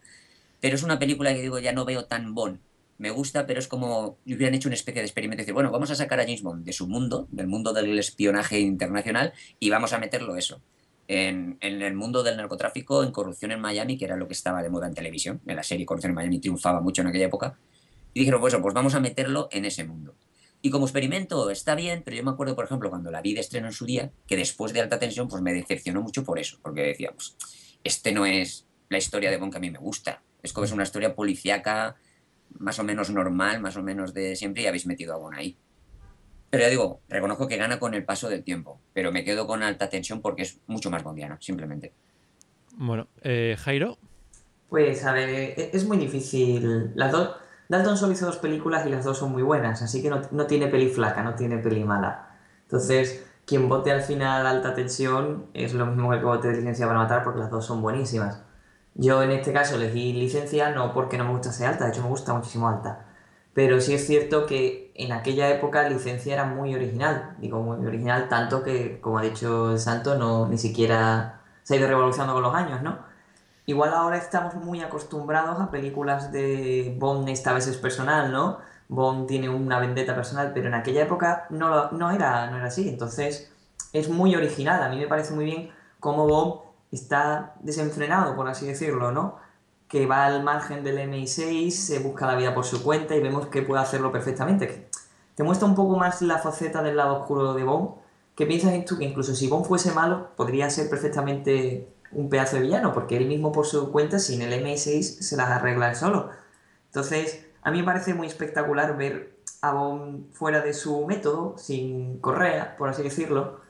Pero 0.61 0.75
es 0.75 0.83
una 0.83 0.99
película 0.99 1.33
que 1.33 1.43
digo, 1.43 1.59
ya 1.59 1.73
no 1.73 1.85
veo 1.85 2.07
tan 2.07 2.35
Bond. 2.35 2.59
Me 2.99 3.11
gusta, 3.11 3.47
pero 3.47 3.61
es 3.61 3.69
como 3.69 4.19
hubieran 4.27 4.55
hecho 4.55 4.69
una 4.69 4.75
especie 4.75 5.03
de 5.03 5.07
experimento. 5.07 5.43
Decir, 5.43 5.55
bueno, 5.55 5.71
vamos 5.71 5.91
a 5.91 5.95
sacar 5.95 6.21
a 6.21 6.25
James 6.25 6.43
Bond 6.43 6.65
de 6.65 6.73
su 6.73 6.89
mundo, 6.89 7.29
del 7.31 7.47
mundo 7.47 7.73
del 7.73 7.99
espionaje 7.99 8.61
internacional, 8.61 9.33
y 9.61 9.71
vamos 9.71 9.93
a 9.93 9.99
meterlo 9.99 10.37
eso. 10.37 10.61
En, 11.09 11.59
en, 11.61 11.83
el 11.83 11.95
mundo 11.95 12.23
del 12.23 12.37
narcotráfico, 12.37 13.05
en 13.05 13.13
Corrupción 13.13 13.53
en 13.53 13.61
Miami, 13.61 13.97
que 13.97 14.07
era 14.07 14.17
lo 14.17 14.27
que 14.27 14.33
estaba 14.33 14.63
de 14.63 14.71
moda 14.71 14.89
en 14.89 14.95
televisión. 14.95 15.41
En 15.47 15.57
la 15.57 15.63
serie 15.63 15.87
Corrupción 15.87 16.11
en 16.11 16.17
Miami 16.17 16.41
triunfaba 16.41 16.81
mucho 16.81 17.03
en 17.03 17.09
aquella 17.09 17.27
época. 17.27 17.59
Y 18.13 18.21
dijeron, 18.21 18.41
pues, 18.41 18.57
pues 18.57 18.75
vamos 18.75 18.95
a 18.95 19.01
meterlo 19.01 19.49
en 19.53 19.67
ese 19.67 19.85
mundo. 19.85 20.17
Y 20.63 20.71
como 20.71 20.87
experimento 20.87 21.51
está 21.51 21.75
bien, 21.75 22.03
pero 22.05 22.17
yo 22.17 22.25
me 22.25 22.31
acuerdo, 22.31 22.57
por 22.57 22.65
ejemplo, 22.65 22.91
cuando 22.91 23.11
la 23.11 23.21
vi 23.21 23.35
de 23.35 23.41
estreno 23.41 23.69
en 23.69 23.73
su 23.73 23.85
día, 23.85 24.11
que 24.27 24.37
después 24.37 24.73
de 24.73 24.81
Alta 24.81 24.99
Tensión, 24.99 25.29
pues 25.29 25.43
me 25.43 25.53
decepcionó 25.53 26.03
mucho 26.03 26.25
por 26.25 26.39
eso, 26.39 26.59
porque 26.63 26.83
decía, 26.83 27.13
pues, 27.13 27.37
este 27.85 28.11
no 28.11 28.27
es 28.27 28.67
la 28.89 28.99
historia 28.99 29.31
de 29.31 29.37
Bond 29.37 29.53
que 29.53 29.59
a 29.59 29.61
mí 29.61 29.71
me 29.71 29.79
gusta. 29.79 30.23
Es 30.43 30.53
como 30.53 30.65
es 30.65 30.73
una 30.73 30.83
historia 30.83 31.15
policíaca, 31.15 31.97
más 32.59 32.79
o 32.79 32.85
menos 32.85 33.11
normal, 33.11 33.61
más 33.61 33.77
o 33.77 33.83
menos 33.83 34.15
de 34.15 34.37
siempre, 34.37 34.63
y 34.63 34.67
habéis 34.67 34.87
metido 34.87 35.15
a 35.15 35.19
Bond 35.19 35.37
ahí. 35.37 35.57
Pero 36.51 36.63
ya 36.63 36.71
digo, 36.71 37.01
reconozco 37.09 37.49
que 37.49 37.57
gana 37.57 37.79
con 37.79 37.95
el 37.95 38.05
paso 38.05 38.29
del 38.29 38.45
tiempo, 38.45 38.81
pero 38.93 39.13
me 39.13 39.25
quedo 39.25 39.47
con 39.47 39.63
alta 39.63 39.89
tensión 39.89 40.23
porque 40.23 40.43
es 40.43 40.61
mucho 40.67 40.91
más 40.91 41.03
bondiana, 41.03 41.37
simplemente. 41.41 41.93
Bueno, 42.77 43.09
eh, 43.23 43.57
Jairo. 43.59 43.99
Pues 44.69 45.05
a 45.05 45.13
ver, 45.13 45.29
e-, 45.29 45.71
es 45.73 45.85
muy 45.87 45.99
difícil. 45.99 46.93
Las 46.95 47.13
dos, 47.13 47.37
Dalton 47.69 47.97
solo 47.97 48.13
hizo 48.13 48.27
dos 48.27 48.39
películas 48.39 48.87
y 48.87 48.91
las 48.91 49.05
dos 49.05 49.19
son 49.19 49.33
muy 49.33 49.43
buenas, 49.43 49.83
así 49.83 50.03
que 50.03 50.11
no, 50.11 50.23
no 50.31 50.47
tiene 50.47 50.69
peli 50.69 50.89
flaca, 50.89 51.23
no 51.23 51.35
tiene 51.35 51.59
peli 51.59 51.85
mala. 51.85 52.39
Entonces, 52.63 53.25
quien 53.45 53.69
vote 53.69 53.93
al 53.93 54.03
final 54.03 54.47
alta 54.47 54.75
tensión 54.75 55.47
es 55.55 55.73
lo 55.73 55.87
mismo 55.87 56.11
que 56.11 56.17
el 56.17 56.21
que 56.21 56.27
vote 56.27 56.49
de 56.49 56.57
licencia 56.57 56.87
para 56.87 56.99
matar 56.99 57.23
porque 57.23 57.41
las 57.41 57.51
dos 57.51 57.65
son 57.65 57.81
buenísimas. 57.81 58.43
Yo 58.99 59.23
en 59.23 59.31
este 59.31 59.53
caso 59.53 59.77
elegí 59.77 60.13
licencia 60.15 60.71
no 60.71 60.95
porque 60.95 61.19
no 61.19 61.25
me 61.25 61.31
gustase 61.31 61.67
alta, 61.67 61.85
de 61.85 61.91
hecho 61.91 62.03
me 62.03 62.09
gusta 62.09 62.33
muchísimo 62.35 62.69
alta. 62.69 63.07
Pero 63.55 63.81
sí 63.81 63.95
es 63.95 64.07
cierto 64.07 64.47
que 64.47 64.93
en 64.95 65.13
aquella 65.13 65.49
época 65.51 65.89
licencia 65.89 66.35
era 66.35 66.45
muy 66.45 66.75
original, 66.75 67.37
digo 67.39 67.63
muy 67.63 67.85
original 67.87 68.29
tanto 68.29 68.63
que, 68.63 69.01
como 69.01 69.19
ha 69.19 69.23
dicho 69.23 69.79
Santo, 69.79 70.17
no, 70.17 70.49
ni 70.49 70.59
siquiera 70.59 71.41
se 71.63 71.75
ha 71.75 71.77
ido 71.79 71.89
revolucionando 71.89 72.35
con 72.35 72.43
los 72.43 72.55
años, 72.55 72.83
¿no? 72.83 72.99
Igual 73.67 73.93
ahora 73.95 74.17
estamos 74.17 74.55
muy 74.55 74.81
acostumbrados 74.81 75.61
a 75.61 75.71
películas 75.71 76.33
de 76.33 76.95
Bond 76.99 77.29
esta 77.29 77.53
vez 77.53 77.67
es 77.67 77.77
personal, 77.77 78.33
¿no? 78.33 78.59
Bond 78.89 79.27
tiene 79.27 79.49
una 79.49 79.81
vendetta 79.81 80.15
personal, 80.15 80.53
pero 80.55 80.69
en 80.69 80.75
aquella 80.75 81.03
época 81.03 81.47
no, 81.51 81.91
no, 81.91 82.11
era, 82.13 82.49
no 82.51 82.59
era 82.59 82.67
así. 82.67 82.89
Entonces 82.89 83.53
es 83.93 84.09
muy 84.09 84.37
original. 84.37 84.83
A 84.83 84.89
mí 84.89 84.99
me 84.99 85.09
parece 85.09 85.35
muy 85.35 85.45
bien 85.45 85.71
cómo 85.99 86.27
Bond 86.29 86.66
está 86.93 87.55
desenfrenado, 87.61 88.37
por 88.37 88.49
así 88.49 88.67
decirlo, 88.67 89.13
¿no? 89.13 89.37
Que 89.89 90.07
va 90.07 90.27
al 90.27 90.43
margen 90.43 90.85
del 90.85 90.99
MI6, 90.99 91.71
se 91.71 91.99
busca 91.99 92.27
la 92.27 92.37
vida 92.37 92.55
por 92.55 92.65
su 92.65 92.83
cuenta 92.83 93.15
y 93.15 93.21
vemos 93.21 93.49
que 93.49 93.63
puede 93.63 93.83
hacerlo 93.83 94.13
perfectamente. 94.13 94.89
Te 95.35 95.43
muestra 95.43 95.69
un 95.69 95.75
poco 95.75 95.97
más 95.97 96.23
la 96.23 96.39
faceta 96.39 96.83
del 96.83 96.97
lado 96.97 97.21
oscuro 97.21 97.55
de 97.55 97.65
Bond. 97.65 97.91
¿Qué 98.35 98.47
piensas 98.47 98.73
tú 98.85 98.99
que 98.99 99.05
incluso 99.05 99.35
si 99.35 99.49
Bond 99.49 99.67
fuese 99.67 99.93
malo, 99.93 100.31
podría 100.37 100.71
ser 100.71 100.89
perfectamente 100.91 101.89
un 102.13 102.29
pedazo 102.31 102.57
de 102.57 102.63
villano, 102.63 102.93
porque 102.93 103.17
él 103.17 103.27
mismo 103.27 103.53
por 103.53 103.67
su 103.67 103.93
cuenta, 103.93 104.19
sin 104.19 104.43
el 104.43 104.53
MI6, 104.65 105.03
se 105.03 105.37
las 105.37 105.51
arregla 105.51 105.91
él 105.91 105.97
solo. 105.97 106.31
Entonces, 106.87 107.47
a 107.63 107.71
mí 107.71 107.79
me 107.79 107.85
parece 107.85 108.15
muy 108.15 108.27
espectacular 108.27 108.97
ver 108.97 109.37
a 109.61 109.73
Bond 109.73 110.33
fuera 110.33 110.61
de 110.61 110.73
su 110.73 111.07
método, 111.07 111.57
sin 111.59 112.19
correa, 112.21 112.77
por 112.77 112.89
así 112.89 113.03
decirlo, 113.03 113.61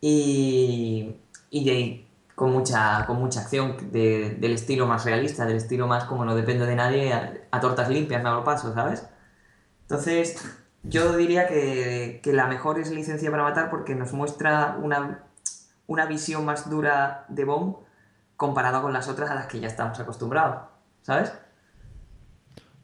y, 0.00 1.16
y 1.50 1.64
con, 2.34 2.52
mucha, 2.52 3.04
con 3.06 3.18
mucha 3.18 3.40
acción, 3.40 3.76
de, 3.92 4.36
del 4.38 4.52
estilo 4.52 4.86
más 4.86 5.04
realista, 5.04 5.44
del 5.46 5.56
estilo 5.56 5.86
más 5.86 6.04
como 6.04 6.24
no 6.24 6.34
depende 6.34 6.66
de 6.66 6.76
nadie, 6.76 7.12
a, 7.12 7.34
a 7.50 7.60
tortas 7.60 7.88
limpias 7.88 8.22
me 8.22 8.28
hago 8.28 8.44
paso, 8.44 8.72
¿sabes? 8.74 9.06
Entonces, 9.82 10.42
yo 10.82 11.16
diría 11.16 11.46
que, 11.46 12.20
que, 12.22 12.32
la 12.32 12.46
mejor 12.46 12.78
es 12.78 12.90
Licencia 12.90 13.30
para 13.30 13.42
Matar 13.42 13.70
porque 13.70 13.94
nos 13.94 14.12
muestra 14.12 14.78
una, 14.82 15.24
una 15.86 16.06
visión 16.06 16.44
más 16.44 16.70
dura 16.70 17.26
de 17.28 17.44
Bond 17.44 17.76
comparado 18.36 18.82
con 18.82 18.92
las 18.92 19.08
otras 19.08 19.30
a 19.30 19.34
las 19.34 19.46
que 19.46 19.60
ya 19.60 19.68
estamos 19.68 20.00
acostumbrados, 20.00 20.62
¿sabes? 21.02 21.32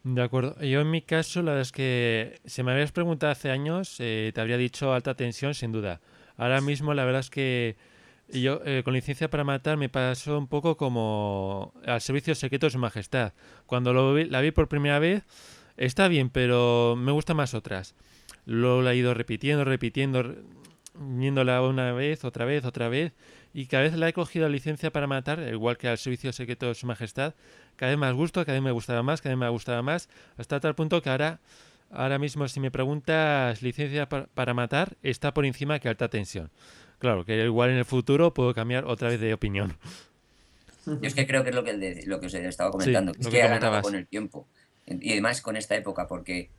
De 0.05 0.23
acuerdo. 0.23 0.59
Yo 0.61 0.81
en 0.81 0.91
mi 0.91 1.03
caso, 1.03 1.43
la 1.43 1.53
verdad 1.53 1.63
es 1.63 1.73
que 1.73 2.41
si 2.45 2.63
me 2.63 2.73
habías 2.73 2.93
preguntado 2.93 3.33
hace 3.33 3.51
años, 3.51 3.97
eh, 3.99 4.31
te 4.35 4.41
habría 4.41 4.57
dicho 4.57 4.93
alta 4.93 5.15
tensión, 5.15 5.55
sin 5.55 5.73
duda. 5.73 6.01
Ahora 6.37 6.61
mismo, 6.61 6.95
la 6.95 7.05
verdad 7.05 7.21
es 7.21 7.31
que 7.31 7.77
yo 8.29 8.61
eh, 8.65 8.83
con 8.85 8.95
licencia 8.95 9.31
para 9.31 9.45
matar 9.45 9.77
me 9.77 9.89
pasó 9.89 10.39
un 10.39 10.49
poco 10.49 10.77
como 10.77 11.73
al 11.87 12.01
servicio 12.01 12.35
secreto 12.35 12.67
de 12.67 12.71
su 12.71 12.79
majestad. 12.79 13.33
Cuando 13.67 13.93
lo 13.93 14.15
vi, 14.15 14.25
la 14.25 14.41
vi 14.41 14.51
por 14.51 14.69
primera 14.69 14.99
vez, 14.99 15.25
está 15.77 16.09
bien, 16.09 16.31
pero 16.31 16.97
me 16.97 17.13
gustan 17.13 17.37
más 17.37 17.55
otras. 17.55 17.95
La 18.45 18.93
he 18.93 18.97
ido 18.97 19.15
repitiendo, 19.15 19.65
repitiendo, 19.65 20.35
viéndola 20.95 21.63
una 21.63 21.93
vez, 21.93 22.25
otra 22.25 22.45
vez, 22.45 22.65
otra 22.65 22.89
vez, 22.89 23.13
y 23.55 23.67
cada 23.67 23.85
vez 23.85 23.95
la 23.95 24.09
he 24.09 24.13
cogido 24.13 24.47
a 24.47 24.49
licencia 24.49 24.91
para 24.91 25.07
matar, 25.07 25.41
igual 25.53 25.77
que 25.77 25.89
al 25.89 25.99
servicio 25.99 26.33
secreto 26.33 26.67
de 26.67 26.75
su 26.75 26.87
majestad, 26.87 27.35
cada 27.77 27.91
vez 27.91 27.99
más 27.99 28.15
gusto, 28.15 28.45
cada 28.45 28.55
vez 28.55 28.63
me 28.63 28.73
gustaba 28.73 29.03
más, 29.03 29.21
cada 29.21 29.35
vez 29.35 29.41
me 29.41 29.49
gustaba 29.49 29.83
más, 29.83 30.09
hasta 30.37 30.61
tal 30.61 30.75
punto 30.75 31.03
que 31.03 31.11
ahora, 31.11 31.41
ahora 31.91 32.19
mismo 32.19 32.47
si 32.49 32.61
me 32.61 32.71
preguntas 32.71 33.63
licencia 33.63 34.09
para 34.09 34.55
matar, 34.55 34.97
está 35.03 35.33
por 35.35 35.47
encima 35.47 35.79
que 35.79 35.89
alta 35.89 36.09
tensión. 36.09 36.51
Claro, 36.99 37.25
que 37.25 37.45
igual 37.45 37.71
en 37.71 37.77
el 37.77 37.85
futuro 37.85 38.35
puedo 38.35 38.55
cambiar 38.55 38.85
otra 38.85 39.09
vez 39.09 39.21
de 39.21 39.33
opinión. 39.35 39.77
Yo 40.87 40.99
es 41.03 41.15
que 41.15 41.27
creo 41.27 41.45
que 41.45 41.51
es 41.51 41.55
lo 41.55 41.65
que, 41.65 41.75
de, 41.75 42.05
lo 42.07 42.19
que 42.19 42.27
os 42.27 42.35
estaba 42.35 42.71
comentando, 42.71 43.13
Sí, 43.15 43.21
es 43.21 43.27
que, 43.27 43.37
que 43.37 43.43
ha 43.43 43.49
ganado 43.49 43.83
con 43.83 43.95
el 43.95 44.07
tiempo. 44.07 44.49
Y 44.87 45.13
además 45.13 45.43
con 45.43 45.57
esta 45.57 45.77
época, 45.77 46.09
porque 46.09 46.51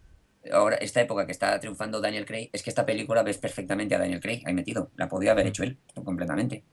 ahora 0.52 0.76
esta 0.78 1.02
época 1.02 1.26
que 1.26 1.32
está 1.32 1.60
triunfando 1.60 2.00
Daniel 2.00 2.26
Craig, 2.26 2.50
es 2.54 2.62
que 2.64 2.70
esta 2.70 2.86
película 2.86 3.24
ves 3.24 3.40
perfectamente 3.40 3.96
a 3.96 4.00
Daniel 4.00 4.20
Craig 4.20 4.44
ahí 4.46 4.54
metido. 4.54 4.92
La 4.96 5.10
podía 5.10 5.32
haber 5.32 5.48
hecho 5.48 5.64
él 5.64 5.78
completamente. 6.04 6.64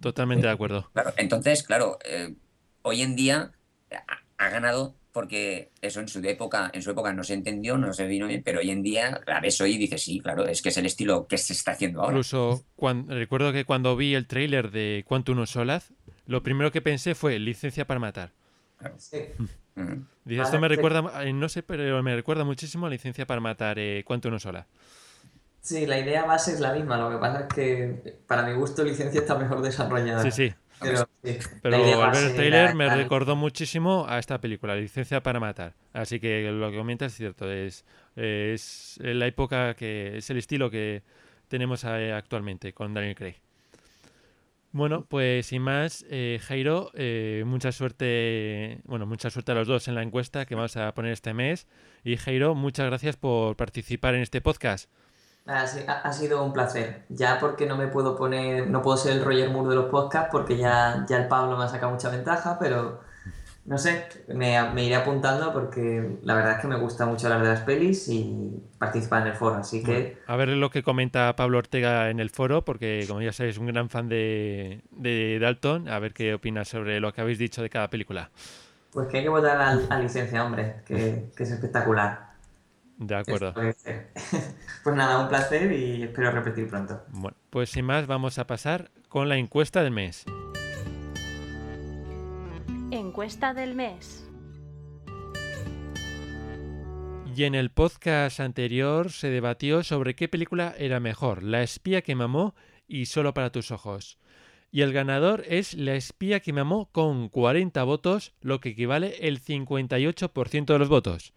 Totalmente 0.00 0.46
de 0.46 0.52
acuerdo. 0.52 0.90
Claro, 0.92 1.12
entonces, 1.16 1.62
claro, 1.62 1.98
eh, 2.04 2.34
hoy 2.82 3.02
en 3.02 3.16
día 3.16 3.52
ha, 3.90 4.44
ha 4.44 4.50
ganado 4.50 4.94
porque 5.18 5.72
eso 5.82 5.98
en 5.98 6.06
su 6.06 6.20
época, 6.20 6.70
en 6.72 6.80
su 6.80 6.92
época 6.92 7.12
no 7.12 7.24
se 7.24 7.34
entendió, 7.34 7.76
no 7.76 7.92
se 7.92 8.06
vino 8.06 8.28
bien, 8.28 8.40
pero 8.44 8.60
hoy 8.60 8.70
en 8.70 8.84
día 8.84 9.20
la 9.26 9.40
ves 9.40 9.60
hoy 9.60 9.74
y 9.74 9.76
dices, 9.76 10.00
sí, 10.00 10.20
claro, 10.20 10.46
es 10.46 10.62
que 10.62 10.68
es 10.68 10.76
el 10.76 10.86
estilo 10.86 11.26
que 11.26 11.36
se 11.38 11.54
está 11.54 11.72
haciendo 11.72 12.02
ahora. 12.02 12.12
Incluso 12.12 12.62
recuerdo 13.08 13.52
que 13.52 13.64
cuando 13.64 13.96
vi 13.96 14.14
el 14.14 14.28
tráiler 14.28 14.70
de 14.70 15.04
Quantum 15.08 15.40
of 15.40 15.50
Solace, 15.50 15.92
lo 16.26 16.44
primero 16.44 16.70
que 16.70 16.82
pensé 16.82 17.16
fue 17.16 17.36
licencia 17.40 17.84
para 17.84 17.98
matar. 17.98 18.30
Sí. 18.96 19.18
Ujú. 19.74 20.04
Dice, 20.24 20.42
esto 20.42 20.60
me 20.60 20.68
sí. 20.68 20.76
recuerda, 20.76 21.24
eh, 21.24 21.32
no 21.32 21.48
sé, 21.48 21.64
pero 21.64 22.00
me 22.00 22.14
recuerda 22.14 22.44
muchísimo 22.44 22.86
a 22.86 22.88
licencia 22.88 23.26
para 23.26 23.40
matar 23.40 23.80
eh, 23.80 24.04
Quantum 24.06 24.34
of 24.34 24.42
Solace. 24.42 24.68
Sí, 25.60 25.84
la 25.84 25.98
idea 25.98 26.26
base 26.26 26.52
es 26.52 26.60
la 26.60 26.72
misma, 26.74 26.96
lo 26.96 27.10
que 27.10 27.16
pasa 27.16 27.40
es 27.40 27.46
que 27.52 28.20
para 28.28 28.44
mi 28.44 28.54
gusto 28.54 28.84
licencia 28.84 29.20
está 29.20 29.34
mejor 29.36 29.62
desarrollada. 29.62 30.22
Sí, 30.22 30.30
sí. 30.30 30.54
Pero, 30.80 31.08
sí, 31.24 31.36
Pero 31.62 32.02
al 32.02 32.12
ver 32.12 32.24
el 32.24 32.34
tráiler 32.34 32.64
era- 32.64 32.74
me 32.74 32.88
recordó 32.94 33.36
muchísimo 33.36 34.06
a 34.08 34.18
esta 34.18 34.40
película, 34.40 34.76
Licencia 34.76 35.22
para 35.22 35.40
matar. 35.40 35.74
Así 35.92 36.20
que 36.20 36.50
lo 36.50 36.70
que 36.70 36.76
comentas 36.76 37.12
es 37.12 37.18
cierto, 37.18 37.50
es, 37.50 37.84
es 38.16 38.98
la 39.02 39.26
época 39.26 39.74
que 39.74 40.18
es 40.18 40.30
el 40.30 40.36
estilo 40.38 40.70
que 40.70 41.02
tenemos 41.48 41.84
actualmente 41.84 42.72
con 42.72 42.94
Daniel 42.94 43.14
Craig. 43.14 43.36
Bueno, 44.70 45.06
pues 45.08 45.46
sin 45.46 45.62
más, 45.62 46.04
eh, 46.10 46.38
Jairo, 46.42 46.90
eh, 46.94 47.42
mucha 47.46 47.72
suerte, 47.72 48.80
bueno, 48.84 49.06
mucha 49.06 49.30
suerte 49.30 49.52
a 49.52 49.54
los 49.54 49.66
dos 49.66 49.88
en 49.88 49.94
la 49.94 50.02
encuesta 50.02 50.44
que 50.44 50.54
vamos 50.54 50.76
a 50.76 50.92
poner 50.92 51.12
este 51.12 51.32
mes. 51.32 51.66
Y 52.04 52.16
Jairo, 52.16 52.54
muchas 52.54 52.86
gracias 52.86 53.16
por 53.16 53.56
participar 53.56 54.14
en 54.14 54.20
este 54.20 54.42
podcast. 54.42 54.90
Ha, 55.48 55.62
ha 55.62 56.12
sido 56.12 56.44
un 56.44 56.52
placer. 56.52 57.04
Ya 57.08 57.40
porque 57.40 57.66
no 57.66 57.76
me 57.76 57.88
puedo 57.88 58.16
poner, 58.16 58.68
no 58.68 58.82
puedo 58.82 58.96
ser 58.96 59.14
el 59.14 59.24
Roger 59.24 59.50
Moore 59.50 59.70
de 59.70 59.74
los 59.74 59.86
podcasts 59.86 60.28
porque 60.30 60.56
ya, 60.56 61.04
ya 61.08 61.16
el 61.16 61.28
Pablo 61.28 61.56
me 61.56 61.64
ha 61.64 61.68
sacado 61.68 61.90
mucha 61.90 62.10
ventaja, 62.10 62.58
pero 62.60 63.00
no 63.68 63.76
sé, 63.76 64.08
me, 64.28 64.58
me, 64.72 64.84
iré 64.84 64.96
apuntando 64.96 65.52
porque 65.52 66.16
la 66.22 66.34
verdad 66.34 66.52
es 66.52 66.60
que 66.60 66.68
me 66.68 66.76
gusta 66.76 67.04
mucho 67.04 67.26
hablar 67.26 67.42
de 67.42 67.48
las 67.50 67.60
pelis 67.60 68.08
y 68.08 68.62
participar 68.78 69.22
en 69.22 69.28
el 69.28 69.34
foro, 69.34 69.56
así 69.56 69.82
que... 69.82 70.16
a 70.26 70.36
ver 70.36 70.48
lo 70.48 70.70
que 70.70 70.82
comenta 70.82 71.36
Pablo 71.36 71.58
Ortega 71.58 72.08
en 72.08 72.18
el 72.18 72.30
foro, 72.30 72.64
porque 72.64 73.04
como 73.06 73.20
ya 73.20 73.30
sabéis, 73.30 73.56
es 73.56 73.58
un 73.60 73.66
gran 73.66 73.90
fan 73.90 74.08
de, 74.08 74.80
de, 74.90 75.38
Dalton, 75.38 75.86
a 75.90 75.98
ver 75.98 76.14
qué 76.14 76.32
opina 76.32 76.64
sobre 76.64 76.98
lo 76.98 77.12
que 77.12 77.20
habéis 77.20 77.38
dicho 77.38 77.60
de 77.60 77.68
cada 77.68 77.90
película. 77.90 78.30
Pues 78.90 79.06
que 79.08 79.18
hay 79.18 79.24
que 79.24 79.28
votar 79.28 79.60
a, 79.60 79.70
a 79.94 80.00
licencia, 80.00 80.46
hombre, 80.46 80.76
que, 80.86 81.30
que, 81.36 81.42
es 81.42 81.50
espectacular. 81.50 82.27
De 82.98 83.14
acuerdo. 83.14 83.54
Pues 84.84 84.96
nada, 84.96 85.20
un 85.20 85.28
placer 85.28 85.70
y 85.72 86.04
espero 86.04 86.30
repetir 86.30 86.68
pronto. 86.68 87.02
Bueno, 87.08 87.36
pues 87.50 87.68
sin 87.68 87.84
más 87.84 88.06
vamos 88.06 88.38
a 88.38 88.46
pasar 88.46 88.90
con 89.08 89.28
la 89.28 89.36
encuesta 89.36 89.82
del 89.82 89.92
mes. 89.92 90.24
Encuesta 92.90 93.52
del 93.52 93.74
mes. 93.74 94.24
Y 97.34 97.44
en 97.44 97.54
el 97.54 97.70
podcast 97.70 98.40
anterior 98.40 99.12
se 99.12 99.28
debatió 99.28 99.84
sobre 99.84 100.14
qué 100.14 100.28
película 100.28 100.74
era 100.78 101.00
mejor, 101.00 101.42
La 101.42 101.62
espía 101.62 102.02
que 102.02 102.14
mamó 102.14 102.54
y 102.86 103.06
Solo 103.06 103.34
para 103.34 103.52
tus 103.52 103.70
ojos. 103.70 104.18
Y 104.70 104.80
el 104.82 104.92
ganador 104.92 105.44
es 105.46 105.74
La 105.74 105.94
espía 105.94 106.40
que 106.40 106.52
mamó 106.52 106.90
con 106.92 107.28
40 107.28 107.82
votos, 107.84 108.32
lo 108.40 108.60
que 108.60 108.70
equivale 108.70 109.28
el 109.28 109.42
58% 109.42 110.64
de 110.64 110.78
los 110.78 110.88
votos. 110.88 111.34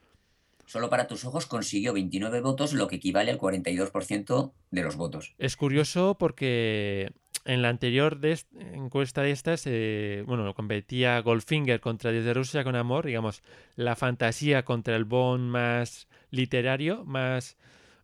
Solo 0.65 0.89
para 0.89 1.07
tus 1.07 1.25
ojos 1.25 1.45
consiguió 1.45 1.93
29 1.93 2.41
votos, 2.41 2.73
lo 2.73 2.87
que 2.87 2.97
equivale 2.97 3.31
al 3.31 3.39
42% 3.39 4.53
de 4.71 4.83
los 4.83 4.95
votos. 4.95 5.33
Es 5.37 5.57
curioso 5.57 6.17
porque 6.17 7.11
en 7.45 7.61
la 7.61 7.69
anterior 7.69 8.19
de 8.19 8.39
encuesta 8.73 9.21
de 9.21 9.31
estas, 9.31 9.63
eh, 9.65 10.23
bueno, 10.27 10.53
competía 10.53 11.19
Goldfinger 11.19 11.79
contra 11.79 12.11
Desde 12.11 12.33
Rusia 12.33 12.63
con 12.63 12.75
Amor, 12.75 13.05
digamos, 13.05 13.41
la 13.75 13.95
fantasía 13.95 14.63
contra 14.63 14.95
el 14.95 15.05
Bond 15.05 15.49
más 15.49 16.07
literario, 16.29 17.03
más, 17.05 17.57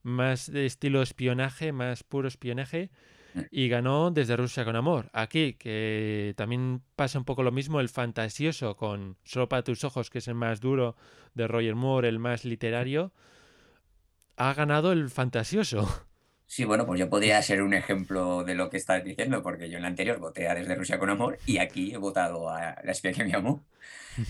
más 0.03 0.51
de 0.51 0.65
estilo 0.65 1.01
espionaje, 1.01 1.71
más 1.71 2.03
puro 2.03 2.27
espionaje, 2.27 2.89
y 3.51 3.67
ganó 3.69 4.11
Desde 4.11 4.35
Rusia 4.37 4.65
con 4.65 4.75
Amor. 4.75 5.09
Aquí, 5.13 5.53
que 5.53 6.33
también 6.37 6.81
pasa 6.95 7.19
un 7.19 7.25
poco 7.25 7.43
lo 7.43 7.51
mismo, 7.51 7.79
el 7.79 7.89
fantasioso 7.89 8.75
con 8.75 9.17
Solo 9.23 9.49
para 9.49 9.63
tus 9.63 9.83
ojos, 9.83 10.09
que 10.09 10.19
es 10.19 10.27
el 10.27 10.35
más 10.35 10.61
duro 10.61 10.95
de 11.33 11.47
Roger 11.47 11.75
Moore, 11.75 12.09
el 12.09 12.19
más 12.19 12.45
literario, 12.45 13.11
ha 14.37 14.53
ganado 14.53 14.91
el 14.91 15.09
fantasioso. 15.09 15.87
Sí, 16.47 16.63
bueno, 16.63 16.85
pues 16.85 16.97
yo 16.97 17.09
podría 17.09 17.41
ser 17.41 17.61
un 17.61 17.73
ejemplo 17.73 18.45
de 18.45 18.55
lo 18.55 18.69
que 18.69 18.77
estás 18.77 19.03
diciendo, 19.03 19.43
porque 19.43 19.69
yo 19.69 19.75
en 19.75 19.83
la 19.83 19.89
anterior 19.89 20.17
voté 20.17 20.47
a 20.47 20.55
Desde 20.55 20.75
Rusia 20.75 20.97
con 20.97 21.09
Amor 21.09 21.37
y 21.45 21.57
aquí 21.57 21.93
he 21.93 21.97
votado 21.97 22.49
a 22.49 22.77
La 22.83 22.91
espía 22.93 23.11
que 23.11 23.25
me 23.25 23.33
amó. 23.33 23.65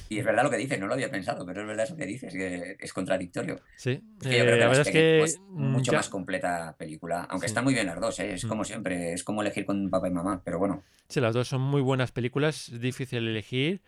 Y 0.10 0.18
es 0.18 0.26
verdad 0.26 0.44
lo 0.44 0.50
que 0.50 0.58
dices, 0.58 0.80
no 0.80 0.88
lo 0.88 0.96
había 0.96 1.12
pensado, 1.12 1.46
pero 1.46 1.62
es 1.62 1.68
verdad 1.68 1.86
eso 1.86 1.96
que 1.96 2.06
dices, 2.06 2.34
que 2.34 2.76
es 2.80 2.92
contradictorio. 2.92 3.62
Sí, 3.76 4.02
es 4.22 4.28
que 4.28 4.38
yo 4.38 4.44
creo 4.44 4.56
que 4.56 4.60
la 4.60 4.68
verdad 4.68 4.88
es 4.88 4.92
que 4.92 5.24
es 5.24 5.40
mucho 5.50 5.94
más 5.94 6.10
completa 6.10 6.76
película, 6.78 7.28
aunque 7.30 7.46
están 7.46 7.64
muy 7.64 7.74
bien 7.74 7.86
las 7.86 8.00
dos, 8.02 8.20
¿eh? 8.20 8.34
es 8.34 8.46
como 8.46 8.66
siempre, 8.66 9.14
es 9.14 9.24
como 9.24 9.44
elegir 9.44 9.66
con 9.66 9.90
papá 9.90 10.08
y 10.08 10.12
mamá, 10.12 10.42
pero 10.44 10.60
bueno. 10.60 10.84
Sí, 11.08 11.22
las 11.22 11.34
dos 11.34 11.48
son 11.48 11.62
muy 11.62 11.82
buenas 11.82 12.12
películas, 12.12 12.70
es 12.70 12.82
difícil 12.82 13.28
elegir 13.28 13.82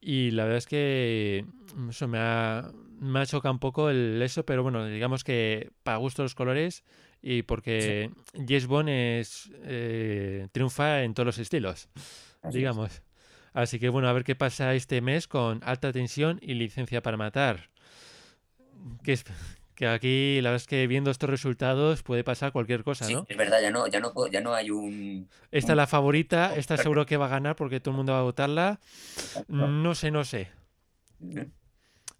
y 0.00 0.32
la 0.32 0.44
verdad 0.44 0.58
es 0.58 0.66
que 0.66 1.44
eso 1.88 2.08
me 2.08 2.18
ha, 2.18 2.72
me 2.98 3.20
ha 3.20 3.26
chocado 3.26 3.52
un 3.52 3.60
poco 3.60 3.90
el 3.90 4.20
eso, 4.22 4.44
pero 4.44 4.64
bueno, 4.64 4.86
digamos 4.86 5.22
que 5.22 5.70
para 5.84 5.98
gusto 5.98 6.24
los 6.24 6.34
colores 6.34 6.82
y 7.22 7.42
porque 7.42 8.10
sí. 8.34 8.66
Bond 8.66 8.88
es, 8.88 9.50
eh, 9.62 10.48
triunfa 10.52 11.02
en 11.04 11.14
todos 11.14 11.26
los 11.26 11.38
estilos, 11.38 11.88
Así 12.42 12.58
digamos. 12.58 12.90
Es. 12.90 13.02
Así 13.54 13.78
que 13.78 13.88
bueno, 13.90 14.08
a 14.08 14.12
ver 14.12 14.24
qué 14.24 14.34
pasa 14.34 14.74
este 14.74 15.00
mes 15.00 15.28
con 15.28 15.60
Alta 15.62 15.92
Tensión 15.92 16.38
y 16.42 16.54
Licencia 16.54 17.02
para 17.02 17.16
Matar. 17.16 17.70
Que, 19.04 19.12
es, 19.12 19.24
que 19.74 19.86
aquí, 19.86 20.40
la 20.40 20.50
verdad 20.50 20.62
es 20.62 20.66
que 20.66 20.86
viendo 20.86 21.10
estos 21.10 21.30
resultados 21.30 22.02
puede 22.02 22.24
pasar 22.24 22.50
cualquier 22.50 22.82
cosa, 22.82 23.04
sí, 23.04 23.14
¿no? 23.14 23.26
Es 23.28 23.36
verdad, 23.36 23.60
ya 23.60 23.70
no, 23.70 23.86
ya 23.86 24.00
no, 24.00 24.12
ya 24.28 24.40
no 24.40 24.54
hay 24.54 24.70
un... 24.70 25.28
Esta 25.50 25.72
es 25.72 25.76
la 25.76 25.86
favorita, 25.86 26.54
esta 26.56 26.76
seguro 26.76 27.06
que 27.06 27.18
va 27.18 27.26
a 27.26 27.28
ganar 27.28 27.54
porque 27.54 27.78
todo 27.78 27.92
el 27.92 27.98
mundo 27.98 28.14
va 28.14 28.20
a 28.20 28.22
votarla. 28.22 28.80
No 29.48 29.94
sé, 29.94 30.10
no 30.10 30.24
sé. 30.24 30.48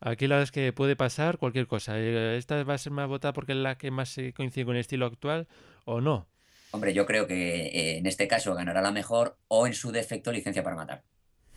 Aquí 0.04 0.26
la 0.26 0.34
verdad 0.34 0.44
es 0.44 0.50
que 0.50 0.72
puede 0.72 0.96
pasar 0.96 1.38
cualquier 1.38 1.68
cosa. 1.68 1.96
Eh, 1.96 2.36
¿Esta 2.36 2.64
va 2.64 2.74
a 2.74 2.78
ser 2.78 2.92
más 2.92 3.06
votada 3.06 3.32
porque 3.32 3.52
es 3.52 3.58
la 3.58 3.78
que 3.78 3.92
más 3.92 4.16
coincide 4.34 4.64
con 4.64 4.74
el 4.74 4.80
estilo 4.80 5.06
actual 5.06 5.46
o 5.84 6.00
no? 6.00 6.26
Hombre, 6.72 6.92
yo 6.92 7.06
creo 7.06 7.28
que 7.28 7.66
eh, 7.66 7.98
en 7.98 8.06
este 8.06 8.26
caso 8.26 8.52
ganará 8.54 8.82
la 8.82 8.90
mejor 8.90 9.36
o 9.46 9.66
en 9.68 9.74
su 9.74 9.92
defecto 9.92 10.32
licencia 10.32 10.64
para 10.64 10.74
matar. 10.74 11.02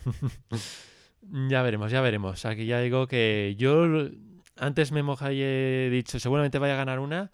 ya 1.48 1.62
veremos, 1.62 1.90
ya 1.90 2.00
veremos. 2.00 2.44
Aquí 2.44 2.66
ya 2.66 2.80
digo 2.80 3.08
que 3.08 3.56
yo 3.58 4.10
antes 4.54 4.92
me 4.92 5.02
moja 5.02 5.32
y 5.32 5.42
he 5.42 5.90
dicho 5.90 6.20
seguramente 6.20 6.60
vaya 6.60 6.74
a 6.74 6.78
ganar 6.78 7.00
una 7.00 7.32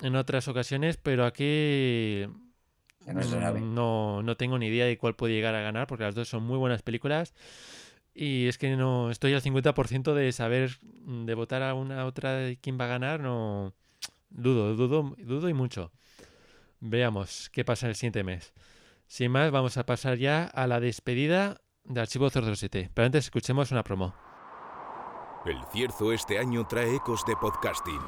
en 0.00 0.16
otras 0.16 0.48
ocasiones, 0.48 0.96
pero 0.96 1.26
aquí 1.26 2.26
no, 3.06 3.52
no, 3.52 4.22
no 4.22 4.36
tengo 4.38 4.58
ni 4.58 4.68
idea 4.68 4.86
de 4.86 4.96
cuál 4.96 5.14
puede 5.14 5.34
llegar 5.34 5.54
a 5.54 5.60
ganar 5.60 5.86
porque 5.86 6.04
las 6.04 6.14
dos 6.14 6.28
son 6.28 6.42
muy 6.42 6.56
buenas 6.56 6.80
películas. 6.80 7.34
Y 8.18 8.48
es 8.48 8.56
que 8.56 8.76
no 8.76 9.10
estoy 9.10 9.34
al 9.34 9.42
50% 9.42 10.14
de 10.14 10.32
saber, 10.32 10.78
de 10.80 11.34
votar 11.34 11.62
a 11.62 11.74
una 11.74 12.06
otra 12.06 12.32
de 12.32 12.56
quién 12.56 12.78
va 12.80 12.86
a 12.86 12.88
ganar, 12.88 13.20
no 13.20 13.74
dudo, 14.30 14.74
dudo, 14.74 15.14
dudo 15.18 15.50
y 15.50 15.52
mucho. 15.52 15.92
Veamos 16.80 17.50
qué 17.50 17.62
pasa 17.62 17.88
el 17.88 17.94
siguiente 17.94 18.24
mes. 18.24 18.54
Sin 19.06 19.30
más, 19.30 19.50
vamos 19.50 19.76
a 19.76 19.84
pasar 19.84 20.16
ya 20.16 20.44
a 20.44 20.66
la 20.66 20.80
despedida 20.80 21.60
de 21.84 22.00
Archivo 22.00 22.30
007. 22.30 22.90
Pero 22.94 23.04
antes 23.04 23.26
escuchemos 23.26 23.70
una 23.70 23.84
promo. 23.84 24.14
El 25.44 25.58
Cierzo 25.70 26.10
este 26.10 26.38
año 26.38 26.66
trae 26.66 26.96
ecos 26.96 27.22
de 27.26 27.36
podcasting. 27.36 28.00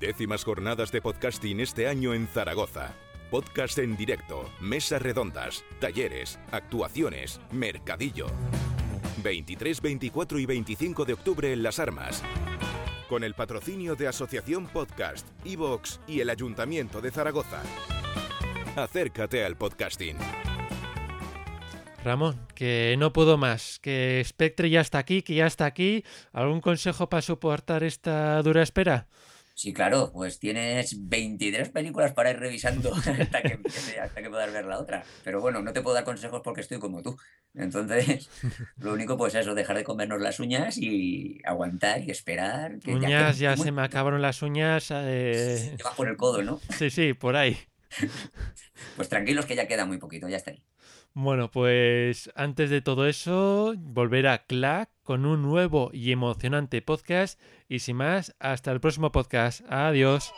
Décimas 0.00 0.42
jornadas 0.42 0.90
de 0.90 1.00
podcasting 1.00 1.60
este 1.60 1.86
año 1.86 2.14
en 2.14 2.26
Zaragoza. 2.26 2.96
Podcast 3.30 3.78
en 3.78 3.96
directo, 3.96 4.50
mesas 4.60 5.00
redondas, 5.00 5.64
talleres, 5.78 6.40
actuaciones, 6.50 7.40
mercadillo. 7.52 8.26
23, 9.22 9.80
24 9.80 10.38
y 10.40 10.46
25 10.46 11.04
de 11.04 11.12
octubre 11.12 11.52
en 11.52 11.62
Las 11.62 11.78
Armas. 11.78 12.24
Con 13.08 13.22
el 13.22 13.34
patrocinio 13.34 13.94
de 13.94 14.08
Asociación 14.08 14.66
Podcast, 14.66 15.28
Evox 15.44 16.00
y 16.08 16.18
el 16.18 16.28
Ayuntamiento 16.28 17.00
de 17.00 17.12
Zaragoza. 17.12 17.62
Acércate 18.74 19.44
al 19.44 19.56
podcasting. 19.56 20.16
Ramón, 22.02 22.48
que 22.56 22.96
no 22.98 23.12
puedo 23.12 23.36
más, 23.38 23.78
que 23.78 24.22
Spectre 24.26 24.70
ya 24.70 24.80
está 24.80 24.98
aquí, 24.98 25.22
que 25.22 25.34
ya 25.34 25.46
está 25.46 25.66
aquí. 25.66 26.04
¿Algún 26.32 26.60
consejo 26.60 27.08
para 27.08 27.22
soportar 27.22 27.84
esta 27.84 28.42
dura 28.42 28.62
espera? 28.62 29.06
Sí, 29.60 29.74
claro, 29.74 30.10
pues 30.10 30.38
tienes 30.38 31.06
23 31.06 31.68
películas 31.68 32.14
para 32.14 32.30
ir 32.30 32.38
revisando 32.38 32.94
hasta 32.94 33.42
que, 33.42 33.52
empiece, 33.52 34.00
hasta 34.00 34.22
que 34.22 34.30
puedas 34.30 34.50
ver 34.50 34.64
la 34.64 34.78
otra. 34.78 35.04
Pero 35.22 35.42
bueno, 35.42 35.60
no 35.60 35.74
te 35.74 35.82
puedo 35.82 35.94
dar 35.94 36.04
consejos 36.04 36.40
porque 36.42 36.62
estoy 36.62 36.78
como 36.78 37.02
tú. 37.02 37.14
Entonces, 37.52 38.30
lo 38.78 38.94
único 38.94 39.18
pues 39.18 39.34
eso, 39.34 39.54
dejar 39.54 39.76
de 39.76 39.84
comernos 39.84 40.18
las 40.18 40.40
uñas 40.40 40.78
y 40.78 41.42
aguantar 41.44 42.02
y 42.02 42.10
esperar. 42.10 42.78
Que 42.78 42.94
uñas, 42.94 43.38
ya, 43.38 43.54
que... 43.54 43.58
ya 43.58 43.62
se 43.62 43.70
me 43.70 43.82
acabaron 43.82 44.22
las 44.22 44.40
uñas. 44.40 44.90
Eh... 44.92 45.74
Te 45.76 45.82
vas 45.82 45.94
por 45.94 46.08
el 46.08 46.16
codo, 46.16 46.42
¿no? 46.42 46.58
Sí, 46.78 46.88
sí, 46.88 47.12
por 47.12 47.36
ahí. 47.36 47.58
Pues 48.96 49.10
tranquilos 49.10 49.44
que 49.44 49.56
ya 49.56 49.68
queda 49.68 49.84
muy 49.84 49.98
poquito, 49.98 50.26
ya 50.26 50.38
está 50.38 50.52
ahí. 50.52 50.64
Bueno, 51.12 51.50
pues 51.50 52.30
antes 52.34 52.70
de 52.70 52.80
todo 52.80 53.06
eso, 53.06 53.74
volver 53.76 54.26
a 54.26 54.46
Clack 54.46 54.88
con 55.10 55.26
un 55.26 55.42
nuevo 55.42 55.90
y 55.92 56.12
emocionante 56.12 56.82
podcast. 56.82 57.40
Y 57.68 57.80
sin 57.80 57.96
más, 57.96 58.32
hasta 58.38 58.70
el 58.70 58.78
próximo 58.78 59.10
podcast. 59.10 59.60
Adiós. 59.68 60.32